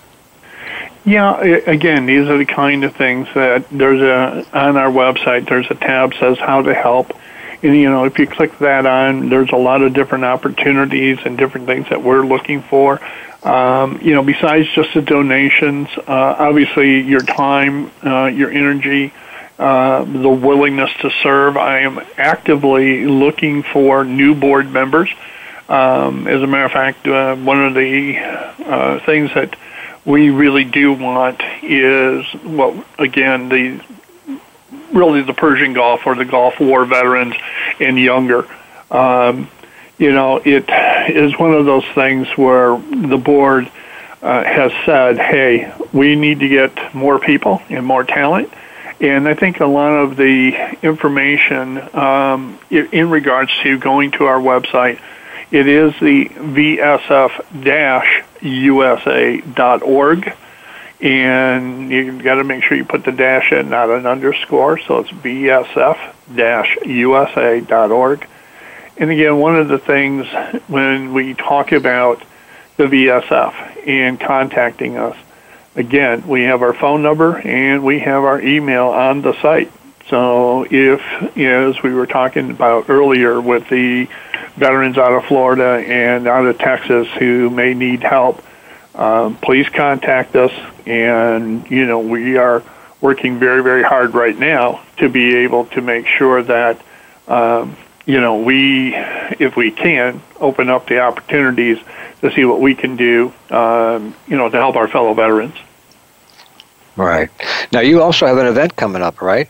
Yeah, 1.05 1.39
again, 1.39 2.07
these 2.07 2.27
are 2.27 2.37
the 2.37 2.45
kind 2.45 2.83
of 2.83 2.95
things 2.95 3.27
that 3.35 3.69
there's 3.69 4.01
a 4.01 4.45
on 4.57 4.75
our 4.75 4.89
website. 4.89 5.47
There's 5.47 5.69
a 5.69 5.75
tab 5.75 6.15
says 6.15 6.39
how 6.39 6.63
to 6.63 6.73
help, 6.73 7.13
and 7.61 7.77
you 7.77 7.91
know 7.91 8.05
if 8.05 8.17
you 8.17 8.25
click 8.25 8.57
that 8.57 8.87
on, 8.87 9.29
there's 9.29 9.51
a 9.51 9.55
lot 9.55 9.83
of 9.83 9.93
different 9.93 10.23
opportunities 10.23 11.19
and 11.23 11.37
different 11.37 11.67
things 11.67 11.89
that 11.89 12.01
we're 12.01 12.25
looking 12.25 12.63
for. 12.63 12.99
Um, 13.45 13.99
you 14.01 14.15
know, 14.15 14.23
besides 14.23 14.67
just 14.73 14.95
the 14.95 15.03
donations, 15.03 15.87
uh, 15.99 16.35
obviously 16.39 17.01
your 17.01 17.21
time, 17.21 17.91
uh, 18.03 18.25
your 18.25 18.49
energy, 18.49 19.13
uh, 19.59 20.03
the 20.03 20.29
willingness 20.29 20.89
to 21.01 21.11
serve. 21.21 21.55
I 21.55 21.81
am 21.81 21.99
actively 22.17 23.05
looking 23.05 23.61
for 23.61 24.03
new 24.03 24.33
board 24.33 24.71
members. 24.71 25.09
Um, 25.69 26.27
as 26.27 26.41
a 26.41 26.47
matter 26.47 26.65
of 26.65 26.71
fact, 26.71 27.07
uh, 27.07 27.35
one 27.35 27.63
of 27.63 27.75
the 27.75 28.17
uh, 28.17 28.99
things 29.05 29.31
that 29.35 29.55
we 30.05 30.31
really 30.31 30.63
do 30.63 30.93
want 30.93 31.41
is, 31.61 32.25
well, 32.43 32.83
again, 32.97 33.49
the 33.49 33.79
really 34.91 35.21
the 35.21 35.33
Persian 35.33 35.73
Gulf 35.73 36.07
or 36.07 36.15
the 36.15 36.25
Gulf 36.25 36.59
War 36.59 36.83
veterans 36.85 37.35
and 37.79 37.99
younger. 37.99 38.47
Um, 38.91 39.49
you 39.97 40.11
know, 40.11 40.41
it 40.43 40.65
is 41.09 41.37
one 41.39 41.53
of 41.53 41.65
those 41.65 41.85
things 41.93 42.27
where 42.37 42.77
the 42.77 43.17
board 43.17 43.71
uh, 44.21 44.43
has 44.43 44.71
said, 44.85 45.17
hey, 45.17 45.73
we 45.93 46.15
need 46.15 46.39
to 46.39 46.49
get 46.49 46.93
more 46.93 47.19
people 47.19 47.61
and 47.69 47.85
more 47.85 48.03
talent. 48.03 48.51
And 48.99 49.27
I 49.27 49.33
think 49.33 49.59
a 49.59 49.65
lot 49.65 49.91
of 49.91 50.15
the 50.15 50.77
information 50.81 51.95
um, 51.95 52.57
in 52.69 53.09
regards 53.09 53.51
to 53.63 53.77
going 53.77 54.11
to 54.11 54.25
our 54.25 54.39
website, 54.39 54.99
it 55.51 55.67
is 55.67 55.93
the 55.99 56.25
vsf-usa.org. 56.25 57.13
And 61.01 61.91
you've 61.91 62.23
got 62.23 62.35
to 62.35 62.45
make 62.45 62.63
sure 62.63 62.77
you 62.77 62.85
put 62.85 63.03
the 63.03 63.11
dash 63.11 63.51
in, 63.51 63.69
not 63.69 63.89
an 63.89 64.05
underscore. 64.07 64.79
So 64.79 64.99
it's 64.99 65.09
vsf-usa.org. 65.11 66.15
And 68.97 69.11
again, 69.11 69.37
one 69.37 69.57
of 69.57 69.67
the 69.67 69.77
things 69.77 70.27
when 70.67 71.13
we 71.13 71.33
talk 71.33 71.71
about 71.71 72.23
the 72.77 72.85
VSF 72.85 73.87
and 73.87 74.19
contacting 74.19 74.97
us, 74.97 75.17
again, 75.75 76.27
we 76.27 76.43
have 76.43 76.61
our 76.61 76.73
phone 76.73 77.01
number 77.01 77.37
and 77.37 77.83
we 77.83 77.99
have 77.99 78.23
our 78.23 78.41
email 78.41 78.87
on 78.87 79.21
the 79.21 79.33
site. 79.41 79.71
So 80.09 80.63
if, 80.63 81.35
you 81.35 81.49
know, 81.49 81.71
as 81.71 81.81
we 81.81 81.93
were 81.93 82.05
talking 82.05 82.51
about 82.51 82.89
earlier 82.89 83.41
with 83.41 83.67
the 83.69 84.07
veterans 84.55 84.97
out 84.97 85.11
of 85.11 85.25
Florida 85.25 85.83
and 85.85 86.27
out 86.27 86.45
of 86.45 86.57
Texas 86.57 87.07
who 87.19 87.49
may 87.49 87.73
need 87.73 88.01
help, 88.03 88.41
um, 88.93 89.35
please 89.35 89.67
contact 89.67 90.35
us. 90.35 90.51
And, 90.85 91.69
you 91.69 91.85
know, 91.85 91.99
we 91.99 92.37
are 92.37 92.63
working 93.01 93.39
very, 93.39 93.61
very 93.61 93.83
hard 93.83 94.13
right 94.13 94.37
now 94.37 94.81
to 94.97 95.09
be 95.09 95.37
able 95.37 95.65
to 95.65 95.81
make 95.81 96.07
sure 96.07 96.41
that 96.43 96.81
um, 97.27 97.75
you 98.05 98.21
know, 98.21 98.37
we, 98.37 98.95
if 98.95 99.55
we 99.55 99.71
can, 99.71 100.21
open 100.39 100.69
up 100.69 100.87
the 100.87 100.99
opportunities 100.99 101.79
to 102.21 102.31
see 102.33 102.45
what 102.45 102.61
we 102.61 102.75
can 102.75 102.95
do, 102.95 103.33
um, 103.49 104.15
you 104.27 104.37
know, 104.37 104.49
to 104.49 104.57
help 104.57 104.75
our 104.75 104.87
fellow 104.87 105.13
veterans. 105.13 105.55
Right. 106.95 107.29
Now, 107.71 107.81
you 107.81 108.01
also 108.01 108.25
have 108.25 108.37
an 108.37 108.47
event 108.47 108.75
coming 108.75 109.01
up, 109.01 109.21
right? 109.21 109.49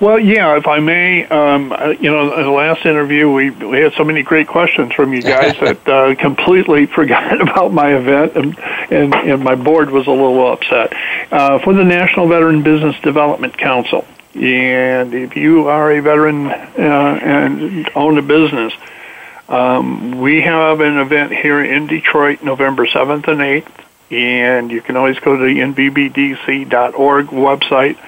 Well, 0.00 0.20
yeah, 0.20 0.56
if 0.56 0.68
I 0.68 0.78
may, 0.78 1.26
um, 1.26 1.72
uh, 1.72 1.88
you 1.88 2.08
know, 2.08 2.32
in 2.32 2.44
the 2.44 2.50
last 2.50 2.86
interview, 2.86 3.32
we, 3.32 3.50
we 3.50 3.78
had 3.78 3.94
so 3.94 4.04
many 4.04 4.22
great 4.22 4.46
questions 4.46 4.92
from 4.92 5.12
you 5.12 5.22
guys 5.22 5.56
that 5.60 5.88
uh, 5.88 6.14
completely 6.14 6.86
forgot 6.94 7.40
about 7.40 7.72
my 7.72 7.96
event, 7.96 8.36
and, 8.36 8.58
and, 8.92 9.14
and 9.14 9.42
my 9.42 9.56
board 9.56 9.90
was 9.90 10.06
a 10.06 10.12
little 10.12 10.52
upset. 10.52 10.92
Uh, 11.32 11.58
for 11.58 11.74
the 11.74 11.82
National 11.82 12.28
Veteran 12.28 12.62
Business 12.62 12.94
Development 13.00 13.56
Council, 13.58 14.06
and 14.40 15.14
if 15.14 15.36
you 15.36 15.68
are 15.68 15.90
a 15.90 16.00
veteran 16.00 16.46
uh, 16.46 17.18
and 17.22 17.90
own 17.94 18.18
a 18.18 18.22
business, 18.22 18.72
um, 19.48 20.20
we 20.20 20.42
have 20.42 20.80
an 20.80 20.98
event 20.98 21.32
here 21.32 21.62
in 21.62 21.86
Detroit, 21.86 22.42
November 22.42 22.86
7th 22.86 23.26
and 23.28 23.40
8th, 23.40 23.84
and 24.10 24.70
you 24.70 24.80
can 24.80 24.96
always 24.96 25.18
go 25.18 25.36
to 25.36 25.44
the 25.44 25.60
nvbdc.org 25.60 27.26
website. 27.26 27.98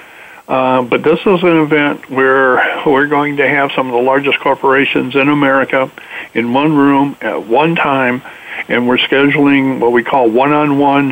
Uh, 0.47 0.83
but 0.83 1.03
this 1.03 1.21
is 1.21 1.43
an 1.43 1.59
event 1.59 2.11
where 2.11 2.83
we're 2.87 3.07
going 3.07 3.37
to 3.37 3.49
have 3.49 3.73
some 3.73 3.87
of 3.87 3.93
the 3.93 4.03
largest 4.03 4.39
corporations 4.41 5.15
in 5.15 5.29
America 5.29 5.91
in 6.35 6.53
one 6.53 6.77
room 6.77 7.17
at 7.21 7.47
one 7.47 7.75
time, 7.75 8.23
and 8.69 8.87
we're 8.87 8.99
scheduling 8.99 9.81
what 9.81 9.93
we 9.93 10.03
call 10.03 10.29
one-on-one 10.29 11.09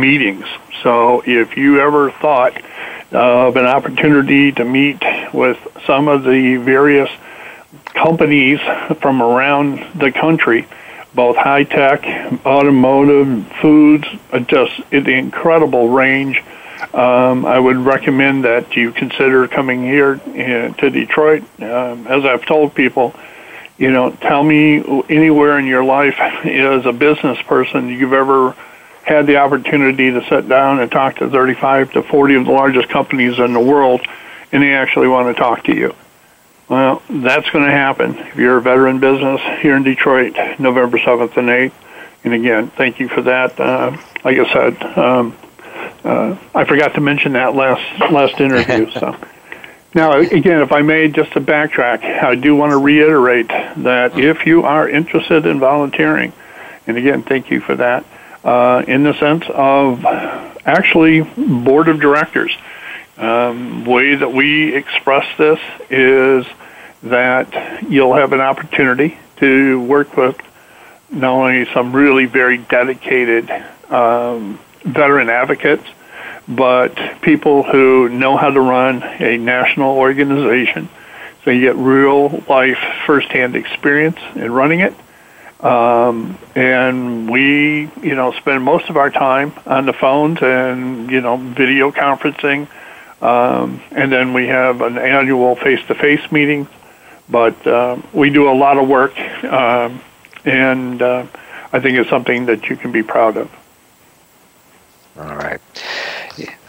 meetings. 0.00 0.44
So 0.82 1.22
if 1.26 1.56
you 1.56 1.80
ever 1.80 2.10
thought 2.10 2.60
of 3.12 3.56
an 3.56 3.66
opportunity 3.66 4.52
to 4.52 4.64
meet 4.64 5.02
with 5.32 5.58
some 5.86 6.08
of 6.08 6.24
the 6.24 6.56
various 6.56 7.10
companies 7.94 8.60
from 9.00 9.22
around 9.22 9.78
the 9.98 10.10
country, 10.12 10.66
both 11.14 11.36
high 11.36 11.64
tech, 11.64 12.04
automotive, 12.46 13.46
foods, 13.60 14.06
just 14.48 14.90
the 14.90 15.12
incredible 15.12 15.88
range 15.88 16.42
um, 16.94 17.46
I 17.46 17.58
would 17.58 17.78
recommend 17.78 18.44
that 18.44 18.76
you 18.76 18.92
consider 18.92 19.46
coming 19.48 19.82
here 19.82 20.20
uh, 20.26 20.74
to 20.74 20.90
Detroit. 20.90 21.42
Um, 21.60 22.06
as 22.06 22.24
I've 22.24 22.44
told 22.44 22.74
people, 22.74 23.14
you 23.78 23.90
know, 23.90 24.10
tell 24.10 24.42
me 24.42 25.04
anywhere 25.08 25.58
in 25.58 25.66
your 25.66 25.84
life 25.84 26.18
as 26.18 26.84
a 26.84 26.92
business 26.92 27.40
person 27.42 27.88
you've 27.88 28.12
ever 28.12 28.54
had 29.04 29.26
the 29.26 29.36
opportunity 29.36 30.10
to 30.10 30.24
sit 30.28 30.48
down 30.48 30.80
and 30.80 30.90
talk 30.90 31.16
to 31.16 31.28
35 31.28 31.92
to 31.92 32.02
40 32.02 32.34
of 32.36 32.44
the 32.46 32.52
largest 32.52 32.88
companies 32.88 33.38
in 33.38 33.52
the 33.52 33.60
world, 33.60 34.00
and 34.52 34.62
they 34.62 34.72
actually 34.72 35.08
want 35.08 35.34
to 35.34 35.40
talk 35.40 35.64
to 35.64 35.74
you. 35.74 35.94
Well, 36.68 37.02
that's 37.10 37.50
going 37.50 37.66
to 37.66 37.70
happen 37.70 38.16
if 38.16 38.36
you're 38.36 38.56
a 38.56 38.62
veteran 38.62 39.00
business 39.00 39.40
here 39.60 39.76
in 39.76 39.82
Detroit, 39.82 40.36
November 40.58 40.98
7th 40.98 41.36
and 41.36 41.48
8th. 41.48 41.72
And 42.24 42.34
again, 42.34 42.70
thank 42.70 43.00
you 43.00 43.08
for 43.08 43.22
that. 43.22 43.58
Uh, 43.58 43.96
like 44.24 44.38
I 44.38 44.52
said, 44.52 44.82
um, 44.96 45.36
uh, 46.04 46.36
I 46.54 46.64
forgot 46.64 46.94
to 46.94 47.00
mention 47.00 47.32
that 47.32 47.54
last 47.54 48.12
last 48.12 48.40
interview. 48.40 48.90
so 48.90 49.16
now, 49.94 50.18
again, 50.18 50.62
if 50.62 50.72
I 50.72 50.82
may, 50.82 51.08
just 51.08 51.32
to 51.32 51.40
backtrack, 51.40 52.02
I 52.04 52.36
do 52.36 52.54
want 52.54 52.70
to 52.70 52.78
reiterate 52.78 53.48
that 53.48 54.18
if 54.18 54.46
you 54.46 54.62
are 54.62 54.88
interested 54.88 55.46
in 55.46 55.58
volunteering, 55.58 56.32
and 56.86 56.96
again, 56.96 57.22
thank 57.22 57.50
you 57.50 57.60
for 57.60 57.76
that, 57.76 58.04
uh, 58.44 58.82
in 58.86 59.02
the 59.02 59.14
sense 59.14 59.44
of 59.48 60.04
actually 60.64 61.20
board 61.20 61.88
of 61.88 62.00
directors. 62.00 62.52
Um, 63.16 63.84
way 63.84 64.14
that 64.16 64.32
we 64.32 64.74
express 64.74 65.26
this 65.36 65.60
is 65.90 66.46
that 67.02 67.82
you'll 67.88 68.14
have 68.14 68.32
an 68.32 68.40
opportunity 68.40 69.18
to 69.36 69.80
work 69.82 70.16
with 70.16 70.40
not 71.10 71.32
only 71.32 71.66
some 71.72 71.94
really 71.94 72.26
very 72.26 72.58
dedicated 72.58 73.50
um, 73.90 74.58
veteran 74.82 75.28
advocates, 75.28 75.84
but 76.48 77.20
people 77.20 77.62
who 77.62 78.08
know 78.08 78.36
how 78.36 78.50
to 78.50 78.60
run 78.60 79.02
a 79.02 79.36
national 79.36 79.96
organization. 79.96 80.88
So 81.44 81.50
you 81.50 81.60
get 81.60 81.76
real 81.76 82.42
life 82.48 82.78
firsthand 83.06 83.56
experience 83.56 84.18
in 84.34 84.50
running 84.52 84.80
it. 84.80 84.94
Um, 85.62 86.38
and 86.54 87.30
we, 87.30 87.90
you 88.02 88.14
know, 88.14 88.32
spend 88.32 88.64
most 88.64 88.90
of 88.90 88.96
our 88.96 89.10
time 89.10 89.52
on 89.64 89.86
the 89.86 89.92
phones 89.92 90.42
and, 90.42 91.10
you 91.10 91.20
know, 91.20 91.36
video 91.36 91.90
conferencing. 91.92 92.68
Um, 93.22 93.80
and 93.92 94.10
then 94.10 94.32
we 94.34 94.48
have 94.48 94.80
an 94.80 94.98
annual 94.98 95.54
face-to-face 95.56 96.32
meeting. 96.32 96.66
But 97.28 97.66
uh, 97.66 97.96
we 98.12 98.30
do 98.30 98.50
a 98.50 98.52
lot 98.52 98.76
of 98.76 98.88
work, 98.88 99.18
um, 99.44 100.02
and 100.44 101.00
uh, 101.00 101.24
I 101.72 101.80
think 101.80 101.96
it's 101.96 102.10
something 102.10 102.46
that 102.46 102.68
you 102.68 102.76
can 102.76 102.92
be 102.92 103.02
proud 103.02 103.38
of. 103.38 103.50
All 105.16 105.36
right. 105.36 105.60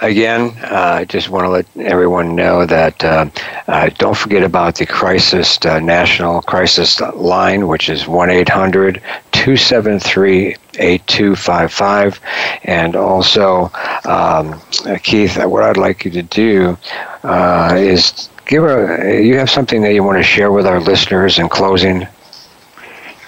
Again, 0.01 0.57
uh, 0.63 0.97
I 0.99 1.05
just 1.05 1.29
want 1.29 1.45
to 1.45 1.49
let 1.49 1.65
everyone 1.77 2.35
know 2.35 2.65
that 2.65 3.03
uh, 3.03 3.29
uh, 3.67 3.89
don't 3.97 4.17
forget 4.17 4.43
about 4.43 4.75
the 4.75 4.85
crisis, 4.85 5.57
uh, 5.65 5.79
national 5.79 6.41
crisis 6.41 6.99
line, 6.99 7.67
which 7.67 7.87
is 7.89 8.05
1 8.07 8.29
800 8.29 9.01
273 9.31 10.55
8255. 10.79 12.19
And 12.63 12.95
also, 12.95 13.71
um, 14.05 14.59
Keith, 15.03 15.37
what 15.37 15.63
I'd 15.63 15.77
like 15.77 16.03
you 16.03 16.11
to 16.11 16.23
do 16.23 16.77
uh, 17.23 17.75
is 17.77 18.29
give 18.45 18.65
a, 18.65 19.21
you 19.23 19.37
have 19.37 19.49
something 19.49 19.81
that 19.83 19.93
you 19.93 20.03
want 20.03 20.17
to 20.17 20.23
share 20.23 20.51
with 20.51 20.67
our 20.67 20.81
listeners 20.81 21.39
in 21.39 21.47
closing? 21.47 22.07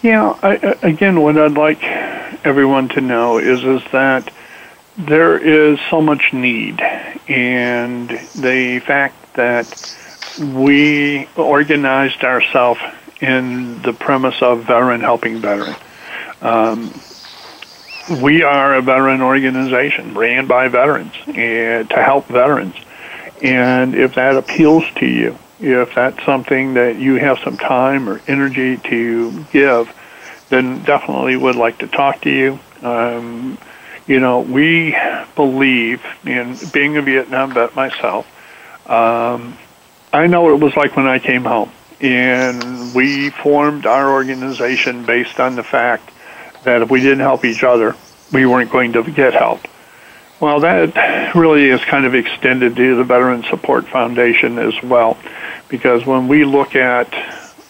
Yeah, 0.01 0.37
I, 0.43 0.77
again, 0.81 1.21
what 1.21 1.37
I'd 1.37 1.53
like 1.53 1.81
everyone 2.45 2.89
to 2.89 3.01
know 3.01 3.37
is, 3.37 3.63
is 3.63 3.81
that 3.91 4.31
there 4.97 5.37
is 5.37 5.79
so 5.89 6.01
much 6.01 6.33
need, 6.33 6.81
and 6.81 8.09
the 8.09 8.81
fact 8.85 9.33
that 9.33 9.67
we 10.39 11.27
organized 11.35 12.23
ourselves 12.23 12.81
in 13.21 13.81
the 13.81 13.93
premise 13.93 14.41
of 14.41 14.65
veteran 14.65 15.01
helping 15.01 15.39
veteran. 15.39 15.75
Um, 16.41 16.93
we 18.21 18.43
are 18.43 18.75
a 18.75 18.81
veteran 18.81 19.21
organization 19.21 20.13
ran 20.13 20.47
by 20.47 20.67
veterans 20.67 21.13
and 21.27 21.89
to 21.89 22.01
help 22.01 22.27
veterans. 22.27 22.75
And 23.41 23.95
if 23.95 24.15
that 24.15 24.35
appeals 24.35 24.83
to 24.97 25.05
you, 25.05 25.37
if 25.59 25.95
that's 25.95 26.23
something 26.23 26.75
that 26.75 26.97
you 26.97 27.15
have 27.15 27.39
some 27.39 27.57
time 27.57 28.07
or 28.07 28.21
energy 28.27 28.77
to 28.77 29.45
give, 29.51 29.93
then 30.49 30.83
definitely 30.83 31.35
would 31.35 31.55
like 31.55 31.79
to 31.79 31.87
talk 31.87 32.21
to 32.21 32.29
you. 32.29 32.59
Um, 32.81 33.57
you 34.07 34.19
know, 34.19 34.41
we 34.41 34.95
believe 35.35 36.03
in 36.25 36.57
being 36.71 36.97
a 36.97 37.01
Vietnam 37.01 37.53
vet 37.53 37.75
myself. 37.75 38.27
Um, 38.89 39.57
I 40.13 40.27
know 40.27 40.43
what 40.43 40.53
it 40.53 40.59
was 40.59 40.75
like 40.75 40.95
when 40.95 41.07
I 41.07 41.19
came 41.19 41.43
home, 41.43 41.71
and 41.99 42.93
we 42.93 43.31
formed 43.31 43.85
our 43.85 44.11
organization 44.11 45.05
based 45.05 45.39
on 45.39 45.55
the 45.55 45.63
fact 45.63 46.11
that 46.63 46.81
if 46.81 46.89
we 46.89 47.01
didn't 47.01 47.19
help 47.19 47.45
each 47.45 47.63
other, 47.63 47.95
we 48.31 48.45
weren't 48.45 48.71
going 48.71 48.93
to 48.93 49.03
get 49.03 49.33
help. 49.33 49.61
Well, 50.39 50.59
that 50.59 51.33
really 51.35 51.69
is 51.69 51.81
kind 51.85 52.05
of 52.05 52.13
extended 52.13 52.75
to 52.75 52.95
the 52.95 53.03
Veteran 53.03 53.43
Support 53.43 53.87
Foundation 53.87 54.59
as 54.59 54.73
well, 54.83 55.17
because 55.69 56.05
when 56.05 56.27
we 56.27 56.45
look 56.45 56.75
at 56.75 57.11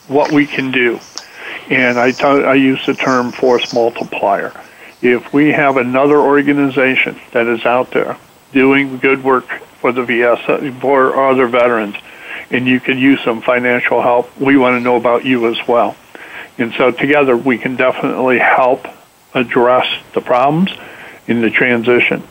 what 0.07 0.31
we 0.31 0.45
can 0.47 0.71
do, 0.71 0.99
and 1.69 1.97
I, 1.97 2.11
t- 2.11 2.23
I 2.23 2.55
use 2.55 2.85
the 2.85 2.93
term 2.93 3.31
force 3.31 3.71
multiplier 3.71 4.51
if 5.01 5.33
we 5.33 5.51
have 5.51 5.77
another 5.77 6.17
organization 6.17 7.19
that 7.31 7.47
is 7.47 7.65
out 7.65 7.91
there 7.91 8.17
doing 8.51 8.97
good 8.97 9.23
work 9.23 9.47
for 9.81 9.91
the 9.91 10.03
VS 10.03 10.79
for 10.79 11.29
other 11.29 11.47
veterans, 11.47 11.95
and 12.51 12.67
you 12.67 12.79
can 12.79 12.97
use 12.97 13.19
some 13.23 13.41
financial 13.41 14.01
help, 14.01 14.37
we 14.39 14.57
want 14.57 14.79
to 14.79 14.79
know 14.79 14.95
about 14.95 15.25
you 15.25 15.49
as 15.49 15.67
well. 15.67 15.95
And 16.57 16.73
so 16.73 16.91
together 16.91 17.35
we 17.35 17.57
can 17.57 17.75
definitely 17.75 18.39
help 18.39 18.87
address 19.33 19.87
the 20.13 20.21
problems 20.21 20.71
in 21.27 21.41
the 21.41 21.49
transition. 21.49 22.23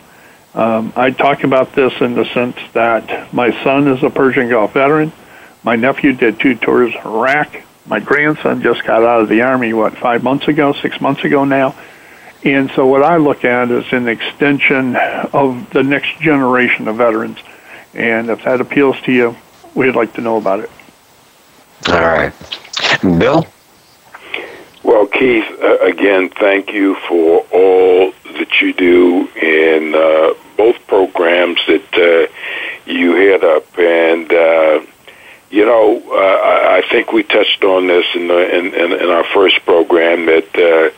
Um, 0.54 0.92
I 0.94 1.10
talk 1.10 1.44
about 1.44 1.72
this 1.72 1.92
in 2.00 2.14
the 2.14 2.24
sense 2.26 2.56
that 2.72 3.34
my 3.34 3.50
son 3.64 3.88
is 3.88 4.02
a 4.02 4.10
Persian 4.10 4.48
Gulf 4.48 4.72
veteran. 4.72 5.12
My 5.62 5.76
nephew 5.76 6.12
did 6.12 6.38
two 6.38 6.54
tours 6.54 6.94
of 6.94 7.04
Iraq. 7.04 7.62
My 7.86 8.00
grandson 8.00 8.62
just 8.62 8.84
got 8.84 9.02
out 9.02 9.20
of 9.20 9.28
the 9.28 9.42
Army, 9.42 9.72
what, 9.72 9.98
five 9.98 10.22
months 10.22 10.46
ago, 10.48 10.72
six 10.72 11.00
months 11.00 11.24
ago 11.24 11.44
now. 11.44 11.74
And 12.44 12.70
so 12.72 12.86
what 12.86 13.02
I 13.02 13.16
look 13.16 13.44
at 13.44 13.70
is 13.70 13.90
an 13.92 14.06
extension 14.06 14.96
of 14.96 15.70
the 15.70 15.82
next 15.82 16.20
generation 16.20 16.88
of 16.88 16.96
veterans. 16.96 17.38
And 17.94 18.28
if 18.28 18.44
that 18.44 18.60
appeals 18.60 19.00
to 19.02 19.12
you, 19.12 19.36
we'd 19.74 19.96
like 19.96 20.12
to 20.14 20.20
know 20.20 20.36
about 20.36 20.60
it. 20.60 20.70
All 21.88 22.00
right. 22.00 22.32
Bill? 23.02 23.46
Well, 24.82 25.06
Keith, 25.06 25.46
uh, 25.62 25.78
again, 25.78 26.28
thank 26.28 26.70
you 26.70 26.96
for 27.08 27.46
all 27.50 28.12
that 28.24 28.60
you 28.60 28.74
do 28.74 29.28
in 29.28 29.94
uh, 29.94 30.34
both 30.58 30.86
programs 30.86 31.58
that 31.66 31.94
uh, 31.94 32.90
you 32.90 33.14
head 33.14 33.42
up. 33.42 33.78
And, 33.78 34.30
uh, 34.30 34.84
you 35.50 35.64
know, 35.64 36.02
uh, 36.10 36.68
I 36.76 36.82
think 36.90 37.12
we 37.12 37.22
touched 37.22 37.64
on 37.64 37.86
this 37.86 38.04
in, 38.14 38.28
the, 38.28 38.58
in, 38.58 38.74
in, 38.74 38.92
in 38.92 39.08
our 39.08 39.24
first 39.24 39.64
program 39.64 40.26
that 40.26 40.54
uh, 40.54 40.94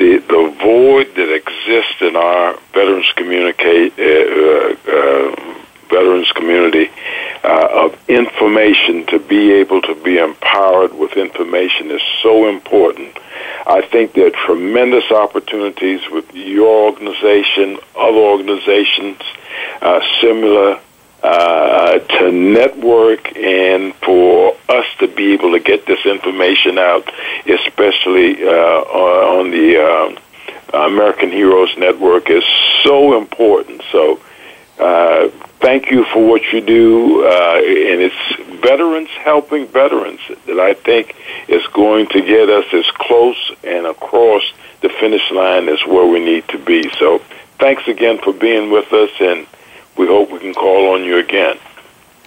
the 0.00 0.16
the 0.16 0.56
void 0.62 1.14
that 1.14 1.30
exists 1.32 2.00
in 2.00 2.16
our 2.16 2.58
veterans 2.72 3.12
communicate 3.16 3.92
uh, 3.98 4.74
uh, 4.90 5.54
veterans 5.88 6.32
community 6.32 6.90
uh, 7.44 7.84
of 7.84 7.92
information 8.08 8.30
information 8.50 9.06
to 9.06 9.18
be 9.18 9.52
able 9.52 9.82
to 9.82 9.94
be 9.94 10.16
empowered 10.18 10.94
with 10.94 11.12
information 11.12 11.90
is 11.90 12.00
so 12.22 12.48
important. 12.48 13.16
I 13.66 13.82
think 13.82 14.14
there 14.14 14.26
are 14.28 14.46
tremendous 14.46 15.10
opportunities 15.10 16.00
with 16.10 16.32
your 16.34 16.86
organization, 16.90 17.78
other 17.94 18.18
organizations 18.18 19.20
uh, 19.82 20.00
similar 20.20 20.80
uh, 21.22 21.98
to 21.98 22.32
network 22.32 23.36
and 23.36 23.94
for 23.96 24.56
us 24.68 24.86
to 24.98 25.08
be 25.08 25.32
able 25.32 25.52
to 25.52 25.60
get 25.60 25.86
this 25.86 26.04
information 26.06 26.78
out, 26.78 27.10
especially 27.46 28.42
uh, 28.42 28.48
on 28.48 29.50
the 29.50 30.16
uh, 30.72 30.86
American 30.86 31.30
Heroes 31.30 31.76
Network, 31.76 32.30
is 32.30 32.44
so 32.82 33.18
important. 33.18 33.82
So, 33.92 34.20
uh, 34.78 35.28
thank 35.60 35.90
you 35.90 36.04
for 36.06 36.26
what 36.26 36.42
you 36.52 36.62
do, 36.62 37.26
uh, 37.26 37.56
and 37.56 38.00
it's 38.00 38.60
veterans 38.62 39.10
helping 39.10 39.66
veterans 39.66 40.20
that 40.46 40.58
I 40.58 40.72
think 40.72 41.14
is 41.48 41.66
going 41.74 42.06
to 42.08 42.22
get 42.22 42.48
us 42.48 42.64
as 42.72 42.86
close 42.92 43.52
and 43.62 43.86
across 43.86 44.42
the 44.80 44.88
finish 44.88 45.30
line 45.30 45.68
as 45.68 45.84
where 45.84 46.06
we 46.06 46.24
need 46.24 46.48
to 46.48 46.58
be. 46.58 46.90
So, 46.98 47.20
thanks 47.58 47.86
again 47.88 48.18
for 48.18 48.32
being 48.32 48.70
with 48.70 48.90
us 48.92 49.10
and 49.20 49.46
we 49.96 50.06
hope 50.06 50.30
we 50.30 50.38
can 50.38 50.54
call 50.54 50.94
on 50.94 51.04
you 51.04 51.18
again. 51.18 51.58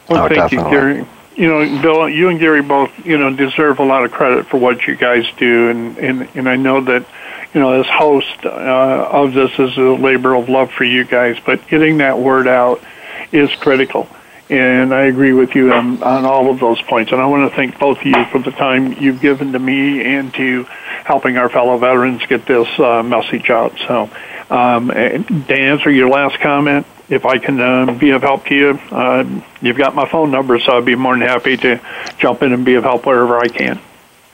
Well, 0.10 0.26
oh, 0.26 0.28
thank 0.28 0.52
definitely. 0.52 0.72
you, 0.72 0.76
Gary. 0.76 1.06
You 1.36 1.48
know, 1.48 1.82
Bill, 1.82 2.10
you 2.10 2.30
and 2.30 2.40
Gary 2.40 2.62
both, 2.62 2.92
you 3.06 3.18
know, 3.18 3.36
deserve 3.36 3.80
a 3.80 3.84
lot 3.84 4.06
of 4.06 4.12
credit 4.12 4.46
for 4.48 4.58
what 4.58 4.86
you 4.86 4.96
guys 4.96 5.26
do, 5.38 5.70
and 5.70 5.98
and 5.98 6.30
and 6.36 6.48
I 6.48 6.58
know 6.58 6.82
that, 6.82 7.06
you 7.54 7.60
know, 7.60 7.72
as 7.82 7.88
host 7.88 8.46
uh, 8.46 8.50
of 8.50 9.34
this 9.34 9.52
is 9.58 9.76
a 9.78 9.82
labor 9.82 10.36
of 10.36 10.48
love 10.48 10.72
for 10.72 10.84
you 10.84 11.06
guys, 11.06 11.38
but 11.44 11.68
getting 11.68 11.98
that 11.98 12.20
word 12.20 12.48
out 12.48 12.82
is 13.32 13.50
critical. 13.56 14.08
And 14.50 14.94
I 14.94 15.04
agree 15.04 15.34
with 15.34 15.56
you 15.56 15.74
on, 15.74 16.04
on 16.04 16.26
all 16.26 16.52
of 16.52 16.60
those 16.60 16.80
points. 16.82 17.12
And 17.12 17.20
I 17.20 17.26
want 17.26 17.50
to 17.50 17.56
thank 17.56 17.80
both 17.80 17.98
of 18.00 18.06
you 18.06 18.26
for 18.26 18.40
the 18.40 18.52
time 18.52 18.94
you've 18.94 19.22
given 19.22 19.54
to 19.54 19.60
me 19.60 20.04
and 20.04 20.32
to 20.36 20.66
helping 21.06 21.38
our 21.38 21.50
fellow 21.50 21.78
veterans 21.78 22.24
get 22.28 22.46
this 22.46 22.68
uh, 22.78 23.02
message 23.02 23.50
out. 23.50 23.74
So, 23.88 24.12
um, 24.50 24.90
to 24.90 25.56
answer 25.56 25.90
your 25.90 26.10
last 26.10 26.40
comment, 26.40 26.86
if 27.14 27.26
I 27.26 27.38
can 27.38 27.60
uh, 27.60 27.92
be 27.94 28.10
of 28.12 28.22
help 28.22 28.46
to 28.48 28.56
you, 28.56 28.80
uh, 28.92 29.24
you've 29.62 29.78
got 29.78 29.96
my 29.96 30.10
phone 30.10 30.32
number, 30.32 30.60
so 30.60 30.78
I'd 30.78 30.86
be 30.86 30.96
more 30.96 31.18
than 31.18 31.28
happy 31.28 31.56
to 31.58 31.80
jump 32.18 32.42
in 32.42 32.54
and 32.54 32.66
be 32.66 32.76
of 32.76 32.84
help 32.84 33.06
wherever 33.06 33.38
I 33.38 33.48
can. 33.48 33.80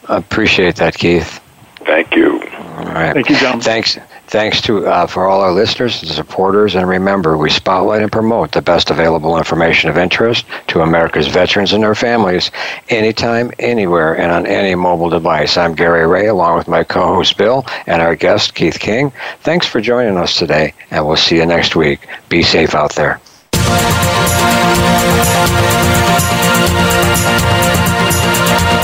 I 0.07 0.17
appreciate 0.17 0.75
that, 0.77 0.97
Keith. 0.97 1.39
Thank 1.86 2.15
you. 2.15 2.41
All 2.41 2.86
right. 2.86 3.13
Thank 3.13 3.30
you, 3.30 3.38
John. 3.38 3.59
Thanks. 3.61 3.97
Thanks 4.30 4.61
to 4.61 4.86
uh, 4.86 5.07
for 5.07 5.25
all 5.25 5.41
our 5.41 5.51
listeners 5.51 6.03
and 6.03 6.11
supporters, 6.11 6.75
and 6.75 6.88
remember, 6.88 7.36
we 7.36 7.49
spotlight 7.49 8.03
and 8.03 8.11
promote 8.11 8.51
the 8.51 8.61
best 8.61 8.91
available 8.91 9.39
information 9.39 9.89
of 9.89 9.97
interest 9.97 10.45
to 10.67 10.82
America's 10.82 11.27
veterans 11.27 11.73
and 11.73 11.82
their 11.82 11.95
families, 11.95 12.51
anytime, 12.89 13.51
anywhere, 13.57 14.15
and 14.15 14.32
on 14.32 14.45
any 14.45 14.75
mobile 14.75 15.09
device. 15.09 15.57
I'm 15.57 15.73
Gary 15.73 16.05
Ray, 16.05 16.27
along 16.27 16.59
with 16.59 16.67
my 16.67 16.84
co-host 16.84 17.38
Bill 17.38 17.65
and 17.88 18.03
our 18.03 18.15
guest 18.15 18.53
Keith 18.53 18.77
King. 18.80 19.11
Thanks 19.39 19.65
for 19.65 19.82
joining 19.82 20.15
us 20.15 20.38
today, 20.38 20.75
and 20.91 21.07
we'll 21.07 21.17
see 21.17 21.38
you 21.38 21.47
next 21.47 21.75
week. 21.75 22.07
Be 22.30 22.43
safe 22.43 22.75
out 22.75 22.93
there. 22.93 23.19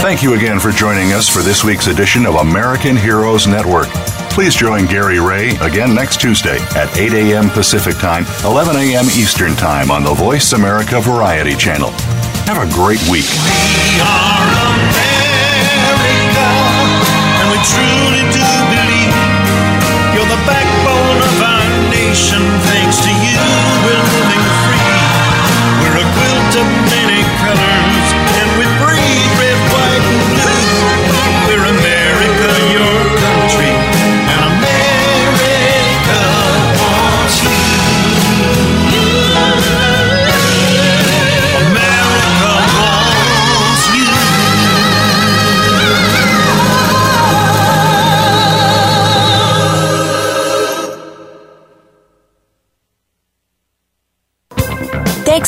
Thank 0.02 0.24
you 0.24 0.34
again 0.34 0.60
for 0.60 0.72
joining 0.72 1.14
us 1.14 1.30
for 1.30 1.44
this 1.44 1.64
week's 1.64 1.86
edition 1.86 2.26
of 2.26 2.34
American 2.34 2.98
Heroes 2.98 3.46
Network. 3.46 3.90
Please 4.36 4.54
join 4.54 4.86
Gary 4.88 5.18
Ray 5.18 5.56
again 5.62 5.96
next 5.96 6.20
Tuesday 6.20 6.60
at 6.76 6.92
8 6.98 7.14
a.m. 7.14 7.50
Pacific 7.50 7.96
Time, 7.96 8.26
11 8.44 8.76
a.m. 8.76 9.06
Eastern 9.16 9.56
Time 9.56 9.90
on 9.90 10.04
the 10.04 10.14
Voice 10.14 10.52
America 10.52 11.00
Variety 11.00 11.56
Channel. 11.56 11.90
Have 12.44 12.60
a 12.60 12.68
great 12.76 13.00
week. 13.08 13.24
We 13.32 13.96
are 14.04 14.44
America, 15.72 16.52
and 17.40 17.48
we 17.48 17.64
truly 17.64 18.28
do 18.36 18.44
believe 18.76 19.16
you're 20.12 20.28
the 20.28 20.44
backbone 20.44 21.24
of 21.32 21.40
our 21.40 21.72
nation. 21.96 22.44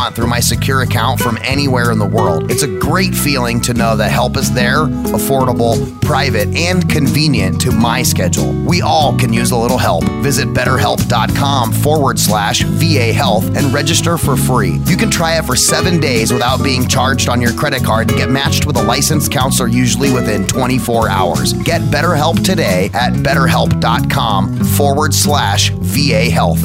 want 0.00 0.16
through 0.16 0.26
my 0.28 0.40
secure 0.40 0.80
account 0.80 1.20
from 1.20 1.36
anywhere 1.42 1.90
in 1.90 1.98
the 1.98 2.06
world. 2.06 2.50
It's 2.50 2.62
a 2.62 2.78
great 2.78 3.14
feeling 3.14 3.60
to 3.60 3.74
know 3.74 3.96
that 3.96 4.10
help 4.10 4.38
is 4.38 4.50
there, 4.50 4.86
affordable, 5.16 5.76
private, 6.00 6.48
and 6.56 6.88
convenient 6.88 7.60
to 7.60 7.70
my 7.70 8.02
schedule. 8.02 8.50
We 8.64 8.80
all 8.80 9.14
can 9.18 9.30
use 9.30 9.50
a 9.50 9.58
little 9.58 9.76
help. 9.76 10.04
Visit 10.22 10.48
betterhelp.com 10.48 11.72
forward 11.72 12.18
slash 12.18 12.62
VA 12.62 13.12
health 13.12 13.44
and 13.54 13.74
register 13.74 14.16
for 14.16 14.38
free. 14.38 14.78
You 14.86 14.96
can 14.96 15.10
try 15.10 15.36
it 15.36 15.44
for 15.44 15.54
seven 15.54 16.00
days 16.00 16.32
without 16.32 16.64
being 16.64 16.88
charged 16.88 17.28
on 17.28 17.42
your 17.42 17.52
credit 17.52 17.84
card 17.84 18.08
and 18.08 18.16
get 18.16 18.30
matched 18.30 18.64
with 18.64 18.78
a 18.78 18.82
licensed 18.82 19.30
counselor 19.30 19.68
usually 19.68 20.10
within 20.14 20.46
24 20.46 21.10
hours. 21.10 21.52
Get 21.52 21.82
BetterHelp 21.82 22.42
today 22.42 22.88
at 22.94 23.12
betterhelp.com 23.12 24.64
forward 24.64 25.12
slash 25.12 25.68
VA 25.72 26.30
health. 26.30 26.64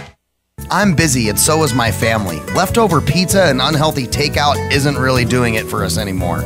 I'm 0.73 0.95
busy 0.95 1.27
and 1.27 1.37
so 1.37 1.63
is 1.63 1.73
my 1.73 1.91
family. 1.91 2.39
Leftover 2.55 3.01
pizza 3.01 3.43
and 3.43 3.61
unhealthy 3.61 4.07
takeout 4.07 4.71
isn't 4.71 4.95
really 4.95 5.25
doing 5.25 5.55
it 5.55 5.67
for 5.67 5.83
us 5.83 5.97
anymore. 5.97 6.43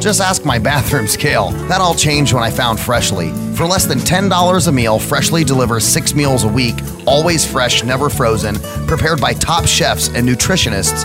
Just 0.00 0.22
ask 0.22 0.46
my 0.46 0.58
bathroom 0.70 1.06
scale. 1.06 1.50
That 1.68 1.82
all 1.82 1.94
changed 1.94 2.32
when 2.32 2.42
I 2.42 2.50
found 2.50 2.80
Freshly. 2.80 3.32
For 3.54 3.66
less 3.66 3.84
than 3.84 3.98
$10 3.98 4.68
a 4.68 4.72
meal, 4.72 4.98
Freshly 4.98 5.44
delivers 5.44 5.84
six 5.86 6.14
meals 6.14 6.44
a 6.44 6.48
week, 6.48 6.76
always 7.06 7.44
fresh, 7.44 7.84
never 7.84 8.08
frozen, 8.08 8.54
prepared 8.86 9.20
by 9.20 9.34
top 9.34 9.66
chefs 9.66 10.08
and 10.08 10.26
nutritionists 10.26 11.04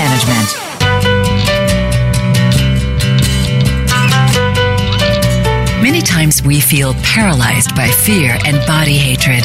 management. 0.00 0.48
Many 5.82 6.00
times 6.00 6.42
we 6.42 6.60
feel 6.60 6.94
paralyzed 7.02 7.74
by 7.74 7.88
fear 7.88 8.38
and 8.46 8.66
body 8.66 8.96
hatred. 8.96 9.44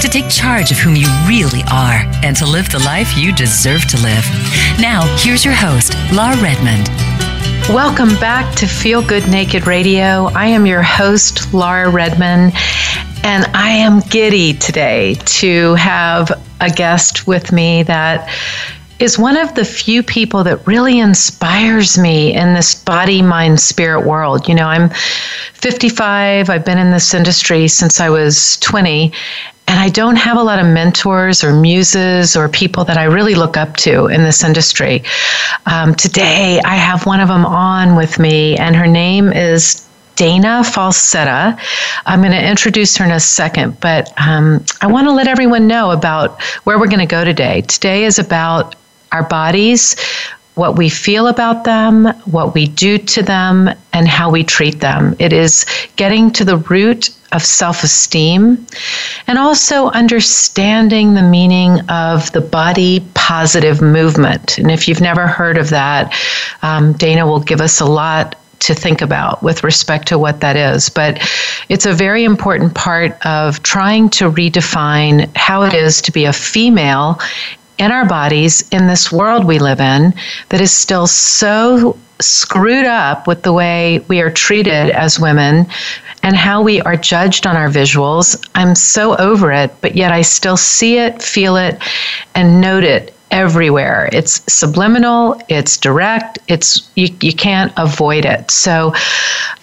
to 0.00 0.08
take 0.08 0.28
charge 0.28 0.70
of 0.70 0.78
whom 0.78 0.96
you 0.96 1.08
really 1.26 1.62
are 1.70 2.04
and 2.22 2.36
to 2.36 2.46
live 2.46 2.70
the 2.70 2.78
life 2.80 3.16
you 3.16 3.34
deserve 3.34 3.86
to 3.88 3.96
live. 4.02 4.24
Now, 4.80 5.02
here's 5.18 5.44
your 5.44 5.54
host, 5.54 5.94
Lar 6.12 6.36
Redmond. 6.42 6.88
Welcome 7.68 8.18
back 8.18 8.54
to 8.56 8.66
Feel 8.66 9.00
Good 9.00 9.28
Naked 9.28 9.66
Radio. 9.66 10.26
I 10.34 10.46
am 10.46 10.66
your 10.66 10.82
host, 10.82 11.54
Lara 11.54 11.88
Redmond, 11.88 12.52
and 13.22 13.44
I 13.54 13.70
am 13.70 14.00
giddy 14.00 14.54
today 14.54 15.14
to 15.14 15.74
have 15.74 16.32
a 16.60 16.70
guest 16.70 17.26
with 17.26 17.52
me 17.52 17.84
that 17.84 18.28
is 19.00 19.18
one 19.18 19.36
of 19.36 19.54
the 19.54 19.64
few 19.64 20.02
people 20.02 20.44
that 20.44 20.66
really 20.66 20.98
inspires 20.98 21.96
me 21.96 22.34
in 22.34 22.52
this 22.54 22.74
body, 22.74 23.22
mind, 23.22 23.58
spirit 23.58 24.06
world. 24.06 24.46
You 24.46 24.54
know, 24.54 24.66
I'm 24.66 24.90
55, 25.54 26.50
I've 26.50 26.64
been 26.64 26.76
in 26.76 26.90
this 26.90 27.14
industry 27.14 27.66
since 27.66 27.98
I 27.98 28.10
was 28.10 28.58
20, 28.58 29.12
and 29.70 29.78
I 29.78 29.88
don't 29.88 30.16
have 30.16 30.36
a 30.36 30.42
lot 30.42 30.58
of 30.58 30.66
mentors 30.66 31.44
or 31.44 31.52
muses 31.52 32.34
or 32.34 32.48
people 32.48 32.82
that 32.86 32.96
I 32.96 33.04
really 33.04 33.36
look 33.36 33.56
up 33.56 33.76
to 33.78 34.06
in 34.06 34.24
this 34.24 34.42
industry. 34.42 35.04
Um, 35.64 35.94
today, 35.94 36.60
I 36.64 36.74
have 36.74 37.06
one 37.06 37.20
of 37.20 37.28
them 37.28 37.46
on 37.46 37.94
with 37.94 38.18
me, 38.18 38.56
and 38.56 38.74
her 38.74 38.88
name 38.88 39.32
is 39.32 39.86
Dana 40.16 40.62
Falsetti. 40.64 41.56
I'm 42.04 42.20
going 42.20 42.32
to 42.32 42.50
introduce 42.50 42.96
her 42.96 43.04
in 43.04 43.12
a 43.12 43.20
second, 43.20 43.78
but 43.78 44.12
um, 44.20 44.64
I 44.80 44.88
want 44.88 45.06
to 45.06 45.12
let 45.12 45.28
everyone 45.28 45.68
know 45.68 45.92
about 45.92 46.42
where 46.64 46.76
we're 46.76 46.88
going 46.88 46.98
to 46.98 47.06
go 47.06 47.24
today. 47.24 47.60
Today 47.60 48.06
is 48.06 48.18
about 48.18 48.74
our 49.12 49.22
bodies, 49.22 49.94
what 50.54 50.76
we 50.76 50.88
feel 50.88 51.28
about 51.28 51.64
them, 51.64 52.06
what 52.24 52.54
we 52.54 52.66
do 52.66 52.98
to 52.98 53.22
them, 53.22 53.70
and 53.92 54.08
how 54.08 54.30
we 54.30 54.44
treat 54.44 54.80
them. 54.80 55.14
It 55.18 55.32
is 55.32 55.64
getting 55.96 56.30
to 56.32 56.44
the 56.44 56.58
root 56.58 57.10
of 57.32 57.44
self 57.44 57.84
esteem 57.84 58.66
and 59.26 59.38
also 59.38 59.90
understanding 59.90 61.14
the 61.14 61.22
meaning 61.22 61.80
of 61.88 62.30
the 62.32 62.40
body 62.40 63.00
positive 63.14 63.80
movement. 63.80 64.58
And 64.58 64.70
if 64.70 64.88
you've 64.88 65.00
never 65.00 65.26
heard 65.26 65.56
of 65.56 65.70
that, 65.70 66.12
um, 66.62 66.92
Dana 66.94 67.26
will 67.26 67.40
give 67.40 67.60
us 67.60 67.80
a 67.80 67.86
lot 67.86 68.36
to 68.60 68.74
think 68.74 69.00
about 69.00 69.42
with 69.42 69.64
respect 69.64 70.08
to 70.08 70.18
what 70.18 70.40
that 70.40 70.56
is. 70.56 70.88
But 70.88 71.18
it's 71.68 71.86
a 71.86 71.92
very 71.92 72.24
important 72.24 72.74
part 72.74 73.12
of 73.24 73.62
trying 73.62 74.10
to 74.10 74.30
redefine 74.30 75.34
how 75.36 75.62
it 75.62 75.74
is 75.74 76.02
to 76.02 76.12
be 76.12 76.26
a 76.26 76.32
female 76.32 77.18
in 77.80 77.90
our 77.90 78.06
bodies 78.06 78.68
in 78.68 78.86
this 78.86 79.10
world 79.10 79.44
we 79.46 79.58
live 79.58 79.80
in 79.80 80.12
that 80.50 80.60
is 80.60 80.70
still 80.70 81.06
so 81.06 81.98
screwed 82.20 82.84
up 82.84 83.26
with 83.26 83.42
the 83.42 83.52
way 83.52 84.04
we 84.06 84.20
are 84.20 84.30
treated 84.30 84.90
as 84.90 85.18
women 85.18 85.66
and 86.22 86.36
how 86.36 86.60
we 86.60 86.82
are 86.82 86.96
judged 86.96 87.46
on 87.46 87.56
our 87.56 87.70
visuals. 87.70 88.46
I'm 88.54 88.74
so 88.74 89.16
over 89.16 89.50
it, 89.50 89.74
but 89.80 89.96
yet 89.96 90.12
I 90.12 90.20
still 90.20 90.58
see 90.58 90.98
it, 90.98 91.22
feel 91.22 91.56
it, 91.56 91.82
and 92.34 92.60
note 92.60 92.84
it 92.84 93.14
everywhere. 93.30 94.08
It's 94.12 94.42
subliminal, 94.52 95.40
it's 95.48 95.76
direct, 95.76 96.38
it's 96.48 96.90
you, 96.96 97.08
you 97.20 97.32
can't 97.32 97.72
avoid 97.76 98.24
it. 98.24 98.50
So 98.50 98.92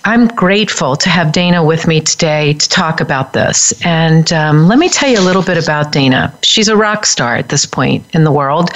I'm 0.06 0.28
grateful 0.28 0.96
to 0.96 1.10
have 1.10 1.32
Dana 1.32 1.64
with 1.64 1.88
me 1.88 2.00
today 2.00 2.54
to 2.54 2.70
talk 2.70 3.02
about 3.02 3.34
this. 3.34 3.74
And 3.86 4.32
um, 4.32 4.68
let 4.68 4.80
me 4.80 4.90
tell 4.90 5.10
you 5.10 5.20
a 5.20 5.22
little 5.22 5.44
bit 5.44 5.62
about 5.62 5.92
Dana. 5.92 6.34
She's 6.44 6.70
a 6.70 6.78
rock 6.78 7.06
star 7.06 7.36
at 7.36 7.50
this 7.50 7.66
point 7.66 8.06
in 8.16 8.24
the 8.24 8.32
world. 8.32 8.70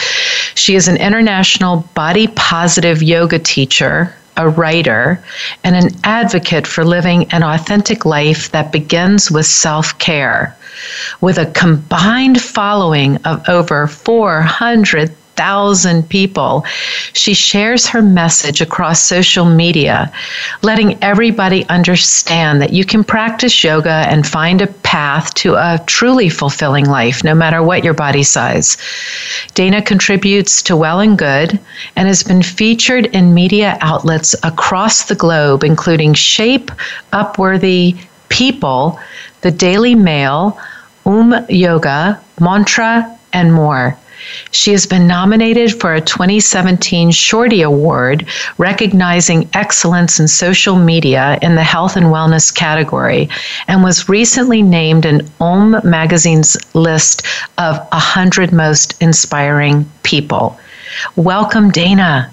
She 0.56 0.76
is 0.76 0.88
an 0.88 0.98
international 0.98 1.88
body 1.96 2.28
positive 2.28 3.02
yoga 3.02 3.40
teacher, 3.40 4.14
a 4.38 4.50
writer, 4.50 5.24
and 5.64 5.76
an 5.76 5.92
advocate 6.04 6.68
for 6.68 6.84
living 6.84 7.32
an 7.32 7.44
authentic 7.44 8.06
life 8.06 8.52
that 8.52 8.72
begins 8.72 9.32
with 9.32 9.46
self 9.46 9.98
care. 10.00 10.56
With 11.20 11.38
a 11.38 11.46
combined 11.46 12.42
following 12.42 13.18
of 13.26 13.48
over 13.48 13.88
400,000 13.88 16.10
people, 16.10 16.66
she 17.14 17.34
shares 17.34 17.88
her 17.88 18.02
message 18.02 18.62
across 18.62 19.02
social 19.02 19.46
media, 19.46 20.12
letting 20.62 21.02
everybody 21.04 21.66
understand 21.68 22.62
that 22.62 22.74
you 22.74 22.86
can 22.86 23.04
practice 23.04 23.64
yoga 23.64 24.06
and 24.08 24.28
find 24.28 24.62
a 24.62 24.68
path 24.68 25.34
to 25.36 25.56
a 25.56 25.82
truly 25.86 26.30
fulfilling 26.30 26.86
life, 26.86 27.24
no 27.24 27.36
matter 27.36 27.64
what 27.64 27.84
your 27.84 27.94
body 27.94 28.24
size. 28.24 28.78
Dana 29.54 29.82
contributes 29.82 30.62
to 30.64 30.76
Well 30.76 31.00
and 31.00 31.18
Good 31.18 31.60
and 31.96 32.08
has 32.08 32.24
been 32.24 32.44
featured 32.44 33.08
in 33.08 33.34
media 33.34 33.78
outlets 33.82 34.36
across 34.44 35.06
the 35.06 35.16
globe, 35.16 35.64
including 35.64 36.14
Shape, 36.14 36.72
Upworthy, 37.14 37.98
People, 38.30 39.00
the 39.42 39.52
Daily 39.52 39.96
Mail, 39.96 40.60
Om 41.06 41.36
Yoga, 41.50 42.20
Mantra, 42.40 43.18
and 43.34 43.54
more. 43.54 43.98
She 44.52 44.72
has 44.72 44.86
been 44.86 45.08
nominated 45.08 45.80
for 45.80 45.96
a 45.96 46.02
2017 46.02 47.12
Shorty 47.12 47.64
Award, 47.64 48.28
recognizing 48.58 49.50
excellence 49.54 50.20
in 50.20 50.28
social 50.28 50.76
media 50.76 51.40
in 51.42 51.56
the 51.56 51.64
health 51.64 51.98
and 51.98 52.08
wellness 52.08 52.54
category, 52.54 53.30
and 53.68 53.84
was 53.84 54.08
recently 54.08 54.62
named 54.62 55.06
in 55.06 55.28
Om 55.40 55.82
Magazine's 55.84 56.56
list 56.76 57.24
of 57.58 57.78
100 57.92 58.52
most 58.52 59.02
inspiring 59.02 59.90
people. 60.04 60.60
Welcome, 61.16 61.72
Dana. 61.72 62.32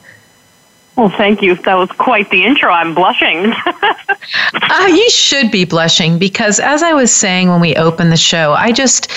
Well, 0.99 1.11
thank 1.11 1.43
you. 1.43 1.55
That 1.55 1.75
was 1.75 1.93
quite 1.93 2.29
the 2.31 2.45
intro. 2.45 2.73
I'm 2.73 2.93
blushing. 2.93 3.53
uh, 3.67 4.87
you 4.89 5.09
should 5.11 5.53
be 5.53 5.65
blushing 5.65 6.19
because, 6.19 6.59
as 6.59 6.83
I 6.83 6.93
was 6.93 7.15
saying 7.15 7.51
when 7.51 7.61
we 7.61 7.77
opened 7.77 8.11
the 8.11 8.17
show, 8.17 8.53
I 8.53 8.73
just, 8.73 9.09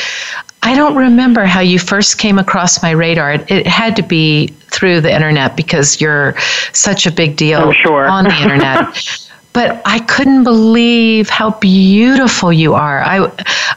I 0.62 0.76
don't 0.76 0.96
remember 0.96 1.44
how 1.44 1.60
you 1.60 1.80
first 1.80 2.20
came 2.20 2.38
across 2.38 2.84
my 2.84 2.92
radar. 2.92 3.34
It, 3.34 3.50
it 3.50 3.66
had 3.66 3.96
to 3.96 4.04
be 4.04 4.50
through 4.70 5.02
the 5.02 5.12
internet 5.12 5.58
because 5.58 6.00
you're 6.00 6.38
such 6.72 7.08
a 7.08 7.12
big 7.12 7.36
deal 7.36 7.74
sure. 7.74 8.06
on 8.06 8.26
the 8.26 8.36
internet. 8.42 9.28
But 9.54 9.82
I 9.86 10.00
couldn't 10.00 10.44
believe 10.44 11.30
how 11.30 11.52
beautiful 11.52 12.54
you 12.54 12.74
are. 12.74 13.02
I, 13.02 13.30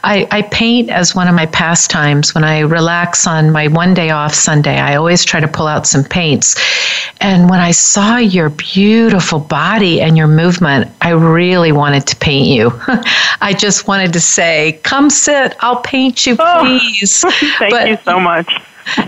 I, 0.03 0.27
I, 0.31 0.41
paint 0.43 0.89
as 0.89 1.13
one 1.13 1.27
of 1.27 1.35
my 1.35 1.47
pastimes. 1.47 2.33
When 2.33 2.43
I 2.43 2.59
relax 2.61 3.27
on 3.27 3.51
my 3.51 3.67
one 3.67 3.93
day 3.93 4.09
off 4.09 4.33
Sunday, 4.33 4.79
I 4.79 4.95
always 4.95 5.25
try 5.25 5.39
to 5.39 5.47
pull 5.47 5.67
out 5.67 5.85
some 5.85 6.03
paints. 6.03 6.55
And 7.19 7.49
when 7.49 7.59
I 7.59 7.71
saw 7.71 8.17
your 8.17 8.49
beautiful 8.49 9.39
body 9.39 10.01
and 10.01 10.17
your 10.17 10.27
movement, 10.27 10.91
I 11.01 11.11
really 11.11 11.71
wanted 11.71 12.07
to 12.07 12.15
paint 12.15 12.47
you. 12.47 12.71
I 13.41 13.53
just 13.57 13.87
wanted 13.87 14.13
to 14.13 14.21
say, 14.21 14.79
come 14.83 15.09
sit, 15.09 15.55
I'll 15.59 15.81
paint 15.81 16.25
you, 16.25 16.37
oh, 16.39 16.61
please. 16.89 17.23
Oh, 17.25 17.31
thank 17.57 17.71
but, 17.71 17.87
you 17.89 17.97
so 18.05 18.19
much. 18.19 18.49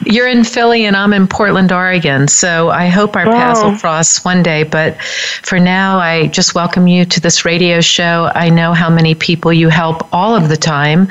You're 0.06 0.28
in 0.28 0.44
Philly 0.44 0.86
and 0.86 0.96
I'm 0.96 1.14
in 1.14 1.28
Portland, 1.28 1.72
Oregon. 1.72 2.28
So 2.28 2.70
I 2.70 2.88
hope 2.88 3.16
our 3.16 3.26
paths 3.26 3.64
will 3.64 3.78
cross 3.78 4.24
one 4.24 4.42
day. 4.42 4.64
But 4.64 5.02
for 5.02 5.60
now, 5.60 6.00
I 6.00 6.28
just 6.28 6.56
welcome 6.56 6.88
you 6.88 7.06
to 7.06 7.20
this 7.20 7.46
radio 7.46 7.82
show. 7.82 8.32
I 8.34 8.50
know 8.50 8.74
how 8.74 8.90
many 8.90 9.16
people 9.16 9.54
you 9.54 9.70
help 9.70 10.08
all 10.14 10.36
of 10.36 10.50
the 10.50 10.58
time. 10.58 11.10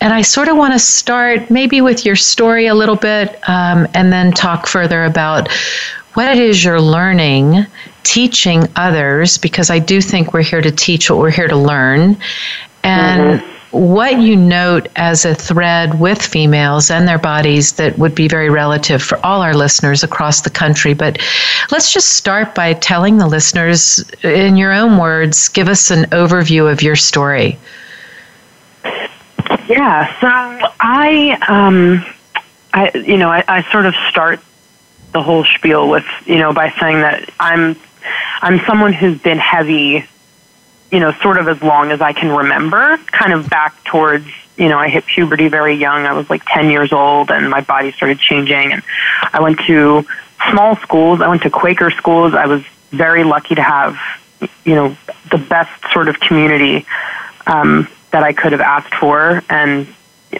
And 0.00 0.12
I 0.12 0.22
sort 0.22 0.48
of 0.48 0.56
want 0.56 0.72
to 0.72 0.78
start 0.78 1.50
maybe 1.50 1.80
with 1.80 2.04
your 2.06 2.16
story 2.16 2.66
a 2.66 2.74
little 2.74 2.96
bit 2.96 3.38
um, 3.48 3.86
and 3.94 4.12
then 4.12 4.32
talk 4.32 4.66
further 4.66 5.04
about 5.04 5.50
what 6.14 6.28
it 6.28 6.38
is 6.38 6.64
you're 6.64 6.80
learning, 6.80 7.66
teaching 8.02 8.66
others, 8.76 9.38
because 9.38 9.70
I 9.70 9.78
do 9.78 10.00
think 10.00 10.32
we're 10.32 10.42
here 10.42 10.62
to 10.62 10.70
teach 10.70 11.10
what 11.10 11.18
we're 11.18 11.30
here 11.30 11.48
to 11.48 11.56
learn. 11.56 12.16
And 12.82 13.40
mm-hmm 13.40 13.57
what 13.70 14.18
you 14.18 14.34
note 14.34 14.88
as 14.96 15.24
a 15.24 15.34
thread 15.34 16.00
with 16.00 16.22
females 16.22 16.90
and 16.90 17.06
their 17.06 17.18
bodies 17.18 17.72
that 17.74 17.98
would 17.98 18.14
be 18.14 18.26
very 18.26 18.48
relative 18.48 19.02
for 19.02 19.24
all 19.24 19.42
our 19.42 19.54
listeners 19.54 20.02
across 20.02 20.40
the 20.40 20.50
country. 20.50 20.94
But 20.94 21.18
let's 21.70 21.92
just 21.92 22.14
start 22.14 22.54
by 22.54 22.72
telling 22.74 23.18
the 23.18 23.26
listeners, 23.26 23.98
in 24.22 24.56
your 24.56 24.72
own 24.72 24.96
words, 24.96 25.48
give 25.48 25.68
us 25.68 25.90
an 25.90 26.04
overview 26.10 26.70
of 26.70 26.82
your 26.82 26.96
story. 26.96 27.58
Yeah, 29.68 30.18
so 30.20 30.72
I, 30.80 31.38
um, 31.46 32.04
I 32.72 32.90
you 32.96 33.18
know, 33.18 33.28
I, 33.28 33.44
I 33.46 33.70
sort 33.70 33.84
of 33.84 33.94
start 34.08 34.40
the 35.12 35.22
whole 35.22 35.44
spiel 35.44 35.90
with, 35.90 36.06
you 36.24 36.38
know, 36.38 36.54
by 36.54 36.70
saying 36.80 37.00
that 37.00 37.28
I'm, 37.38 37.76
I'm 38.40 38.60
someone 38.66 38.94
who's 38.94 39.20
been 39.20 39.38
heavy 39.38 40.06
you 40.90 41.00
know, 41.00 41.12
sort 41.20 41.38
of 41.38 41.48
as 41.48 41.62
long 41.62 41.90
as 41.90 42.00
I 42.00 42.12
can 42.12 42.30
remember, 42.30 42.96
kind 43.08 43.32
of 43.32 43.48
back 43.50 43.82
towards, 43.84 44.26
you 44.56 44.68
know, 44.68 44.78
I 44.78 44.88
hit 44.88 45.06
puberty 45.06 45.48
very 45.48 45.74
young. 45.74 46.06
I 46.06 46.14
was 46.14 46.28
like 46.30 46.42
10 46.46 46.70
years 46.70 46.92
old 46.92 47.30
and 47.30 47.50
my 47.50 47.60
body 47.60 47.92
started 47.92 48.18
changing 48.18 48.72
and 48.72 48.82
I 49.32 49.40
went 49.40 49.58
to 49.66 50.06
small 50.50 50.76
schools. 50.76 51.20
I 51.20 51.28
went 51.28 51.42
to 51.42 51.50
Quaker 51.50 51.90
schools. 51.90 52.34
I 52.34 52.46
was 52.46 52.62
very 52.90 53.24
lucky 53.24 53.54
to 53.54 53.62
have, 53.62 53.98
you 54.64 54.74
know, 54.74 54.96
the 55.30 55.38
best 55.38 55.70
sort 55.92 56.08
of 56.08 56.18
community 56.20 56.86
um, 57.46 57.88
that 58.10 58.22
I 58.22 58.32
could 58.32 58.52
have 58.52 58.62
asked 58.62 58.94
for. 58.94 59.42
And 59.50 59.86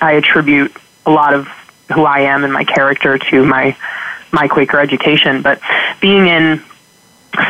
I 0.00 0.12
attribute 0.12 0.74
a 1.04 1.10
lot 1.10 1.34
of 1.34 1.46
who 1.94 2.04
I 2.04 2.20
am 2.20 2.44
and 2.44 2.52
my 2.52 2.64
character 2.64 3.18
to 3.18 3.44
my, 3.44 3.76
my 4.32 4.48
Quaker 4.48 4.78
education. 4.78 5.42
But 5.42 5.60
being 6.00 6.26
in 6.26 6.62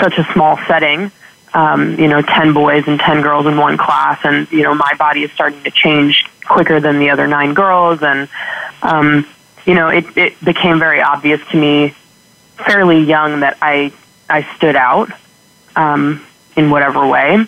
such 0.00 0.18
a 0.18 0.24
small 0.32 0.58
setting, 0.66 1.12
um, 1.54 1.98
you 1.98 2.08
know, 2.08 2.22
10 2.22 2.52
boys 2.52 2.84
and 2.86 2.98
10 3.00 3.22
girls 3.22 3.46
in 3.46 3.56
one 3.56 3.76
class. 3.76 4.20
And, 4.24 4.50
you 4.50 4.62
know, 4.62 4.74
my 4.74 4.92
body 4.98 5.22
is 5.22 5.32
starting 5.32 5.62
to 5.64 5.70
change 5.70 6.24
quicker 6.46 6.80
than 6.80 6.98
the 6.98 7.10
other 7.10 7.26
nine 7.26 7.54
girls. 7.54 8.02
And, 8.02 8.28
um, 8.82 9.26
you 9.64 9.74
know, 9.74 9.88
it, 9.88 10.04
it 10.16 10.44
became 10.44 10.78
very 10.78 11.00
obvious 11.00 11.40
to 11.50 11.56
me 11.56 11.94
fairly 12.56 13.00
young 13.00 13.40
that 13.40 13.56
I, 13.62 13.92
I 14.28 14.42
stood 14.56 14.76
out, 14.76 15.10
um, 15.76 16.24
in 16.56 16.70
whatever 16.70 17.06
way. 17.06 17.46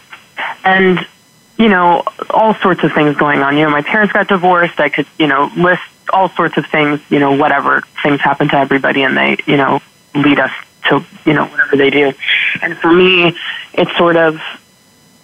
And, 0.64 1.06
you 1.58 1.68
know, 1.68 2.04
all 2.30 2.54
sorts 2.54 2.84
of 2.84 2.92
things 2.92 3.16
going 3.16 3.40
on. 3.40 3.56
You 3.56 3.64
know, 3.64 3.70
my 3.70 3.82
parents 3.82 4.12
got 4.12 4.28
divorced. 4.28 4.80
I 4.80 4.88
could, 4.88 5.06
you 5.18 5.26
know, 5.26 5.50
list 5.56 5.82
all 6.12 6.28
sorts 6.30 6.56
of 6.56 6.66
things, 6.66 7.00
you 7.10 7.18
know, 7.18 7.32
whatever 7.36 7.82
things 8.02 8.20
happen 8.20 8.48
to 8.48 8.56
everybody 8.56 9.02
and 9.02 9.16
they, 9.16 9.36
you 9.46 9.56
know, 9.56 9.80
lead 10.14 10.38
us 10.38 10.50
to 10.88 11.04
you 11.24 11.32
know 11.34 11.46
whatever 11.46 11.76
they 11.76 11.90
do. 11.90 12.12
And 12.62 12.76
for 12.78 12.92
me, 12.92 13.36
it 13.74 13.88
sort 13.96 14.16
of 14.16 14.40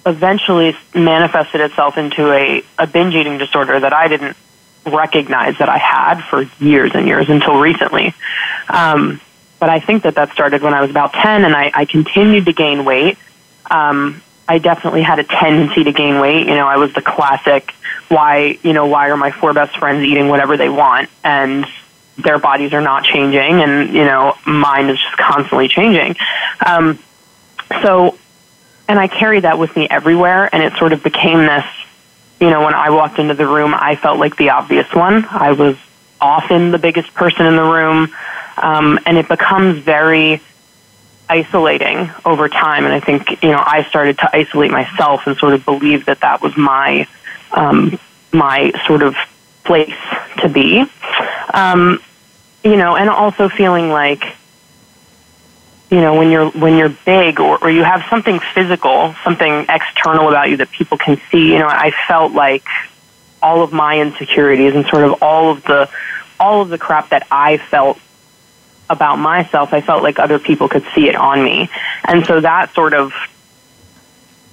eventually 0.06 0.76
manifested 0.94 1.60
itself 1.60 1.98
into 1.98 2.30
a, 2.30 2.62
a 2.78 2.86
binge 2.86 3.14
eating 3.14 3.38
disorder 3.38 3.80
that 3.80 3.92
I 3.92 4.06
didn't 4.08 4.36
recognize 4.86 5.58
that 5.58 5.68
I 5.68 5.78
had 5.78 6.20
for 6.22 6.42
years 6.60 6.92
and 6.94 7.08
years 7.08 7.28
until 7.28 7.58
recently. 7.58 8.14
Um, 8.68 9.20
but 9.58 9.68
I 9.68 9.80
think 9.80 10.04
that 10.04 10.14
that 10.14 10.32
started 10.32 10.62
when 10.62 10.74
I 10.74 10.80
was 10.80 10.90
about 10.90 11.12
10 11.12 11.44
and 11.44 11.54
I, 11.54 11.72
I 11.74 11.84
continued 11.86 12.46
to 12.46 12.52
gain 12.52 12.84
weight. 12.84 13.18
Um, 13.68 14.22
I 14.48 14.58
definitely 14.58 15.02
had 15.02 15.18
a 15.18 15.24
tendency 15.24 15.82
to 15.84 15.92
gain 15.92 16.20
weight. 16.20 16.46
You 16.46 16.54
know, 16.54 16.68
I 16.68 16.76
was 16.76 16.92
the 16.92 17.02
classic, 17.02 17.72
why, 18.08 18.58
you 18.62 18.72
know, 18.72 18.86
why 18.86 19.10
are 19.10 19.16
my 19.16 19.32
four 19.32 19.52
best 19.52 19.76
friends 19.76 20.04
eating 20.04 20.28
whatever 20.28 20.56
they 20.56 20.68
want? 20.68 21.10
And 21.24 21.66
their 22.18 22.38
bodies 22.38 22.72
are 22.72 22.80
not 22.80 23.04
changing 23.04 23.62
and 23.62 23.92
you 23.92 24.04
know 24.04 24.34
mine 24.46 24.88
is 24.88 24.98
just 24.98 25.16
constantly 25.16 25.68
changing. 25.68 26.16
Um, 26.64 26.98
so 27.82 28.16
and 28.88 28.98
i 28.98 29.08
carried 29.08 29.42
that 29.42 29.58
with 29.58 29.74
me 29.76 29.88
everywhere 29.90 30.48
and 30.54 30.62
it 30.62 30.72
sort 30.78 30.92
of 30.92 31.02
became 31.02 31.38
this 31.40 31.64
you 32.40 32.48
know 32.48 32.64
when 32.64 32.74
i 32.74 32.90
walked 32.90 33.18
into 33.18 33.34
the 33.34 33.46
room 33.46 33.74
i 33.74 33.96
felt 33.96 34.18
like 34.18 34.36
the 34.36 34.50
obvious 34.50 34.92
one. 34.94 35.24
I 35.28 35.52
was 35.52 35.76
often 36.20 36.70
the 36.70 36.78
biggest 36.78 37.12
person 37.14 37.46
in 37.46 37.56
the 37.56 37.62
room. 37.62 38.14
Um, 38.56 38.98
and 39.04 39.18
it 39.18 39.28
becomes 39.28 39.78
very 39.80 40.40
isolating 41.28 42.10
over 42.24 42.48
time. 42.48 42.84
And 42.84 42.94
i 42.94 43.00
think 43.00 43.42
you 43.42 43.50
know 43.50 43.62
i 43.64 43.84
started 43.88 44.18
to 44.18 44.36
isolate 44.36 44.70
myself 44.70 45.26
and 45.26 45.36
sort 45.36 45.54
of 45.54 45.64
believe 45.64 46.06
that 46.06 46.20
that 46.20 46.40
was 46.40 46.56
my 46.56 47.06
um, 47.52 47.98
my 48.32 48.72
sort 48.86 49.02
of 49.02 49.14
place 49.66 49.94
to 50.38 50.48
be. 50.48 50.84
Um, 51.52 52.00
you 52.64 52.76
know, 52.76 52.96
and 52.96 53.08
also 53.08 53.48
feeling 53.48 53.90
like, 53.90 54.24
you 55.90 56.00
know, 56.00 56.16
when 56.16 56.30
you're 56.30 56.50
when 56.50 56.76
you're 56.76 56.94
big 57.04 57.38
or, 57.38 57.58
or 57.62 57.70
you 57.70 57.84
have 57.84 58.04
something 58.10 58.40
physical, 58.54 59.14
something 59.22 59.66
external 59.68 60.28
about 60.28 60.50
you 60.50 60.56
that 60.56 60.70
people 60.70 60.98
can 60.98 61.20
see. 61.30 61.52
You 61.52 61.60
know, 61.60 61.68
I 61.68 61.92
felt 62.08 62.32
like 62.32 62.64
all 63.40 63.62
of 63.62 63.72
my 63.72 64.00
insecurities 64.00 64.74
and 64.74 64.84
sort 64.86 65.04
of 65.04 65.22
all 65.22 65.50
of 65.50 65.62
the 65.62 65.88
all 66.40 66.60
of 66.60 66.68
the 66.68 66.78
crap 66.78 67.10
that 67.10 67.26
I 67.30 67.58
felt 67.58 67.98
about 68.88 69.16
myself, 69.16 69.72
I 69.72 69.80
felt 69.80 70.02
like 70.02 70.18
other 70.18 70.38
people 70.38 70.68
could 70.68 70.84
see 70.94 71.08
it 71.08 71.16
on 71.16 71.42
me. 71.42 71.68
And 72.04 72.24
so 72.26 72.40
that 72.40 72.72
sort 72.74 72.94
of 72.94 73.12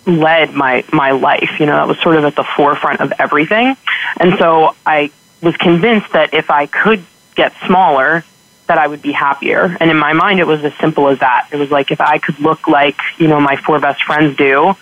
led 0.06 0.54
my 0.54 0.84
my 0.92 1.12
life. 1.12 1.60
You 1.60 1.66
know, 1.66 1.76
that 1.76 1.88
was 1.88 2.00
sort 2.00 2.18
of 2.18 2.26
at 2.26 2.36
the 2.36 2.44
forefront 2.44 3.02
of 3.02 3.14
everything. 3.20 3.76
And 4.18 4.38
so 4.38 4.76
I 4.86 5.12
was 5.42 5.56
convinced 5.58 6.14
that 6.14 6.34
if 6.34 6.50
I 6.50 6.66
could 6.66 7.04
get 7.36 7.54
smaller, 7.66 8.24
that 8.68 8.78
I 8.78 8.88
would 8.88 9.02
be 9.02 9.12
happier. 9.12 9.76
And 9.80 9.90
in 9.92 9.98
my 9.98 10.14
mind, 10.14 10.40
it 10.40 10.48
was 10.48 10.64
as 10.64 10.74
simple 10.76 11.08
as 11.08 11.20
that. 11.20 11.50
It 11.52 11.58
was 11.58 11.72
like 11.72 11.92
if 11.92 12.02
I 12.02 12.18
could 12.18 12.40
look 12.40 12.68
like 12.68 13.00
you 13.18 13.28
know 13.28 13.40
my 13.40 13.56
four 13.56 13.80
best 13.80 14.04
friends 14.04 14.36
do, 14.38 14.76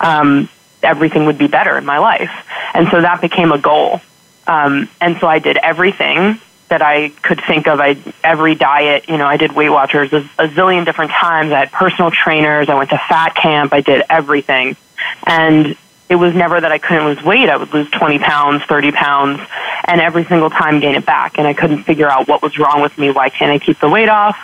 um, 0.00 0.48
everything 0.82 1.26
would 1.26 1.38
be 1.38 1.48
better 1.48 1.76
in 1.76 1.84
my 1.84 1.98
life. 1.98 2.30
And 2.74 2.88
so 2.88 3.00
that 3.00 3.20
became 3.20 3.52
a 3.52 3.58
goal. 3.58 4.00
Um, 4.46 4.88
and 5.00 5.18
so 5.18 5.26
I 5.26 5.40
did 5.40 5.58
everything 5.58 6.40
that 6.68 6.82
I 6.82 7.08
could 7.08 7.40
think 7.46 7.66
of. 7.66 7.80
I 7.80 7.96
every 8.22 8.54
diet, 8.54 9.08
you 9.08 9.16
know, 9.16 9.26
I 9.26 9.36
did 9.36 9.52
Weight 9.52 9.70
Watchers 9.70 10.12
a, 10.12 10.18
a 10.38 10.48
zillion 10.48 10.84
different 10.84 11.10
times. 11.10 11.52
I 11.52 11.60
had 11.60 11.72
personal 11.72 12.10
trainers. 12.10 12.68
I 12.68 12.74
went 12.74 12.90
to 12.90 12.98
fat 12.98 13.34
camp. 13.34 13.72
I 13.72 13.80
did 13.80 14.02
everything, 14.08 14.76
and 15.26 15.76
it 16.08 16.16
was 16.16 16.34
never 16.34 16.60
that 16.60 16.72
I 16.72 16.78
couldn't 16.78 17.04
lose 17.04 17.22
weight. 17.22 17.48
I 17.48 17.56
would 17.56 17.72
lose 17.72 17.90
20 17.90 18.18
pounds, 18.18 18.62
30 18.64 18.92
pounds, 18.92 19.40
and 19.84 20.00
every 20.00 20.24
single 20.24 20.48
time 20.48 20.80
gain 20.80 20.94
it 20.94 21.04
back. 21.04 21.38
And 21.38 21.46
I 21.46 21.52
couldn't 21.52 21.84
figure 21.84 22.08
out 22.08 22.28
what 22.28 22.42
was 22.42 22.58
wrong 22.58 22.80
with 22.80 22.96
me. 22.96 23.10
Why 23.10 23.28
can't 23.28 23.50
I 23.50 23.58
keep 23.58 23.78
the 23.78 23.88
weight 23.88 24.08
off? 24.08 24.36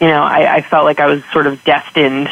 You 0.00 0.08
know, 0.08 0.22
I, 0.22 0.56
I 0.56 0.62
felt 0.62 0.84
like 0.84 0.98
I 0.98 1.06
was 1.06 1.24
sort 1.26 1.46
of 1.46 1.62
destined 1.62 2.28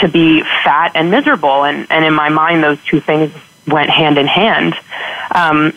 to 0.00 0.08
be 0.08 0.42
fat 0.42 0.92
and 0.94 1.10
miserable. 1.10 1.64
And, 1.64 1.86
and 1.90 2.04
in 2.04 2.12
my 2.12 2.28
mind, 2.28 2.62
those 2.62 2.82
two 2.84 3.00
things 3.00 3.32
went 3.66 3.88
hand 3.88 4.18
in 4.18 4.26
hand. 4.26 4.74
Um, 5.30 5.72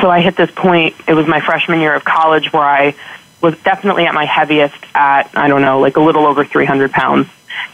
so 0.00 0.10
I 0.10 0.20
hit 0.20 0.36
this 0.36 0.50
point, 0.50 0.94
it 1.06 1.14
was 1.14 1.26
my 1.26 1.40
freshman 1.40 1.80
year 1.80 1.94
of 1.94 2.04
college 2.04 2.52
where 2.52 2.62
I 2.62 2.94
was 3.40 3.56
definitely 3.62 4.06
at 4.06 4.14
my 4.14 4.24
heaviest 4.24 4.76
at, 4.94 5.30
I 5.36 5.48
don't 5.48 5.60
know, 5.60 5.80
like 5.80 5.96
a 5.96 6.00
little 6.00 6.26
over 6.26 6.44
300 6.44 6.90
pounds. 6.92 7.28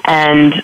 And 0.05 0.63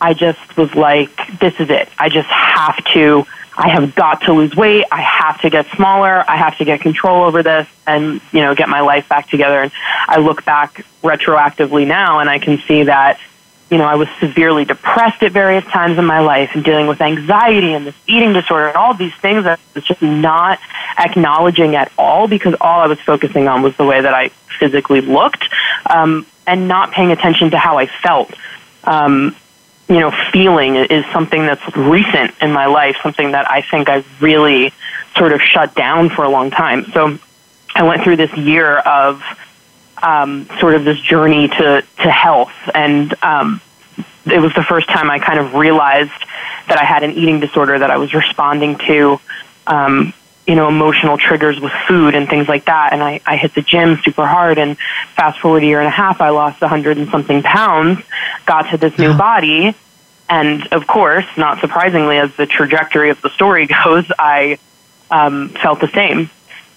I 0.00 0.14
just 0.14 0.56
was 0.56 0.74
like, 0.74 1.38
this 1.40 1.58
is 1.58 1.70
it. 1.70 1.88
I 1.98 2.08
just 2.08 2.28
have 2.28 2.76
to, 2.94 3.26
I 3.56 3.70
have 3.70 3.96
got 3.96 4.22
to 4.22 4.32
lose 4.32 4.54
weight. 4.54 4.84
I 4.92 5.00
have 5.00 5.40
to 5.40 5.50
get 5.50 5.66
smaller. 5.74 6.24
I 6.28 6.36
have 6.36 6.56
to 6.58 6.64
get 6.64 6.80
control 6.80 7.24
over 7.24 7.42
this 7.42 7.66
and, 7.86 8.20
you 8.30 8.40
know, 8.40 8.54
get 8.54 8.68
my 8.68 8.80
life 8.80 9.08
back 9.08 9.28
together. 9.28 9.62
And 9.62 9.72
I 10.06 10.20
look 10.20 10.44
back 10.44 10.84
retroactively 11.02 11.86
now 11.86 12.20
and 12.20 12.30
I 12.30 12.38
can 12.38 12.58
see 12.68 12.84
that 12.84 13.18
you 13.70 13.76
know, 13.76 13.84
I 13.84 13.96
was 13.96 14.08
severely 14.18 14.64
depressed 14.64 15.22
at 15.22 15.32
various 15.32 15.64
times 15.64 15.98
in 15.98 16.04
my 16.04 16.20
life 16.20 16.50
and 16.54 16.64
dealing 16.64 16.86
with 16.86 17.00
anxiety 17.00 17.74
and 17.74 17.86
this 17.86 17.94
eating 18.06 18.32
disorder 18.32 18.68
and 18.68 18.76
all 18.76 18.94
these 18.94 19.14
things 19.16 19.44
I 19.44 19.58
was 19.74 19.84
just 19.84 20.00
not 20.00 20.58
acknowledging 20.98 21.76
at 21.76 21.92
all 21.98 22.28
because 22.28 22.54
all 22.60 22.80
I 22.80 22.86
was 22.86 23.00
focusing 23.00 23.46
on 23.46 23.62
was 23.62 23.76
the 23.76 23.84
way 23.84 24.00
that 24.00 24.14
I 24.14 24.28
physically 24.58 25.02
looked 25.02 25.44
um, 25.86 26.26
and 26.46 26.66
not 26.66 26.92
paying 26.92 27.12
attention 27.12 27.50
to 27.50 27.58
how 27.58 27.78
I 27.78 27.86
felt. 27.86 28.32
Um, 28.84 29.36
you 29.88 30.00
know, 30.00 30.12
feeling 30.32 30.76
is 30.76 31.04
something 31.12 31.44
that's 31.46 31.76
recent 31.76 32.32
in 32.40 32.52
my 32.52 32.66
life, 32.66 32.96
something 33.02 33.32
that 33.32 33.50
I 33.50 33.62
think 33.62 33.88
I've 33.88 34.22
really 34.22 34.72
sort 35.16 35.32
of 35.32 35.40
shut 35.40 35.74
down 35.74 36.10
for 36.10 36.24
a 36.24 36.28
long 36.28 36.50
time. 36.50 36.86
So 36.92 37.18
I 37.74 37.82
went 37.84 38.02
through 38.02 38.16
this 38.16 38.34
year 38.36 38.78
of 38.78 39.22
um, 40.02 40.48
sort 40.60 40.74
of 40.74 40.84
this 40.84 40.98
journey 41.00 41.48
to, 41.48 41.84
to 42.02 42.10
health. 42.10 42.52
And 42.74 43.14
um, 43.22 43.60
it 44.26 44.40
was 44.40 44.54
the 44.54 44.62
first 44.62 44.88
time 44.88 45.10
I 45.10 45.18
kind 45.18 45.38
of 45.38 45.54
realized 45.54 46.10
that 46.68 46.78
I 46.78 46.84
had 46.84 47.02
an 47.02 47.12
eating 47.12 47.40
disorder 47.40 47.78
that 47.78 47.90
I 47.90 47.96
was 47.96 48.14
responding 48.14 48.78
to, 48.86 49.20
um, 49.66 50.12
you 50.46 50.54
know, 50.54 50.68
emotional 50.68 51.18
triggers 51.18 51.60
with 51.60 51.72
food 51.86 52.14
and 52.14 52.28
things 52.28 52.48
like 52.48 52.66
that. 52.66 52.92
And 52.92 53.02
I, 53.02 53.20
I 53.26 53.36
hit 53.36 53.54
the 53.54 53.62
gym 53.62 53.98
super 54.02 54.26
hard. 54.26 54.58
And 54.58 54.78
fast 55.16 55.40
forward 55.40 55.62
a 55.62 55.66
year 55.66 55.80
and 55.80 55.88
a 55.88 55.92
half, 55.92 56.20
I 56.20 56.30
lost 56.30 56.62
a 56.62 56.68
hundred 56.68 56.98
and 56.98 57.08
something 57.10 57.42
pounds, 57.42 58.00
got 58.46 58.70
to 58.70 58.76
this 58.76 58.98
new 58.98 59.16
body. 59.16 59.74
And 60.28 60.66
of 60.72 60.86
course, 60.86 61.26
not 61.36 61.60
surprisingly, 61.60 62.18
as 62.18 62.34
the 62.36 62.46
trajectory 62.46 63.10
of 63.10 63.20
the 63.22 63.30
story 63.30 63.66
goes, 63.84 64.04
I 64.18 64.58
um, 65.10 65.48
felt 65.50 65.80
the 65.80 65.88
same 65.88 66.30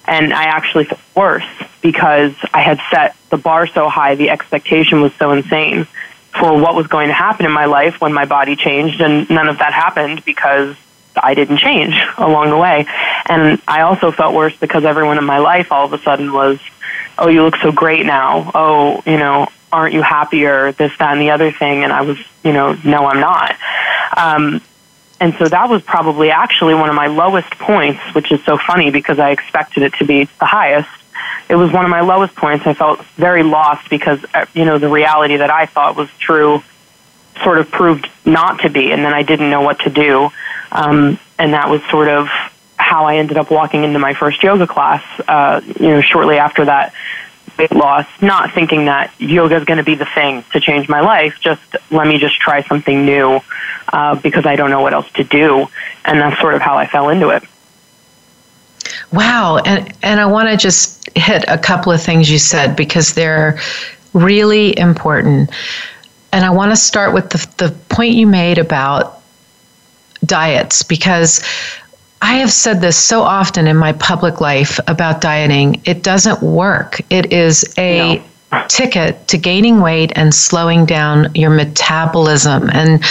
and 0.05 0.33
I 0.33 0.43
actually 0.43 0.85
felt 0.85 1.01
worse 1.15 1.45
because 1.81 2.33
I 2.53 2.61
had 2.61 2.79
set 2.91 3.15
the 3.29 3.37
bar 3.37 3.67
so 3.67 3.89
high, 3.89 4.15
the 4.15 4.29
expectation 4.29 5.01
was 5.01 5.13
so 5.15 5.31
insane 5.31 5.87
for 6.37 6.57
what 6.59 6.75
was 6.75 6.87
going 6.87 7.07
to 7.07 7.13
happen 7.13 7.45
in 7.45 7.51
my 7.51 7.65
life 7.65 7.99
when 7.99 8.13
my 8.13 8.25
body 8.25 8.55
changed, 8.55 9.01
and 9.01 9.29
none 9.29 9.49
of 9.49 9.57
that 9.59 9.73
happened 9.73 10.23
because 10.23 10.75
I 11.15 11.33
didn't 11.33 11.57
change 11.57 11.95
along 12.17 12.49
the 12.49 12.57
way. 12.57 12.85
And 13.27 13.61
I 13.67 13.81
also 13.81 14.11
felt 14.11 14.33
worse 14.33 14.55
because 14.57 14.85
everyone 14.85 15.17
in 15.17 15.25
my 15.25 15.39
life 15.39 15.71
all 15.71 15.85
of 15.85 15.93
a 15.93 15.97
sudden 15.99 16.31
was, 16.31 16.59
oh, 17.17 17.27
you 17.27 17.43
look 17.43 17.57
so 17.57 17.71
great 17.71 18.05
now. 18.05 18.51
Oh, 18.55 19.03
you 19.05 19.17
know, 19.17 19.47
aren't 19.71 19.93
you 19.93 20.01
happier? 20.01 20.71
This, 20.71 20.91
that, 20.97 21.11
and 21.13 21.21
the 21.21 21.31
other 21.31 21.51
thing. 21.51 21.83
And 21.83 21.91
I 21.91 22.01
was, 22.01 22.17
you 22.43 22.53
know, 22.53 22.77
no, 22.85 23.05
I'm 23.05 23.19
not. 23.19 23.55
Um, 24.15 24.61
and 25.21 25.35
so 25.35 25.45
that 25.45 25.69
was 25.69 25.83
probably 25.83 26.31
actually 26.31 26.73
one 26.73 26.89
of 26.89 26.95
my 26.95 27.05
lowest 27.05 27.51
points, 27.51 28.01
which 28.15 28.31
is 28.31 28.43
so 28.43 28.57
funny 28.57 28.89
because 28.89 29.19
I 29.19 29.29
expected 29.29 29.83
it 29.83 29.93
to 29.99 30.05
be 30.05 30.23
the 30.23 30.45
highest. 30.45 30.89
It 31.47 31.55
was 31.55 31.71
one 31.71 31.85
of 31.85 31.91
my 31.91 32.01
lowest 32.01 32.35
points. 32.35 32.65
I 32.65 32.73
felt 32.73 33.05
very 33.17 33.43
lost 33.43 33.87
because, 33.87 34.25
uh, 34.33 34.47
you 34.55 34.65
know, 34.65 34.79
the 34.79 34.89
reality 34.89 35.37
that 35.37 35.51
I 35.51 35.67
thought 35.67 35.95
was 35.95 36.09
true 36.17 36.63
sort 37.43 37.59
of 37.59 37.69
proved 37.69 38.09
not 38.25 38.61
to 38.61 38.69
be, 38.71 38.91
and 38.91 39.05
then 39.05 39.13
I 39.13 39.21
didn't 39.21 39.51
know 39.51 39.61
what 39.61 39.81
to 39.81 39.91
do. 39.91 40.31
Um, 40.71 41.19
and 41.37 41.53
that 41.53 41.69
was 41.69 41.83
sort 41.91 42.07
of 42.07 42.27
how 42.77 43.05
I 43.05 43.17
ended 43.17 43.37
up 43.37 43.51
walking 43.51 43.83
into 43.83 43.99
my 43.99 44.15
first 44.15 44.41
yoga 44.41 44.65
class, 44.65 45.03
uh, 45.27 45.61
you 45.79 45.89
know, 45.89 46.01
shortly 46.01 46.39
after 46.39 46.65
that 46.65 46.95
weight 47.61 47.71
loss, 47.71 48.07
not 48.21 48.53
thinking 48.53 48.85
that 48.85 49.13
yoga 49.19 49.55
is 49.55 49.65
going 49.65 49.77
to 49.77 49.83
be 49.83 49.95
the 49.95 50.05
thing 50.05 50.43
to 50.51 50.59
change 50.59 50.89
my 50.89 51.01
life. 51.01 51.37
Just 51.39 51.61
let 51.91 52.07
me 52.07 52.17
just 52.17 52.39
try 52.39 52.63
something 52.63 53.05
new 53.05 53.39
uh, 53.93 54.15
because 54.15 54.45
I 54.45 54.55
don't 54.55 54.69
know 54.69 54.81
what 54.81 54.93
else 54.93 55.11
to 55.13 55.23
do, 55.23 55.67
and 56.05 56.19
that's 56.19 56.39
sort 56.41 56.55
of 56.55 56.61
how 56.61 56.77
I 56.77 56.87
fell 56.87 57.09
into 57.09 57.29
it. 57.29 57.43
Wow, 59.13 59.57
and 59.57 59.93
and 60.01 60.19
I 60.19 60.25
want 60.25 60.49
to 60.49 60.57
just 60.57 61.09
hit 61.15 61.45
a 61.47 61.57
couple 61.57 61.91
of 61.91 62.01
things 62.01 62.31
you 62.31 62.39
said 62.39 62.75
because 62.75 63.13
they're 63.13 63.59
really 64.13 64.77
important. 64.77 65.51
And 66.33 66.45
I 66.45 66.49
want 66.51 66.71
to 66.71 66.77
start 66.77 67.13
with 67.13 67.29
the, 67.29 67.65
the 67.65 67.75
point 67.89 68.15
you 68.15 68.25
made 68.25 68.57
about 68.57 69.21
diets 70.25 70.83
because 70.83 71.43
I 72.21 72.35
have 72.35 72.51
said 72.51 72.81
this 72.81 72.97
so 72.97 73.21
often 73.21 73.67
in 73.67 73.77
my 73.77 73.93
public 73.93 74.41
life 74.41 74.79
about 74.87 75.21
dieting. 75.21 75.81
It 75.85 76.03
doesn't 76.03 76.41
work. 76.41 77.01
It 77.09 77.33
is 77.33 77.73
a 77.77 78.17
no 78.17 78.23
ticket 78.67 79.27
to 79.29 79.37
gaining 79.37 79.79
weight 79.81 80.11
and 80.15 80.33
slowing 80.33 80.85
down 80.85 81.33
your 81.35 81.49
metabolism. 81.49 82.69
And 82.71 83.03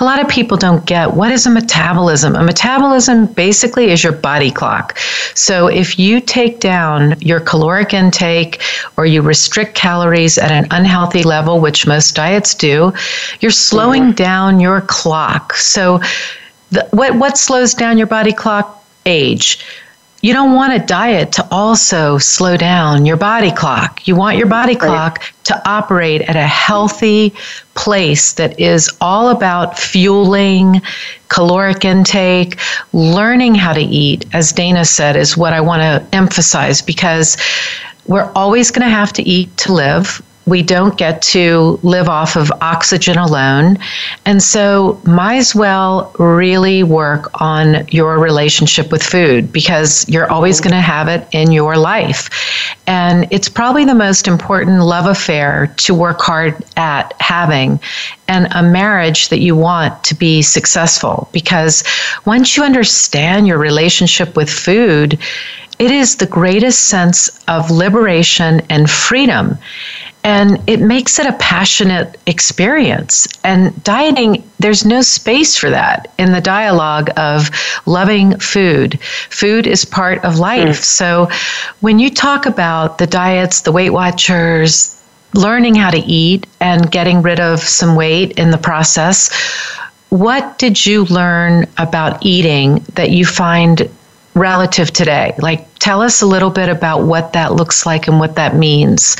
a 0.00 0.04
lot 0.04 0.20
of 0.20 0.28
people 0.28 0.56
don't 0.56 0.84
get 0.86 1.14
what 1.14 1.30
is 1.30 1.46
a 1.46 1.50
metabolism? 1.50 2.34
A 2.34 2.42
metabolism 2.42 3.26
basically 3.26 3.90
is 3.90 4.02
your 4.02 4.12
body 4.12 4.50
clock. 4.50 4.98
So 5.34 5.68
if 5.68 5.98
you 5.98 6.20
take 6.20 6.60
down 6.60 7.18
your 7.20 7.40
caloric 7.40 7.94
intake 7.94 8.60
or 8.96 9.06
you 9.06 9.22
restrict 9.22 9.74
calories 9.74 10.36
at 10.38 10.50
an 10.50 10.66
unhealthy 10.70 11.22
level, 11.22 11.60
which 11.60 11.86
most 11.86 12.14
diets 12.14 12.54
do, 12.54 12.92
you're 13.40 13.50
slowing 13.50 14.02
mm-hmm. 14.02 14.12
down 14.12 14.60
your 14.60 14.80
clock. 14.82 15.54
So 15.54 16.00
the, 16.70 16.88
what 16.92 17.14
what 17.16 17.38
slows 17.38 17.74
down 17.74 17.98
your 17.98 18.06
body 18.06 18.32
clock? 18.32 18.84
Age. 19.06 19.64
You 20.20 20.32
don't 20.32 20.54
want 20.54 20.72
a 20.72 20.84
diet 20.84 21.30
to 21.32 21.46
also 21.52 22.18
slow 22.18 22.56
down 22.56 23.06
your 23.06 23.16
body 23.16 23.52
clock. 23.52 24.08
You 24.08 24.16
want 24.16 24.36
your 24.36 24.48
body 24.48 24.74
clock 24.74 25.22
to 25.44 25.68
operate 25.68 26.22
at 26.22 26.34
a 26.34 26.46
healthy 26.46 27.34
place 27.74 28.32
that 28.32 28.58
is 28.58 28.90
all 29.00 29.28
about 29.28 29.78
fueling, 29.78 30.82
caloric 31.28 31.84
intake, 31.84 32.58
learning 32.92 33.54
how 33.54 33.72
to 33.72 33.80
eat, 33.80 34.26
as 34.32 34.50
Dana 34.50 34.84
said, 34.84 35.14
is 35.14 35.36
what 35.36 35.52
I 35.52 35.60
want 35.60 35.82
to 35.82 36.16
emphasize 36.16 36.82
because 36.82 37.36
we're 38.08 38.30
always 38.34 38.72
going 38.72 38.86
to 38.86 38.90
have 38.90 39.12
to 39.14 39.22
eat 39.22 39.56
to 39.58 39.72
live 39.72 40.20
we 40.48 40.62
don't 40.62 40.96
get 40.96 41.22
to 41.22 41.78
live 41.82 42.08
off 42.08 42.36
of 42.36 42.50
oxygen 42.60 43.18
alone. 43.18 43.78
And 44.24 44.42
so, 44.42 45.00
might 45.04 45.36
as 45.36 45.54
well 45.54 46.12
really 46.18 46.82
work 46.82 47.30
on 47.40 47.86
your 47.88 48.18
relationship 48.18 48.90
with 48.90 49.02
food 49.02 49.52
because 49.52 50.08
you're 50.08 50.30
always 50.30 50.60
going 50.60 50.72
to 50.72 50.80
have 50.80 51.08
it 51.08 51.26
in 51.32 51.52
your 51.52 51.76
life. 51.76 52.30
And 52.86 53.26
it's 53.30 53.48
probably 53.48 53.84
the 53.84 53.94
most 53.94 54.26
important 54.26 54.80
love 54.82 55.06
affair 55.06 55.74
to 55.78 55.94
work 55.94 56.20
hard 56.20 56.64
at 56.76 57.14
having 57.20 57.80
and 58.28 58.48
a 58.52 58.62
marriage 58.62 59.28
that 59.28 59.40
you 59.40 59.56
want 59.56 60.04
to 60.04 60.14
be 60.14 60.42
successful 60.42 61.28
because 61.32 61.82
once 62.24 62.56
you 62.56 62.62
understand 62.62 63.46
your 63.46 63.58
relationship 63.58 64.36
with 64.36 64.50
food, 64.50 65.18
it 65.78 65.90
is 65.90 66.16
the 66.16 66.26
greatest 66.26 66.84
sense 66.88 67.44
of 67.46 67.70
liberation 67.70 68.62
and 68.68 68.90
freedom. 68.90 69.58
And 70.24 70.60
it 70.66 70.80
makes 70.80 71.18
it 71.18 71.26
a 71.26 71.32
passionate 71.34 72.18
experience. 72.26 73.28
And 73.44 73.82
dieting, 73.84 74.42
there's 74.58 74.84
no 74.84 75.00
space 75.00 75.56
for 75.56 75.70
that 75.70 76.12
in 76.18 76.32
the 76.32 76.40
dialogue 76.40 77.10
of 77.16 77.50
loving 77.86 78.38
food. 78.38 79.00
Food 79.30 79.66
is 79.66 79.84
part 79.84 80.24
of 80.24 80.38
life. 80.38 80.80
Mm. 80.80 80.84
So 80.84 81.30
when 81.80 82.00
you 82.00 82.10
talk 82.10 82.46
about 82.46 82.98
the 82.98 83.06
diets, 83.06 83.60
the 83.60 83.72
Weight 83.72 83.90
Watchers, 83.90 85.00
learning 85.34 85.76
how 85.76 85.90
to 85.90 85.98
eat 85.98 86.46
and 86.60 86.90
getting 86.90 87.22
rid 87.22 87.38
of 87.38 87.60
some 87.60 87.94
weight 87.94 88.32
in 88.38 88.50
the 88.50 88.58
process, 88.58 89.30
what 90.08 90.58
did 90.58 90.84
you 90.84 91.04
learn 91.04 91.66
about 91.76 92.24
eating 92.24 92.84
that 92.94 93.10
you 93.10 93.24
find 93.24 93.88
relative 94.38 94.92
today? 94.92 95.34
Like, 95.38 95.66
tell 95.78 96.00
us 96.00 96.22
a 96.22 96.26
little 96.26 96.50
bit 96.50 96.68
about 96.68 97.02
what 97.02 97.32
that 97.32 97.52
looks 97.52 97.84
like 97.84 98.08
and 98.08 98.18
what 98.18 98.36
that 98.36 98.56
means. 98.56 99.16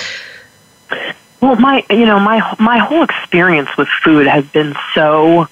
Well, 1.40 1.56
my 1.56 1.84
you 1.90 2.04
know 2.04 2.18
my 2.18 2.56
my 2.58 2.78
whole 2.78 3.04
experience 3.04 3.68
with 3.76 3.88
food 4.02 4.26
has 4.26 4.44
been 4.46 4.74
so 4.94 5.46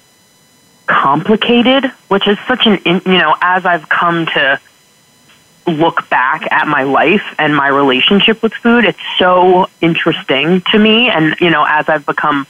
complicated, 0.86 1.84
which 2.08 2.26
is 2.26 2.38
such 2.48 2.66
an 2.66 2.80
you 2.84 3.18
know 3.18 3.36
as 3.40 3.64
I've 3.64 3.88
come 3.88 4.26
to 4.26 4.60
look 5.66 6.08
back 6.08 6.50
at 6.52 6.68
my 6.68 6.84
life 6.84 7.22
and 7.38 7.54
my 7.54 7.68
relationship 7.68 8.42
with 8.42 8.52
food, 8.54 8.84
it's 8.84 8.98
so 9.18 9.68
interesting 9.80 10.60
to 10.72 10.78
me. 10.78 11.08
And 11.08 11.36
you 11.40 11.50
know, 11.50 11.64
as 11.68 11.88
I've 11.88 12.06
become 12.06 12.46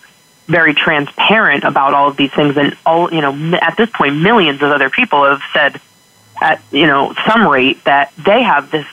very 0.49 0.75
transparent 0.75 1.65
about 1.65 1.93
all 1.93 2.09
of 2.09 2.17
these 2.17 2.33
things, 2.33 2.57
and 2.57 2.77
all 2.87 3.13
you 3.13 3.21
know, 3.21 3.59
at 3.61 3.77
this 3.77 3.91
point, 3.91 4.17
millions 4.17 4.63
of 4.63 4.71
other 4.71 4.91
people 4.91 5.25
have 5.25 5.43
said 5.53 5.81
at 6.41 6.63
you 6.71 6.87
know 6.87 7.15
some 7.27 7.47
rate 7.47 7.83
that 7.85 8.13
they 8.17 8.43
have 8.43 8.71
this 8.71 8.87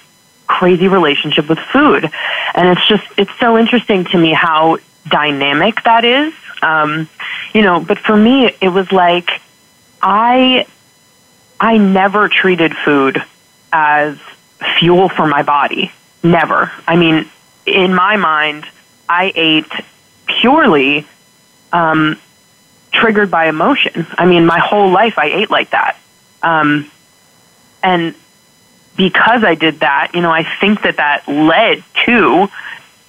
crazy 0.48 0.88
relationship 0.88 1.49
with 1.49 1.60
food. 1.60 2.10
And 2.53 2.70
it's 2.70 2.88
just, 2.88 3.03
it's 3.18 3.34
so 3.40 3.57
interesting 3.57 4.06
to 4.06 4.18
me 4.18 4.34
how 4.34 4.78
dynamic 5.07 5.84
that 5.84 6.06
is. 6.06 6.34
Um, 6.61 7.10
you 7.53 7.61
know, 7.61 7.80
but 7.80 7.98
for 7.98 8.15
me, 8.15 8.56
it 8.61 8.70
was 8.70 8.91
like, 8.91 9.30
I, 10.02 10.65
I 11.60 11.78
never 11.78 12.30
treated 12.30 12.74
food 12.76 13.22
as 13.72 14.18
fuel 14.80 15.10
for 15.10 15.28
my 15.28 15.44
body. 15.44 15.91
Never. 16.22 16.72
I 16.88 16.95
mean, 16.95 17.30
in 17.65 17.94
my 17.94 18.15
mind, 18.15 18.65
I 19.10 19.32
ate 19.36 19.72
purely 20.26 21.07
um, 21.72 22.18
triggered 22.91 23.32
by 23.32 23.48
emotion. 23.48 24.07
I 24.18 24.26
mean, 24.26 24.45
my 24.45 24.60
whole 24.60 24.91
life 24.91 25.18
I 25.18 25.26
ate 25.26 25.49
like 25.49 25.72
that. 25.72 25.98
Um, 26.41 26.90
and 27.84 28.16
because 28.96 29.44
I 29.44 29.56
did 29.56 29.82
that, 29.82 30.12
you 30.14 30.22
know, 30.22 30.32
I 30.32 30.44
think 30.60 30.84
that 30.84 30.98
that 30.98 31.28
led 31.28 31.84
to 32.06 32.48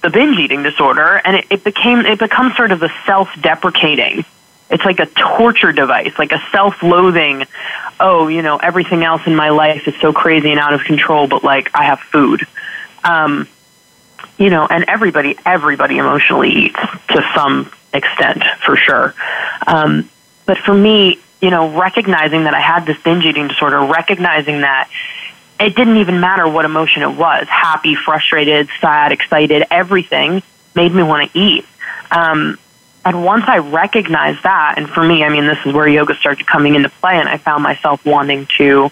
the 0.01 0.09
binge 0.09 0.37
eating 0.37 0.63
disorder, 0.63 1.21
and 1.23 1.37
it, 1.37 1.45
it 1.49 1.63
became 1.63 1.99
it 1.99 2.19
becomes 2.19 2.55
sort 2.55 2.71
of 2.71 2.83
a 2.83 2.89
self-deprecating. 3.05 4.25
It's 4.69 4.83
like 4.83 4.99
a 4.99 5.05
torture 5.05 5.71
device, 5.71 6.17
like 6.17 6.31
a 6.31 6.41
self-loathing. 6.51 7.45
Oh, 7.99 8.27
you 8.27 8.41
know, 8.41 8.57
everything 8.57 9.03
else 9.03 9.21
in 9.25 9.35
my 9.35 9.49
life 9.49 9.87
is 9.87 9.95
so 10.01 10.11
crazy 10.11 10.51
and 10.51 10.59
out 10.59 10.73
of 10.73 10.83
control, 10.83 11.27
but 11.27 11.43
like 11.43 11.71
I 11.73 11.85
have 11.85 11.99
food. 11.99 12.45
Um, 13.03 13.47
you 14.37 14.49
know, 14.49 14.67
and 14.69 14.85
everybody, 14.87 15.37
everybody 15.45 15.97
emotionally 15.97 16.49
eats 16.49 16.79
to 17.09 17.23
some 17.35 17.71
extent, 17.93 18.43
for 18.65 18.75
sure. 18.75 19.13
Um, 19.65 20.09
but 20.45 20.57
for 20.57 20.73
me, 20.73 21.19
you 21.41 21.49
know, 21.49 21.77
recognizing 21.77 22.45
that 22.45 22.53
I 22.53 22.59
had 22.59 22.85
this 22.85 23.01
binge 23.01 23.25
eating 23.25 23.47
disorder, 23.47 23.79
recognizing 23.81 24.61
that 24.61 24.89
it 25.59 25.75
didn't 25.75 25.97
even 25.97 26.19
matter 26.19 26.47
what 26.47 26.65
emotion 26.65 27.01
it 27.01 27.15
was 27.15 27.47
happy, 27.47 27.95
frustrated, 27.95 28.69
sad, 28.81 29.11
excited, 29.11 29.65
everything 29.71 30.43
made 30.75 30.93
me 30.93 31.03
want 31.03 31.31
to 31.31 31.39
eat. 31.39 31.65
Um, 32.11 32.57
and 33.05 33.23
once 33.23 33.45
I 33.47 33.59
recognized 33.59 34.43
that, 34.43 34.75
and 34.77 34.89
for 34.89 35.03
me, 35.03 35.23
I 35.23 35.29
mean, 35.29 35.45
this 35.45 35.59
is 35.65 35.73
where 35.73 35.87
yoga 35.87 36.15
started 36.15 36.47
coming 36.47 36.75
into 36.75 36.89
play, 36.89 37.19
and 37.19 37.29
I 37.29 37.37
found 37.37 37.63
myself 37.63 38.03
wanting 38.05 38.47
to 38.57 38.91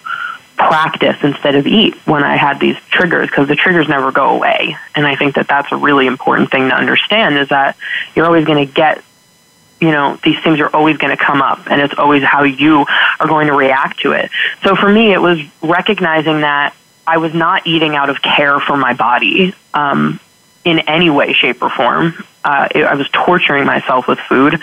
practice 0.55 1.17
instead 1.23 1.55
of 1.55 1.65
eat 1.65 1.95
when 2.05 2.23
I 2.23 2.37
had 2.37 2.59
these 2.59 2.77
triggers 2.89 3.27
because 3.27 3.47
the 3.47 3.55
triggers 3.55 3.89
never 3.89 4.11
go 4.11 4.35
away. 4.35 4.77
And 4.95 5.07
I 5.07 5.15
think 5.15 5.35
that 5.35 5.47
that's 5.47 5.71
a 5.71 5.77
really 5.77 6.05
important 6.05 6.51
thing 6.51 6.69
to 6.69 6.75
understand 6.75 7.37
is 7.37 7.49
that 7.49 7.75
you're 8.15 8.25
always 8.25 8.45
going 8.45 8.65
to 8.65 8.71
get 8.71 9.03
you 9.83 9.91
know, 9.91 10.17
these 10.23 10.41
things 10.41 10.61
are 10.61 10.73
always 10.73 10.95
going 10.95 11.15
to 11.15 11.21
come 11.21 11.41
up 11.41 11.69
and 11.69 11.81
it's 11.81 11.93
always 11.97 12.23
how 12.23 12.43
you 12.43 12.85
are 13.19 13.27
going 13.27 13.47
to 13.47 13.53
react 13.53 13.99
to 13.99 14.13
it. 14.13 14.31
So 14.63 14.77
for 14.77 14.89
me, 14.89 15.11
it 15.11 15.21
was 15.21 15.39
recognizing 15.61 16.39
that 16.39 16.73
I 17.05 17.17
was 17.17 17.33
not 17.33 17.67
eating 17.67 17.93
out 17.93 18.09
of 18.09 18.21
care 18.21 18.61
for 18.61 18.77
my 18.77 18.93
body 18.93 19.53
um, 19.73 20.21
in 20.63 20.79
any 20.79 21.09
way, 21.09 21.33
shape, 21.33 21.61
or 21.61 21.69
form. 21.69 22.13
Uh, 22.45 22.69
it, 22.73 22.85
I 22.85 22.95
was 22.95 23.09
torturing 23.09 23.65
myself 23.65 24.07
with 24.07 24.19
food. 24.19 24.57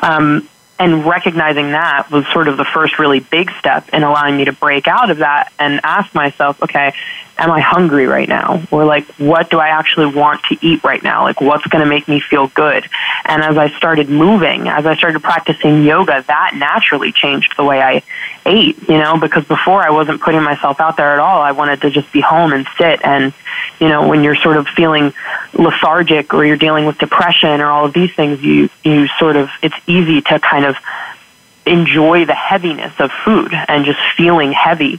Um, 0.00 0.48
and 0.78 1.04
recognizing 1.04 1.72
that 1.72 2.10
was 2.10 2.26
sort 2.32 2.48
of 2.48 2.56
the 2.56 2.64
first 2.64 2.98
really 2.98 3.20
big 3.20 3.50
step 3.58 3.90
in 3.92 4.02
allowing 4.02 4.38
me 4.38 4.46
to 4.46 4.52
break 4.52 4.88
out 4.88 5.10
of 5.10 5.18
that 5.18 5.52
and 5.58 5.80
ask 5.84 6.14
myself, 6.14 6.62
okay, 6.62 6.94
am 7.38 7.50
I 7.50 7.60
hungry 7.60 8.06
right 8.06 8.28
now? 8.28 8.62
Or 8.70 8.84
like, 8.84 9.06
what 9.14 9.50
do 9.50 9.58
I 9.58 9.68
actually 9.68 10.14
want 10.14 10.42
to 10.44 10.58
eat 10.60 10.84
right 10.84 11.02
now? 11.02 11.22
Like, 11.22 11.40
what's 11.40 11.66
going 11.66 11.82
to 11.82 11.88
make 11.88 12.06
me 12.06 12.20
feel 12.20 12.48
good? 12.48 12.88
And 13.24 13.42
as 13.42 13.56
I 13.56 13.70
started 13.76 14.08
moving, 14.08 14.68
as 14.68 14.86
I 14.86 14.96
started 14.96 15.22
practicing 15.22 15.82
yoga, 15.82 16.24
that 16.26 16.54
naturally 16.56 17.12
changed 17.12 17.54
the 17.56 17.64
way 17.64 17.80
I 17.80 18.02
ate, 18.44 18.76
you 18.88 18.98
know, 18.98 19.18
because 19.18 19.44
before 19.44 19.82
I 19.82 19.90
wasn't 19.90 20.20
putting 20.20 20.42
myself 20.42 20.80
out 20.80 20.96
there 20.96 21.12
at 21.12 21.18
all. 21.18 21.40
I 21.40 21.52
wanted 21.52 21.80
to 21.82 21.90
just 21.90 22.12
be 22.12 22.20
home 22.20 22.52
and 22.52 22.66
sit. 22.76 23.04
And, 23.04 23.32
you 23.80 23.88
know, 23.88 24.08
when 24.08 24.22
you're 24.22 24.36
sort 24.36 24.56
of 24.56 24.66
feeling 24.68 25.14
lethargic 25.54 26.34
or 26.34 26.44
you're 26.44 26.56
dealing 26.56 26.86
with 26.86 26.98
depression 26.98 27.60
or 27.60 27.66
all 27.66 27.86
of 27.86 27.92
these 27.92 28.12
things, 28.14 28.42
you, 28.42 28.68
you 28.84 29.06
sort 29.18 29.36
of, 29.36 29.48
it's 29.62 29.76
easy 29.86 30.20
to 30.22 30.40
kind 30.40 30.64
of 30.64 30.76
enjoy 31.64 32.24
the 32.24 32.34
heaviness 32.34 32.92
of 32.98 33.12
food 33.24 33.52
and 33.52 33.84
just 33.84 34.00
feeling 34.16 34.52
heavy. 34.52 34.98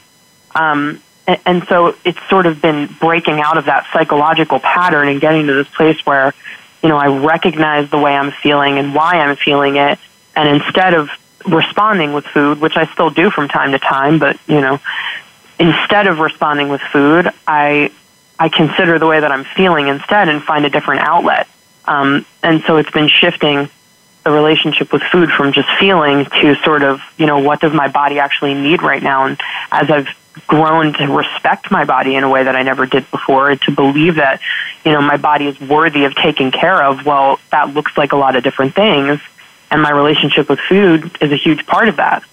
Um, 0.56 1.03
and, 1.28 1.64
so 1.68 1.96
it's 2.04 2.20
sort 2.30 2.46
of 2.46 2.62
been 2.62 2.88
breaking 3.00 3.40
out 3.40 3.58
of 3.58 3.66
that 3.66 3.88
psychological 3.94 4.60
pattern 4.60 5.08
and 5.08 5.22
getting 5.22 5.48
to 5.48 5.54
this 5.54 5.68
place 5.70 6.06
where, 6.06 6.34
you 6.82 6.90
know, 6.90 6.98
I 6.98 7.08
recognize 7.08 7.90
the 7.90 7.98
way 7.98 8.16
I'm 8.16 8.32
feeling 8.32 8.78
and 8.78 8.94
why 8.94 9.14
I'm 9.14 9.36
feeling 9.36 9.78
it. 9.78 10.00
And 10.36 10.62
instead 10.62 10.94
of 10.94 11.10
responding 11.48 12.14
with 12.14 12.26
food, 12.26 12.60
which 12.60 12.76
I 12.76 12.88
still 12.88 13.10
do 13.10 13.30
from 13.30 13.48
time 13.48 13.72
to 13.72 13.80
time, 13.80 14.20
but, 14.20 14.38
you 14.48 14.60
know, 14.60 14.80
instead 15.60 16.08
of 16.08 16.20
responding 16.20 16.70
with 16.70 16.82
food, 16.82 17.32
I, 17.48 17.92
I 18.38 18.50
consider 18.50 19.00
the 19.00 19.08
way 19.08 19.20
that 19.20 19.32
I'm 19.32 19.46
feeling 19.46 19.88
instead 19.88 20.28
and 20.28 20.44
find 20.44 20.66
a 20.66 20.70
different 20.70 21.02
outlet. 21.02 21.48
Um, 21.86 22.26
and 22.42 22.64
so 22.64 22.78
it's 22.78 22.92
been 22.92 23.08
shifting 23.08 23.70
the 24.24 24.32
relationship 24.32 24.92
with 24.94 25.02
food 25.04 25.30
from 25.30 25.52
just 25.52 25.68
feeling 25.80 26.26
to 26.26 26.56
sort 26.64 26.84
of, 26.84 27.02
you 27.18 27.26
know, 27.26 27.40
what 27.40 27.60
does 27.60 27.74
my 27.74 27.90
body 27.90 28.20
actually 28.20 28.54
need 28.54 28.82
right 28.82 29.04
now? 29.04 29.26
And 29.26 29.40
as 29.72 29.90
I've 29.90 30.08
grown 30.48 30.94
to 30.94 31.08
respect 31.08 31.72
my 31.72 31.86
body 31.86 32.16
in 32.16 32.24
a 32.24 32.30
way 32.30 32.44
that 32.44 32.56
I 32.56 32.64
never 32.64 32.86
did 32.86 33.10
before, 33.12 33.56
to 33.56 33.72
believe 33.72 34.16
that, 34.16 34.42
you 34.84 34.92
know, 34.92 35.02
my 35.02 35.18
body 35.18 35.48
is 35.48 35.60
worthy 35.62 36.06
of 36.06 36.16
taking 36.16 36.52
care 36.52 36.84
of, 36.84 37.06
well, 37.06 37.40
that 37.52 37.74
looks 37.74 37.98
like 37.98 38.12
a 38.12 38.18
lot 38.18 38.36
of 38.36 38.44
different 38.44 38.76
things. 38.76 39.20
And 39.72 39.82
my 39.82 39.92
relationship 39.92 40.50
with 40.50 40.60
food 40.60 41.18
is 41.22 41.32
a 41.32 41.36
huge 41.36 41.66
part 41.66 41.88
of 41.88 41.96
that. 41.98 42.24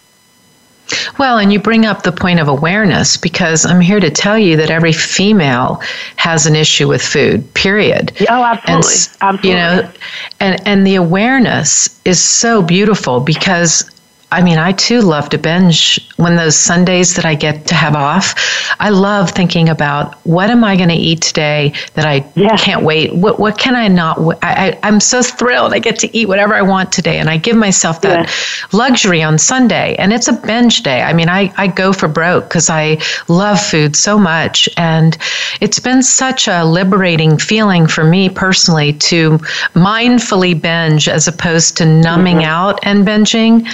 Well, 1.19 1.39
and 1.39 1.53
you 1.53 1.61
bring 1.61 1.87
up 1.87 2.03
the 2.03 2.13
point 2.13 2.41
of 2.41 2.49
awareness 2.49 3.17
because 3.17 3.65
I'm 3.65 3.81
here 3.81 4.01
to 4.01 4.11
tell 4.11 4.39
you 4.39 4.57
that 4.57 4.71
every 4.71 4.93
female 4.93 5.81
has 6.17 6.47
an 6.47 6.57
issue 6.57 6.89
with 6.89 7.03
food, 7.03 7.55
period. 7.55 8.13
Oh, 8.29 8.43
absolutely. 8.43 8.91
And, 8.91 9.19
absolutely. 9.23 9.51
You 9.51 9.57
know, 9.57 9.93
and, 10.41 10.67
and 10.67 10.87
the 10.87 10.97
awareness 10.97 12.01
is 12.05 12.21
so 12.23 12.63
beautiful 12.63 13.21
because 13.21 13.89
I 14.33 14.43
mean, 14.43 14.59
I 14.59 14.73
too 14.73 15.01
love 15.01 15.29
to 15.31 15.39
binge 15.39 15.99
when 16.17 16.37
those 16.37 16.57
Sundays 16.57 17.17
that 17.17 17.25
I 17.25 17.35
get 17.35 17.67
to 17.67 17.75
have 17.75 17.97
off. 17.97 18.35
I 18.79 18.91
love 18.91 19.31
thinking 19.31 19.69
about 19.69 20.15
what 20.25 20.51
am 20.51 20.63
I 20.63 20.77
going 20.77 20.89
to 20.89 20.95
eat 20.95 21.21
today 21.21 21.73
that 21.95 22.05
I 22.05 22.25
yeah. 22.37 22.57
can't 22.57 22.85
wait. 22.85 23.15
What 23.15 23.41
what 23.41 23.59
can 23.59 23.75
I 23.75 23.89
not? 23.89 24.19
I, 24.43 24.79
I 24.83 24.89
am 24.89 25.01
so 25.01 25.23
thrilled. 25.23 25.73
I 25.75 25.81
get 25.81 25.99
to 26.01 26.17
eat 26.17 26.29
whatever 26.29 26.55
I 26.55 26.63
want 26.63 26.93
today, 26.93 27.19
and 27.19 27.29
I 27.29 27.39
give 27.39 27.57
myself 27.57 28.03
that 28.03 28.27
yeah. 28.27 28.77
luxury 28.77 29.23
on 29.23 29.37
Sunday. 29.39 29.97
And 29.97 30.13
it's 30.13 30.29
a 30.29 30.33
binge 30.33 30.83
day. 30.83 31.03
I 31.03 31.13
mean, 31.13 31.29
I 31.29 31.53
I 31.57 31.67
go 31.67 31.93
for 31.93 32.07
broke 32.07 32.45
because 32.45 32.71
I 32.71 32.99
love 33.27 33.61
food 33.61 33.97
so 33.97 34.17
much, 34.17 34.69
and 34.77 35.19
it's 35.61 35.81
been 35.81 36.03
such 36.03 36.47
a 36.47 36.65
liberating 36.65 37.37
feeling 37.37 37.89
for 37.89 38.05
me 38.05 38.29
personally 38.29 38.93
to 39.11 39.39
mindfully 39.75 40.61
binge 40.61 41.09
as 41.09 41.27
opposed 41.27 41.77
to 41.79 41.85
numbing 41.85 42.37
mm-hmm. 42.37 42.45
out 42.45 42.79
and 42.85 43.05
binging 43.07 43.67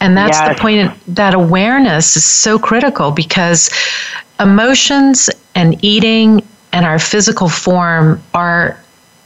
and 0.00 0.16
that's 0.16 0.38
yes. 0.38 0.56
the 0.56 0.60
point 0.60 0.92
that 1.14 1.34
awareness 1.34 2.16
is 2.16 2.24
so 2.24 2.58
critical 2.58 3.10
because 3.10 3.70
emotions 4.38 5.28
and 5.54 5.82
eating 5.84 6.42
and 6.72 6.86
our 6.86 6.98
physical 6.98 7.48
form 7.48 8.22
are 8.32 8.80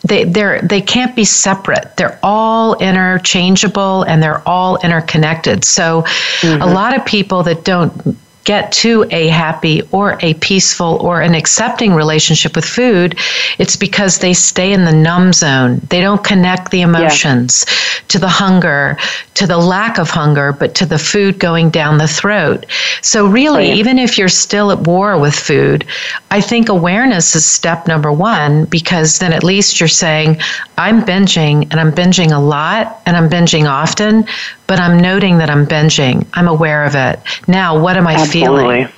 they 0.06 0.24
they're 0.24 0.60
they 0.62 0.80
can't 0.80 1.16
be 1.16 1.24
separate. 1.24 1.96
They're 1.96 2.18
all 2.22 2.76
interchangeable 2.76 4.02
and 4.02 4.22
they're 4.22 4.46
all 4.46 4.76
interconnected. 4.82 5.64
So 5.64 6.02
mm-hmm. 6.02 6.62
a 6.62 6.66
lot 6.66 6.96
of 6.96 7.04
people 7.06 7.42
that 7.44 7.64
don't 7.64 8.18
get 8.44 8.72
to 8.72 9.06
a 9.10 9.28
happy 9.28 9.82
or 9.90 10.18
a 10.20 10.34
peaceful 10.34 10.98
or 11.00 11.20
an 11.22 11.34
accepting 11.34 11.94
relationship 11.94 12.54
with 12.54 12.64
food, 12.64 13.18
it's 13.58 13.76
because 13.76 14.18
they 14.18 14.34
stay 14.34 14.72
in 14.72 14.84
the 14.84 14.92
numb 14.92 15.32
zone. 15.32 15.80
They 15.88 16.00
don't 16.00 16.22
connect 16.22 16.70
the 16.70 16.82
emotions 16.82 17.64
yeah. 17.66 18.04
to 18.08 18.18
the 18.18 18.28
hunger, 18.28 18.98
to 19.34 19.46
the 19.46 19.56
lack 19.56 19.98
of 19.98 20.10
hunger, 20.10 20.52
but 20.52 20.74
to 20.76 20.86
the 20.86 20.98
food 20.98 21.38
going 21.38 21.70
down 21.70 21.98
the 21.98 22.08
throat. 22.08 22.66
So, 23.00 23.26
really, 23.26 23.68
right. 23.68 23.78
even 23.78 23.98
if 23.98 24.18
you're 24.18 24.28
still 24.28 24.70
at 24.70 24.80
war 24.80 25.18
with 25.18 25.34
food, 25.34 25.86
I 26.30 26.40
think 26.40 26.68
awareness 26.68 27.34
is 27.34 27.44
step 27.46 27.88
number 27.88 28.12
one 28.12 28.66
because 28.66 29.18
then 29.18 29.32
at 29.32 29.42
least 29.42 29.80
you're 29.80 29.88
saying, 29.88 30.38
I'm 30.76 31.02
binging 31.02 31.68
and 31.70 31.80
I'm 31.80 31.92
binging 31.92 32.32
a 32.32 32.40
lot 32.40 33.00
and 33.06 33.16
I'm 33.16 33.28
binging 33.30 33.68
often, 33.68 34.26
but 34.66 34.80
I'm 34.80 34.98
noting 34.98 35.38
that 35.38 35.50
I'm 35.50 35.66
binging. 35.66 36.26
I'm 36.34 36.48
aware 36.48 36.84
of 36.84 36.94
it. 36.94 37.20
Now, 37.48 37.80
what 37.80 37.96
am 37.96 38.06
I 38.06 38.14
Absolutely. 38.14 38.62
feeling? 38.62 38.88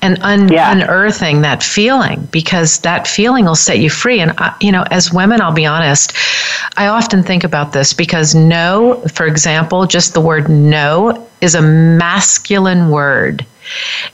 And 0.00 0.18
un- 0.22 0.48
yeah. 0.48 0.72
unearthing 0.72 1.42
that 1.42 1.62
feeling 1.62 2.26
because 2.32 2.80
that 2.80 3.06
feeling 3.06 3.44
will 3.44 3.54
set 3.54 3.78
you 3.78 3.88
free. 3.88 4.18
And, 4.18 4.32
I, 4.36 4.52
you 4.60 4.72
know, 4.72 4.82
as 4.90 5.12
women, 5.12 5.40
I'll 5.40 5.52
be 5.52 5.66
honest, 5.66 6.12
I 6.76 6.88
often 6.88 7.22
think 7.22 7.44
about 7.44 7.72
this 7.72 7.92
because 7.92 8.34
no, 8.34 9.00
for 9.14 9.26
example, 9.26 9.86
just 9.86 10.12
the 10.12 10.20
word 10.20 10.48
no 10.48 11.28
is 11.40 11.54
a 11.54 11.62
masculine 11.62 12.90
word. 12.90 13.46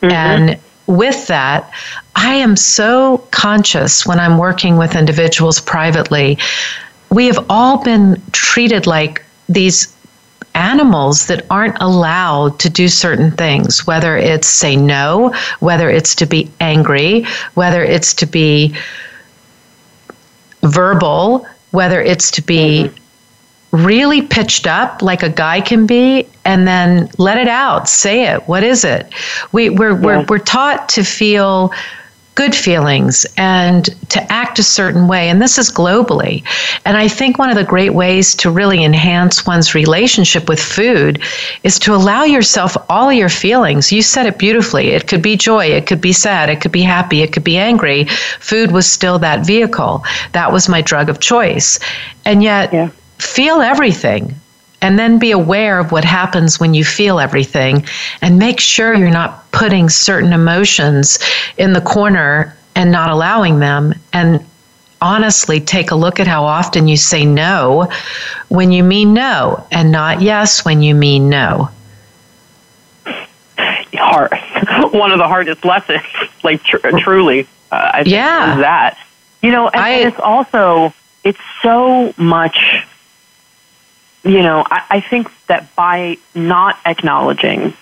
Mm-hmm. 0.02 0.10
And 0.10 0.60
with 0.86 1.26
that, 1.28 1.70
I 2.16 2.34
am 2.34 2.56
so 2.56 3.18
conscious 3.30 4.04
when 4.04 4.18
I'm 4.18 4.36
working 4.36 4.76
with 4.76 4.94
individuals 4.94 5.60
privately. 5.60 6.36
We 7.10 7.26
have 7.26 7.46
all 7.48 7.82
been 7.82 8.20
treated 8.32 8.86
like 8.86 9.24
these 9.48 9.94
animals 10.58 11.28
that 11.28 11.46
aren't 11.50 11.76
allowed 11.80 12.58
to 12.58 12.68
do 12.68 12.88
certain 12.88 13.30
things, 13.30 13.86
whether 13.86 14.16
it's 14.16 14.48
say 14.48 14.74
no, 14.74 15.32
whether 15.60 15.88
it's 15.88 16.14
to 16.16 16.26
be 16.26 16.50
angry, 16.60 17.24
whether 17.54 17.84
it's 17.84 18.12
to 18.14 18.26
be 18.26 18.74
verbal, 20.62 21.46
whether 21.70 22.00
it's 22.02 22.32
to 22.32 22.42
be 22.42 22.90
really 23.70 24.22
pitched 24.22 24.66
up 24.66 25.00
like 25.00 25.22
a 25.22 25.28
guy 25.28 25.60
can 25.60 25.86
be, 25.86 26.26
and 26.44 26.66
then 26.66 27.08
let 27.18 27.38
it 27.38 27.48
out, 27.48 27.88
say 27.88 28.26
it. 28.26 28.48
What 28.48 28.64
is 28.64 28.84
it? 28.84 29.12
We, 29.52 29.70
we're, 29.70 29.90
yeah. 29.90 30.04
we're, 30.04 30.24
we're 30.24 30.38
taught 30.38 30.88
to 30.90 31.04
feel 31.04 31.72
good 32.38 32.54
feelings 32.54 33.26
and 33.36 33.86
to 34.10 34.32
act 34.32 34.60
a 34.60 34.62
certain 34.62 35.08
way. 35.08 35.28
And 35.28 35.42
this 35.42 35.58
is 35.58 35.72
globally. 35.72 36.44
And 36.84 36.96
I 36.96 37.08
think 37.08 37.36
one 37.36 37.50
of 37.50 37.56
the 37.56 37.64
great 37.64 37.94
ways 37.94 38.32
to 38.36 38.48
really 38.48 38.84
enhance 38.84 39.44
one's 39.44 39.74
relationship 39.74 40.48
with 40.48 40.60
food 40.60 41.20
is 41.64 41.80
to 41.80 41.96
allow 41.96 42.22
yourself 42.22 42.76
all 42.88 43.12
your 43.12 43.28
feelings. 43.28 43.90
You 43.90 44.02
said 44.02 44.26
it 44.26 44.38
beautifully. 44.38 44.90
It 44.90 45.08
could 45.08 45.20
be 45.20 45.36
joy, 45.36 45.66
it 45.66 45.88
could 45.88 46.00
be 46.00 46.12
sad, 46.12 46.48
it 46.48 46.60
could 46.60 46.70
be 46.70 46.82
happy, 46.82 47.22
it 47.22 47.32
could 47.32 47.42
be 47.42 47.56
angry. 47.56 48.04
Food 48.38 48.70
was 48.70 48.86
still 48.86 49.18
that 49.18 49.44
vehicle. 49.44 50.04
That 50.30 50.52
was 50.52 50.68
my 50.68 50.80
drug 50.80 51.08
of 51.08 51.18
choice. 51.18 51.80
And 52.24 52.40
yet, 52.40 52.72
yeah. 52.72 52.90
feel 53.18 53.62
everything 53.62 54.36
and 54.80 54.98
then 54.98 55.18
be 55.18 55.32
aware 55.32 55.78
of 55.78 55.90
what 55.92 56.04
happens 56.04 56.60
when 56.60 56.74
you 56.74 56.84
feel 56.84 57.18
everything 57.18 57.84
and 58.22 58.38
make 58.38 58.60
sure 58.60 58.94
you're 58.94 59.10
not 59.10 59.50
putting 59.50 59.88
certain 59.88 60.32
emotions 60.32 61.18
in 61.56 61.72
the 61.72 61.80
corner 61.80 62.56
and 62.74 62.92
not 62.92 63.10
allowing 63.10 63.58
them. 63.58 63.92
And 64.12 64.44
honestly 65.00 65.60
take 65.60 65.90
a 65.90 65.94
look 65.94 66.20
at 66.20 66.26
how 66.26 66.44
often 66.44 66.88
you 66.88 66.96
say 66.96 67.24
no 67.24 67.88
when 68.48 68.72
you 68.72 68.82
mean 68.82 69.14
no 69.14 69.64
and 69.70 69.92
not 69.92 70.20
yes 70.20 70.64
when 70.64 70.82
you 70.82 70.94
mean 70.94 71.28
no. 71.28 71.70
Hard. 73.94 74.32
One 74.92 75.10
of 75.12 75.18
the 75.18 75.26
hardest 75.26 75.64
lessons 75.64 76.02
like 76.42 76.62
tr- 76.62 76.78
truly 76.98 77.46
uh, 77.70 77.90
I 77.94 78.02
yeah. 78.06 78.56
that. 78.60 78.98
You 79.42 79.50
know 79.52 79.68
and, 79.68 79.80
I, 79.80 79.90
and 79.90 80.08
it's 80.08 80.20
also 80.20 80.92
it's 81.24 81.38
so 81.62 82.12
much 82.16 82.86
you 84.28 84.42
know, 84.42 84.62
I, 84.70 84.84
I 84.90 85.00
think 85.00 85.30
that 85.46 85.74
by 85.74 86.18
not 86.34 86.78
acknowledging 86.84 87.72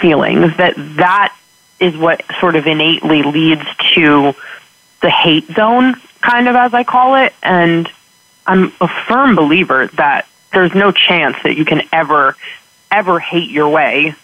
feelings, 0.00 0.56
that 0.56 0.74
that 0.96 1.36
is 1.78 1.96
what 1.96 2.22
sort 2.40 2.56
of 2.56 2.66
innately 2.66 3.22
leads 3.22 3.64
to 3.94 4.34
the 5.00 5.10
hate 5.10 5.46
zone, 5.52 5.94
kind 6.20 6.48
of 6.48 6.56
as 6.56 6.74
I 6.74 6.84
call 6.84 7.14
it. 7.14 7.32
And 7.42 7.88
I'm 8.46 8.72
a 8.80 8.88
firm 9.06 9.36
believer 9.36 9.86
that 9.94 10.26
there's 10.52 10.74
no 10.74 10.90
chance 10.90 11.36
that 11.44 11.56
you 11.56 11.64
can 11.64 11.82
ever, 11.92 12.36
ever 12.90 13.20
hate 13.20 13.50
your 13.50 13.68
way 13.68 14.14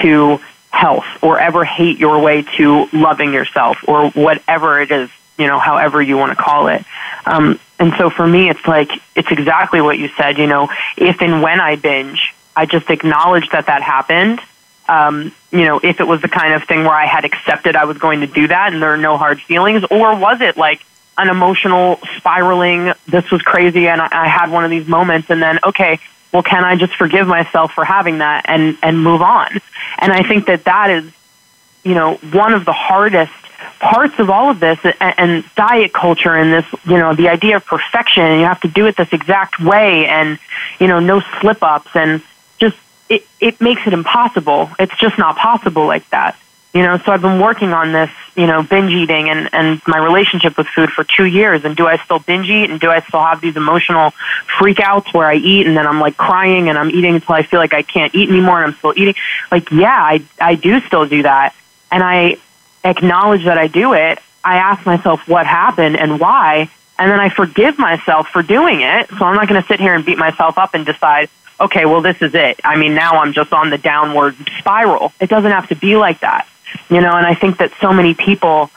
to 0.00 0.40
health 0.70 1.06
or 1.22 1.38
ever 1.40 1.64
hate 1.64 1.98
your 1.98 2.20
way 2.20 2.42
to 2.56 2.88
loving 2.92 3.32
yourself 3.32 3.78
or 3.88 4.10
whatever 4.10 4.80
it 4.80 4.90
is, 4.90 5.10
you 5.38 5.46
know, 5.46 5.58
however 5.58 6.00
you 6.00 6.16
want 6.16 6.36
to 6.36 6.42
call 6.42 6.68
it. 6.68 6.84
Um, 7.26 7.58
and 7.78 7.92
so 7.98 8.10
for 8.10 8.26
me, 8.26 8.48
it's 8.48 8.66
like, 8.66 8.90
it's 9.14 9.30
exactly 9.30 9.80
what 9.80 9.98
you 9.98 10.08
said, 10.16 10.38
you 10.38 10.46
know, 10.46 10.68
if 10.96 11.20
and 11.20 11.42
when 11.42 11.60
I 11.60 11.76
binge, 11.76 12.34
I 12.56 12.66
just 12.66 12.88
acknowledge 12.90 13.48
that 13.50 13.66
that 13.66 13.82
happened. 13.82 14.40
Um, 14.88 15.32
you 15.50 15.64
know, 15.64 15.80
if 15.82 16.00
it 16.00 16.06
was 16.06 16.20
the 16.20 16.28
kind 16.28 16.54
of 16.54 16.64
thing 16.64 16.84
where 16.84 16.94
I 16.94 17.06
had 17.06 17.24
accepted 17.24 17.74
I 17.74 17.86
was 17.86 17.98
going 17.98 18.20
to 18.20 18.26
do 18.26 18.46
that 18.48 18.72
and 18.72 18.82
there 18.82 18.92
are 18.92 18.98
no 18.98 19.16
hard 19.16 19.40
feelings, 19.40 19.82
or 19.90 20.14
was 20.16 20.40
it 20.40 20.56
like 20.56 20.84
an 21.16 21.28
emotional 21.28 22.00
spiraling, 22.16 22.92
this 23.06 23.30
was 23.30 23.40
crazy 23.42 23.88
and 23.88 24.00
I, 24.00 24.08
I 24.10 24.28
had 24.28 24.50
one 24.50 24.64
of 24.64 24.70
these 24.70 24.86
moments 24.86 25.30
and 25.30 25.42
then, 25.42 25.58
okay, 25.64 25.98
well, 26.32 26.42
can 26.42 26.64
I 26.64 26.76
just 26.76 26.94
forgive 26.96 27.26
myself 27.26 27.72
for 27.72 27.84
having 27.84 28.18
that 28.18 28.44
and, 28.48 28.76
and 28.82 29.02
move 29.02 29.22
on? 29.22 29.60
And 29.98 30.12
I 30.12 30.26
think 30.26 30.46
that 30.46 30.64
that 30.64 30.90
is, 30.90 31.10
you 31.84 31.94
know, 31.94 32.14
one 32.16 32.52
of 32.54 32.64
the 32.64 32.72
hardest 32.72 33.32
parts 33.80 34.18
of 34.18 34.30
all 34.30 34.50
of 34.50 34.60
this 34.60 34.78
and, 34.84 34.94
and 35.00 35.44
diet 35.54 35.92
culture 35.92 36.34
and 36.34 36.52
this, 36.52 36.66
you 36.84 36.96
know, 36.96 37.14
the 37.14 37.28
idea 37.28 37.56
of 37.56 37.66
perfection 37.66 38.22
and 38.22 38.40
you 38.40 38.46
have 38.46 38.60
to 38.60 38.68
do 38.68 38.86
it 38.86 38.96
this 38.96 39.12
exact 39.12 39.60
way 39.60 40.06
and, 40.06 40.38
you 40.78 40.86
know, 40.86 41.00
no 41.00 41.20
slip 41.40 41.62
ups 41.62 41.90
and 41.94 42.22
just, 42.58 42.76
it, 43.08 43.26
it 43.40 43.60
makes 43.60 43.86
it 43.86 43.92
impossible. 43.92 44.70
It's 44.78 44.96
just 44.98 45.18
not 45.18 45.36
possible 45.36 45.86
like 45.86 46.08
that. 46.10 46.36
You 46.72 46.82
know, 46.82 46.98
so 46.98 47.12
I've 47.12 47.22
been 47.22 47.40
working 47.40 47.72
on 47.72 47.92
this, 47.92 48.10
you 48.34 48.48
know, 48.48 48.64
binge 48.64 48.90
eating 48.90 49.28
and, 49.28 49.48
and 49.52 49.80
my 49.86 49.98
relationship 49.98 50.58
with 50.58 50.66
food 50.66 50.90
for 50.90 51.04
two 51.04 51.24
years. 51.24 51.64
And 51.64 51.76
do 51.76 51.86
I 51.86 51.98
still 51.98 52.18
binge 52.18 52.48
eat? 52.50 52.68
And 52.68 52.80
do 52.80 52.90
I 52.90 53.00
still 53.02 53.22
have 53.22 53.40
these 53.40 53.56
emotional 53.56 54.12
freakouts 54.58 55.14
where 55.14 55.28
I 55.28 55.36
eat 55.36 55.68
and 55.68 55.76
then 55.76 55.86
I'm 55.86 56.00
like 56.00 56.16
crying 56.16 56.68
and 56.68 56.76
I'm 56.76 56.90
eating 56.90 57.14
until 57.14 57.36
I 57.36 57.44
feel 57.44 57.60
like 57.60 57.74
I 57.74 57.82
can't 57.82 58.12
eat 58.12 58.28
anymore 58.28 58.60
and 58.60 58.72
I'm 58.72 58.78
still 58.78 58.92
eating? 58.96 59.14
Like, 59.52 59.70
yeah, 59.70 59.96
I, 59.96 60.24
I 60.40 60.56
do 60.56 60.80
still 60.80 61.06
do 61.06 61.22
that. 61.22 61.54
And 61.92 62.02
I, 62.02 62.38
acknowledge 62.84 63.44
that 63.44 63.58
I 63.58 63.66
do 63.66 63.94
it, 63.94 64.18
I 64.44 64.56
ask 64.58 64.84
myself 64.84 65.26
what 65.26 65.46
happened 65.46 65.96
and 65.96 66.20
why, 66.20 66.68
and 66.98 67.10
then 67.10 67.18
I 67.18 67.30
forgive 67.30 67.78
myself 67.78 68.28
for 68.28 68.42
doing 68.42 68.82
it. 68.82 69.08
So 69.08 69.24
I'm 69.24 69.34
not 69.34 69.48
going 69.48 69.60
to 69.60 69.66
sit 69.66 69.80
here 69.80 69.94
and 69.94 70.04
beat 70.04 70.18
myself 70.18 70.58
up 70.58 70.74
and 70.74 70.84
decide, 70.84 71.28
okay, 71.60 71.86
well, 71.86 72.02
this 72.02 72.20
is 72.20 72.34
it. 72.34 72.60
I 72.62 72.76
mean, 72.76 72.94
now 72.94 73.20
I'm 73.20 73.32
just 73.32 73.52
on 73.52 73.70
the 73.70 73.78
downward 73.78 74.36
spiral. 74.58 75.12
It 75.20 75.28
doesn't 75.30 75.50
have 75.50 75.68
to 75.68 75.76
be 75.76 75.96
like 75.96 76.20
that, 76.20 76.46
you 76.90 77.00
know, 77.00 77.12
and 77.12 77.26
I 77.26 77.34
think 77.34 77.58
that 77.58 77.72
so 77.80 77.92
many 77.92 78.14
people, 78.14 78.70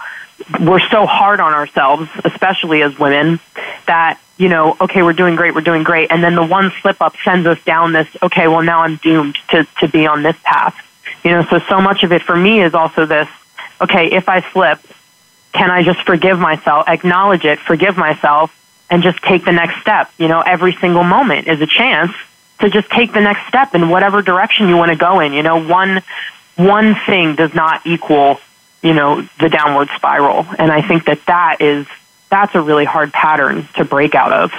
we're 0.60 0.80
so 0.80 1.06
hard 1.06 1.40
on 1.40 1.54
ourselves, 1.54 2.10
especially 2.24 2.82
as 2.84 2.98
women, 2.98 3.40
that, 3.88 4.20
you 4.38 4.50
know, 4.50 4.78
okay, 4.80 5.02
we're 5.02 5.14
doing 5.14 5.36
great, 5.36 5.56
we're 5.56 5.62
doing 5.62 5.84
great. 5.84 6.12
And 6.12 6.24
then 6.24 6.36
the 6.36 6.46
one 6.46 6.72
slip 6.82 7.02
up 7.02 7.16
sends 7.24 7.46
us 7.48 7.62
down 7.64 7.92
this, 7.92 8.08
okay, 8.22 8.48
well, 8.48 8.62
now 8.62 8.82
I'm 8.82 8.98
doomed 8.98 9.38
to, 9.50 9.68
to 9.80 9.88
be 9.88 10.06
on 10.08 10.24
this 10.24 10.38
path. 10.44 10.76
You 11.24 11.32
know, 11.32 11.44
so 11.50 11.60
so 11.68 11.82
much 11.82 12.04
of 12.04 12.12
it 12.12 12.22
for 12.22 12.36
me 12.36 12.62
is 12.62 12.74
also 12.74 13.06
this, 13.06 13.28
okay, 13.82 14.08
if 14.12 14.30
I 14.30 14.42
slip, 14.52 14.80
can 15.54 15.72
I 15.72 15.84
just 15.84 16.02
forgive 16.02 16.40
myself, 16.40 16.88
acknowledge 16.88 17.46
it, 17.46 17.60
forgive 17.60 17.98
myself, 17.98 18.54
and 18.90 19.04
just 19.04 19.22
take 19.22 19.46
the 19.46 19.52
next 19.52 19.82
step? 19.82 20.12
You 20.18 20.28
know, 20.28 20.42
every 20.42 20.74
single 20.74 21.04
moment 21.04 21.48
is 21.48 21.62
a 21.62 21.68
chance 21.68 22.12
to 22.60 22.70
just 22.70 22.90
take 22.90 23.14
the 23.14 23.22
next 23.22 23.48
step 23.48 23.76
in 23.76 23.90
whatever 23.90 24.22
direction 24.22 24.70
you 24.70 24.78
want 24.78 24.92
to 24.92 24.98
go 24.98 25.20
in. 25.20 25.34
You 25.34 25.44
know, 25.44 25.64
one 25.66 26.02
one 26.56 26.96
thing 27.06 27.36
does 27.36 27.54
not 27.54 27.86
equal, 27.86 28.40
you 28.82 28.94
know, 28.94 29.28
the 29.40 29.50
downward 29.50 29.90
spiral. 29.96 30.46
And 30.58 30.72
I 30.72 30.82
think 30.82 31.06
that 31.06 31.24
that 31.28 31.62
is 31.62 31.88
that's 32.30 32.56
a 32.56 32.62
really 32.62 32.86
hard 32.86 33.14
pattern 33.14 33.68
to 33.76 33.86
break 33.86 34.16
out 34.16 34.34
of. 34.34 34.52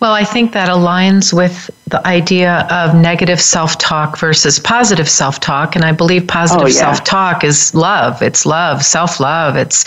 Well, 0.00 0.12
I 0.12 0.24
think 0.24 0.52
that 0.52 0.68
aligns 0.68 1.32
with 1.32 1.70
the 1.86 2.04
idea 2.06 2.66
of 2.70 2.94
negative 2.94 3.40
self 3.40 3.78
talk 3.78 4.18
versus 4.18 4.58
positive 4.58 5.08
self 5.08 5.38
talk. 5.38 5.76
And 5.76 5.84
I 5.84 5.92
believe 5.92 6.26
positive 6.26 6.64
oh, 6.64 6.68
yeah. 6.68 6.72
self 6.72 7.04
talk 7.04 7.44
is 7.44 7.72
love. 7.74 8.20
It's 8.20 8.44
love, 8.44 8.82
self 8.82 9.20
love. 9.20 9.56
It's 9.56 9.84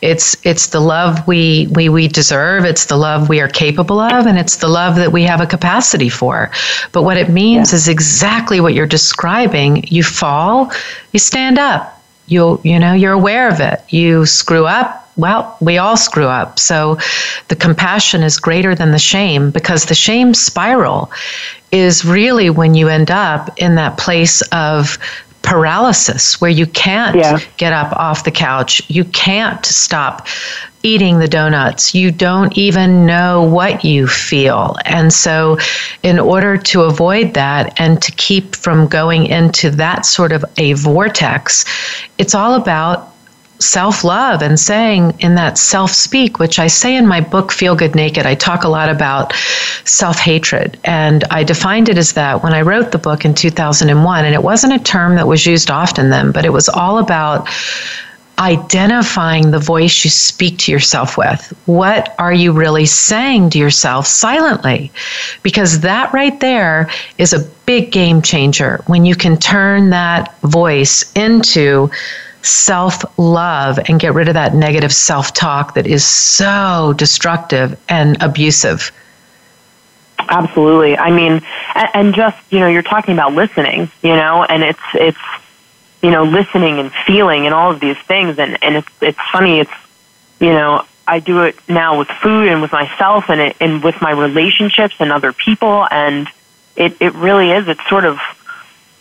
it's 0.00 0.36
it's 0.46 0.68
the 0.68 0.80
love 0.80 1.26
we, 1.26 1.68
we 1.72 1.90
we 1.90 2.08
deserve, 2.08 2.64
it's 2.64 2.86
the 2.86 2.96
love 2.96 3.28
we 3.28 3.40
are 3.40 3.48
capable 3.48 4.00
of, 4.00 4.26
and 4.26 4.38
it's 4.38 4.56
the 4.56 4.68
love 4.68 4.96
that 4.96 5.12
we 5.12 5.24
have 5.24 5.42
a 5.42 5.46
capacity 5.46 6.08
for. 6.08 6.50
But 6.92 7.02
what 7.02 7.18
it 7.18 7.28
means 7.28 7.72
yeah. 7.72 7.76
is 7.76 7.88
exactly 7.88 8.60
what 8.60 8.72
you're 8.72 8.86
describing. 8.86 9.84
You 9.88 10.02
fall, 10.02 10.72
you 11.12 11.18
stand 11.18 11.58
up. 11.58 11.92
You 12.26 12.58
you 12.64 12.78
know, 12.78 12.94
you're 12.94 13.12
aware 13.12 13.48
of 13.50 13.60
it. 13.60 13.82
You 13.90 14.24
screw 14.24 14.66
up, 14.66 15.05
well, 15.16 15.56
we 15.60 15.78
all 15.78 15.96
screw 15.96 16.26
up. 16.26 16.58
So 16.58 16.98
the 17.48 17.56
compassion 17.56 18.22
is 18.22 18.38
greater 18.38 18.74
than 18.74 18.90
the 18.90 18.98
shame 18.98 19.50
because 19.50 19.84
the 19.84 19.94
shame 19.94 20.34
spiral 20.34 21.10
is 21.72 22.04
really 22.04 22.50
when 22.50 22.74
you 22.74 22.88
end 22.88 23.10
up 23.10 23.50
in 23.58 23.74
that 23.76 23.98
place 23.98 24.42
of 24.52 24.98
paralysis 25.42 26.40
where 26.40 26.50
you 26.50 26.66
can't 26.66 27.16
yeah. 27.16 27.38
get 27.56 27.72
up 27.72 27.92
off 27.92 28.24
the 28.24 28.30
couch. 28.30 28.82
You 28.88 29.04
can't 29.04 29.64
stop 29.64 30.26
eating 30.82 31.18
the 31.18 31.28
donuts. 31.28 31.94
You 31.94 32.10
don't 32.10 32.56
even 32.58 33.06
know 33.06 33.42
what 33.42 33.84
you 33.84 34.06
feel. 34.06 34.76
And 34.84 35.12
so, 35.12 35.58
in 36.02 36.18
order 36.18 36.56
to 36.56 36.82
avoid 36.82 37.34
that 37.34 37.78
and 37.80 38.02
to 38.02 38.12
keep 38.12 38.54
from 38.56 38.86
going 38.88 39.26
into 39.26 39.70
that 39.70 40.04
sort 40.04 40.32
of 40.32 40.44
a 40.58 40.74
vortex, 40.74 41.64
it's 42.18 42.34
all 42.34 42.54
about 42.54 43.15
self 43.58 44.04
love 44.04 44.42
and 44.42 44.58
saying 44.58 45.14
in 45.20 45.34
that 45.36 45.58
self 45.58 45.90
speak, 45.90 46.38
which 46.38 46.58
I 46.58 46.66
say 46.66 46.96
in 46.96 47.06
my 47.06 47.20
book, 47.20 47.52
Feel 47.52 47.76
Good 47.76 47.94
Naked, 47.94 48.26
I 48.26 48.34
talk 48.34 48.64
a 48.64 48.68
lot 48.68 48.88
about 48.88 49.32
self 49.84 50.18
hatred. 50.18 50.78
And 50.84 51.24
I 51.30 51.44
defined 51.44 51.88
it 51.88 51.98
as 51.98 52.12
that 52.14 52.42
when 52.42 52.54
I 52.54 52.62
wrote 52.62 52.92
the 52.92 52.98
book 52.98 53.24
in 53.24 53.34
2001. 53.34 54.24
And 54.24 54.34
it 54.34 54.42
wasn't 54.42 54.74
a 54.74 54.78
term 54.78 55.16
that 55.16 55.26
was 55.26 55.46
used 55.46 55.70
often 55.70 56.10
then, 56.10 56.32
but 56.32 56.44
it 56.44 56.52
was 56.52 56.68
all 56.68 56.98
about 56.98 57.48
identifying 58.38 59.50
the 59.50 59.58
voice 59.58 60.04
you 60.04 60.10
speak 60.10 60.58
to 60.58 60.72
yourself 60.72 61.16
with. 61.16 61.54
What 61.64 62.14
are 62.18 62.34
you 62.34 62.52
really 62.52 62.84
saying 62.84 63.50
to 63.50 63.58
yourself 63.58 64.06
silently? 64.06 64.92
Because 65.42 65.80
that 65.80 66.12
right 66.12 66.38
there 66.40 66.90
is 67.16 67.32
a 67.32 67.48
big 67.64 67.92
game 67.92 68.20
changer 68.20 68.82
when 68.86 69.06
you 69.06 69.16
can 69.16 69.38
turn 69.38 69.90
that 69.90 70.38
voice 70.42 71.10
into 71.14 71.90
self 72.46 73.18
love 73.18 73.78
and 73.88 74.00
get 74.00 74.14
rid 74.14 74.28
of 74.28 74.34
that 74.34 74.54
negative 74.54 74.92
self 74.92 75.32
talk 75.32 75.74
that 75.74 75.86
is 75.86 76.04
so 76.04 76.94
destructive 76.96 77.78
and 77.88 78.22
abusive. 78.22 78.92
Absolutely. 80.18 80.96
I 80.96 81.10
mean, 81.10 81.42
and 81.74 82.14
just, 82.14 82.36
you 82.50 82.58
know, 82.58 82.66
you're 82.66 82.82
talking 82.82 83.14
about 83.14 83.34
listening, 83.34 83.90
you 84.02 84.16
know, 84.16 84.44
and 84.44 84.62
it's, 84.62 84.80
it's, 84.94 85.18
you 86.02 86.10
know, 86.10 86.24
listening 86.24 86.78
and 86.78 86.92
feeling 87.06 87.46
and 87.46 87.54
all 87.54 87.70
of 87.70 87.80
these 87.80 87.98
things. 87.98 88.38
And, 88.38 88.58
and 88.62 88.76
it's, 88.76 88.88
it's 89.00 89.18
funny. 89.32 89.60
It's, 89.60 89.70
you 90.40 90.50
know, 90.50 90.84
I 91.06 91.20
do 91.20 91.42
it 91.42 91.56
now 91.68 91.98
with 91.98 92.08
food 92.08 92.48
and 92.48 92.60
with 92.60 92.72
myself 92.72 93.28
and, 93.28 93.40
it, 93.40 93.56
and 93.60 93.84
with 93.84 94.00
my 94.00 94.10
relationships 94.10 94.96
and 94.98 95.12
other 95.12 95.32
people. 95.32 95.86
And 95.90 96.28
it, 96.74 96.96
it 97.00 97.14
really 97.14 97.52
is, 97.52 97.68
it's 97.68 97.88
sort 97.88 98.04
of, 98.04 98.18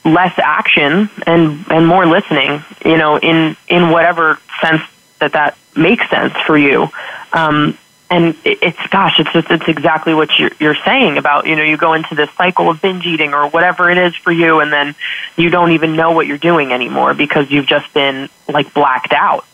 less 0.05 0.37
action 0.37 1.09
and 1.25 1.65
and 1.69 1.87
more 1.87 2.05
listening 2.05 2.63
you 2.85 2.95
know 2.95 3.17
in 3.17 3.57
in 3.67 3.89
whatever 3.89 4.39
sense 4.61 4.81
that 5.19 5.33
that 5.33 5.57
makes 5.75 6.09
sense 6.09 6.33
for 6.45 6.57
you. 6.57 6.89
Um, 7.33 7.77
and 8.09 8.35
it, 8.45 8.59
it's 8.61 8.87
gosh, 8.91 9.19
it's 9.19 9.31
just 9.33 9.49
it's 9.49 9.67
exactly 9.67 10.13
what 10.13 10.37
you're, 10.37 10.51
you're 10.59 10.77
saying 10.85 11.17
about 11.17 11.47
you 11.47 11.55
know 11.55 11.63
you 11.63 11.77
go 11.77 11.93
into 11.93 12.15
this 12.15 12.29
cycle 12.31 12.69
of 12.69 12.81
binge 12.81 13.05
eating 13.05 13.33
or 13.33 13.49
whatever 13.49 13.89
it 13.89 13.97
is 13.97 14.15
for 14.15 14.31
you, 14.31 14.59
and 14.59 14.71
then 14.71 14.95
you 15.37 15.49
don't 15.49 15.71
even 15.71 15.95
know 15.95 16.11
what 16.11 16.27
you're 16.27 16.37
doing 16.37 16.71
anymore 16.71 17.13
because 17.13 17.49
you've 17.49 17.65
just 17.65 17.91
been 17.93 18.29
like 18.47 18.73
blacked 18.73 19.13
out 19.13 19.45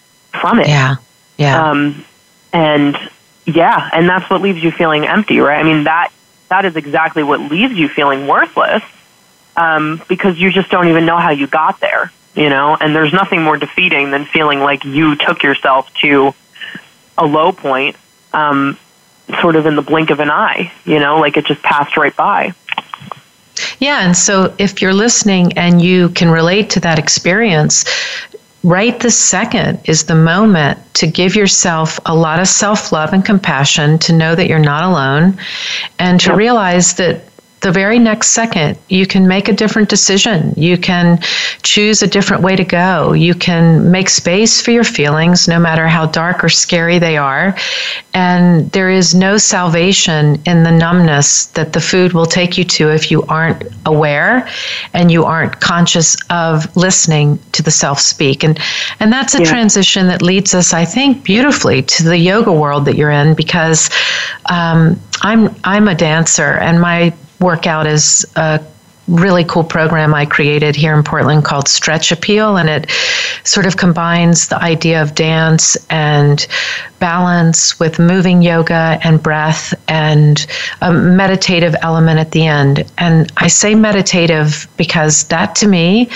from 0.42 0.60
it. 0.60 0.68
Yeah, 0.68 0.96
yeah. 1.38 1.70
Um, 1.70 2.06
and 2.52 2.98
yeah, 3.46 3.90
and 3.94 4.08
that's 4.08 4.30
what 4.30 4.42
leaves 4.42 4.62
you 4.62 4.72
feeling 4.72 5.06
empty, 5.06 5.40
right? 5.40 5.60
I 5.60 5.64
mean 5.64 5.86
that 5.86 6.12
that 6.50 6.66
is 6.66 6.76
exactly 6.76 7.24
what 7.24 7.40
leaves 7.40 7.74
you 7.74 7.88
feeling 7.88 8.28
worthless 8.28 8.84
um, 9.62 10.02
because 10.10 10.40
you 10.40 10.52
just 10.52 10.72
don't 10.72 10.88
even 10.88 11.06
know 11.06 11.18
how 11.18 11.30
you 11.30 11.46
got 11.46 11.80
there, 11.80 12.12
you 12.34 12.50
know. 12.50 12.76
And 12.80 12.96
there's 12.96 13.14
nothing 13.14 13.44
more 13.44 13.58
defeating 13.58 14.10
than 14.10 14.26
feeling 14.26 14.60
like 14.60 14.84
you 14.84 15.16
took 15.16 15.44
yourself 15.44 15.94
to 16.02 16.34
a 17.18 17.26
low 17.26 17.52
point, 17.52 17.96
um, 18.34 18.78
sort 19.40 19.56
of 19.56 19.68
in 19.68 19.76
the 19.76 19.84
blink 19.84 20.10
of 20.10 20.20
an 20.20 20.32
eye, 20.32 20.72
you 20.84 21.00
know, 21.00 21.20
like 21.20 21.38
it 21.38 21.46
just 21.46 21.62
passed 21.62 21.96
right 21.96 22.16
by. 22.16 22.54
Yeah, 23.80 24.04
and 24.04 24.18
so 24.18 24.54
if 24.58 24.82
you're 24.82 24.94
listening 24.94 25.54
and 25.54 25.80
you 25.80 26.10
can 26.10 26.30
relate 26.30 26.72
to 26.72 26.80
that 26.80 26.98
experience, 26.98 27.86
right 28.64 29.00
this 29.00 29.18
second 29.18 29.80
is 29.86 30.06
the 30.06 30.16
moment 30.16 30.80
to 30.96 31.08
give 31.08 31.36
yourself 31.36 32.00
a 32.06 32.16
lot 32.16 32.40
of 32.40 32.48
self 32.48 32.92
love 32.92 33.14
and 33.14 33.24
compassion, 33.24 34.00
to 34.00 34.14
know 34.14 34.34
that 34.34 34.48
you're 34.48 34.60
not 34.60 34.84
alone, 34.84 35.38
and 36.00 36.20
to 36.22 36.36
realize 36.36 36.96
that 36.96 37.31
the 37.62 37.72
very 37.72 38.00
next 38.00 38.30
second, 38.30 38.78
you 38.90 39.06
can 39.06 39.28
make 39.28 39.48
a 39.48 39.54
different 39.54 39.88
decision. 39.88 40.54
You 40.58 40.78
can 40.78 41.20
choose 41.62 42.02
a 42.02 42.08
different 42.08 42.42
way 42.42 42.56
to 42.56 42.64
go. 42.64 43.14
You 43.14 43.36
can 43.36 43.92
make 43.92 44.10
space 44.10 44.60
for 44.60 44.72
your 44.72 44.84
feelings, 44.84 45.48
no 45.48 45.60
matter 45.60 45.88
how 45.88 46.08
dark 46.08 46.44
or 46.44 46.50
scary 46.50 46.98
they 46.98 47.18
are. 47.18 47.56
And 48.16 48.72
there 48.72 48.90
is 48.90 49.14
no 49.14 49.38
salvation 49.38 50.42
in 50.48 50.64
the 50.64 50.72
numbness 50.72 51.48
that 51.48 51.74
the 51.74 51.80
food 51.80 52.14
will 52.14 52.26
take 52.26 52.58
you 52.58 52.64
to 52.64 52.90
if 52.90 53.12
you 53.12 53.22
aren't 53.24 53.64
aware 53.86 54.50
and 54.94 55.12
you 55.12 55.24
aren't 55.24 55.62
conscious 55.62 56.18
of 56.32 56.76
listening 56.76 57.38
to 57.52 57.62
the 57.62 57.72
self 57.72 58.00
speak. 58.00 58.44
And, 58.44 58.60
and 59.00 59.14
that's 59.14 59.36
a 59.36 59.40
yeah. 59.40 59.46
transition 59.46 60.08
that 60.08 60.24
leads 60.24 60.56
us, 60.56 60.74
I 60.74 60.84
think, 60.84 61.24
beautifully 61.24 61.84
to 61.84 62.04
the 62.04 62.18
yoga 62.18 62.52
world 62.52 62.86
that 62.86 62.96
you're 62.96 63.12
in 63.12 63.36
because 63.36 63.92
um, 64.50 65.00
I'm, 65.22 65.56
I'm 65.64 65.88
a 65.88 65.94
dancer 65.94 66.58
and 66.58 66.82
my 66.82 67.14
workout 67.42 67.88
is 67.88 68.26
a 68.36 68.64
really 69.08 69.44
cool 69.44 69.64
program 69.64 70.14
I 70.14 70.26
created 70.26 70.76
here 70.76 70.96
in 70.96 71.04
Portland 71.04 71.44
called 71.44 71.68
Stretch 71.68 72.12
Appeal, 72.12 72.58
and 72.58 72.70
it 72.70 72.90
sort 73.44 73.66
of 73.66 73.76
combines 73.76 74.48
the 74.48 74.62
idea 74.62 75.02
of 75.02 75.16
dance 75.16 75.76
and 75.90 76.46
balance 77.00 77.80
with 77.80 78.00
moving 78.00 78.42
yoga 78.42 79.00
and 79.04 79.22
breath 79.22 79.74
and 79.90 80.46
a 80.82 80.94
meditative 80.94 81.76
element 81.82 82.20
at 82.20 82.32
the 82.32 82.46
end. 82.46 82.90
And 82.98 83.32
I 83.38 83.48
say 83.48 83.76
meditative 83.76 84.68
because 84.78 85.26
that 85.26 85.56
to 85.56 85.68
me 85.68 86.10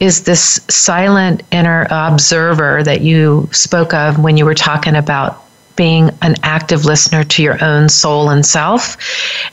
is 0.00 0.24
this 0.24 0.60
silent 0.68 1.42
inner 1.52 1.86
observer 1.90 2.82
that 2.82 3.00
you 3.00 3.48
spoke 3.52 3.94
of 3.94 4.18
when 4.18 4.36
you 4.36 4.44
were 4.44 4.54
talking 4.54 4.96
about 4.96 5.45
being 5.76 6.10
an 6.22 6.34
active 6.42 6.84
listener 6.84 7.22
to 7.24 7.42
your 7.42 7.62
own 7.62 7.88
soul 7.88 8.30
and 8.30 8.44
self. 8.44 8.96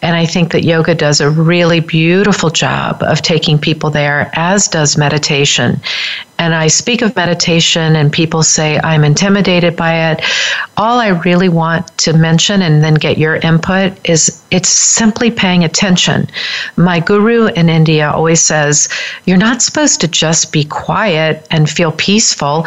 And 0.01 0.15
I 0.15 0.25
think 0.25 0.51
that 0.51 0.63
yoga 0.63 0.95
does 0.95 1.21
a 1.21 1.29
really 1.29 1.79
beautiful 1.79 2.49
job 2.49 3.03
of 3.03 3.21
taking 3.21 3.59
people 3.59 3.89
there, 3.89 4.31
as 4.33 4.67
does 4.67 4.97
meditation. 4.97 5.79
And 6.39 6.55
I 6.55 6.67
speak 6.67 7.01
of 7.01 7.15
meditation, 7.15 7.95
and 7.95 8.11
people 8.11 8.43
say 8.43 8.79
I'm 8.83 9.03
intimidated 9.03 9.75
by 9.75 10.11
it. 10.11 10.21
All 10.75 10.99
I 10.99 11.09
really 11.09 11.47
want 11.47 11.95
to 11.99 12.13
mention 12.13 12.61
and 12.63 12.83
then 12.83 12.95
get 12.95 13.17
your 13.17 13.35
input 13.35 13.93
is 14.09 14.43
it's 14.49 14.69
simply 14.69 15.29
paying 15.31 15.63
attention. 15.63 16.27
My 16.75 16.99
guru 16.99 17.47
in 17.47 17.69
India 17.69 18.09
always 18.09 18.41
says, 18.41 18.89
You're 19.25 19.37
not 19.37 19.61
supposed 19.61 20.01
to 20.01 20.07
just 20.07 20.51
be 20.51 20.63
quiet 20.65 21.47
and 21.51 21.69
feel 21.69 21.91
peaceful 21.91 22.65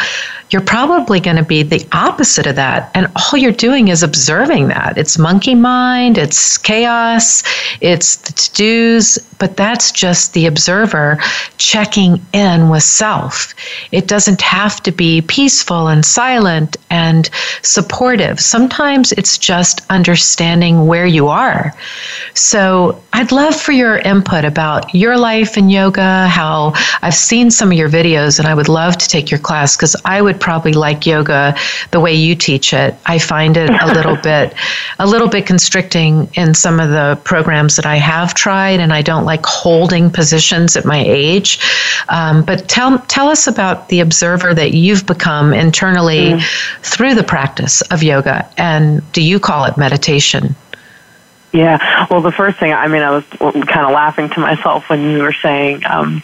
you're 0.50 0.62
probably 0.62 1.20
going 1.20 1.36
to 1.36 1.44
be 1.44 1.62
the 1.62 1.86
opposite 1.92 2.46
of 2.46 2.56
that. 2.56 2.90
And 2.94 3.10
all 3.16 3.38
you're 3.38 3.52
doing 3.52 3.88
is 3.88 4.02
observing 4.02 4.68
that. 4.68 4.96
It's 4.96 5.18
monkey 5.18 5.54
mind, 5.54 6.18
it's 6.18 6.56
chaos, 6.58 7.42
it's 7.80 8.16
the 8.16 8.32
to 8.32 8.52
dos, 8.54 9.18
but 9.38 9.56
that's 9.56 9.92
just 9.92 10.34
the 10.34 10.46
observer 10.46 11.18
checking 11.58 12.24
in 12.32 12.68
with 12.68 12.82
self. 12.82 13.54
It 13.92 14.08
doesn't 14.08 14.40
have 14.42 14.82
to 14.84 14.92
be 14.92 15.22
peaceful 15.22 15.88
and 15.88 16.04
silent 16.04 16.76
and 16.90 17.28
supportive. 17.62 18.40
Sometimes 18.40 19.12
it's 19.12 19.38
just 19.38 19.84
understanding 19.90 20.86
where 20.86 21.06
you 21.06 21.28
are. 21.28 21.74
So 22.34 23.02
I'd 23.12 23.32
love 23.32 23.56
for 23.56 23.72
your 23.72 23.98
input 23.98 24.44
about 24.44 24.94
your 24.94 25.16
life 25.16 25.56
in 25.56 25.70
yoga, 25.70 26.28
how 26.28 26.72
I've 27.02 27.14
seen 27.14 27.50
some 27.50 27.70
of 27.72 27.78
your 27.78 27.88
videos, 27.88 28.38
and 28.38 28.46
I 28.46 28.54
would 28.54 28.68
love 28.68 28.96
to 28.98 29.08
take 29.08 29.30
your 29.30 29.40
class 29.40 29.76
because 29.76 29.96
I 30.04 30.22
would 30.22 30.40
probably 30.40 30.72
like 30.72 31.06
yoga 31.06 31.56
the 31.90 32.00
way 32.00 32.14
you 32.14 32.34
teach 32.34 32.72
it. 32.72 32.94
I 33.06 33.18
find 33.18 33.56
it 33.56 33.70
a 33.70 33.86
little 33.86 34.16
bit 34.22 34.54
a 34.98 35.06
little 35.06 35.28
bit 35.28 35.46
constricting 35.46 36.28
in 36.34 36.54
some 36.54 36.80
of 36.80 36.90
the 36.90 37.18
programs 37.24 37.76
that 37.76 37.86
I 37.86 37.96
have 37.96 38.34
tried, 38.34 38.80
and 38.80 38.92
I 38.92 39.02
don't 39.02 39.25
like 39.26 39.44
holding 39.44 40.10
positions 40.10 40.76
at 40.76 40.86
my 40.86 41.02
age. 41.04 41.58
Um, 42.08 42.44
but 42.44 42.68
tell 42.68 42.98
tell 43.00 43.28
us 43.28 43.46
about 43.46 43.90
the 43.90 44.00
observer 44.00 44.54
that 44.54 44.72
you've 44.72 45.04
become 45.04 45.52
internally 45.52 46.32
mm. 46.32 46.80
through 46.82 47.14
the 47.14 47.24
practice 47.24 47.82
of 47.82 48.02
yoga, 48.02 48.48
and 48.56 49.02
do 49.12 49.22
you 49.22 49.38
call 49.38 49.64
it 49.64 49.76
meditation? 49.76 50.56
Yeah. 51.52 52.06
Well, 52.10 52.20
the 52.20 52.32
first 52.32 52.58
thing, 52.58 52.72
I 52.72 52.86
mean, 52.88 53.02
I 53.02 53.10
was 53.10 53.24
kind 53.40 53.86
of 53.86 53.92
laughing 53.92 54.28
to 54.30 54.40
myself 54.40 54.90
when 54.90 55.10
you 55.10 55.22
were 55.22 55.32
saying, 55.32 55.82
um, 55.86 56.22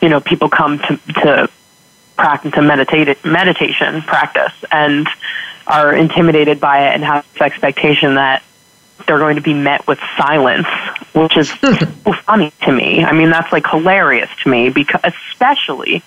you 0.00 0.08
know, 0.08 0.20
people 0.20 0.48
come 0.48 0.78
to, 0.78 0.96
to 1.22 1.50
practice, 2.16 2.52
to 2.52 2.62
meditate, 2.62 3.22
meditation 3.24 4.00
practice 4.02 4.52
and 4.70 5.06
are 5.66 5.94
intimidated 5.94 6.58
by 6.60 6.88
it 6.88 6.94
and 6.94 7.04
have 7.04 7.30
this 7.32 7.42
expectation 7.42 8.14
that 8.14 8.42
they're 9.06 9.18
going 9.18 9.36
to 9.36 9.42
be 9.42 9.54
met 9.54 9.86
with 9.86 9.98
silence, 10.16 10.66
which 11.14 11.36
is 11.36 11.50
hmm. 11.50 11.74
so 12.04 12.12
funny 12.12 12.52
to 12.62 12.72
me. 12.72 13.04
I 13.04 13.12
mean, 13.12 13.30
that's 13.30 13.52
like 13.52 13.66
hilarious 13.66 14.30
to 14.42 14.48
me 14.48 14.70
because, 14.70 15.00
especially, 15.04 16.02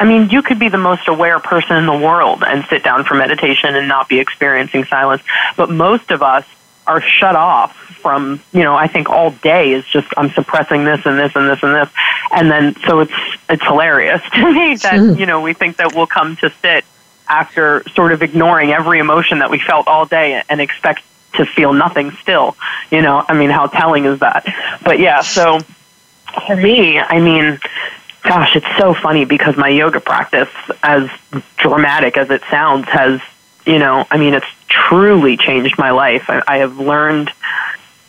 I 0.00 0.04
mean, 0.04 0.30
you 0.30 0.42
could 0.42 0.58
be 0.58 0.68
the 0.68 0.78
most 0.78 1.08
aware 1.08 1.38
person 1.38 1.76
in 1.76 1.86
the 1.86 1.96
world 1.96 2.42
and 2.46 2.64
sit 2.66 2.82
down 2.82 3.04
for 3.04 3.14
meditation 3.14 3.74
and 3.76 3.88
not 3.88 4.08
be 4.08 4.18
experiencing 4.18 4.84
silence. 4.84 5.22
But 5.56 5.70
most 5.70 6.10
of 6.10 6.22
us 6.22 6.44
are 6.86 7.00
shut 7.00 7.36
off 7.36 7.74
from, 7.76 8.40
you 8.52 8.62
know, 8.62 8.74
I 8.74 8.86
think 8.86 9.08
all 9.08 9.30
day 9.30 9.72
is 9.72 9.86
just 9.86 10.08
I'm 10.16 10.30
suppressing 10.30 10.84
this 10.84 11.06
and 11.06 11.18
this 11.18 11.34
and 11.34 11.48
this 11.48 11.62
and 11.62 11.74
this. 11.74 11.88
And 12.32 12.50
then 12.50 12.76
so 12.86 13.00
it's 13.00 13.12
it's 13.48 13.62
hilarious 13.62 14.20
to 14.34 14.52
me 14.52 14.76
that, 14.76 14.98
hmm. 14.98 15.18
you 15.18 15.26
know, 15.26 15.40
we 15.40 15.54
think 15.54 15.76
that 15.76 15.94
we'll 15.94 16.06
come 16.06 16.36
to 16.36 16.52
sit 16.60 16.84
after 17.28 17.82
sort 17.94 18.12
of 18.12 18.22
ignoring 18.22 18.72
every 18.72 18.98
emotion 18.98 19.38
that 19.38 19.50
we 19.50 19.58
felt 19.58 19.88
all 19.88 20.04
day 20.04 20.42
and 20.48 20.60
expect 20.60 21.02
to 21.36 21.46
feel 21.46 21.72
nothing 21.72 22.10
still. 22.22 22.56
You 22.90 23.02
know, 23.02 23.24
I 23.26 23.34
mean, 23.34 23.50
how 23.50 23.66
telling 23.66 24.04
is 24.04 24.20
that? 24.20 24.46
But 24.84 24.98
yeah, 24.98 25.20
so 25.20 25.60
for 26.46 26.56
me, 26.56 26.98
I 26.98 27.20
mean, 27.20 27.58
gosh, 28.22 28.56
it's 28.56 28.76
so 28.78 28.94
funny 28.94 29.24
because 29.24 29.56
my 29.56 29.68
yoga 29.68 30.00
practice, 30.00 30.48
as 30.82 31.08
dramatic 31.56 32.16
as 32.16 32.30
it 32.30 32.42
sounds, 32.50 32.86
has, 32.88 33.20
you 33.66 33.78
know, 33.78 34.06
I 34.10 34.18
mean, 34.18 34.34
it's 34.34 34.46
truly 34.68 35.36
changed 35.36 35.78
my 35.78 35.90
life. 35.90 36.28
I, 36.28 36.42
I 36.46 36.56
have 36.58 36.78
learned 36.78 37.30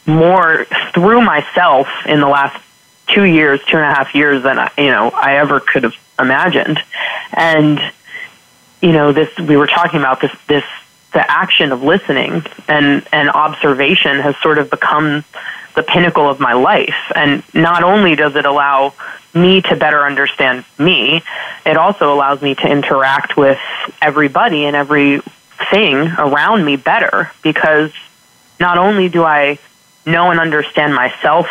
more 0.06 0.66
through 0.94 1.22
myself 1.22 1.88
in 2.06 2.20
the 2.20 2.28
last 2.28 2.62
two 3.08 3.24
years, 3.24 3.60
two 3.68 3.78
and 3.78 3.86
a 3.86 3.94
half 3.94 4.16
years 4.16 4.44
than 4.44 4.60
I, 4.60 4.72
you 4.78 4.88
know 4.88 5.10
I 5.10 5.38
ever 5.38 5.60
could 5.60 5.84
have 5.84 5.96
imagined. 6.20 6.80
And 7.34 7.80
you 8.82 8.92
know, 8.92 9.12
this 9.12 9.36
we 9.38 9.58
were 9.58 9.68
talking 9.68 10.00
about 10.00 10.22
this 10.22 10.32
this 10.48 10.64
the 11.16 11.32
action 11.32 11.72
of 11.72 11.82
listening 11.82 12.44
and 12.68 13.08
and 13.12 13.30
observation 13.30 14.20
has 14.20 14.36
sort 14.42 14.58
of 14.58 14.70
become 14.70 15.24
the 15.76 15.82
pinnacle 15.82 16.30
of 16.30 16.40
my 16.42 16.54
life. 16.54 17.12
And 17.16 17.42
not 17.54 17.84
only 17.84 18.16
does 18.16 18.36
it 18.36 18.46
allow 18.46 18.94
me 19.34 19.62
to 19.62 19.76
better 19.78 20.06
understand 20.06 20.66
me, 20.78 21.24
it 21.66 21.78
also 21.78 22.14
allows 22.14 22.42
me 22.42 22.54
to 22.56 22.68
interact 22.68 23.38
with 23.38 23.60
everybody 24.02 24.66
and 24.66 24.76
everything 24.76 25.96
around 26.18 26.66
me 26.66 26.76
better 26.76 27.32
because 27.42 27.92
not 28.60 28.78
only 28.78 29.08
do 29.08 29.24
I 29.24 29.58
know 30.06 30.32
and 30.32 30.40
understand 30.40 30.94
myself 30.94 31.48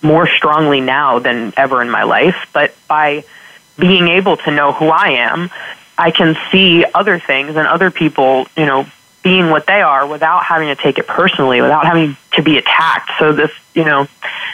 more 0.00 0.28
strongly 0.28 0.80
now 0.80 1.18
than 1.18 1.52
ever 1.56 1.82
in 1.82 1.90
my 1.90 2.04
life, 2.04 2.48
but 2.52 2.72
by 2.86 3.24
being 3.78 4.06
able 4.08 4.36
to 4.36 4.50
know 4.52 4.72
who 4.72 4.86
I 4.86 5.10
am, 5.28 5.50
I 5.96 6.12
can 6.12 6.36
see 6.52 6.84
other 6.94 7.18
things 7.18 7.56
and 7.56 7.66
other 7.66 7.90
people, 7.90 8.46
you 8.56 8.66
know, 8.66 8.86
being 9.28 9.50
what 9.50 9.66
they 9.66 9.82
are 9.82 10.06
without 10.06 10.42
having 10.42 10.68
to 10.68 10.76
take 10.82 10.96
it 10.96 11.06
personally, 11.06 11.60
without 11.60 11.84
having 11.84 12.16
to 12.32 12.42
be 12.42 12.56
attacked. 12.56 13.10
So 13.18 13.34
this, 13.34 13.50
you 13.74 13.84
know, 13.84 14.08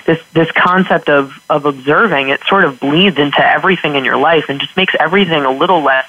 this 0.05 0.21
this 0.33 0.51
concept 0.51 1.09
of 1.09 1.33
of 1.49 1.65
observing, 1.65 2.31
it 2.31 2.41
sort 2.49 2.65
of 2.65 2.81
bleeds 2.81 3.17
into 3.17 3.39
everything 3.39 3.95
in 3.95 4.05
your 4.05 4.17
life 4.17 4.47
and 4.49 4.59
just 4.59 4.77
makes 4.77 4.93
everything 4.99 5.45
a 5.45 5.53
little 5.53 5.81
less 5.83 6.09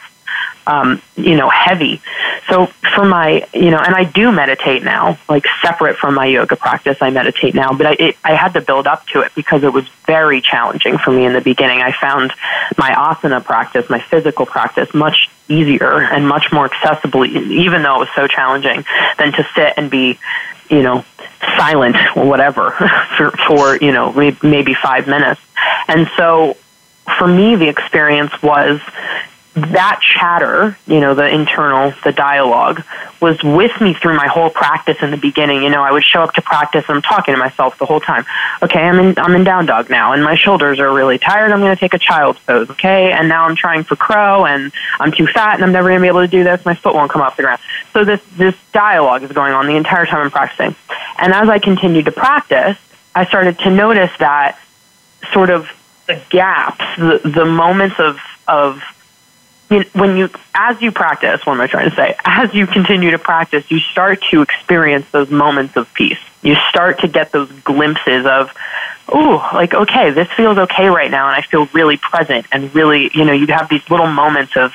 um, 0.67 0.99
you 1.15 1.37
know, 1.37 1.47
heavy. 1.47 2.01
So 2.49 2.65
for 2.95 3.05
my, 3.05 3.47
you 3.53 3.69
know, 3.69 3.77
and 3.77 3.93
I 3.93 4.03
do 4.03 4.31
meditate 4.31 4.83
now, 4.83 5.19
like 5.29 5.45
separate 5.61 5.97
from 5.97 6.15
my 6.15 6.25
yoga 6.25 6.55
practice, 6.55 6.97
I 7.01 7.11
meditate 7.11 7.53
now, 7.53 7.71
but 7.71 7.85
I, 7.85 7.91
it, 7.99 8.17
I 8.23 8.33
had 8.33 8.55
to 8.55 8.61
build 8.61 8.87
up 8.87 9.05
to 9.09 9.21
it 9.21 9.31
because 9.35 9.63
it 9.63 9.71
was 9.71 9.87
very 10.07 10.41
challenging 10.41 10.97
for 10.97 11.11
me 11.11 11.25
in 11.25 11.33
the 11.33 11.41
beginning. 11.41 11.81
I 11.81 11.91
found 11.91 12.33
my 12.79 12.89
asana 12.89 13.43
practice, 13.43 13.91
my 13.91 13.99
physical 13.99 14.47
practice, 14.47 14.91
much 14.91 15.29
easier 15.47 16.01
and 16.01 16.27
much 16.27 16.51
more 16.51 16.65
accessible, 16.65 17.25
even 17.25 17.83
though 17.83 17.97
it 17.97 17.99
was 17.99 18.09
so 18.15 18.27
challenging, 18.27 18.85
than 19.17 19.31
to 19.33 19.47
sit 19.55 19.73
and 19.77 19.89
be, 19.89 20.19
you 20.69 20.81
know, 20.81 21.05
silent 21.57 21.95
or 22.15 22.25
whatever 22.25 22.71
for, 23.17 23.31
for 23.31 23.77
you 23.77 23.91
know, 23.91 24.11
maybe 24.41 24.73
five 24.73 25.07
minutes. 25.07 25.41
And 25.87 26.09
so 26.17 26.57
for 27.17 27.27
me, 27.27 27.55
the 27.55 27.69
experience 27.69 28.31
was 28.41 28.81
that 29.55 30.01
chatter, 30.01 30.77
you 30.85 30.99
know, 30.99 31.15
the 31.15 31.33
internal, 31.33 31.93
the 32.03 32.11
dialogue, 32.11 32.83
was 33.21 33.41
with 33.41 33.79
me 33.79 33.93
through 33.93 34.15
my 34.15 34.27
whole 34.27 34.49
practice 34.49 34.97
in 35.01 35.11
the 35.11 35.17
beginning. 35.17 35.63
You 35.63 35.69
know, 35.69 35.81
I 35.81 35.93
would 35.93 36.03
show 36.03 36.21
up 36.21 36.33
to 36.33 36.41
practice 36.41 36.83
and 36.89 36.97
I'm 36.97 37.01
talking 37.01 37.33
to 37.33 37.39
myself 37.39 37.77
the 37.77 37.85
whole 37.85 38.01
time. 38.01 38.25
Okay, 38.61 38.81
I'm 38.81 38.99
in 38.99 39.17
I'm 39.17 39.33
in 39.33 39.45
down 39.45 39.65
dog 39.65 39.89
now 39.89 40.11
and 40.11 40.21
my 40.21 40.35
shoulders 40.35 40.79
are 40.79 40.93
really 40.93 41.17
tired. 41.17 41.53
I'm 41.53 41.61
gonna 41.61 41.77
take 41.77 41.93
a 41.93 41.99
child's 41.99 42.39
pose, 42.39 42.69
okay? 42.71 43.13
And 43.13 43.29
now 43.29 43.45
I'm 43.45 43.55
trying 43.55 43.85
for 43.85 43.95
crow 43.95 44.45
and 44.45 44.73
I'm 44.99 45.13
too 45.13 45.25
fat 45.25 45.55
and 45.55 45.63
I'm 45.63 45.71
never 45.71 45.87
gonna 45.87 46.01
be 46.01 46.07
able 46.07 46.21
to 46.21 46.27
do 46.27 46.43
this, 46.43 46.65
my 46.65 46.75
foot 46.75 46.93
won't 46.93 47.09
come 47.09 47.21
off 47.21 47.37
the 47.37 47.43
ground. 47.43 47.61
So 47.93 48.03
this 48.03 48.21
this 48.35 48.55
dialogue 48.73 49.23
is 49.23 49.31
going 49.31 49.53
on 49.53 49.67
the 49.67 49.77
entire 49.77 50.05
time 50.05 50.19
I'm 50.19 50.31
practicing. 50.31 50.75
And 51.17 51.33
as 51.33 51.47
I 51.47 51.59
continued 51.59 52.05
to 52.05 52.11
practice, 52.11 52.77
I 53.15 53.25
started 53.25 53.57
to 53.59 53.69
notice 53.69 54.11
that 54.19 54.59
sort 55.31 55.49
of 55.49 55.69
the 56.07 56.21
gaps, 56.29 56.83
the, 56.97 57.21
the 57.23 57.45
moments 57.45 57.99
of 57.99 58.19
of 58.49 58.83
when 59.67 60.15
you 60.17 60.29
as 60.53 60.81
you 60.81 60.91
practice 60.91 61.45
what 61.45 61.53
am 61.53 61.61
i 61.61 61.67
trying 61.67 61.89
to 61.89 61.95
say? 61.95 62.15
As 62.23 62.53
you 62.53 62.67
continue 62.67 63.11
to 63.11 63.19
practice 63.19 63.69
you 63.71 63.79
start 63.79 64.21
to 64.31 64.41
experience 64.41 65.09
those 65.11 65.29
moments 65.29 65.75
of 65.75 65.91
peace. 65.93 66.19
You 66.43 66.55
start 66.69 66.99
to 66.99 67.07
get 67.07 67.31
those 67.31 67.51
glimpses 67.63 68.25
of 68.25 68.51
oh 69.09 69.49
like 69.53 69.73
okay 69.73 70.11
this 70.11 70.27
feels 70.31 70.57
okay 70.57 70.87
right 70.87 71.11
now 71.11 71.27
and 71.27 71.35
i 71.35 71.41
feel 71.41 71.67
really 71.67 71.97
present 71.97 72.45
and 72.51 72.73
really 72.73 73.11
you 73.13 73.23
know 73.25 73.33
you 73.33 73.47
have 73.47 73.69
these 73.69 73.87
little 73.89 74.07
moments 74.07 74.55
of 74.55 74.73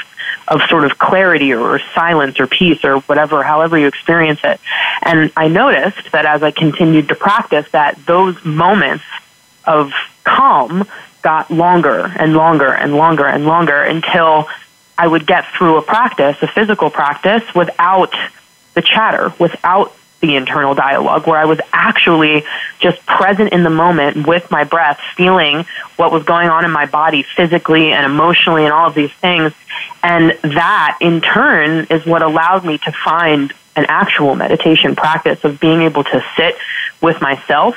of 0.48 0.60
sort 0.68 0.84
of 0.84 0.98
clarity 0.98 1.52
or, 1.52 1.60
or 1.60 1.80
silence 1.94 2.40
or 2.40 2.46
peace 2.46 2.84
or 2.84 2.98
whatever 3.00 3.42
however 3.42 3.78
you 3.78 3.86
experience 3.86 4.40
it. 4.44 4.60
And 5.02 5.32
i 5.36 5.48
noticed 5.48 6.10
that 6.12 6.26
as 6.26 6.42
i 6.42 6.50
continued 6.50 7.08
to 7.08 7.14
practice 7.14 7.68
that 7.70 7.96
those 8.06 8.44
moments 8.44 9.04
of 9.64 9.92
calm 10.24 10.88
got 11.22 11.50
longer 11.50 12.12
and 12.18 12.34
longer 12.34 12.72
and 12.72 12.96
longer 12.96 13.26
and 13.26 13.46
longer 13.46 13.82
until 13.82 14.48
I 15.00 15.06
would 15.06 15.26
get 15.26 15.46
through 15.56 15.78
a 15.78 15.82
practice, 15.82 16.36
a 16.42 16.46
physical 16.46 16.90
practice, 16.90 17.42
without 17.54 18.12
the 18.74 18.82
chatter, 18.82 19.32
without 19.38 19.96
the 20.20 20.36
internal 20.36 20.74
dialogue, 20.74 21.26
where 21.26 21.38
I 21.38 21.46
was 21.46 21.58
actually 21.72 22.44
just 22.80 23.04
present 23.06 23.54
in 23.54 23.62
the 23.62 23.70
moment 23.70 24.26
with 24.26 24.50
my 24.50 24.64
breath, 24.64 25.00
feeling 25.16 25.64
what 25.96 26.12
was 26.12 26.24
going 26.24 26.50
on 26.50 26.66
in 26.66 26.70
my 26.70 26.84
body 26.84 27.22
physically 27.22 27.92
and 27.92 28.04
emotionally 28.04 28.64
and 28.64 28.74
all 28.74 28.88
of 28.88 28.94
these 28.94 29.12
things. 29.12 29.54
And 30.02 30.32
that, 30.42 30.98
in 31.00 31.22
turn, 31.22 31.86
is 31.88 32.04
what 32.04 32.20
allowed 32.20 32.66
me 32.66 32.76
to 32.76 32.92
find 32.92 33.54
an 33.76 33.86
actual 33.88 34.34
meditation 34.34 34.96
practice 34.96 35.42
of 35.44 35.58
being 35.60 35.80
able 35.80 36.04
to 36.04 36.22
sit 36.36 36.58
with 37.00 37.22
myself 37.22 37.74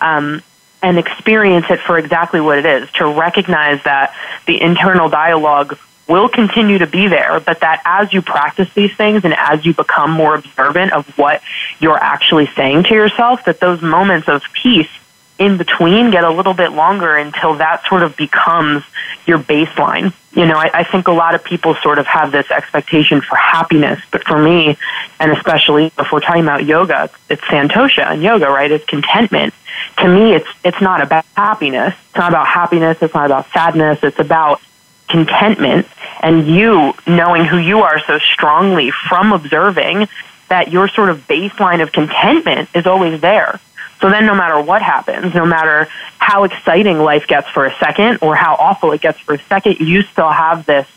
um, 0.00 0.42
and 0.82 0.98
experience 0.98 1.66
it 1.70 1.78
for 1.78 1.98
exactly 1.98 2.40
what 2.40 2.58
it 2.58 2.66
is, 2.66 2.90
to 2.94 3.06
recognize 3.06 3.80
that 3.84 4.12
the 4.46 4.60
internal 4.60 5.08
dialogue 5.08 5.78
will 6.06 6.28
continue 6.28 6.78
to 6.78 6.86
be 6.86 7.08
there, 7.08 7.40
but 7.40 7.60
that 7.60 7.82
as 7.84 8.12
you 8.12 8.22
practice 8.22 8.72
these 8.74 8.94
things 8.94 9.24
and 9.24 9.34
as 9.34 9.64
you 9.64 9.74
become 9.74 10.10
more 10.10 10.34
observant 10.34 10.92
of 10.92 11.06
what 11.18 11.42
you're 11.80 11.98
actually 11.98 12.46
saying 12.54 12.84
to 12.84 12.94
yourself, 12.94 13.44
that 13.46 13.60
those 13.60 13.80
moments 13.80 14.28
of 14.28 14.42
peace 14.52 14.90
in 15.38 15.56
between 15.56 16.10
get 16.10 16.22
a 16.22 16.30
little 16.30 16.54
bit 16.54 16.72
longer 16.72 17.16
until 17.16 17.54
that 17.54 17.84
sort 17.86 18.02
of 18.02 18.16
becomes 18.16 18.84
your 19.26 19.38
baseline. 19.38 20.12
You 20.32 20.46
know, 20.46 20.56
I, 20.56 20.70
I 20.72 20.84
think 20.84 21.08
a 21.08 21.12
lot 21.12 21.34
of 21.34 21.42
people 21.42 21.74
sort 21.76 21.98
of 21.98 22.06
have 22.06 22.30
this 22.30 22.50
expectation 22.50 23.20
for 23.20 23.36
happiness, 23.36 24.00
but 24.10 24.24
for 24.24 24.40
me, 24.40 24.76
and 25.18 25.32
especially 25.32 25.86
if 25.98 26.12
we're 26.12 26.20
talking 26.20 26.42
about 26.42 26.64
yoga, 26.64 27.10
it's 27.28 27.42
santosha 27.42 28.12
and 28.12 28.22
yoga, 28.22 28.46
right? 28.46 28.70
It's 28.70 28.84
contentment. 28.84 29.54
To 29.98 30.08
me, 30.08 30.34
it's 30.34 30.48
it's 30.64 30.80
not 30.80 31.02
about 31.02 31.24
happiness. 31.36 31.94
It's 32.08 32.16
not 32.16 32.30
about 32.30 32.46
happiness. 32.46 32.98
It's 33.00 33.14
not 33.14 33.26
about 33.26 33.50
sadness. 33.50 34.02
It's 34.02 34.18
about 34.18 34.60
contentment 35.08 35.86
and 36.24 36.48
you 36.48 36.94
knowing 37.06 37.44
who 37.44 37.58
you 37.58 37.80
are 37.80 38.00
so 38.00 38.18
strongly 38.18 38.90
from 38.90 39.32
observing 39.32 40.08
that 40.48 40.72
your 40.72 40.88
sort 40.88 41.10
of 41.10 41.28
baseline 41.28 41.82
of 41.82 41.92
contentment 41.92 42.70
is 42.74 42.86
always 42.86 43.20
there. 43.20 43.60
So 44.00 44.08
then 44.08 44.24
no 44.24 44.34
matter 44.34 44.58
what 44.58 44.80
happens, 44.80 45.34
no 45.34 45.44
matter 45.44 45.86
how 46.18 46.44
exciting 46.44 46.98
life 46.98 47.26
gets 47.26 47.48
for 47.50 47.66
a 47.66 47.74
second 47.76 48.20
or 48.22 48.34
how 48.36 48.54
awful 48.54 48.92
it 48.92 49.02
gets 49.02 49.18
for 49.18 49.34
a 49.34 49.38
second, 49.38 49.80
you 49.80 50.00
still 50.02 50.30
have 50.30 50.64
this, 50.64 50.88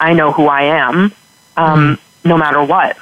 I 0.00 0.14
know 0.14 0.32
who 0.32 0.46
I 0.46 0.62
am, 0.62 0.96
um, 0.96 1.12
mm-hmm. 1.58 2.28
no 2.28 2.38
matter 2.38 2.64
what. 2.64 2.96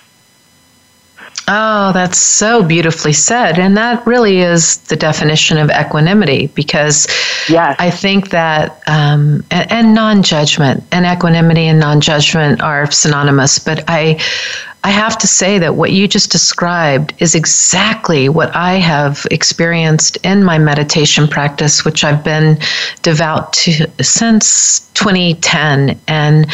Oh, 1.51 1.93
that's 1.95 2.19
so 2.19 2.63
beautifully 2.63 3.15
said. 3.15 3.59
And 3.59 3.75
that 3.79 4.07
really 4.07 4.41
is 4.41 4.77
the 4.83 4.97
definition 4.97 5.57
of 5.57 5.71
equanimity 5.71 6.49
because 6.49 7.07
yes. 7.49 7.75
I 7.79 7.91
think 7.91 8.31
that, 8.31 8.83
um, 8.87 9.43
and, 9.51 9.73
and 9.73 9.95
non 9.95 10.23
judgment, 10.23 10.85
and 10.93 11.07
equanimity 11.07 11.67
and 11.67 11.81
non 11.81 12.03
judgment 12.03 12.61
are 12.61 12.91
synonymous. 12.91 13.59
But 13.59 13.83
I, 13.89 14.21
I 14.85 14.91
have 14.91 15.17
to 15.19 15.27
say 15.27 15.59
that 15.59 15.75
what 15.75 15.91
you 15.91 16.07
just 16.07 16.31
described 16.31 17.15
is 17.19 17.35
exactly 17.35 18.29
what 18.29 18.55
I 18.55 18.75
have 18.75 19.27
experienced 19.31 20.19
in 20.25 20.45
my 20.45 20.59
meditation 20.59 21.27
practice, 21.29 21.83
which 21.83 22.05
I've 22.05 22.23
been 22.23 22.59
devout 23.01 23.55
to 23.55 23.91
since 24.03 24.81
2010. 24.93 25.99
And 26.07 26.47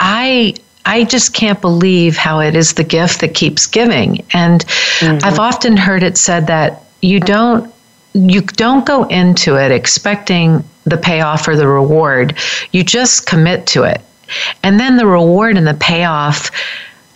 I 0.00 0.54
I 0.88 1.04
just 1.04 1.34
can't 1.34 1.60
believe 1.60 2.16
how 2.16 2.40
it 2.40 2.56
is 2.56 2.72
the 2.72 2.82
gift 2.82 3.20
that 3.20 3.34
keeps 3.34 3.66
giving. 3.66 4.24
And 4.32 4.64
mm-hmm. 4.64 5.18
I've 5.22 5.38
often 5.38 5.76
heard 5.76 6.02
it 6.02 6.16
said 6.16 6.46
that 6.46 6.82
you 7.02 7.20
don't 7.20 7.72
you 8.14 8.40
don't 8.40 8.86
go 8.86 9.04
into 9.04 9.56
it 9.56 9.70
expecting 9.70 10.64
the 10.84 10.96
payoff 10.96 11.46
or 11.46 11.56
the 11.56 11.68
reward. 11.68 12.38
You 12.72 12.82
just 12.82 13.26
commit 13.26 13.66
to 13.68 13.82
it. 13.82 14.00
And 14.62 14.80
then 14.80 14.96
the 14.96 15.06
reward 15.06 15.58
and 15.58 15.66
the 15.66 15.74
payoff 15.74 16.50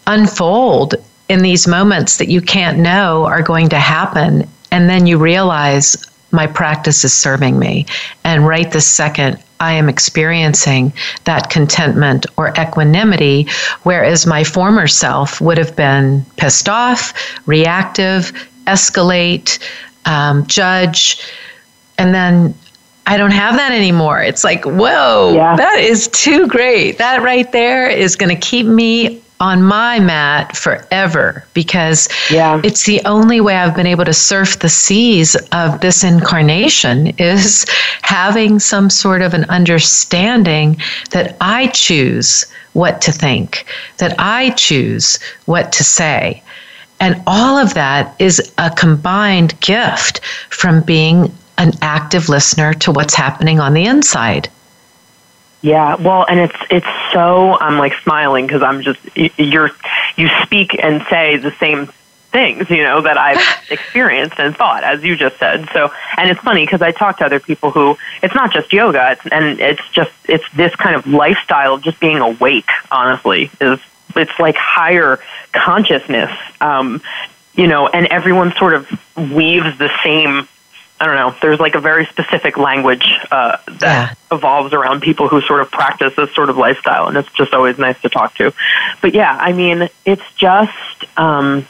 unfold 0.07 0.95
in 1.31 1.43
these 1.43 1.67
moments 1.67 2.19
that 2.19 2.29
you 2.29 2.43
can't 2.43 2.79
know 2.79 3.25
are 3.25 3.43
going 3.43 3.71
to 3.71 3.79
happen. 3.79 4.47
And 4.71 4.89
then 4.89 5.07
you 5.07 5.17
realize 5.19 5.97
my 6.31 6.47
practice 6.47 7.05
is 7.05 7.15
serving 7.15 7.59
me. 7.59 7.87
And 8.23 8.47
right 8.47 8.71
this 8.71 8.87
second, 8.87 9.43
I 9.63 9.73
am 9.73 9.89
experiencing 9.89 10.93
that 11.23 11.49
contentment 11.49 12.27
or 12.37 12.53
equanimity, 12.59 13.47
whereas 13.85 14.27
my 14.27 14.43
former 14.43 14.89
self 14.89 15.41
would 15.41 15.57
have 15.57 15.77
been 15.77 16.27
pissed 16.37 16.69
off, 16.69 17.15
reactive, 17.47 18.33
escalate, 18.67 19.61
um, 20.05 20.45
judge, 20.49 21.23
and 21.97 22.13
then 22.13 22.55
I 23.07 23.17
don't 23.17 23.31
have 23.31 23.57
that 23.57 23.71
anymore. 23.71 24.21
It's 24.21 24.43
like, 24.43 24.65
whoa, 24.65 25.35
yeah. 25.35 25.55
that 25.55 25.79
is 25.79 26.09
too 26.09 26.49
great. 26.49 26.99
That 26.99 27.23
right 27.23 27.51
there 27.53 27.89
is 27.89 28.17
going 28.17 28.35
to 28.35 28.41
keep 28.41 28.67
me 28.67 29.22
on 29.43 29.61
my 29.61 29.99
mat 29.99 30.57
forever 30.57 31.45
because 31.53 32.09
yeah. 32.31 32.61
it's 32.63 32.87
the 32.87 33.03
only 33.05 33.41
way 33.41 33.57
I've 33.57 33.75
been 33.75 33.89
able 33.89 34.05
to 34.05 34.15
surf 34.15 34.61
the 34.61 34.69
seas 34.69 35.35
of 35.51 35.81
this 35.81 36.05
incarnation 36.05 37.09
is 37.19 37.67
having 38.03 38.61
some 38.61 38.89
sort 38.89 39.21
of 39.21 39.35
an 39.35 39.45
understanding 39.47 40.77
that 41.11 41.37
I 41.41 41.67
choose 41.69 42.47
what 42.75 43.03
to 43.03 43.11
think, 43.11 43.67
that 43.99 44.15
I 44.17 44.51
choose 44.51 45.19
what 45.47 45.73
to 45.73 45.83
say. 45.83 46.41
And 47.01 47.21
all 47.27 47.59
of 47.59 47.75
that 47.75 48.15
is 48.21 48.53
a 48.59 48.71
combined 48.71 49.59
gift 49.61 50.21
from 50.51 50.83
being 50.83 51.37
an 51.59 51.73
active 51.83 52.29
listener 52.29 52.75
to 52.75 52.93
what's 52.93 53.15
happening 53.15 53.59
on 53.59 53.75
the 53.75 53.87
inside. 53.87 54.49
Yeah, 55.63 55.95
well, 55.95 56.27
and 56.29 56.41
it's 56.41 56.57
it's 56.71 56.87
so 57.13 57.57
I'm 57.59 57.79
like 57.79 57.95
smiling 58.03 58.47
because 58.47 58.63
I'm 58.63 58.83
just 58.83 58.99
you're 59.39 59.71
you 60.17 60.29
speak 60.43 60.77
and 60.83 61.05
say 61.09 61.37
the 61.37 61.53
same 61.53 61.87
things, 62.33 62.69
you 62.69 62.83
know, 62.83 63.03
that 63.03 63.17
I've 63.17 63.41
experienced 63.71 64.41
and 64.41 64.57
thought, 64.57 64.83
as 64.83 65.05
you 65.05 65.15
just 65.17 65.39
said. 65.39 65.69
So, 65.73 65.93
and 66.17 66.29
it's 66.29 66.41
funny 66.41 66.65
because 66.67 66.83
I 66.83 66.91
talk 66.91 67.19
to 67.19 67.27
other 67.27 67.39
people 67.39 67.71
who 67.71 67.97
it's 68.23 68.35
not 68.35 68.53
just 68.53 68.73
yoga, 68.73 69.13
it's, 69.13 69.27
and 69.31 69.61
it's 69.61 69.89
just 69.93 70.11
it's 70.29 70.45
this 70.53 70.75
kind 70.75 70.97
of 70.97 71.07
lifestyle 71.07 71.75
of 71.75 71.83
just 71.83 72.01
being 72.01 72.19
awake. 72.19 72.69
Honestly, 72.91 73.51
is 73.61 73.79
it's 74.17 74.39
like 74.41 74.57
higher 74.57 75.21
consciousness, 75.53 76.31
um, 76.61 77.01
you 77.55 77.69
know, 77.69 77.87
and 77.87 78.07
everyone 78.09 78.53
sort 78.55 78.75
of 78.75 78.89
weaves 79.17 79.79
the 79.79 79.91
same 80.03 80.49
I 81.03 81.07
don't 81.07 81.17
know. 81.17 81.35
There's 81.43 81.59
like 81.59 81.75
a 81.75 81.81
very 81.81 82.07
specific 82.07 82.57
language 82.57 83.05
uh, 83.29 83.57
that 83.81 84.17
yeah. 84.31 84.37
evolves 84.37 84.73
around 84.73 85.01
people 85.01 85.27
who 85.27 85.41
sort 85.41 85.61
of 85.61 85.69
practice 85.69 86.15
this 86.15 86.33
sort 86.33 86.49
of 86.49 86.57
lifestyle, 86.57 87.09
and 87.09 87.17
it's 87.17 87.33
just 87.33 87.53
always 87.55 87.77
nice 87.77 88.01
to 88.03 88.09
talk 88.09 88.37
to. 88.37 88.55
But 89.01 89.13
yeah, 89.13 89.37
I 89.37 89.53
mean, 89.53 89.89
it's 90.05 90.23
just 90.37 91.19
um, 91.19 91.67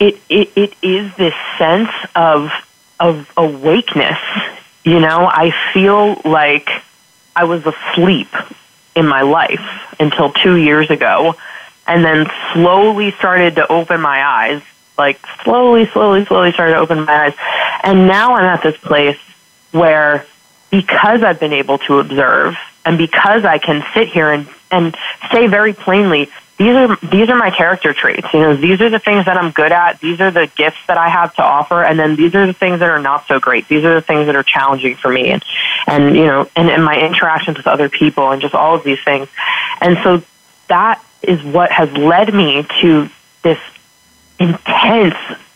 it, 0.00 0.18
it 0.30 0.50
it 0.56 0.72
is 0.80 1.14
this 1.16 1.34
sense 1.58 1.90
of 2.16 2.50
of 2.98 3.30
awakeness. 3.36 4.18
You 4.82 5.00
know, 5.00 5.26
I 5.30 5.52
feel 5.74 6.22
like 6.24 6.70
I 7.36 7.44
was 7.44 7.66
asleep 7.66 8.34
in 8.96 9.06
my 9.06 9.20
life 9.20 9.94
until 10.00 10.32
two 10.32 10.56
years 10.56 10.88
ago, 10.88 11.34
and 11.86 12.02
then 12.02 12.30
slowly 12.54 13.10
started 13.10 13.56
to 13.56 13.70
open 13.70 14.00
my 14.00 14.24
eyes 14.24 14.62
like 14.98 15.20
slowly, 15.44 15.86
slowly, 15.86 16.24
slowly 16.24 16.52
started 16.52 16.74
to 16.74 16.80
open 16.80 17.04
my 17.04 17.26
eyes. 17.26 17.34
And 17.82 18.06
now 18.06 18.34
I'm 18.34 18.44
at 18.44 18.62
this 18.62 18.76
place 18.76 19.18
where 19.72 20.26
because 20.70 21.22
I've 21.22 21.40
been 21.40 21.52
able 21.52 21.78
to 21.78 21.98
observe 21.98 22.56
and 22.84 22.98
because 22.98 23.44
I 23.44 23.58
can 23.58 23.84
sit 23.94 24.08
here 24.08 24.30
and, 24.30 24.48
and 24.70 24.96
say 25.32 25.46
very 25.46 25.72
plainly, 25.72 26.30
these 26.58 26.74
are 26.74 26.96
these 26.96 27.28
are 27.28 27.36
my 27.36 27.50
character 27.50 27.92
traits. 27.92 28.26
You 28.34 28.40
know, 28.40 28.56
these 28.56 28.80
are 28.80 28.90
the 28.90 28.98
things 28.98 29.26
that 29.26 29.36
I'm 29.36 29.52
good 29.52 29.70
at. 29.70 30.00
These 30.00 30.20
are 30.20 30.32
the 30.32 30.50
gifts 30.56 30.78
that 30.88 30.98
I 30.98 31.08
have 31.08 31.32
to 31.36 31.42
offer, 31.42 31.84
and 31.84 31.96
then 31.96 32.16
these 32.16 32.34
are 32.34 32.46
the 32.48 32.52
things 32.52 32.80
that 32.80 32.88
are 32.90 32.98
not 32.98 33.26
so 33.28 33.38
great. 33.38 33.68
These 33.68 33.84
are 33.84 33.94
the 33.94 34.02
things 34.02 34.26
that 34.26 34.34
are 34.34 34.42
challenging 34.42 34.96
for 34.96 35.08
me, 35.08 35.30
and 35.30 35.44
and 35.86 36.16
you 36.16 36.26
know, 36.26 36.48
and, 36.56 36.68
and 36.68 36.84
my 36.84 37.00
interactions 37.00 37.58
with 37.58 37.68
other 37.68 37.88
people, 37.88 38.32
and 38.32 38.42
just 38.42 38.54
all 38.54 38.74
of 38.74 38.82
these 38.82 38.98
things. 39.04 39.28
And 39.80 39.98
so 40.02 40.22
that 40.66 41.04
is 41.22 41.40
what 41.44 41.70
has 41.70 41.92
led 41.92 42.34
me 42.34 42.66
to 42.80 43.08
this 43.42 43.58
intense 44.40 45.14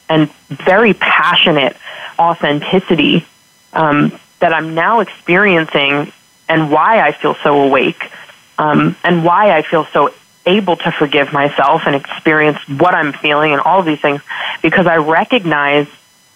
and 0.09 0.31
very 0.49 0.95
passionate 0.95 1.77
authenticity 2.19 3.27
um, 3.73 4.19
that 4.41 4.53
I'm 4.53 4.75
now 4.75 5.01
experiencing, 5.01 6.13
and 6.49 6.71
why 6.71 7.01
I 7.01 7.13
feel 7.13 7.35
so 7.43 7.63
awake, 7.63 8.11
um, 8.59 8.97
and 9.05 9.25
why 9.25 9.57
I 9.57 9.63
feel 9.63 9.87
so 9.87 10.13
able 10.45 10.77
to 10.77 10.91
forgive 10.93 11.33
myself 11.33 11.83
and 11.87 11.95
experience 11.95 12.59
what 12.69 12.95
I'm 12.95 13.13
feeling 13.13 13.53
and 13.53 13.61
all 13.61 13.81
of 13.81 13.87
these 13.87 14.01
things, 14.01 14.21
because 14.61 14.87
I 14.87 14.97
recognize 14.97 15.87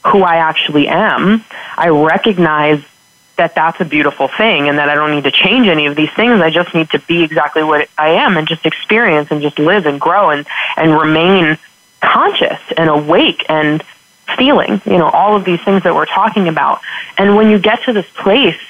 who 0.06 0.22
I 0.22 0.36
actually 0.36 0.88
am. 0.88 1.44
I 1.76 1.88
recognize 1.88 2.82
that 3.36 3.54
that's 3.54 3.80
a 3.80 3.84
beautiful 3.84 4.28
thing 4.28 4.68
and 4.68 4.78
that 4.78 4.88
I 4.88 4.94
don't 4.94 5.10
need 5.10 5.24
to 5.24 5.30
change 5.30 5.66
any 5.66 5.86
of 5.86 5.96
these 5.96 6.12
things. 6.14 6.40
I 6.40 6.50
just 6.50 6.74
need 6.74 6.90
to 6.90 6.98
be 7.00 7.22
exactly 7.22 7.62
what 7.62 7.88
I 7.98 8.10
am 8.10 8.36
and 8.36 8.48
just 8.48 8.64
experience 8.64 9.30
and 9.30 9.42
just 9.42 9.58
live 9.58 9.86
and 9.86 10.00
grow 10.00 10.30
and, 10.30 10.46
and 10.76 10.98
remain 10.98 11.58
conscious 12.00 12.60
and 12.76 12.88
awake 12.88 13.44
and 13.48 13.82
feeling, 14.36 14.80
you 14.84 14.98
know, 14.98 15.08
all 15.08 15.36
of 15.36 15.44
these 15.44 15.60
things 15.62 15.82
that 15.84 15.94
we're 15.94 16.06
talking 16.06 16.48
about. 16.48 16.80
And 17.16 17.36
when 17.36 17.50
you 17.50 17.58
get 17.58 17.84
to 17.84 17.92
this 17.92 18.06
place, 18.10 18.60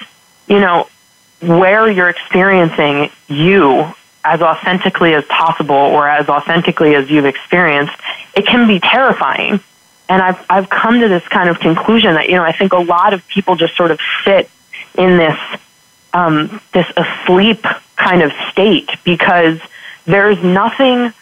you 0.46 0.60
know, 0.60 0.88
where 1.40 1.90
you're 1.90 2.08
experiencing 2.08 3.10
you 3.28 3.92
as 4.24 4.42
authentically 4.42 5.14
as 5.14 5.24
possible 5.26 5.76
or 5.76 6.08
as 6.08 6.28
authentically 6.28 6.94
as 6.94 7.10
you've 7.10 7.26
experienced, 7.26 7.94
it 8.34 8.46
can 8.46 8.66
be 8.66 8.80
terrifying. 8.80 9.60
And 10.08 10.22
I've, 10.22 10.44
I've 10.48 10.68
come 10.68 11.00
to 11.00 11.08
this 11.08 11.26
kind 11.28 11.48
of 11.48 11.58
conclusion 11.58 12.14
that, 12.14 12.28
you 12.28 12.36
know, 12.36 12.44
I 12.44 12.52
think 12.52 12.72
a 12.72 12.78
lot 12.78 13.12
of 13.12 13.26
people 13.28 13.56
just 13.56 13.76
sort 13.76 13.90
of 13.90 14.00
sit 14.24 14.48
in 14.96 15.16
this, 15.16 15.38
um, 16.12 16.60
this 16.72 16.86
asleep 16.96 17.64
kind 17.96 18.22
of 18.22 18.32
state 18.50 18.90
because 19.04 19.58
there's 20.04 20.42
nothing 20.42 21.12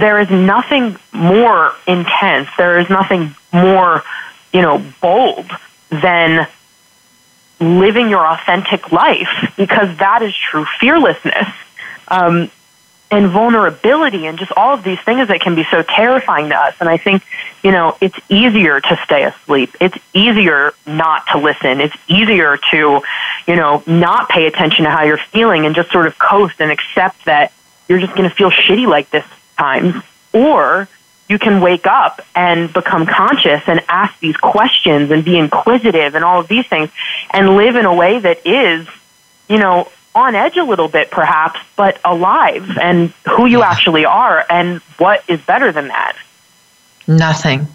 there 0.00 0.18
is 0.20 0.30
nothing 0.30 0.96
more 1.12 1.74
intense, 1.86 2.48
there 2.56 2.78
is 2.78 2.88
nothing 2.88 3.34
more, 3.52 4.02
you 4.52 4.62
know, 4.62 4.84
bold 5.00 5.50
than 5.90 6.46
living 7.60 8.08
your 8.08 8.26
authentic 8.26 8.90
life 8.90 9.52
because 9.56 9.96
that 9.98 10.22
is 10.22 10.34
true 10.34 10.64
fearlessness. 10.80 11.48
Um, 12.08 12.50
and 13.12 13.28
vulnerability 13.28 14.26
and 14.26 14.38
just 14.38 14.52
all 14.52 14.72
of 14.72 14.84
these 14.84 15.00
things 15.00 15.26
that 15.28 15.40
can 15.40 15.56
be 15.56 15.64
so 15.70 15.82
terrifying 15.82 16.48
to 16.50 16.56
us. 16.56 16.76
And 16.78 16.88
I 16.88 16.96
think, 16.96 17.24
you 17.60 17.72
know, 17.72 17.96
it's 18.00 18.16
easier 18.28 18.80
to 18.80 19.00
stay 19.04 19.24
asleep. 19.24 19.74
It's 19.80 19.96
easier 20.14 20.74
not 20.86 21.26
to 21.32 21.38
listen. 21.38 21.80
It's 21.80 21.96
easier 22.06 22.56
to, 22.70 23.02
you 23.48 23.56
know, 23.56 23.82
not 23.86 24.28
pay 24.28 24.46
attention 24.46 24.84
to 24.84 24.90
how 24.90 25.02
you're 25.02 25.18
feeling 25.18 25.66
and 25.66 25.74
just 25.74 25.90
sort 25.90 26.06
of 26.06 26.18
coast 26.20 26.60
and 26.60 26.70
accept 26.70 27.24
that 27.24 27.52
you're 27.88 27.98
just 27.98 28.14
going 28.14 28.28
to 28.30 28.34
feel 28.34 28.52
shitty 28.52 28.86
like 28.86 29.10
this 29.10 29.24
times, 29.60 29.94
or 30.32 30.88
you 31.28 31.38
can 31.38 31.60
wake 31.60 31.86
up 31.86 32.20
and 32.34 32.72
become 32.72 33.06
conscious 33.06 33.62
and 33.66 33.80
ask 33.88 34.18
these 34.18 34.36
questions 34.36 35.10
and 35.10 35.24
be 35.24 35.38
inquisitive 35.38 36.16
and 36.16 36.24
all 36.24 36.40
of 36.40 36.48
these 36.48 36.66
things 36.66 36.90
and 37.30 37.56
live 37.56 37.76
in 37.76 37.84
a 37.84 37.94
way 37.94 38.18
that 38.18 38.44
is, 38.44 38.88
you 39.48 39.58
know, 39.58 39.88
on 40.14 40.34
edge 40.34 40.56
a 40.56 40.64
little 40.64 40.88
bit 40.88 41.10
perhaps, 41.10 41.60
but 41.76 42.00
alive 42.04 42.78
and 42.78 43.10
who 43.28 43.46
you 43.46 43.62
actually 43.62 44.04
are 44.04 44.44
and 44.50 44.80
what 44.98 45.22
is 45.28 45.40
better 45.42 45.70
than 45.70 45.88
that. 45.88 46.16
Nothing. 47.06 47.68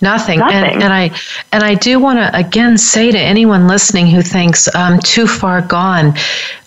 Nothing. 0.00 0.38
Nothing. 0.38 0.54
And, 0.54 0.82
and 0.84 0.92
I 0.92 1.10
and 1.50 1.64
I 1.64 1.74
do 1.74 1.98
want 1.98 2.18
to 2.18 2.36
again 2.36 2.78
say 2.78 3.10
to 3.10 3.18
anyone 3.18 3.66
listening 3.66 4.06
who 4.06 4.22
thinks 4.22 4.68
I'm 4.74 5.00
too 5.00 5.26
far 5.26 5.60
gone, 5.60 6.14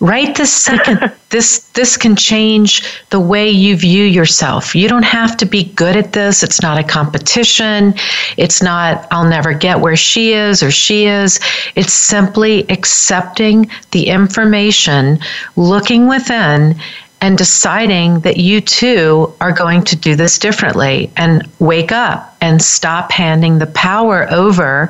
right 0.02 0.36
this 0.36 0.52
second 0.53 1.12
this 1.30 1.60
this 1.70 1.95
can 1.95 2.18
change 2.18 2.84
the 3.10 3.20
way 3.22 3.49
you 3.49 3.78
view 3.78 4.03
yourself. 4.03 4.76
You 4.76 4.90
don't 4.90 5.03
have 5.03 5.38
to 5.38 5.45
be 5.45 5.64
good 5.64 5.95
at 5.95 6.12
this. 6.12 6.44
It's 6.44 6.62
not 6.62 6.78
a 6.78 6.84
competition. 6.84 7.94
It's 8.36 8.62
not 8.62 9.08
I'll 9.12 9.30
never 9.30 9.53
get 9.53 9.80
where 9.80 9.95
she 9.95 10.34
is 10.34 10.62
or 10.62 10.72
she 10.72 11.06
is. 11.06 11.40
It's 11.76 11.94
simply 11.94 12.70
accepting 12.70 13.72
the 13.91 14.08
information, 14.08 15.20
looking 15.56 16.08
within 16.08 16.76
and 17.22 17.38
deciding 17.38 18.19
that 18.22 18.38
you 18.38 18.60
too 18.60 19.31
are 19.39 19.52
going 19.52 19.84
to 19.84 19.95
do 19.95 20.15
this 20.15 20.39
differently 20.39 21.11
and 21.15 21.48
wake 21.60 21.91
up 21.91 22.35
and 22.41 22.61
stop 22.61 23.11
handing 23.11 23.60
the 23.60 23.68
power 23.68 24.27
over 24.31 24.89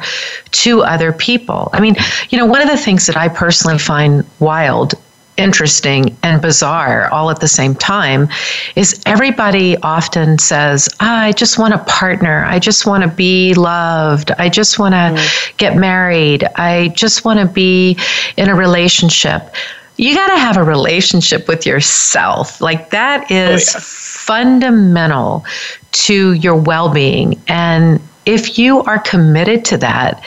to 0.52 0.82
other 0.82 1.12
people. 1.12 1.70
I 1.74 1.82
mean, 1.82 1.96
you 2.30 2.38
know, 2.38 2.46
one 2.46 2.62
of 2.62 2.70
the 2.70 2.78
things 2.78 3.06
that 3.08 3.18
I 3.18 3.28
personally 3.28 3.78
find 3.78 4.26
wild 4.40 4.94
interesting 5.38 6.16
and 6.24 6.42
bizarre 6.42 7.10
all 7.10 7.30
at 7.32 7.40
the 7.40 7.48
same 7.48 7.74
time 7.76 8.30
is 8.76 9.02
everybody 9.06 9.78
often 9.78 10.38
says, 10.38 10.88
I 11.00 11.34
just 11.34 11.58
want 11.58 11.74
a 11.74 11.80
partner. 11.80 12.46
I 12.46 12.60
just 12.60 12.86
want 12.86 13.04
to 13.04 13.10
be 13.10 13.54
loved. 13.54 14.32
I 14.32 14.50
just 14.50 14.78
want 14.78 14.94
to 14.94 15.22
mm. 15.22 15.58
get 15.58 15.76
married. 15.76 16.44
I 16.56 16.90
just 16.90 17.26
want 17.26 17.40
to 17.40 17.46
be 17.46 17.98
in 18.38 18.50
a 18.50 18.56
relationship 18.56 19.54
you 20.02 20.16
got 20.16 20.34
to 20.34 20.40
have 20.40 20.58
a 20.58 20.64
relationship 20.64 21.48
with 21.48 21.64
yourself. 21.64 22.60
Like 22.60 22.90
that 22.90 23.30
is 23.30 23.70
oh, 23.70 23.78
yeah. 23.78 23.82
fundamental 23.84 25.46
to 25.92 26.34
your 26.34 26.56
well 26.56 26.92
being. 26.92 27.40
And 27.48 28.02
if 28.26 28.58
you 28.58 28.82
are 28.84 28.98
committed 28.98 29.64
to 29.66 29.78
that, 29.78 30.24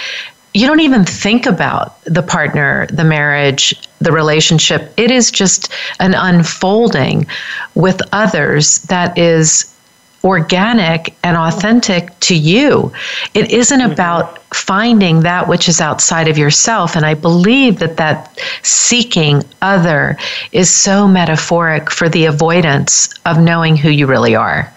you 0.55 0.69
don't 0.69 0.79
even 0.79 1.05
think 1.05 1.47
about 1.47 2.01
the 2.05 2.23
partner, 2.23 2.87
the 2.87 3.03
marriage, 3.03 3.75
the 3.99 4.13
relationship. 4.13 4.95
It 4.97 5.11
is 5.11 5.33
just 5.33 5.73
an 5.99 6.15
unfolding 6.15 7.27
with 7.75 8.01
others 8.13 8.79
that 8.83 9.19
is 9.19 9.74
organic 10.25 11.15
and 11.23 11.37
authentic 11.37 12.19
to 12.21 12.35
you. 12.35 12.93
It 13.35 13.53
isn't 13.53 13.81
mm-hmm. 13.81 13.93
about 13.93 14.39
finding 14.55 15.21
that 15.21 15.47
which 15.47 15.69
is 15.69 15.81
outside 15.81 16.29
of 16.29 16.39
yourself. 16.39 16.97
And 16.97 17.05
I 17.05 17.15
believe 17.15 17.79
that 17.81 17.99
that 17.99 18.41
seeking 18.63 19.43
other 19.61 20.17
is 20.51 20.71
so 20.71 21.07
metaphoric 21.07 21.91
for 21.91 22.09
the 22.09 22.25
avoidance 22.25 23.13
of 23.27 23.39
knowing 23.39 23.77
who 23.77 23.91
you 23.91 24.07
really 24.07 24.35
are. 24.35 24.73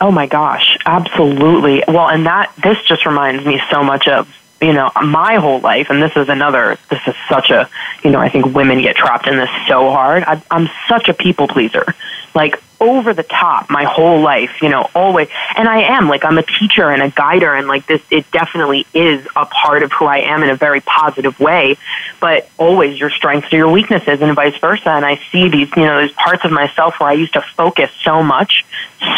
Oh 0.00 0.10
my 0.10 0.26
gosh, 0.26 0.78
absolutely. 0.86 1.84
Well, 1.86 2.08
and 2.08 2.26
that 2.26 2.52
this 2.62 2.82
just 2.84 3.06
reminds 3.06 3.44
me 3.44 3.60
so 3.70 3.84
much 3.84 4.08
of 4.08 4.34
you 4.60 4.72
know 4.72 4.90
my 5.02 5.36
whole 5.36 5.60
life 5.60 5.88
and 5.88 6.02
this 6.02 6.14
is 6.16 6.28
another 6.28 6.78
this 6.90 7.00
is 7.06 7.14
such 7.30 7.48
a 7.48 7.68
you 8.04 8.10
know 8.10 8.20
i 8.20 8.28
think 8.28 8.44
women 8.54 8.82
get 8.82 8.94
trapped 8.94 9.26
in 9.26 9.36
this 9.36 9.48
so 9.66 9.90
hard 9.90 10.22
I, 10.24 10.42
i'm 10.50 10.68
such 10.86 11.08
a 11.08 11.14
people 11.14 11.48
pleaser 11.48 11.94
like 12.34 12.62
over 12.80 13.12
the 13.12 13.22
top 13.22 13.68
my 13.68 13.84
whole 13.84 14.20
life, 14.20 14.62
you 14.62 14.68
know, 14.68 14.88
always. 14.94 15.28
And 15.56 15.68
I 15.68 15.82
am 15.82 16.08
like 16.08 16.24
I'm 16.24 16.38
a 16.38 16.42
teacher 16.42 16.90
and 16.90 17.02
a 17.02 17.10
guider 17.10 17.54
and 17.54 17.68
like 17.68 17.86
this 17.86 18.00
it 18.10 18.30
definitely 18.30 18.86
is 18.94 19.26
a 19.36 19.46
part 19.46 19.82
of 19.82 19.92
who 19.92 20.06
I 20.06 20.18
am 20.18 20.42
in 20.42 20.50
a 20.50 20.56
very 20.56 20.80
positive 20.80 21.38
way, 21.38 21.76
but 22.20 22.48
always 22.58 22.98
your 22.98 23.10
strengths 23.10 23.52
are 23.52 23.56
your 23.56 23.70
weaknesses 23.70 24.22
and 24.22 24.34
vice 24.34 24.56
versa. 24.58 24.88
And 24.90 25.04
I 25.04 25.20
see 25.30 25.48
these, 25.48 25.68
you 25.76 25.84
know, 25.84 25.98
there's 25.98 26.12
parts 26.12 26.44
of 26.44 26.52
myself 26.52 26.98
where 26.98 27.10
I 27.10 27.14
used 27.14 27.34
to 27.34 27.42
focus 27.42 27.90
so 28.02 28.22
much, 28.22 28.64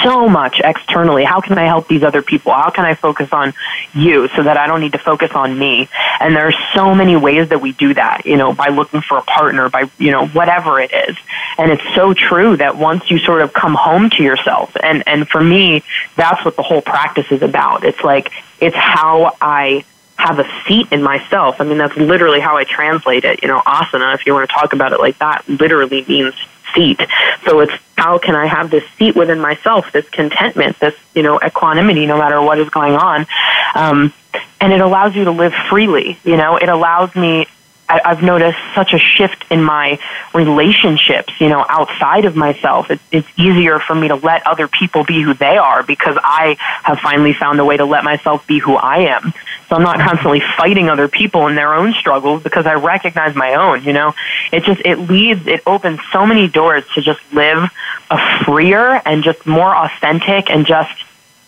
so 0.02 0.28
much 0.28 0.60
externally. 0.62 1.24
How 1.24 1.40
can 1.40 1.56
I 1.56 1.64
help 1.64 1.86
these 1.88 2.02
other 2.02 2.22
people? 2.22 2.52
How 2.52 2.70
can 2.70 2.84
I 2.84 2.94
focus 2.94 3.32
on 3.32 3.54
you 3.94 4.28
so 4.28 4.42
that 4.42 4.56
I 4.56 4.66
don't 4.66 4.80
need 4.80 4.92
to 4.92 4.98
focus 4.98 5.30
on 5.34 5.56
me? 5.56 5.88
And 6.20 6.34
there 6.34 6.48
are 6.48 6.54
so 6.74 6.94
many 6.94 7.16
ways 7.16 7.48
that 7.50 7.60
we 7.60 7.72
do 7.72 7.94
that, 7.94 8.26
you 8.26 8.36
know, 8.36 8.52
by 8.52 8.68
looking 8.68 9.02
for 9.02 9.18
a 9.18 9.22
partner, 9.22 9.68
by, 9.68 9.90
you 9.98 10.10
know, 10.10 10.26
whatever 10.26 10.80
it 10.80 10.92
is. 10.92 11.16
And 11.58 11.70
it's 11.70 11.82
so 11.94 12.14
true 12.14 12.56
that 12.56 12.76
once 12.76 13.10
you 13.10 13.18
sort 13.18 13.42
of 13.42 13.51
come 13.54 13.74
home 13.74 14.10
to 14.10 14.22
yourself. 14.22 14.76
And 14.82 15.02
and 15.06 15.28
for 15.28 15.42
me, 15.42 15.82
that's 16.16 16.44
what 16.44 16.56
the 16.56 16.62
whole 16.62 16.82
practice 16.82 17.30
is 17.30 17.42
about. 17.42 17.84
It's 17.84 18.02
like 18.02 18.30
it's 18.60 18.76
how 18.76 19.36
I 19.40 19.84
have 20.16 20.38
a 20.38 20.46
seat 20.66 20.86
in 20.92 21.02
myself. 21.02 21.60
I 21.60 21.64
mean, 21.64 21.78
that's 21.78 21.96
literally 21.96 22.40
how 22.40 22.56
I 22.56 22.64
translate 22.64 23.24
it. 23.24 23.42
You 23.42 23.48
know, 23.48 23.60
asana, 23.60 24.14
if 24.14 24.26
you 24.26 24.34
want 24.34 24.48
to 24.48 24.54
talk 24.54 24.72
about 24.72 24.92
it 24.92 25.00
like 25.00 25.18
that, 25.18 25.48
literally 25.48 26.04
means 26.06 26.34
seat. 26.74 27.00
So 27.44 27.60
it's 27.60 27.72
how 27.96 28.18
can 28.18 28.34
I 28.34 28.46
have 28.46 28.70
this 28.70 28.84
seat 28.98 29.16
within 29.16 29.40
myself, 29.40 29.92
this 29.92 30.08
contentment, 30.08 30.78
this, 30.80 30.94
you 31.14 31.22
know, 31.22 31.40
equanimity 31.44 32.06
no 32.06 32.18
matter 32.18 32.40
what 32.40 32.58
is 32.58 32.68
going 32.70 32.94
on. 32.94 33.26
Um, 33.74 34.12
and 34.60 34.72
it 34.72 34.80
allows 34.80 35.14
you 35.14 35.24
to 35.24 35.30
live 35.30 35.52
freely. 35.68 36.18
You 36.24 36.36
know, 36.36 36.56
it 36.56 36.68
allows 36.68 37.14
me 37.14 37.46
I, 37.88 38.00
I've 38.04 38.22
noticed 38.22 38.58
such 38.74 38.92
a 38.92 38.98
shift 38.98 39.44
in 39.50 39.62
my 39.62 39.98
relationships, 40.34 41.32
you 41.40 41.48
know, 41.48 41.64
outside 41.68 42.24
of 42.24 42.36
myself. 42.36 42.90
It, 42.90 43.00
it's 43.10 43.28
easier 43.36 43.78
for 43.78 43.94
me 43.94 44.08
to 44.08 44.14
let 44.14 44.46
other 44.46 44.68
people 44.68 45.04
be 45.04 45.22
who 45.22 45.34
they 45.34 45.56
are 45.58 45.82
because 45.82 46.16
I 46.22 46.56
have 46.82 46.98
finally 47.00 47.34
found 47.34 47.60
a 47.60 47.64
way 47.64 47.76
to 47.76 47.84
let 47.84 48.04
myself 48.04 48.46
be 48.46 48.58
who 48.58 48.76
I 48.76 49.14
am. 49.14 49.32
So 49.68 49.76
I'm 49.76 49.82
not 49.82 50.00
constantly 50.00 50.42
fighting 50.56 50.88
other 50.88 51.08
people 51.08 51.46
in 51.48 51.54
their 51.54 51.74
own 51.74 51.92
struggles 51.94 52.42
because 52.42 52.66
I 52.66 52.74
recognize 52.74 53.34
my 53.34 53.54
own, 53.54 53.84
you 53.84 53.92
know. 53.92 54.14
It 54.52 54.64
just, 54.64 54.80
it 54.84 54.96
leads, 54.96 55.46
it 55.46 55.62
opens 55.66 56.00
so 56.12 56.26
many 56.26 56.48
doors 56.48 56.84
to 56.94 57.02
just 57.02 57.20
live 57.32 57.70
a 58.10 58.44
freer 58.44 59.00
and 59.04 59.24
just 59.24 59.46
more 59.46 59.74
authentic 59.74 60.50
and 60.50 60.66
just 60.66 60.92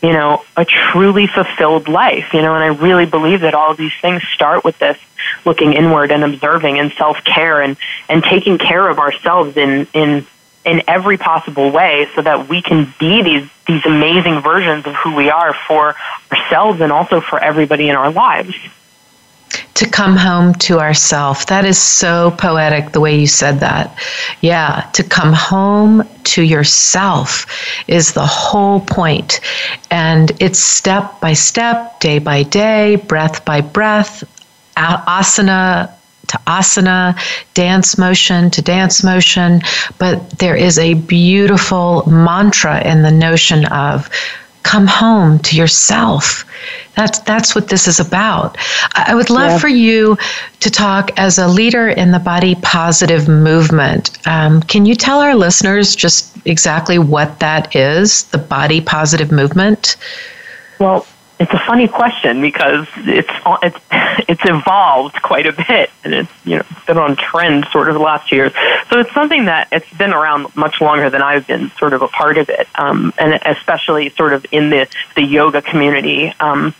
you 0.03 0.13
know, 0.13 0.45
a 0.55 0.67
truly 0.67 1.27
fulfilled 1.27 1.89
life, 1.89 2.35
you 2.35 2.43
know, 2.43 2.55
and 2.55 2.63
I 2.63 2.67
really 2.67 3.07
believe 3.07 3.41
that 3.41 3.55
all 3.55 3.71
of 3.71 3.79
these 3.79 3.95
things 4.03 4.23
start 4.35 4.63
with 4.63 4.79
this 4.79 4.99
looking 5.45 5.73
inward 5.73 6.11
and 6.11 6.25
observing 6.25 6.79
and 6.79 6.93
self-care 6.93 7.61
and, 7.61 7.77
and 8.09 8.23
taking 8.23 8.59
care 8.59 8.89
of 8.89 8.99
ourselves 8.99 9.57
in, 9.57 9.87
in, 9.93 10.27
in 10.65 10.83
every 10.89 11.17
possible 11.17 11.71
way 11.71 12.09
so 12.15 12.23
that 12.23 12.49
we 12.49 12.63
can 12.63 12.93
be 12.99 13.23
these, 13.23 13.49
these 13.67 13.85
amazing 13.87 14.41
versions 14.41 14.87
of 14.87 14.95
who 14.95 15.15
we 15.15 15.31
are 15.31 15.55
for 15.67 15.95
ourselves 16.33 16.81
and 16.81 16.93
also 16.93 17.21
for 17.21 17.39
everybody 17.39 17.89
in 17.89 17.97
our 17.97 18.11
lives 18.11 18.55
to 19.75 19.89
come 19.89 20.17
home 20.17 20.55
to 20.55 20.79
ourself. 20.79 21.47
That 21.47 21.65
is 21.65 21.79
so 21.79 22.33
poetic 22.39 22.93
the 22.93 23.01
way 23.01 23.19
you 23.19 23.27
said 23.27 23.61
that. 23.61 23.99
Yeah, 24.41 24.89
to 24.95 25.03
come 25.03 25.33
home 25.33 26.09
to 26.25 26.43
yourself 26.43 27.47
is 27.89 28.13
the 28.13 28.27
whole 28.27 28.81
point. 28.81 29.41
And 29.91 30.31
it's 30.41 30.59
step 30.59 31.21
by 31.21 31.33
step, 31.33 32.01
day 32.01 32.19
by 32.19 32.45
day, 32.45 32.97
breath 32.97 33.45
by 33.45 33.61
breath, 33.61 34.25
asana 34.77 35.93
to 36.29 36.39
asana, 36.47 37.19
dance 37.55 37.99
motion 37.99 38.51
to 38.51 38.63
dance 38.63 39.05
motion. 39.05 39.61
But 39.99 40.39
there 40.39 40.57
is 40.57 40.79
a 40.79 40.95
beautiful 40.95 42.09
mantra 42.09 42.83
in 42.83 43.03
the 43.03 43.11
notion 43.11 43.67
of 43.67 44.09
come 44.63 44.87
home 44.87 45.39
to 45.39 45.57
yourself. 45.57 46.45
That's 46.97 47.19
that's 47.21 47.55
what 47.55 47.69
this 47.69 47.87
is 47.87 48.01
about. 48.01 48.57
I 48.95 49.15
would 49.15 49.31
love 49.31 49.53
yeah. 49.53 49.59
for 49.59 49.69
you 49.69 50.17
to 50.61 50.71
talk 50.71 51.11
as 51.19 51.39
a 51.39 51.47
leader 51.47 51.89
in 51.89 52.11
the 52.13 52.19
body 52.19 52.55
positive 52.57 53.29
movement. 53.29 54.11
Um, 54.27 54.63
can 54.63 54.87
you 54.87 54.95
tell 54.95 55.21
our 55.21 55.35
listeners 55.35 55.95
just 55.95 56.35
exactly 56.47 56.99
what 56.99 57.41
that 57.41 57.77
is, 57.77 58.25
the 58.25 58.39
body 58.39 58.81
positive 58.81 59.31
movement? 59.31 59.97
Well, 60.81 61.07
it's 61.39 61.53
a 61.53 61.59
funny 61.67 61.89
question 61.89 62.41
because 62.41 62.87
it's 62.97 63.29
it's 63.63 63.79
it's 64.29 64.43
evolved 64.45 65.21
quite 65.21 65.47
a 65.47 65.53
bit 65.53 65.91
and 66.05 66.15
it's 66.15 66.31
you 66.45 66.57
know 66.57 66.65
been 66.87 66.99
on 66.99 67.17
trend 67.17 67.67
sort 67.73 67.89
of 67.89 67.95
the 67.95 68.01
last 68.01 68.31
years. 68.31 68.53
So 68.91 69.01
it's 69.01 69.13
something 69.13 69.47
that 69.47 69.69
it's 69.73 69.93
been 69.95 70.13
around 70.13 70.55
much 70.55 70.81
longer 70.81 71.11
than 71.11 71.23
I've 71.23 71.47
been 71.47 71.71
sort 71.73 71.93
of 71.93 72.03
a 72.03 72.09
part 72.09 72.39
of 72.39 72.49
it, 72.49 72.69
um, 72.77 73.13
and 73.19 73.41
especially 73.45 74.11
sort 74.11 74.33
of 74.33 74.47
in 74.53 74.71
the 74.71 74.87
the 75.17 75.23
yoga 75.23 75.61
community. 75.61 76.33
Um, 76.39 76.75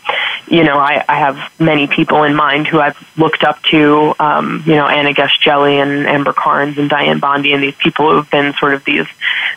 you 0.47 0.63
know, 0.63 0.77
I, 0.77 1.03
I 1.09 1.17
have 1.17 1.37
many 1.59 1.87
people 1.87 2.23
in 2.23 2.35
mind 2.35 2.67
who 2.67 2.79
I've 2.79 2.97
looked 3.17 3.43
up 3.43 3.61
to. 3.71 4.13
Um, 4.19 4.63
you 4.65 4.75
know, 4.75 4.87
Anna 4.87 5.11
Guest-Jelley 5.11 5.81
and 5.81 6.05
Amber 6.05 6.33
Karnes 6.33 6.77
and 6.77 6.89
Dianne 6.89 7.19
Bondy 7.19 7.53
and 7.53 7.63
these 7.63 7.75
people 7.75 8.11
who 8.11 8.17
have 8.17 8.29
been 8.29 8.53
sort 8.53 8.73
of 8.73 8.85
these 8.85 9.07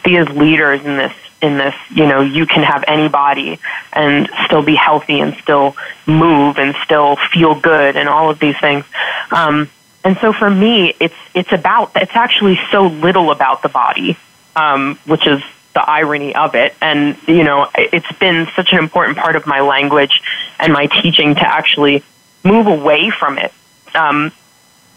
these 0.04 0.28
leaders 0.30 0.84
in 0.84 0.96
this 0.96 1.12
in 1.40 1.58
this, 1.58 1.74
you 1.90 2.06
know, 2.06 2.20
you 2.20 2.46
can 2.46 2.62
have 2.62 2.84
any 2.88 3.08
body 3.08 3.58
and 3.92 4.28
still 4.44 4.62
be 4.62 4.74
healthy 4.74 5.20
and 5.20 5.34
still 5.36 5.76
move 6.06 6.58
and 6.58 6.74
still 6.84 7.16
feel 7.32 7.54
good 7.54 7.96
and 7.96 8.08
all 8.08 8.30
of 8.30 8.38
these 8.38 8.58
things. 8.58 8.84
Um, 9.30 9.70
and 10.04 10.16
so 10.18 10.32
for 10.32 10.48
me, 10.48 10.94
it's 11.00 11.14
it's 11.34 11.52
about 11.52 11.92
it's 11.94 12.14
actually 12.14 12.58
so 12.70 12.86
little 12.86 13.30
about 13.30 13.62
the 13.62 13.68
body, 13.68 14.16
um, 14.56 14.98
which 15.06 15.26
is 15.26 15.42
the 15.74 15.82
irony 15.88 16.34
of 16.34 16.54
it. 16.54 16.74
And 16.80 17.16
you 17.26 17.44
know, 17.44 17.68
it's 17.74 18.10
been 18.18 18.48
such 18.56 18.72
an 18.72 18.78
important 18.78 19.18
part 19.18 19.36
of 19.36 19.46
my 19.46 19.60
language 19.60 20.22
and 20.58 20.72
my 20.72 20.86
teaching 20.86 21.34
to 21.34 21.46
actually 21.46 22.02
move 22.44 22.66
away 22.66 23.10
from 23.10 23.38
it. 23.38 23.52
Um, 23.94 24.32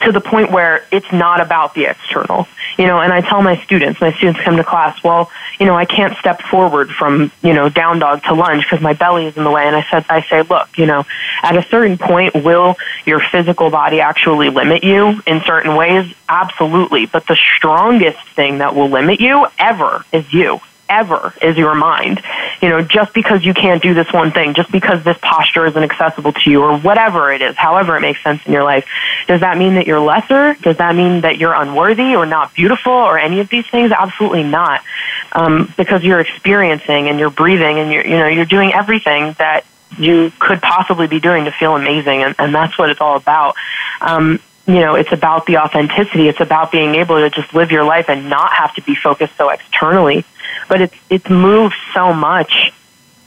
to 0.02 0.12
the 0.12 0.22
point 0.22 0.52
where 0.52 0.86
it's 0.92 1.12
not 1.12 1.42
about 1.42 1.74
the 1.74 1.86
external. 1.86 2.48
You 2.78 2.88
know, 2.88 3.00
and 3.00 3.14
I 3.14 3.22
tell 3.22 3.42
my 3.42 3.62
students, 3.64 4.00
my 4.00 4.14
students 4.14 4.40
come 4.42 4.58
to 4.58 4.64
class, 4.64 5.04
well, 5.04 5.30
you 5.60 5.66
know, 5.66 5.76
I 5.76 5.86
can't 5.86 6.18
step 6.18 6.42
forward 6.42 6.90
from, 6.90 7.32
you 7.44 7.54
know, 7.54 7.70
down 7.70 8.00
dog 8.00 8.24
to 8.24 8.34
lunge 8.34 8.64
because 8.64 8.82
my 8.82 8.94
belly 8.94 9.26
is 9.26 9.38
in 9.38 9.44
the 9.44 9.52
way. 9.52 9.66
And 9.68 9.76
I 9.76 9.86
said, 9.92 10.06
I 10.10 10.22
say, 10.22 10.42
look, 10.42 10.78
you 10.78 10.86
know, 10.86 11.06
at 11.44 11.56
a 11.58 11.64
certain 11.64 11.98
point, 11.98 12.34
will 12.34 12.78
your 13.06 13.20
physical 13.20 13.70
body 13.70 14.00
actually 14.00 14.50
limit 14.50 14.84
you 14.84 15.22
in 15.28 15.42
certain 15.42 15.76
ways? 15.76 16.14
Absolutely. 16.30 17.06
But 17.06 17.28
the 17.28 17.36
strongest 17.36 18.26
thing 18.36 18.60
that 18.60 18.74
will 18.74 18.90
limit 18.90 19.20
you 19.20 19.48
ever 19.60 20.06
is 20.12 20.34
you 20.34 20.62
ever 20.92 21.34
is 21.42 21.58
your 21.58 21.74
mind. 21.74 22.22
You 22.62 22.70
know, 22.70 22.82
just 22.84 23.14
because 23.14 23.44
you 23.44 23.54
can't 23.54 23.82
do 23.82 23.94
this 23.94 24.12
one 24.12 24.32
thing, 24.32 24.54
just 24.54 24.72
because 24.72 25.04
this 25.04 25.18
posture 25.20 25.66
isn't 25.66 25.82
accessible 25.82 26.34
to 26.34 26.50
you, 26.52 26.62
or 26.62 26.78
whatever 26.78 27.32
it 27.32 27.42
is, 27.42 27.56
however 27.56 27.98
it 27.98 28.02
makes 28.02 28.22
sense 28.22 28.46
in 28.46 28.52
your 28.52 28.64
life, 28.64 28.86
does 29.28 29.40
that 29.40 29.58
mean 29.58 29.76
that 29.76 29.88
you're 29.88 30.00
lesser? 30.00 30.54
Does 30.62 30.78
that 30.78 30.96
mean 30.96 31.22
that 31.22 31.38
you're 31.38 31.54
unworthy 31.54 32.16
or 32.16 32.26
not 32.26 32.54
beautiful 32.54 32.92
or 32.92 33.18
any 33.18 33.40
of 33.40 33.50
these 33.50 33.66
things? 33.68 33.92
Absolutely 33.92 34.44
not. 34.44 34.84
Um, 35.32 35.74
because 35.78 36.04
you're 36.04 36.20
experiencing 36.20 37.08
and 37.08 37.18
you're 37.18 37.30
breathing 37.32 37.80
and 37.80 37.92
you're, 37.92 38.06
you 38.06 38.18
know, 38.18 38.28
you're 38.28 38.46
doing 38.46 38.74
everything 38.74 39.34
that 39.40 39.66
you 39.98 40.32
could 40.40 40.62
possibly 40.62 41.08
be 41.08 41.20
doing 41.20 41.46
to 41.46 41.52
feel 41.52 41.76
amazing, 41.76 42.24
and, 42.24 42.36
and 42.38 42.54
that's 42.54 42.78
what 42.78 42.90
it's 42.90 43.02
all 43.02 43.16
about. 43.16 43.56
Um, 44.02 44.40
you 44.68 44.80
know, 44.80 44.96
it's 44.96 45.12
about 45.12 45.46
the 45.46 45.58
authenticity. 45.58 46.28
It's 46.28 46.40
about 46.40 46.72
being 46.72 46.96
able 46.96 47.18
to 47.18 47.30
just 47.30 47.54
live 47.54 47.72
your 47.72 47.84
life 47.84 48.10
and 48.10 48.30
not 48.30 48.54
have 48.54 48.74
to 48.76 48.82
be 48.84 48.96
focused 48.96 49.36
so 49.36 49.50
externally. 49.50 50.24
But 50.68 50.82
it's 50.82 50.96
it's 51.10 51.30
moved 51.30 51.76
so 51.94 52.14
much. 52.14 52.74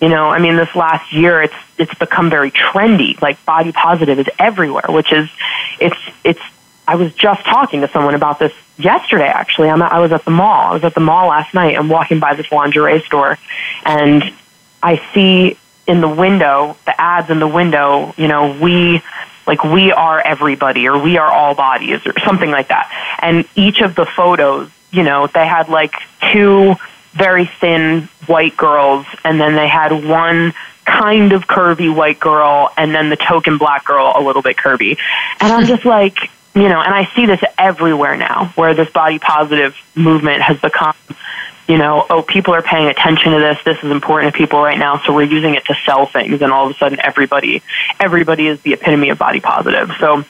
You 0.01 0.09
know, 0.09 0.29
I 0.31 0.39
mean, 0.39 0.57
this 0.57 0.75
last 0.75 1.13
year, 1.13 1.43
it's 1.43 1.55
it's 1.79 1.95
become 1.95 2.31
very 2.31 2.51
trendy. 2.51 3.21
Like 3.21 3.45
body 3.45 3.73
positive 3.73 4.19
is 4.19 4.29
everywhere, 4.39 4.87
which 4.89 5.13
is 5.13 5.29
it's 5.81 5.97
it's. 6.23 6.41
I 6.87 6.97
was 6.97 7.15
just 7.15 7.45
talking 7.45 7.81
to 7.81 7.89
someone 7.89 8.15
about 8.15 8.39
this 8.39 8.53
yesterday. 8.77 9.29
Actually, 9.29 9.71
I'm 9.71 9.81
I 9.81 10.01
was 10.01 10.13
at 10.13 10.25
the 10.25 10.31
mall. 10.31 10.71
I 10.71 10.75
was 10.75 10.85
at 10.85 10.95
the 10.95 11.01
mall 11.01 11.29
last 11.29 11.55
night. 11.55 11.79
I'm 11.79 11.89
walking 11.89 12.21
by 12.21 12.35
this 12.35 12.51
lingerie 12.53 13.01
store, 13.01 13.39
and 13.85 14.23
I 14.83 15.01
see 15.15 15.57
in 15.87 16.01
the 16.01 16.09
window 16.09 16.77
the 16.85 17.01
ads 17.01 17.31
in 17.31 17.39
the 17.39 17.49
window. 17.49 18.13
You 18.19 18.29
know, 18.29 18.59
we 18.61 19.03
like 19.47 19.65
we 19.65 19.93
are 19.93 20.21
everybody 20.21 20.87
or 20.89 20.99
we 20.99 21.19
are 21.19 21.31
all 21.31 21.55
bodies 21.55 22.01
or 22.07 22.19
something 22.21 22.51
like 22.51 22.69
that. 22.69 22.91
And 23.21 23.47
each 23.55 23.81
of 23.81 23.95
the 23.95 24.07
photos, 24.07 24.71
you 24.91 25.03
know, 25.03 25.27
they 25.27 25.47
had 25.47 25.69
like 25.69 25.95
two 26.33 26.75
very 27.15 27.47
thin 27.47 28.09
white 28.27 28.57
girls 28.57 29.07
and 29.25 29.41
then 29.41 29.55
they 29.55 29.69
had 29.69 29.93
one 30.05 30.53
kind 30.85 31.33
of 31.33 31.47
curvy 31.47 31.95
white 31.95 32.21
girl 32.21 32.71
and 32.77 32.95
then 32.95 33.09
the 33.09 33.17
token 33.17 33.57
black 33.57 33.85
girl 33.85 34.13
a 34.15 34.21
little 34.21 34.43
bit 34.43 34.57
curvy. 34.57 34.99
And 35.41 35.53
I'm 35.53 35.67
just 35.67 35.85
like, 35.97 36.19
you 36.55 36.69
know, 36.69 36.81
and 36.81 36.95
I 36.95 37.09
see 37.15 37.27
this 37.27 37.43
everywhere 37.57 38.17
now 38.17 38.53
where 38.55 38.75
this 38.75 38.91
body 38.91 39.19
positive 39.19 39.77
movement 39.95 40.43
has 40.43 40.61
become 40.61 40.95
you 41.67 41.79
know, 41.79 42.05
oh, 42.11 42.23
people 42.23 42.55
are 42.55 42.63
paying 42.63 42.89
attention 42.89 43.33
to 43.33 43.39
this. 43.39 43.59
This 43.65 43.79
is 43.83 43.91
important 43.91 44.35
to 44.35 44.37
people 44.37 44.61
right 44.61 44.79
now, 44.79 44.99
so 44.99 45.15
we're 45.15 45.23
using 45.23 45.55
it 45.55 45.65
to 45.67 45.75
sell 45.87 46.05
things. 46.05 46.43
And 46.43 46.53
all 46.53 46.67
of 46.67 46.77
a 46.77 46.79
sudden, 46.79 47.01
everybody, 47.01 47.63
everybody 47.99 48.49
is 48.49 48.61
the 48.61 48.75
epitome 48.75 49.09
of 49.09 49.19
body 49.19 49.41
positive. 49.41 49.91
So, 49.99 50.25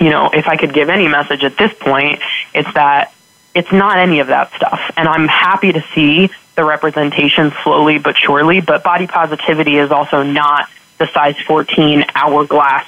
you 0.00 0.10
know, 0.10 0.30
if 0.32 0.46
I 0.46 0.56
could 0.56 0.72
give 0.72 0.88
any 0.88 1.08
message 1.08 1.42
at 1.42 1.56
this 1.56 1.72
point, 1.74 2.20
it's 2.54 2.72
that 2.74 3.12
it's 3.54 3.72
not 3.72 3.98
any 3.98 4.20
of 4.20 4.28
that 4.28 4.52
stuff. 4.54 4.80
And 4.96 5.08
I'm 5.08 5.28
happy 5.28 5.72
to 5.72 5.84
see 5.94 6.30
the 6.54 6.64
representation 6.64 7.52
slowly 7.62 7.98
but 7.98 8.16
surely. 8.16 8.60
But 8.60 8.82
body 8.82 9.06
positivity 9.06 9.76
is 9.76 9.90
also 9.90 10.22
not 10.22 10.68
the 10.98 11.06
size 11.08 11.36
14 11.46 12.04
hourglass 12.14 12.86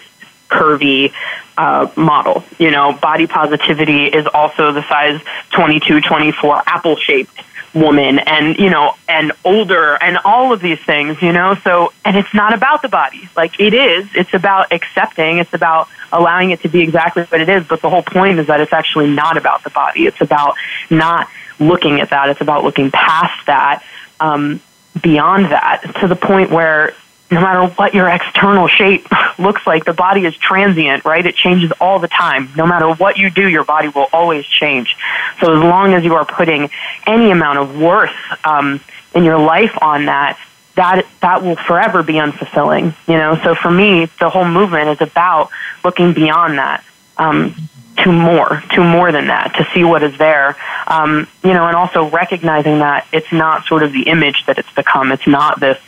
curvy 0.48 1.12
uh, 1.56 1.90
model. 1.96 2.44
You 2.58 2.70
know, 2.70 2.92
body 2.92 3.26
positivity 3.26 4.06
is 4.06 4.26
also 4.26 4.72
the 4.72 4.86
size 4.88 5.20
22, 5.52 6.00
24 6.00 6.62
apple 6.66 6.96
shaped 6.96 7.36
woman 7.74 8.20
and 8.20 8.56
you 8.56 8.70
know 8.70 8.94
and 9.08 9.32
older 9.44 10.00
and 10.00 10.16
all 10.24 10.52
of 10.52 10.60
these 10.60 10.78
things 10.80 11.20
you 11.20 11.32
know? 11.32 11.54
So 11.64 11.92
and 12.04 12.16
it's 12.16 12.32
not 12.32 12.54
about 12.54 12.82
the 12.82 12.88
body. 12.88 13.28
Like 13.36 13.58
it 13.60 13.74
is. 13.74 14.08
It's 14.14 14.32
about 14.34 14.72
accepting. 14.72 15.38
It's 15.38 15.52
about 15.52 15.88
allowing 16.12 16.50
it 16.50 16.60
to 16.62 16.68
be 16.68 16.80
exactly 16.80 17.24
what 17.24 17.40
it 17.40 17.48
is. 17.48 17.66
But 17.66 17.82
the 17.82 17.90
whole 17.90 18.02
point 18.02 18.38
is 18.38 18.46
that 18.46 18.60
it's 18.60 18.72
actually 18.72 19.10
not 19.10 19.36
about 19.36 19.64
the 19.64 19.70
body. 19.70 20.06
It's 20.06 20.20
about 20.20 20.54
not 20.90 21.28
looking 21.58 22.00
at 22.00 22.10
that. 22.10 22.28
It's 22.30 22.40
about 22.40 22.64
looking 22.64 22.90
past 22.90 23.46
that, 23.46 23.82
um, 24.20 24.60
beyond 25.02 25.46
that, 25.46 25.82
to 26.00 26.08
the 26.08 26.16
point 26.16 26.50
where 26.50 26.94
no 27.30 27.40
matter 27.40 27.66
what 27.74 27.94
your 27.94 28.08
external 28.08 28.68
shape 28.68 29.06
looks 29.38 29.66
like, 29.66 29.84
the 29.84 29.92
body 29.92 30.24
is 30.24 30.36
transient, 30.36 31.04
right? 31.04 31.24
It 31.24 31.34
changes 31.34 31.72
all 31.80 31.98
the 31.98 32.08
time. 32.08 32.50
No 32.56 32.66
matter 32.66 32.92
what 32.92 33.16
you 33.16 33.30
do, 33.30 33.48
your 33.48 33.64
body 33.64 33.88
will 33.88 34.08
always 34.12 34.44
change. 34.46 34.96
So 35.40 35.56
as 35.56 35.62
long 35.62 35.94
as 35.94 36.04
you 36.04 36.14
are 36.14 36.24
putting 36.24 36.70
any 37.06 37.30
amount 37.30 37.58
of 37.58 37.78
worth 37.78 38.14
um, 38.44 38.80
in 39.14 39.24
your 39.24 39.38
life 39.38 39.76
on 39.80 40.06
that, 40.06 40.38
that 40.76 41.06
that 41.20 41.42
will 41.42 41.56
forever 41.56 42.02
be 42.02 42.14
unfulfilling. 42.14 42.94
You 43.06 43.16
know. 43.16 43.38
So 43.44 43.54
for 43.54 43.70
me, 43.70 44.06
the 44.18 44.28
whole 44.28 44.44
movement 44.44 44.88
is 44.88 45.00
about 45.00 45.50
looking 45.84 46.12
beyond 46.12 46.58
that. 46.58 46.84
Um, 47.16 47.54
to 47.98 48.10
more, 48.10 48.60
to 48.72 48.82
more 48.82 49.12
than 49.12 49.28
that, 49.28 49.54
to 49.54 49.68
see 49.72 49.84
what 49.84 50.02
is 50.02 50.18
there, 50.18 50.56
um, 50.88 51.28
you 51.44 51.52
know, 51.52 51.68
and 51.68 51.76
also 51.76 52.10
recognizing 52.10 52.80
that 52.80 53.06
it's 53.12 53.30
not 53.30 53.64
sort 53.66 53.84
of 53.84 53.92
the 53.92 54.08
image 54.08 54.44
that 54.46 54.58
it's 54.58 54.72
become. 54.72 55.12
It's 55.12 55.28
not 55.28 55.60
this 55.60 55.78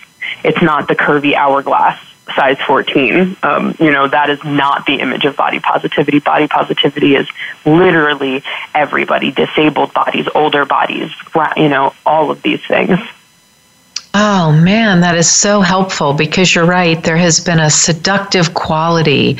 it's 0.46 0.62
not 0.62 0.88
the 0.88 0.94
curvy 0.94 1.34
hourglass 1.34 2.00
size 2.34 2.58
14. 2.66 3.36
Um, 3.42 3.74
you 3.78 3.90
know, 3.90 4.08
that 4.08 4.30
is 4.30 4.42
not 4.44 4.86
the 4.86 5.00
image 5.00 5.24
of 5.24 5.36
body 5.36 5.60
positivity. 5.60 6.20
Body 6.20 6.46
positivity 6.48 7.14
is 7.16 7.28
literally 7.64 8.42
everybody, 8.74 9.30
disabled 9.30 9.92
bodies, 9.92 10.26
older 10.34 10.64
bodies, 10.64 11.10
you 11.56 11.68
know, 11.68 11.94
all 12.04 12.30
of 12.30 12.42
these 12.42 12.64
things. 12.66 12.98
Oh 14.18 14.50
man, 14.50 15.00
that 15.00 15.14
is 15.14 15.30
so 15.30 15.60
helpful 15.60 16.14
because 16.14 16.54
you're 16.54 16.64
right. 16.64 17.02
There 17.04 17.18
has 17.18 17.38
been 17.38 17.60
a 17.60 17.68
seductive 17.68 18.54
quality 18.54 19.36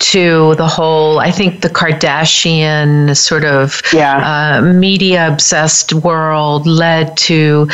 to 0.00 0.56
the 0.56 0.66
whole, 0.66 1.20
I 1.20 1.30
think 1.30 1.60
the 1.60 1.68
Kardashian 1.68 3.16
sort 3.16 3.44
of 3.44 3.80
yeah. 3.92 4.58
uh, 4.58 4.60
media 4.60 5.28
obsessed 5.28 5.92
world 5.92 6.66
led 6.66 7.16
to 7.28 7.68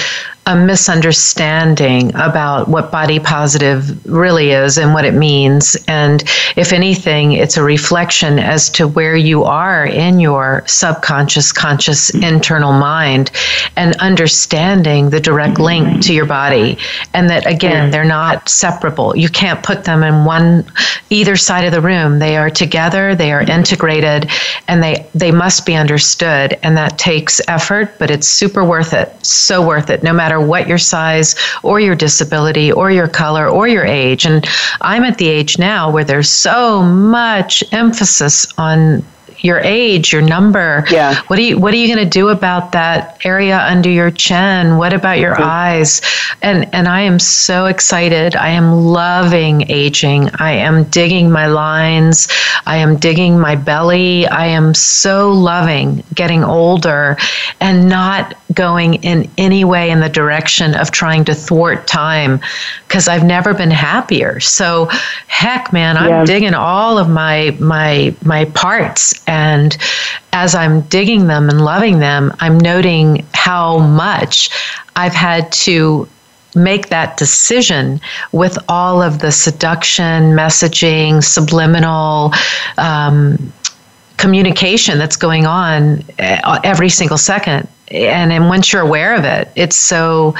a 0.46 0.54
misunderstanding 0.54 2.14
about 2.14 2.68
what 2.68 2.92
body 2.92 3.18
positive 3.18 4.04
really 4.04 4.50
is 4.50 4.76
and 4.76 4.92
what 4.92 5.04
it 5.04 5.14
means. 5.14 5.76
And 5.88 6.22
if 6.56 6.72
anything, 6.72 7.32
it's 7.32 7.56
a 7.56 7.62
reflection 7.62 8.38
as 8.38 8.68
to 8.70 8.86
where 8.86 9.16
you 9.16 9.44
are 9.44 9.86
in 9.86 10.20
your 10.20 10.62
subconscious, 10.66 11.50
conscious, 11.50 12.10
internal 12.10 12.72
mind 12.72 13.30
and 13.76 13.96
understanding 13.96 15.08
the 15.10 15.20
direct 15.20 15.58
link 15.58 16.02
to 16.02 16.12
your 16.12 16.26
body. 16.26 16.76
And 17.14 17.30
that, 17.30 17.46
again, 17.46 17.90
they're 17.90 18.04
not 18.04 18.48
separable. 18.48 19.16
You 19.16 19.30
can't 19.30 19.62
put 19.62 19.84
them 19.84 20.02
in 20.02 20.24
one, 20.24 20.66
either 21.08 21.36
side 21.36 21.64
of 21.64 21.72
the 21.72 21.80
room. 21.80 22.18
They 22.18 22.36
are 22.36 22.50
together, 22.50 23.14
they 23.14 23.32
are 23.32 23.42
integrated, 23.42 24.30
and 24.68 24.82
they, 24.82 25.06
they 25.14 25.32
must 25.32 25.64
be 25.64 25.74
understood. 25.74 26.58
And 26.62 26.76
that 26.76 26.98
takes 26.98 27.40
effort, 27.48 27.98
but 27.98 28.10
it's 28.10 28.28
super 28.28 28.64
worth 28.64 28.92
it. 28.92 29.24
So 29.24 29.66
worth 29.66 29.88
it, 29.88 30.02
no 30.02 30.12
matter 30.12 30.33
matter 30.34 30.46
what 30.46 30.68
your 30.68 30.78
size 30.78 31.34
or 31.62 31.80
your 31.80 31.94
disability 31.94 32.72
or 32.72 32.90
your 32.90 33.08
color 33.08 33.48
or 33.48 33.68
your 33.68 33.84
age. 33.84 34.26
And 34.26 34.46
I'm 34.80 35.04
at 35.04 35.18
the 35.18 35.28
age 35.28 35.58
now 35.58 35.90
where 35.90 36.04
there's 36.04 36.30
so 36.30 36.82
much 36.82 37.64
emphasis 37.72 38.46
on 38.58 39.04
your 39.44 39.60
age, 39.60 40.10
your 40.10 40.22
number. 40.22 40.84
Yeah. 40.90 41.20
What 41.26 41.38
are 41.38 41.42
you 41.42 41.58
What 41.58 41.74
are 41.74 41.76
you 41.76 41.94
going 41.94 42.02
to 42.02 42.10
do 42.10 42.30
about 42.30 42.72
that 42.72 43.24
area 43.26 43.58
under 43.58 43.90
your 43.90 44.10
chin? 44.10 44.78
What 44.78 44.94
about 44.94 45.18
your 45.18 45.34
mm-hmm. 45.34 45.42
eyes? 45.42 46.00
And 46.40 46.74
and 46.74 46.88
I 46.88 47.02
am 47.02 47.18
so 47.18 47.66
excited. 47.66 48.36
I 48.36 48.48
am 48.48 48.72
loving 48.72 49.70
aging. 49.70 50.30
I 50.36 50.52
am 50.52 50.84
digging 50.84 51.30
my 51.30 51.46
lines. 51.46 52.26
I 52.64 52.76
am 52.78 52.96
digging 52.96 53.38
my 53.38 53.54
belly. 53.54 54.26
I 54.26 54.46
am 54.46 54.72
so 54.72 55.30
loving 55.30 56.02
getting 56.14 56.42
older, 56.42 57.18
and 57.60 57.86
not 57.86 58.34
going 58.54 58.94
in 59.02 59.30
any 59.38 59.64
way 59.64 59.90
in 59.90 60.00
the 60.00 60.08
direction 60.08 60.74
of 60.74 60.90
trying 60.90 61.24
to 61.26 61.34
thwart 61.34 61.86
time, 61.86 62.40
because 62.86 63.08
I've 63.08 63.24
never 63.24 63.54
been 63.54 63.70
happier. 63.70 64.40
So, 64.40 64.86
heck, 65.26 65.72
man, 65.72 65.96
I'm 65.96 66.08
yeah. 66.08 66.24
digging 66.24 66.54
all 66.54 66.98
of 66.98 67.08
my 67.08 67.56
my 67.58 68.14
my 68.24 68.44
parts 68.46 69.22
and 69.26 69.76
as 70.32 70.54
I'm 70.54 70.80
digging 70.82 71.28
them 71.28 71.48
and 71.48 71.64
loving 71.64 72.00
them, 72.00 72.32
I'm 72.40 72.58
noting 72.58 73.24
how 73.32 73.78
much 73.78 74.50
I've 74.96 75.14
had 75.14 75.50
to 75.52 76.08
make 76.56 76.88
that 76.88 77.16
decision 77.16 78.00
with 78.32 78.58
all 78.68 79.02
of 79.02 79.18
the 79.18 79.32
seduction, 79.32 80.34
messaging, 80.34 81.22
subliminal, 81.22 82.32
um, 82.78 83.52
communication 84.24 84.98
that's 84.98 85.16
going 85.16 85.46
on 85.46 86.02
uh, 86.18 86.60
every 86.64 86.88
single 86.88 87.18
second. 87.18 87.68
And, 87.88 88.32
and 88.32 88.48
once 88.48 88.72
you're 88.72 88.82
aware 88.82 89.14
of 89.14 89.24
it, 89.24 89.48
it's 89.54 89.76
so 89.76 90.34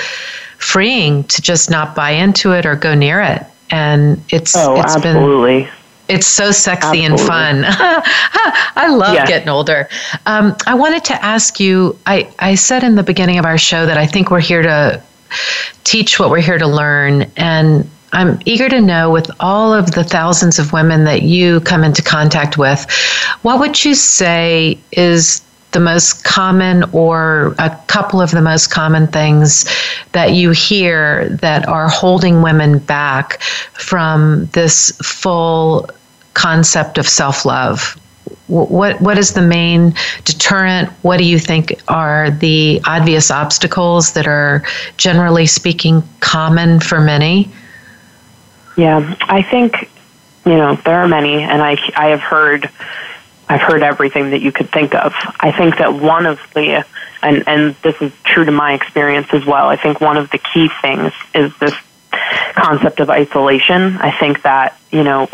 freeing 0.58 1.24
to 1.24 1.42
just 1.42 1.70
not 1.70 1.94
buy 1.94 2.10
into 2.10 2.52
it 2.52 2.64
or 2.66 2.74
go 2.74 2.94
near 2.94 3.20
it. 3.20 3.44
And 3.70 4.22
it's 4.30 4.56
oh, 4.56 4.80
it's 4.80 4.96
absolutely. 4.96 5.62
been 5.62 5.70
it's 6.06 6.26
so 6.26 6.50
sexy 6.50 7.04
Absolutely. 7.04 7.06
and 7.06 7.20
fun. 7.20 7.64
I 8.76 8.94
love 8.94 9.14
yeah. 9.14 9.26
getting 9.26 9.48
older. 9.48 9.88
Um, 10.26 10.54
I 10.66 10.74
wanted 10.74 11.04
to 11.04 11.24
ask 11.24 11.58
you 11.58 11.98
I, 12.06 12.30
I 12.38 12.56
said 12.56 12.84
in 12.84 12.94
the 12.94 13.02
beginning 13.02 13.38
of 13.38 13.46
our 13.46 13.56
show 13.56 13.86
that 13.86 13.96
I 13.96 14.06
think 14.06 14.30
we're 14.30 14.40
here 14.40 14.62
to 14.62 15.02
teach 15.84 16.18
what 16.18 16.30
we're 16.30 16.42
here 16.42 16.58
to 16.58 16.66
learn. 16.66 17.30
And 17.36 17.88
I'm 18.14 18.38
eager 18.44 18.68
to 18.68 18.80
know 18.80 19.10
with 19.10 19.28
all 19.40 19.74
of 19.74 19.90
the 19.90 20.04
thousands 20.04 20.60
of 20.60 20.72
women 20.72 21.04
that 21.04 21.22
you 21.22 21.60
come 21.60 21.82
into 21.82 22.00
contact 22.00 22.56
with, 22.56 22.88
what 23.42 23.58
would 23.58 23.84
you 23.84 23.94
say 23.94 24.78
is 24.92 25.42
the 25.72 25.80
most 25.80 26.22
common 26.22 26.84
or 26.92 27.56
a 27.58 27.76
couple 27.88 28.20
of 28.20 28.30
the 28.30 28.40
most 28.40 28.70
common 28.70 29.08
things 29.08 29.66
that 30.12 30.32
you 30.32 30.52
hear 30.52 31.28
that 31.40 31.66
are 31.68 31.88
holding 31.88 32.40
women 32.40 32.78
back 32.78 33.42
from 33.72 34.46
this 34.52 34.92
full 35.02 35.90
concept 36.34 36.98
of 36.98 37.08
self 37.08 37.44
love? 37.44 38.00
What 38.46 39.00
what 39.00 39.18
is 39.18 39.32
the 39.32 39.42
main 39.42 39.94
deterrent? 40.24 40.88
What 41.02 41.16
do 41.16 41.24
you 41.24 41.40
think 41.40 41.82
are 41.88 42.30
the 42.30 42.80
obvious 42.86 43.32
obstacles 43.32 44.12
that 44.12 44.28
are 44.28 44.62
generally 44.98 45.46
speaking 45.46 46.04
common 46.20 46.78
for 46.78 47.00
many? 47.00 47.50
Yeah, 48.76 49.16
I 49.20 49.42
think 49.42 49.90
you 50.44 50.56
know 50.56 50.74
there 50.84 50.96
are 50.96 51.08
many, 51.08 51.42
and 51.42 51.62
I 51.62 51.76
I 51.96 52.08
have 52.08 52.20
heard 52.20 52.70
I've 53.48 53.60
heard 53.60 53.82
everything 53.82 54.30
that 54.30 54.40
you 54.40 54.52
could 54.52 54.70
think 54.70 54.94
of. 54.94 55.14
I 55.40 55.52
think 55.52 55.78
that 55.78 55.94
one 55.94 56.26
of 56.26 56.40
the, 56.54 56.84
and, 57.22 57.44
and 57.46 57.74
this 57.82 58.00
is 58.00 58.12
true 58.24 58.44
to 58.44 58.52
my 58.52 58.72
experience 58.72 59.28
as 59.32 59.44
well, 59.44 59.68
I 59.68 59.76
think 59.76 60.00
one 60.00 60.16
of 60.16 60.30
the 60.30 60.38
key 60.38 60.70
things 60.80 61.12
is 61.34 61.52
this 61.58 61.74
concept 62.54 63.00
of 63.00 63.10
isolation. 63.10 63.96
I 63.96 64.16
think 64.18 64.42
that, 64.42 64.78
you 64.90 65.04
know, 65.04 65.28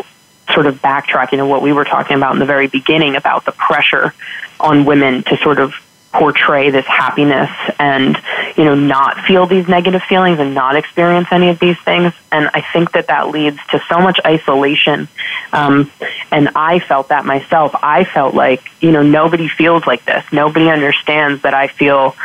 sort 0.53 0.65
of 0.65 0.81
backtracking 0.81 1.37
to 1.37 1.45
what 1.45 1.61
we 1.61 1.71
were 1.71 1.85
talking 1.85 2.17
about 2.17 2.33
in 2.33 2.39
the 2.39 2.45
very 2.45 2.67
beginning 2.67 3.15
about 3.15 3.45
the 3.45 3.53
pressure 3.53 4.13
on 4.59 4.83
women 4.85 5.23
to 5.23 5.37
sort 5.37 5.59
of 5.59 5.73
portray 6.13 6.69
this 6.69 6.85
happiness 6.85 7.49
and 7.79 8.17
you 8.57 8.65
know 8.65 8.75
not 8.75 9.17
feel 9.25 9.45
these 9.45 9.67
negative 9.67 10.03
feelings 10.03 10.39
and 10.39 10.53
not 10.53 10.75
experience 10.75 11.27
any 11.31 11.49
of 11.49 11.59
these 11.59 11.79
things. 11.79 12.13
And 12.31 12.49
i 12.53 12.61
think 12.73 12.91
that 12.93 13.07
that 13.07 13.29
leads 13.29 13.59
to 13.71 13.81
so 13.89 13.99
much 13.99 14.19
isolation. 14.25 15.07
Um, 15.53 15.91
and 16.31 16.49
i 16.55 16.79
felt 16.79 17.09
that 17.09 17.25
myself. 17.25 17.73
I 17.81 18.03
felt 18.03 18.35
like 18.35 18.63
you 18.81 18.91
know 18.91 19.03
nobody 19.03 19.47
feels 19.47 19.85
like 19.85 20.05
this. 20.05 20.23
Nobody 20.31 20.69
understands 20.69 21.41
that 21.43 21.53
i 21.53 21.67
feel 21.67 22.15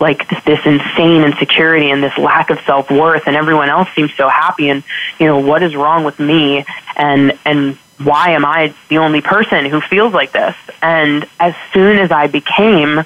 like 0.00 0.28
this 0.44 0.58
insane 0.66 1.22
insecurity 1.22 1.90
and 1.90 2.02
this 2.02 2.16
lack 2.18 2.50
of 2.50 2.58
self-worth 2.66 3.22
and 3.28 3.36
everyone 3.36 3.68
else 3.68 3.88
seems 3.94 4.12
so 4.14 4.28
happy 4.28 4.68
and 4.68 4.82
you 5.20 5.26
know 5.26 5.38
what 5.38 5.62
is 5.62 5.74
wrong 5.76 6.04
with 6.04 6.18
me? 6.18 6.64
And 6.96 7.38
and 7.44 7.78
why 7.98 8.30
am 8.30 8.44
I 8.44 8.74
the 8.88 8.98
only 8.98 9.20
person 9.20 9.64
who 9.64 9.80
feels 9.80 10.12
like 10.12 10.32
this? 10.32 10.56
And 10.82 11.26
as 11.38 11.54
soon 11.72 11.98
as 11.98 12.10
I 12.10 12.26
became 12.26 13.04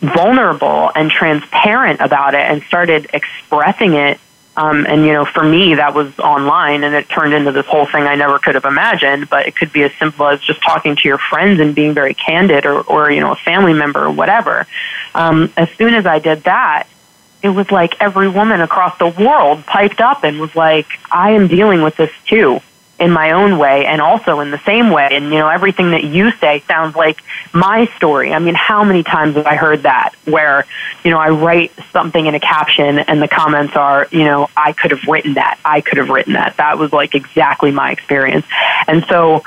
vulnerable 0.00 0.90
and 0.94 1.10
transparent 1.10 2.00
about 2.00 2.34
it 2.34 2.40
and 2.40 2.62
started 2.62 3.08
expressing 3.12 3.94
it. 3.94 4.20
Um, 4.56 4.86
and 4.86 5.04
you 5.04 5.12
know, 5.12 5.24
for 5.24 5.44
me, 5.44 5.76
that 5.76 5.94
was 5.94 6.18
online, 6.18 6.82
and 6.82 6.92
it 6.92 7.08
turned 7.08 7.32
into 7.32 7.52
this 7.52 7.66
whole 7.66 7.86
thing 7.86 8.04
I 8.04 8.16
never 8.16 8.40
could 8.40 8.56
have 8.56 8.64
imagined. 8.64 9.30
But 9.30 9.46
it 9.46 9.54
could 9.54 9.72
be 9.72 9.84
as 9.84 9.92
simple 10.00 10.26
as 10.26 10.40
just 10.40 10.60
talking 10.62 10.96
to 10.96 11.08
your 11.08 11.18
friends 11.18 11.60
and 11.60 11.76
being 11.76 11.94
very 11.94 12.14
candid, 12.14 12.66
or, 12.66 12.80
or 12.80 13.08
you 13.10 13.20
know, 13.20 13.30
a 13.30 13.36
family 13.36 13.72
member 13.72 14.04
or 14.06 14.10
whatever. 14.10 14.66
Um, 15.14 15.52
as 15.56 15.70
soon 15.78 15.94
as 15.94 16.06
I 16.06 16.18
did 16.18 16.42
that, 16.42 16.88
it 17.40 17.50
was 17.50 17.70
like 17.70 18.00
every 18.00 18.28
woman 18.28 18.60
across 18.60 18.98
the 18.98 19.06
world 19.06 19.64
piped 19.64 20.00
up 20.00 20.24
and 20.24 20.40
was 20.40 20.54
like, 20.56 20.88
"I 21.12 21.32
am 21.32 21.46
dealing 21.46 21.82
with 21.82 21.96
this 21.96 22.10
too." 22.26 22.60
In 22.98 23.12
my 23.12 23.30
own 23.30 23.58
way 23.58 23.86
and 23.86 24.00
also 24.00 24.40
in 24.40 24.50
the 24.50 24.58
same 24.58 24.90
way. 24.90 25.08
And, 25.12 25.26
you 25.26 25.38
know, 25.38 25.48
everything 25.48 25.92
that 25.92 26.04
you 26.04 26.32
say 26.32 26.60
sounds 26.66 26.96
like 26.96 27.22
my 27.52 27.86
story. 27.96 28.32
I 28.32 28.38
mean, 28.38 28.54
how 28.54 28.84
many 28.84 29.02
times 29.02 29.36
have 29.36 29.46
I 29.46 29.54
heard 29.56 29.82
that 29.82 30.14
where, 30.24 30.66
you 31.04 31.10
know, 31.10 31.18
I 31.18 31.30
write 31.30 31.72
something 31.92 32.26
in 32.26 32.34
a 32.34 32.40
caption 32.40 32.98
and 32.98 33.22
the 33.22 33.28
comments 33.28 33.76
are, 33.76 34.08
you 34.10 34.24
know, 34.24 34.48
I 34.56 34.72
could 34.72 34.90
have 34.90 35.04
written 35.04 35.34
that. 35.34 35.58
I 35.64 35.80
could 35.80 35.98
have 35.98 36.08
written 36.08 36.32
that. 36.32 36.56
That 36.56 36.78
was 36.78 36.92
like 36.92 37.14
exactly 37.14 37.70
my 37.70 37.92
experience. 37.92 38.46
And 38.86 39.04
so, 39.06 39.44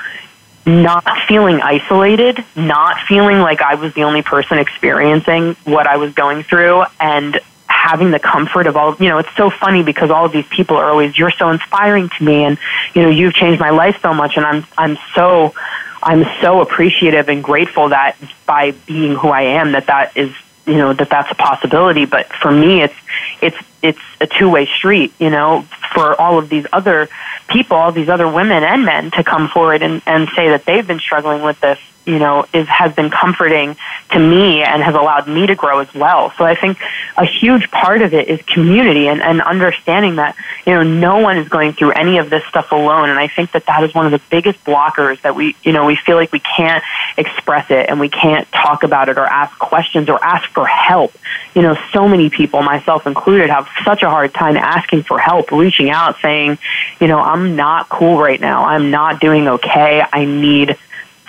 not 0.64 1.03
feeling 1.28 1.60
isolated, 1.60 2.44
not 2.56 2.99
feeling 3.07 3.40
like 3.40 3.61
I 3.61 3.76
was 3.76 3.95
the 3.95 4.03
only 4.03 4.22
person 4.22 4.60
experiencing 4.60 5.56
what 5.64 5.88
I 5.88 5.98
was 5.98 6.14
going 6.14 6.44
through, 6.44 6.84
and 6.99 7.40
having 7.82 8.12
the 8.12 8.20
comfort 8.20 8.68
of 8.68 8.78
all, 8.78 8.95
you 8.99 9.10
know, 9.10 9.18
it's 9.18 9.36
so 9.36 9.49
funny 9.49 9.82
because 9.82 10.12
all 10.12 10.26
of 10.26 10.32
these 10.32 10.45
people 10.48 10.78
are 10.78 10.91
always, 10.91 11.18
you're 11.18 11.32
so 11.32 11.49
inspiring 11.49 12.10
to 12.10 12.24
me, 12.24 12.44
and 12.44 12.60
you 12.94 13.02
know, 13.02 13.10
you've 13.10 13.34
changed 13.34 13.60
my 13.60 13.72
life 13.72 13.99
so 14.02 14.14
much, 14.14 14.38
and 14.38 14.45
I'm, 14.45 14.64
I'm 14.78 14.99
so, 15.16 15.56
I'm 16.03 16.24
so 16.41 16.62
appreciative 16.62 17.28
and 17.28 17.44
grateful 17.44 17.90
that 17.90 18.16
by 18.45 18.72
being 18.86 19.16
who 19.16 19.30
I 19.30 19.41
am, 19.60 19.72
that 19.72 19.88
that 19.88 20.16
is, 20.16 20.32
you 20.68 20.76
know, 20.76 20.94
that 20.94 21.10
that's 21.10 21.32
a 21.32 21.36
possibility. 21.36 22.06
But 22.06 22.28
for 22.28 22.52
me, 22.52 22.84
it's, 22.84 22.94
it's, 23.41 23.58
it's 23.82 23.99
a 24.20 24.28
two 24.28 24.49
way 24.52 24.68
street, 24.68 25.12
you 25.20 25.32
know, 25.32 25.64
for 25.94 26.20
all 26.22 26.38
of 26.38 26.49
these 26.49 26.68
other 26.72 27.10
people, 27.49 27.78
all 27.78 27.91
these 27.91 28.10
other 28.10 28.28
women 28.32 28.64
and 28.64 28.86
men 28.86 29.10
to 29.12 29.24
come 29.24 29.49
forward 29.49 29.82
and, 29.82 30.03
and 30.06 30.30
say 30.36 30.49
that 30.49 30.66
they've 30.66 30.86
been 30.86 30.99
struggling 30.99 31.41
with 31.41 31.60
this 31.62 31.80
you 32.06 32.19
know, 32.19 32.45
is 32.53 32.68
has 32.68 32.94
been 32.94 33.10
comforting 33.10 33.76
to 34.11 34.19
me 34.19 34.64
and 34.64 34.82
has 34.82 34.95
allowed 34.95 35.28
me 35.28 35.48
to 35.48 35.56
grow 35.56 35.80
as 35.80 35.94
well. 35.94 36.32
So 36.38 36.44
I 36.44 36.56
think 36.56 36.80
a 37.18 37.26
huge 37.26 37.69
part 37.72 38.02
of 38.02 38.14
it 38.14 38.28
is 38.28 38.41
community 38.44 39.07
and, 39.07 39.22
and 39.22 39.41
understanding 39.41 40.15
that, 40.15 40.36
you 40.65 40.73
know, 40.73 40.84
no 40.84 41.19
one 41.19 41.38
is 41.38 41.48
going 41.48 41.73
through 41.73 41.91
any 41.91 42.18
of 42.18 42.30
this 42.30 42.44
stuff 42.45 42.72
alone. 42.72 43.10
And 43.10 43.19
I 43.19 43.28
think 43.28 43.52
that 43.52 43.65
that 43.68 43.84
is 43.84 43.94
one 43.94 44.06
of 44.06 44.11
the 44.11 44.22
biggest 44.30 44.64
blockers 44.65 45.22
that 45.22 45.36
we, 45.36 45.56
you 45.64 45.72
know, 45.72 45.86
we 45.86 45.95
feel 45.95 46.15
like 46.15 46.32
we 46.32 46.40
can't 46.40 46.84
express 47.18 47.69
it 47.69 47.90
and 47.90 47.99
we 47.99 48.10
can't 48.10 48.52
talk 48.52 48.84
about 48.84 49.10
it 49.10 49.18
or 49.18 49.26
ask 49.26 49.57
questions 49.60 50.10
or 50.10 50.23
ask 50.23 50.49
for 50.49 50.65
help. 50.65 51.14
You 51.53 51.61
know, 51.61 51.78
so 51.94 52.07
many 52.07 52.30
people, 52.30 52.61
myself 52.64 53.06
included, 53.06 53.49
have 53.49 53.68
such 53.86 54.03
a 54.03 54.10
hard 54.10 54.34
time 54.34 54.57
asking 54.57 55.03
for 55.03 55.19
help, 55.19 55.52
reaching 55.52 55.90
out, 55.90 56.19
saying, 56.22 56.57
you 56.99 57.07
know, 57.07 57.19
I'm 57.19 57.56
not 57.56 57.90
cool 57.90 58.18
right 58.18 58.40
now. 58.40 58.65
I'm 58.65 58.90
not 58.90 59.19
doing 59.19 59.48
okay. 59.48 60.03
I 60.11 60.26
need 60.26 60.78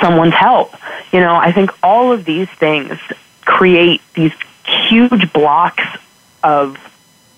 someone's 0.02 0.34
help. 0.34 0.74
You 1.12 1.20
know, 1.20 1.34
I 1.34 1.52
think 1.52 1.70
all 1.82 2.12
of 2.12 2.24
these 2.24 2.48
things 2.48 2.98
create 3.44 4.02
these 4.14 4.32
huge 4.64 5.32
blocks 5.32 5.84
of 6.42 6.76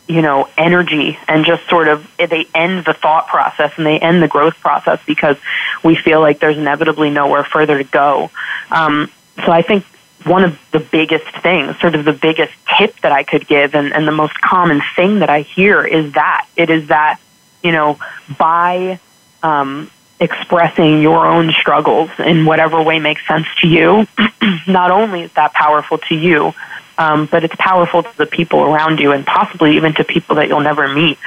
you 0.06 0.20
know 0.20 0.48
energy 0.58 1.18
and 1.28 1.44
just 1.44 1.66
sort 1.68 1.88
of 1.88 2.06
they 2.18 2.46
end 2.54 2.84
the 2.84 2.92
thought 2.92 3.26
process 3.28 3.72
and 3.76 3.86
they 3.86 3.98
end 3.98 4.22
the 4.22 4.28
growth 4.28 4.58
process 4.60 5.00
because 5.06 5.36
we 5.82 5.96
feel 5.96 6.20
like 6.20 6.40
there's 6.40 6.58
inevitably 6.58 7.10
nowhere 7.10 7.44
further 7.44 7.78
to 7.78 7.84
go 7.84 8.30
um, 8.70 9.10
so 9.46 9.50
i 9.50 9.62
think 9.62 9.82
one 10.24 10.44
of 10.44 10.58
the 10.72 10.80
biggest 10.80 11.26
things 11.42 11.78
sort 11.80 11.94
of 11.94 12.04
the 12.04 12.12
biggest 12.12 12.52
tip 12.76 12.94
that 13.00 13.12
i 13.12 13.22
could 13.22 13.46
give 13.46 13.74
and, 13.74 13.94
and 13.94 14.06
the 14.06 14.12
most 14.12 14.38
common 14.42 14.82
thing 14.94 15.20
that 15.20 15.30
i 15.30 15.40
hear 15.40 15.82
is 15.84 16.12
that 16.12 16.46
it 16.54 16.68
is 16.68 16.88
that 16.88 17.18
you 17.62 17.72
know 17.72 17.98
by 18.38 19.00
um, 19.42 19.90
expressing 20.20 21.02
your 21.02 21.26
own 21.26 21.52
struggles 21.52 22.10
in 22.18 22.44
whatever 22.44 22.82
way 22.82 22.98
makes 22.98 23.26
sense 23.26 23.46
to 23.60 23.68
you, 23.68 24.06
not 24.66 24.90
only 24.90 25.22
is 25.22 25.32
that 25.32 25.52
powerful 25.52 25.98
to 25.98 26.14
you, 26.14 26.54
um, 26.96 27.26
but 27.26 27.44
it's 27.44 27.56
powerful 27.56 28.02
to 28.02 28.16
the 28.16 28.26
people 28.26 28.60
around 28.60 29.00
you 29.00 29.12
and 29.12 29.26
possibly 29.26 29.76
even 29.76 29.94
to 29.94 30.04
people 30.04 30.36
that 30.36 30.48
you'll 30.48 30.60
never 30.60 30.86
meet. 30.88 31.18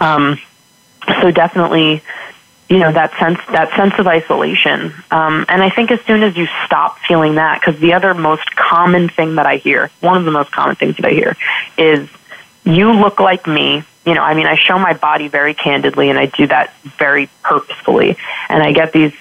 Um, 0.00 0.40
so 1.20 1.30
definitely, 1.30 2.02
you 2.68 2.78
know 2.78 2.90
that 2.90 3.16
sense 3.18 3.38
that 3.52 3.74
sense 3.76 3.94
of 3.98 4.06
isolation. 4.06 4.92
Um, 5.10 5.44
and 5.48 5.62
I 5.62 5.70
think 5.70 5.90
as 5.90 6.00
soon 6.02 6.22
as 6.22 6.36
you 6.36 6.46
stop 6.64 6.98
feeling 7.00 7.36
that, 7.36 7.60
because 7.60 7.80
the 7.80 7.92
other 7.92 8.14
most 8.14 8.56
common 8.56 9.08
thing 9.08 9.36
that 9.36 9.46
I 9.46 9.56
hear, 9.56 9.90
one 10.00 10.16
of 10.16 10.24
the 10.24 10.32
most 10.32 10.50
common 10.50 10.74
things 10.76 10.96
that 10.96 11.04
I 11.04 11.10
hear, 11.10 11.36
is 11.78 12.08
you 12.64 12.92
look 12.92 13.20
like 13.20 13.46
me 13.46 13.84
you 14.06 14.14
know, 14.14 14.22
I 14.22 14.34
mean, 14.34 14.46
I 14.46 14.54
show 14.54 14.78
my 14.78 14.94
body 14.94 15.28
very 15.28 15.52
candidly 15.52 16.08
and 16.10 16.18
I 16.18 16.26
do 16.26 16.46
that 16.46 16.72
very 16.96 17.28
purposefully. 17.42 18.16
And 18.48 18.62
I 18.62 18.72
get 18.72 18.92
these 18.92 19.12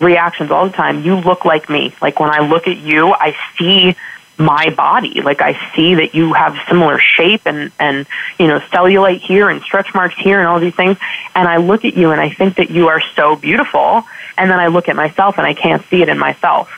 reactions 0.00 0.52
all 0.52 0.66
the 0.68 0.72
time. 0.72 1.02
You 1.02 1.16
look 1.16 1.44
like 1.44 1.68
me. 1.68 1.94
Like 2.00 2.20
when 2.20 2.30
I 2.30 2.48
look 2.48 2.68
at 2.68 2.76
you, 2.76 3.12
I 3.12 3.36
see 3.58 3.96
my 4.38 4.70
body. 4.70 5.20
Like 5.20 5.42
I 5.42 5.58
see 5.74 5.96
that 5.96 6.14
you 6.14 6.32
have 6.34 6.56
similar 6.68 7.00
shape 7.00 7.42
and, 7.46 7.72
and, 7.80 8.06
you 8.38 8.46
know, 8.46 8.60
cellulite 8.60 9.20
here 9.20 9.50
and 9.50 9.60
stretch 9.60 9.92
marks 9.92 10.14
here 10.16 10.38
and 10.38 10.46
all 10.46 10.60
these 10.60 10.76
things. 10.76 10.96
And 11.34 11.48
I 11.48 11.56
look 11.56 11.84
at 11.84 11.96
you 11.96 12.12
and 12.12 12.20
I 12.20 12.30
think 12.30 12.56
that 12.56 12.70
you 12.70 12.88
are 12.88 13.02
so 13.16 13.34
beautiful. 13.34 14.04
And 14.36 14.48
then 14.48 14.60
I 14.60 14.68
look 14.68 14.88
at 14.88 14.94
myself 14.94 15.38
and 15.38 15.46
I 15.46 15.54
can't 15.54 15.84
see 15.86 16.00
it 16.02 16.08
in 16.08 16.16
myself. 16.16 16.70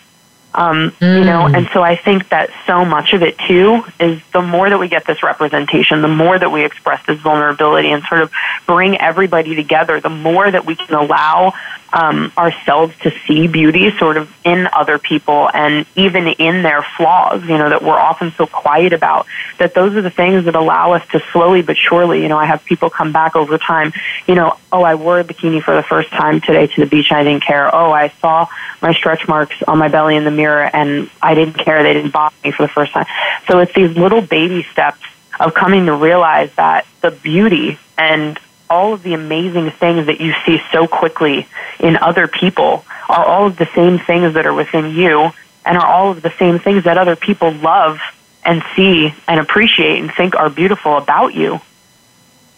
Um, 0.52 0.90
mm. 0.92 1.18
You 1.18 1.24
know, 1.24 1.46
and 1.46 1.68
so 1.72 1.82
I 1.82 1.96
think 1.96 2.28
that 2.30 2.50
so 2.66 2.84
much 2.84 3.12
of 3.12 3.22
it 3.22 3.38
too 3.38 3.84
is 4.00 4.20
the 4.32 4.42
more 4.42 4.68
that 4.68 4.78
we 4.78 4.88
get 4.88 5.06
this 5.06 5.22
representation, 5.22 6.02
the 6.02 6.08
more 6.08 6.38
that 6.38 6.50
we 6.50 6.64
express 6.64 7.04
this 7.06 7.20
vulnerability 7.20 7.90
and 7.90 8.02
sort 8.04 8.22
of 8.22 8.32
bring 8.66 9.00
everybody 9.00 9.54
together, 9.54 10.00
the 10.00 10.10
more 10.10 10.50
that 10.50 10.66
we 10.66 10.74
can 10.74 10.94
allow 10.94 11.54
um, 11.92 12.32
ourselves 12.36 12.96
to 13.00 13.10
see 13.26 13.48
beauty 13.48 13.90
sort 13.98 14.16
of 14.16 14.32
in 14.44 14.68
other 14.72 14.98
people 14.98 15.50
and 15.52 15.86
even 15.96 16.28
in 16.28 16.62
their 16.62 16.82
flaws, 16.82 17.42
you 17.42 17.58
know, 17.58 17.68
that 17.68 17.82
we're 17.82 17.98
often 17.98 18.32
so 18.32 18.46
quiet 18.46 18.92
about, 18.92 19.26
that 19.58 19.74
those 19.74 19.94
are 19.96 20.02
the 20.02 20.10
things 20.10 20.44
that 20.44 20.54
allow 20.54 20.92
us 20.92 21.06
to 21.08 21.20
slowly 21.32 21.62
but 21.62 21.76
surely, 21.76 22.22
you 22.22 22.28
know, 22.28 22.38
I 22.38 22.46
have 22.46 22.64
people 22.64 22.90
come 22.90 23.12
back 23.12 23.34
over 23.34 23.58
time, 23.58 23.92
you 24.26 24.34
know, 24.34 24.56
oh, 24.72 24.82
I 24.82 24.94
wore 24.94 25.20
a 25.20 25.24
bikini 25.24 25.62
for 25.62 25.74
the 25.74 25.82
first 25.82 26.10
time 26.10 26.40
today 26.40 26.66
to 26.68 26.80
the 26.80 26.86
beach 26.86 27.08
and 27.10 27.18
I 27.18 27.24
didn't 27.24 27.44
care. 27.44 27.74
Oh, 27.74 27.90
I 27.90 28.08
saw 28.20 28.46
my 28.80 28.92
stretch 28.94 29.26
marks 29.26 29.62
on 29.66 29.78
my 29.78 29.88
belly 29.88 30.16
in 30.16 30.24
the 30.24 30.30
mirror 30.30 30.70
and 30.72 31.10
I 31.20 31.34
didn't 31.34 31.54
care. 31.54 31.82
They 31.82 31.92
didn't 31.92 32.12
bother 32.12 32.34
me 32.44 32.52
for 32.52 32.62
the 32.62 32.72
first 32.72 32.92
time. 32.92 33.06
So 33.48 33.58
it's 33.58 33.74
these 33.74 33.96
little 33.96 34.20
baby 34.20 34.62
steps 34.72 35.00
of 35.38 35.54
coming 35.54 35.86
to 35.86 35.94
realize 35.94 36.52
that 36.54 36.86
the 37.00 37.10
beauty 37.10 37.78
and 37.96 38.38
all 38.70 38.94
of 38.94 39.02
the 39.02 39.12
amazing 39.14 39.70
things 39.72 40.06
that 40.06 40.20
you 40.20 40.32
see 40.46 40.62
so 40.72 40.86
quickly 40.86 41.46
in 41.80 41.96
other 41.96 42.28
people 42.28 42.84
are 43.08 43.24
all 43.24 43.46
of 43.48 43.56
the 43.56 43.68
same 43.74 43.98
things 43.98 44.34
that 44.34 44.46
are 44.46 44.54
within 44.54 44.94
you 44.94 45.32
and 45.66 45.76
are 45.76 45.86
all 45.86 46.12
of 46.12 46.22
the 46.22 46.30
same 46.38 46.58
things 46.58 46.84
that 46.84 46.96
other 46.96 47.16
people 47.16 47.52
love 47.52 48.00
and 48.44 48.62
see 48.74 49.12
and 49.28 49.40
appreciate 49.40 50.00
and 50.00 50.12
think 50.12 50.34
are 50.36 50.48
beautiful 50.48 50.96
about 50.96 51.34
you. 51.34 51.60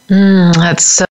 Mm, 0.08 0.54
that's 0.54 0.84
so 0.84 1.00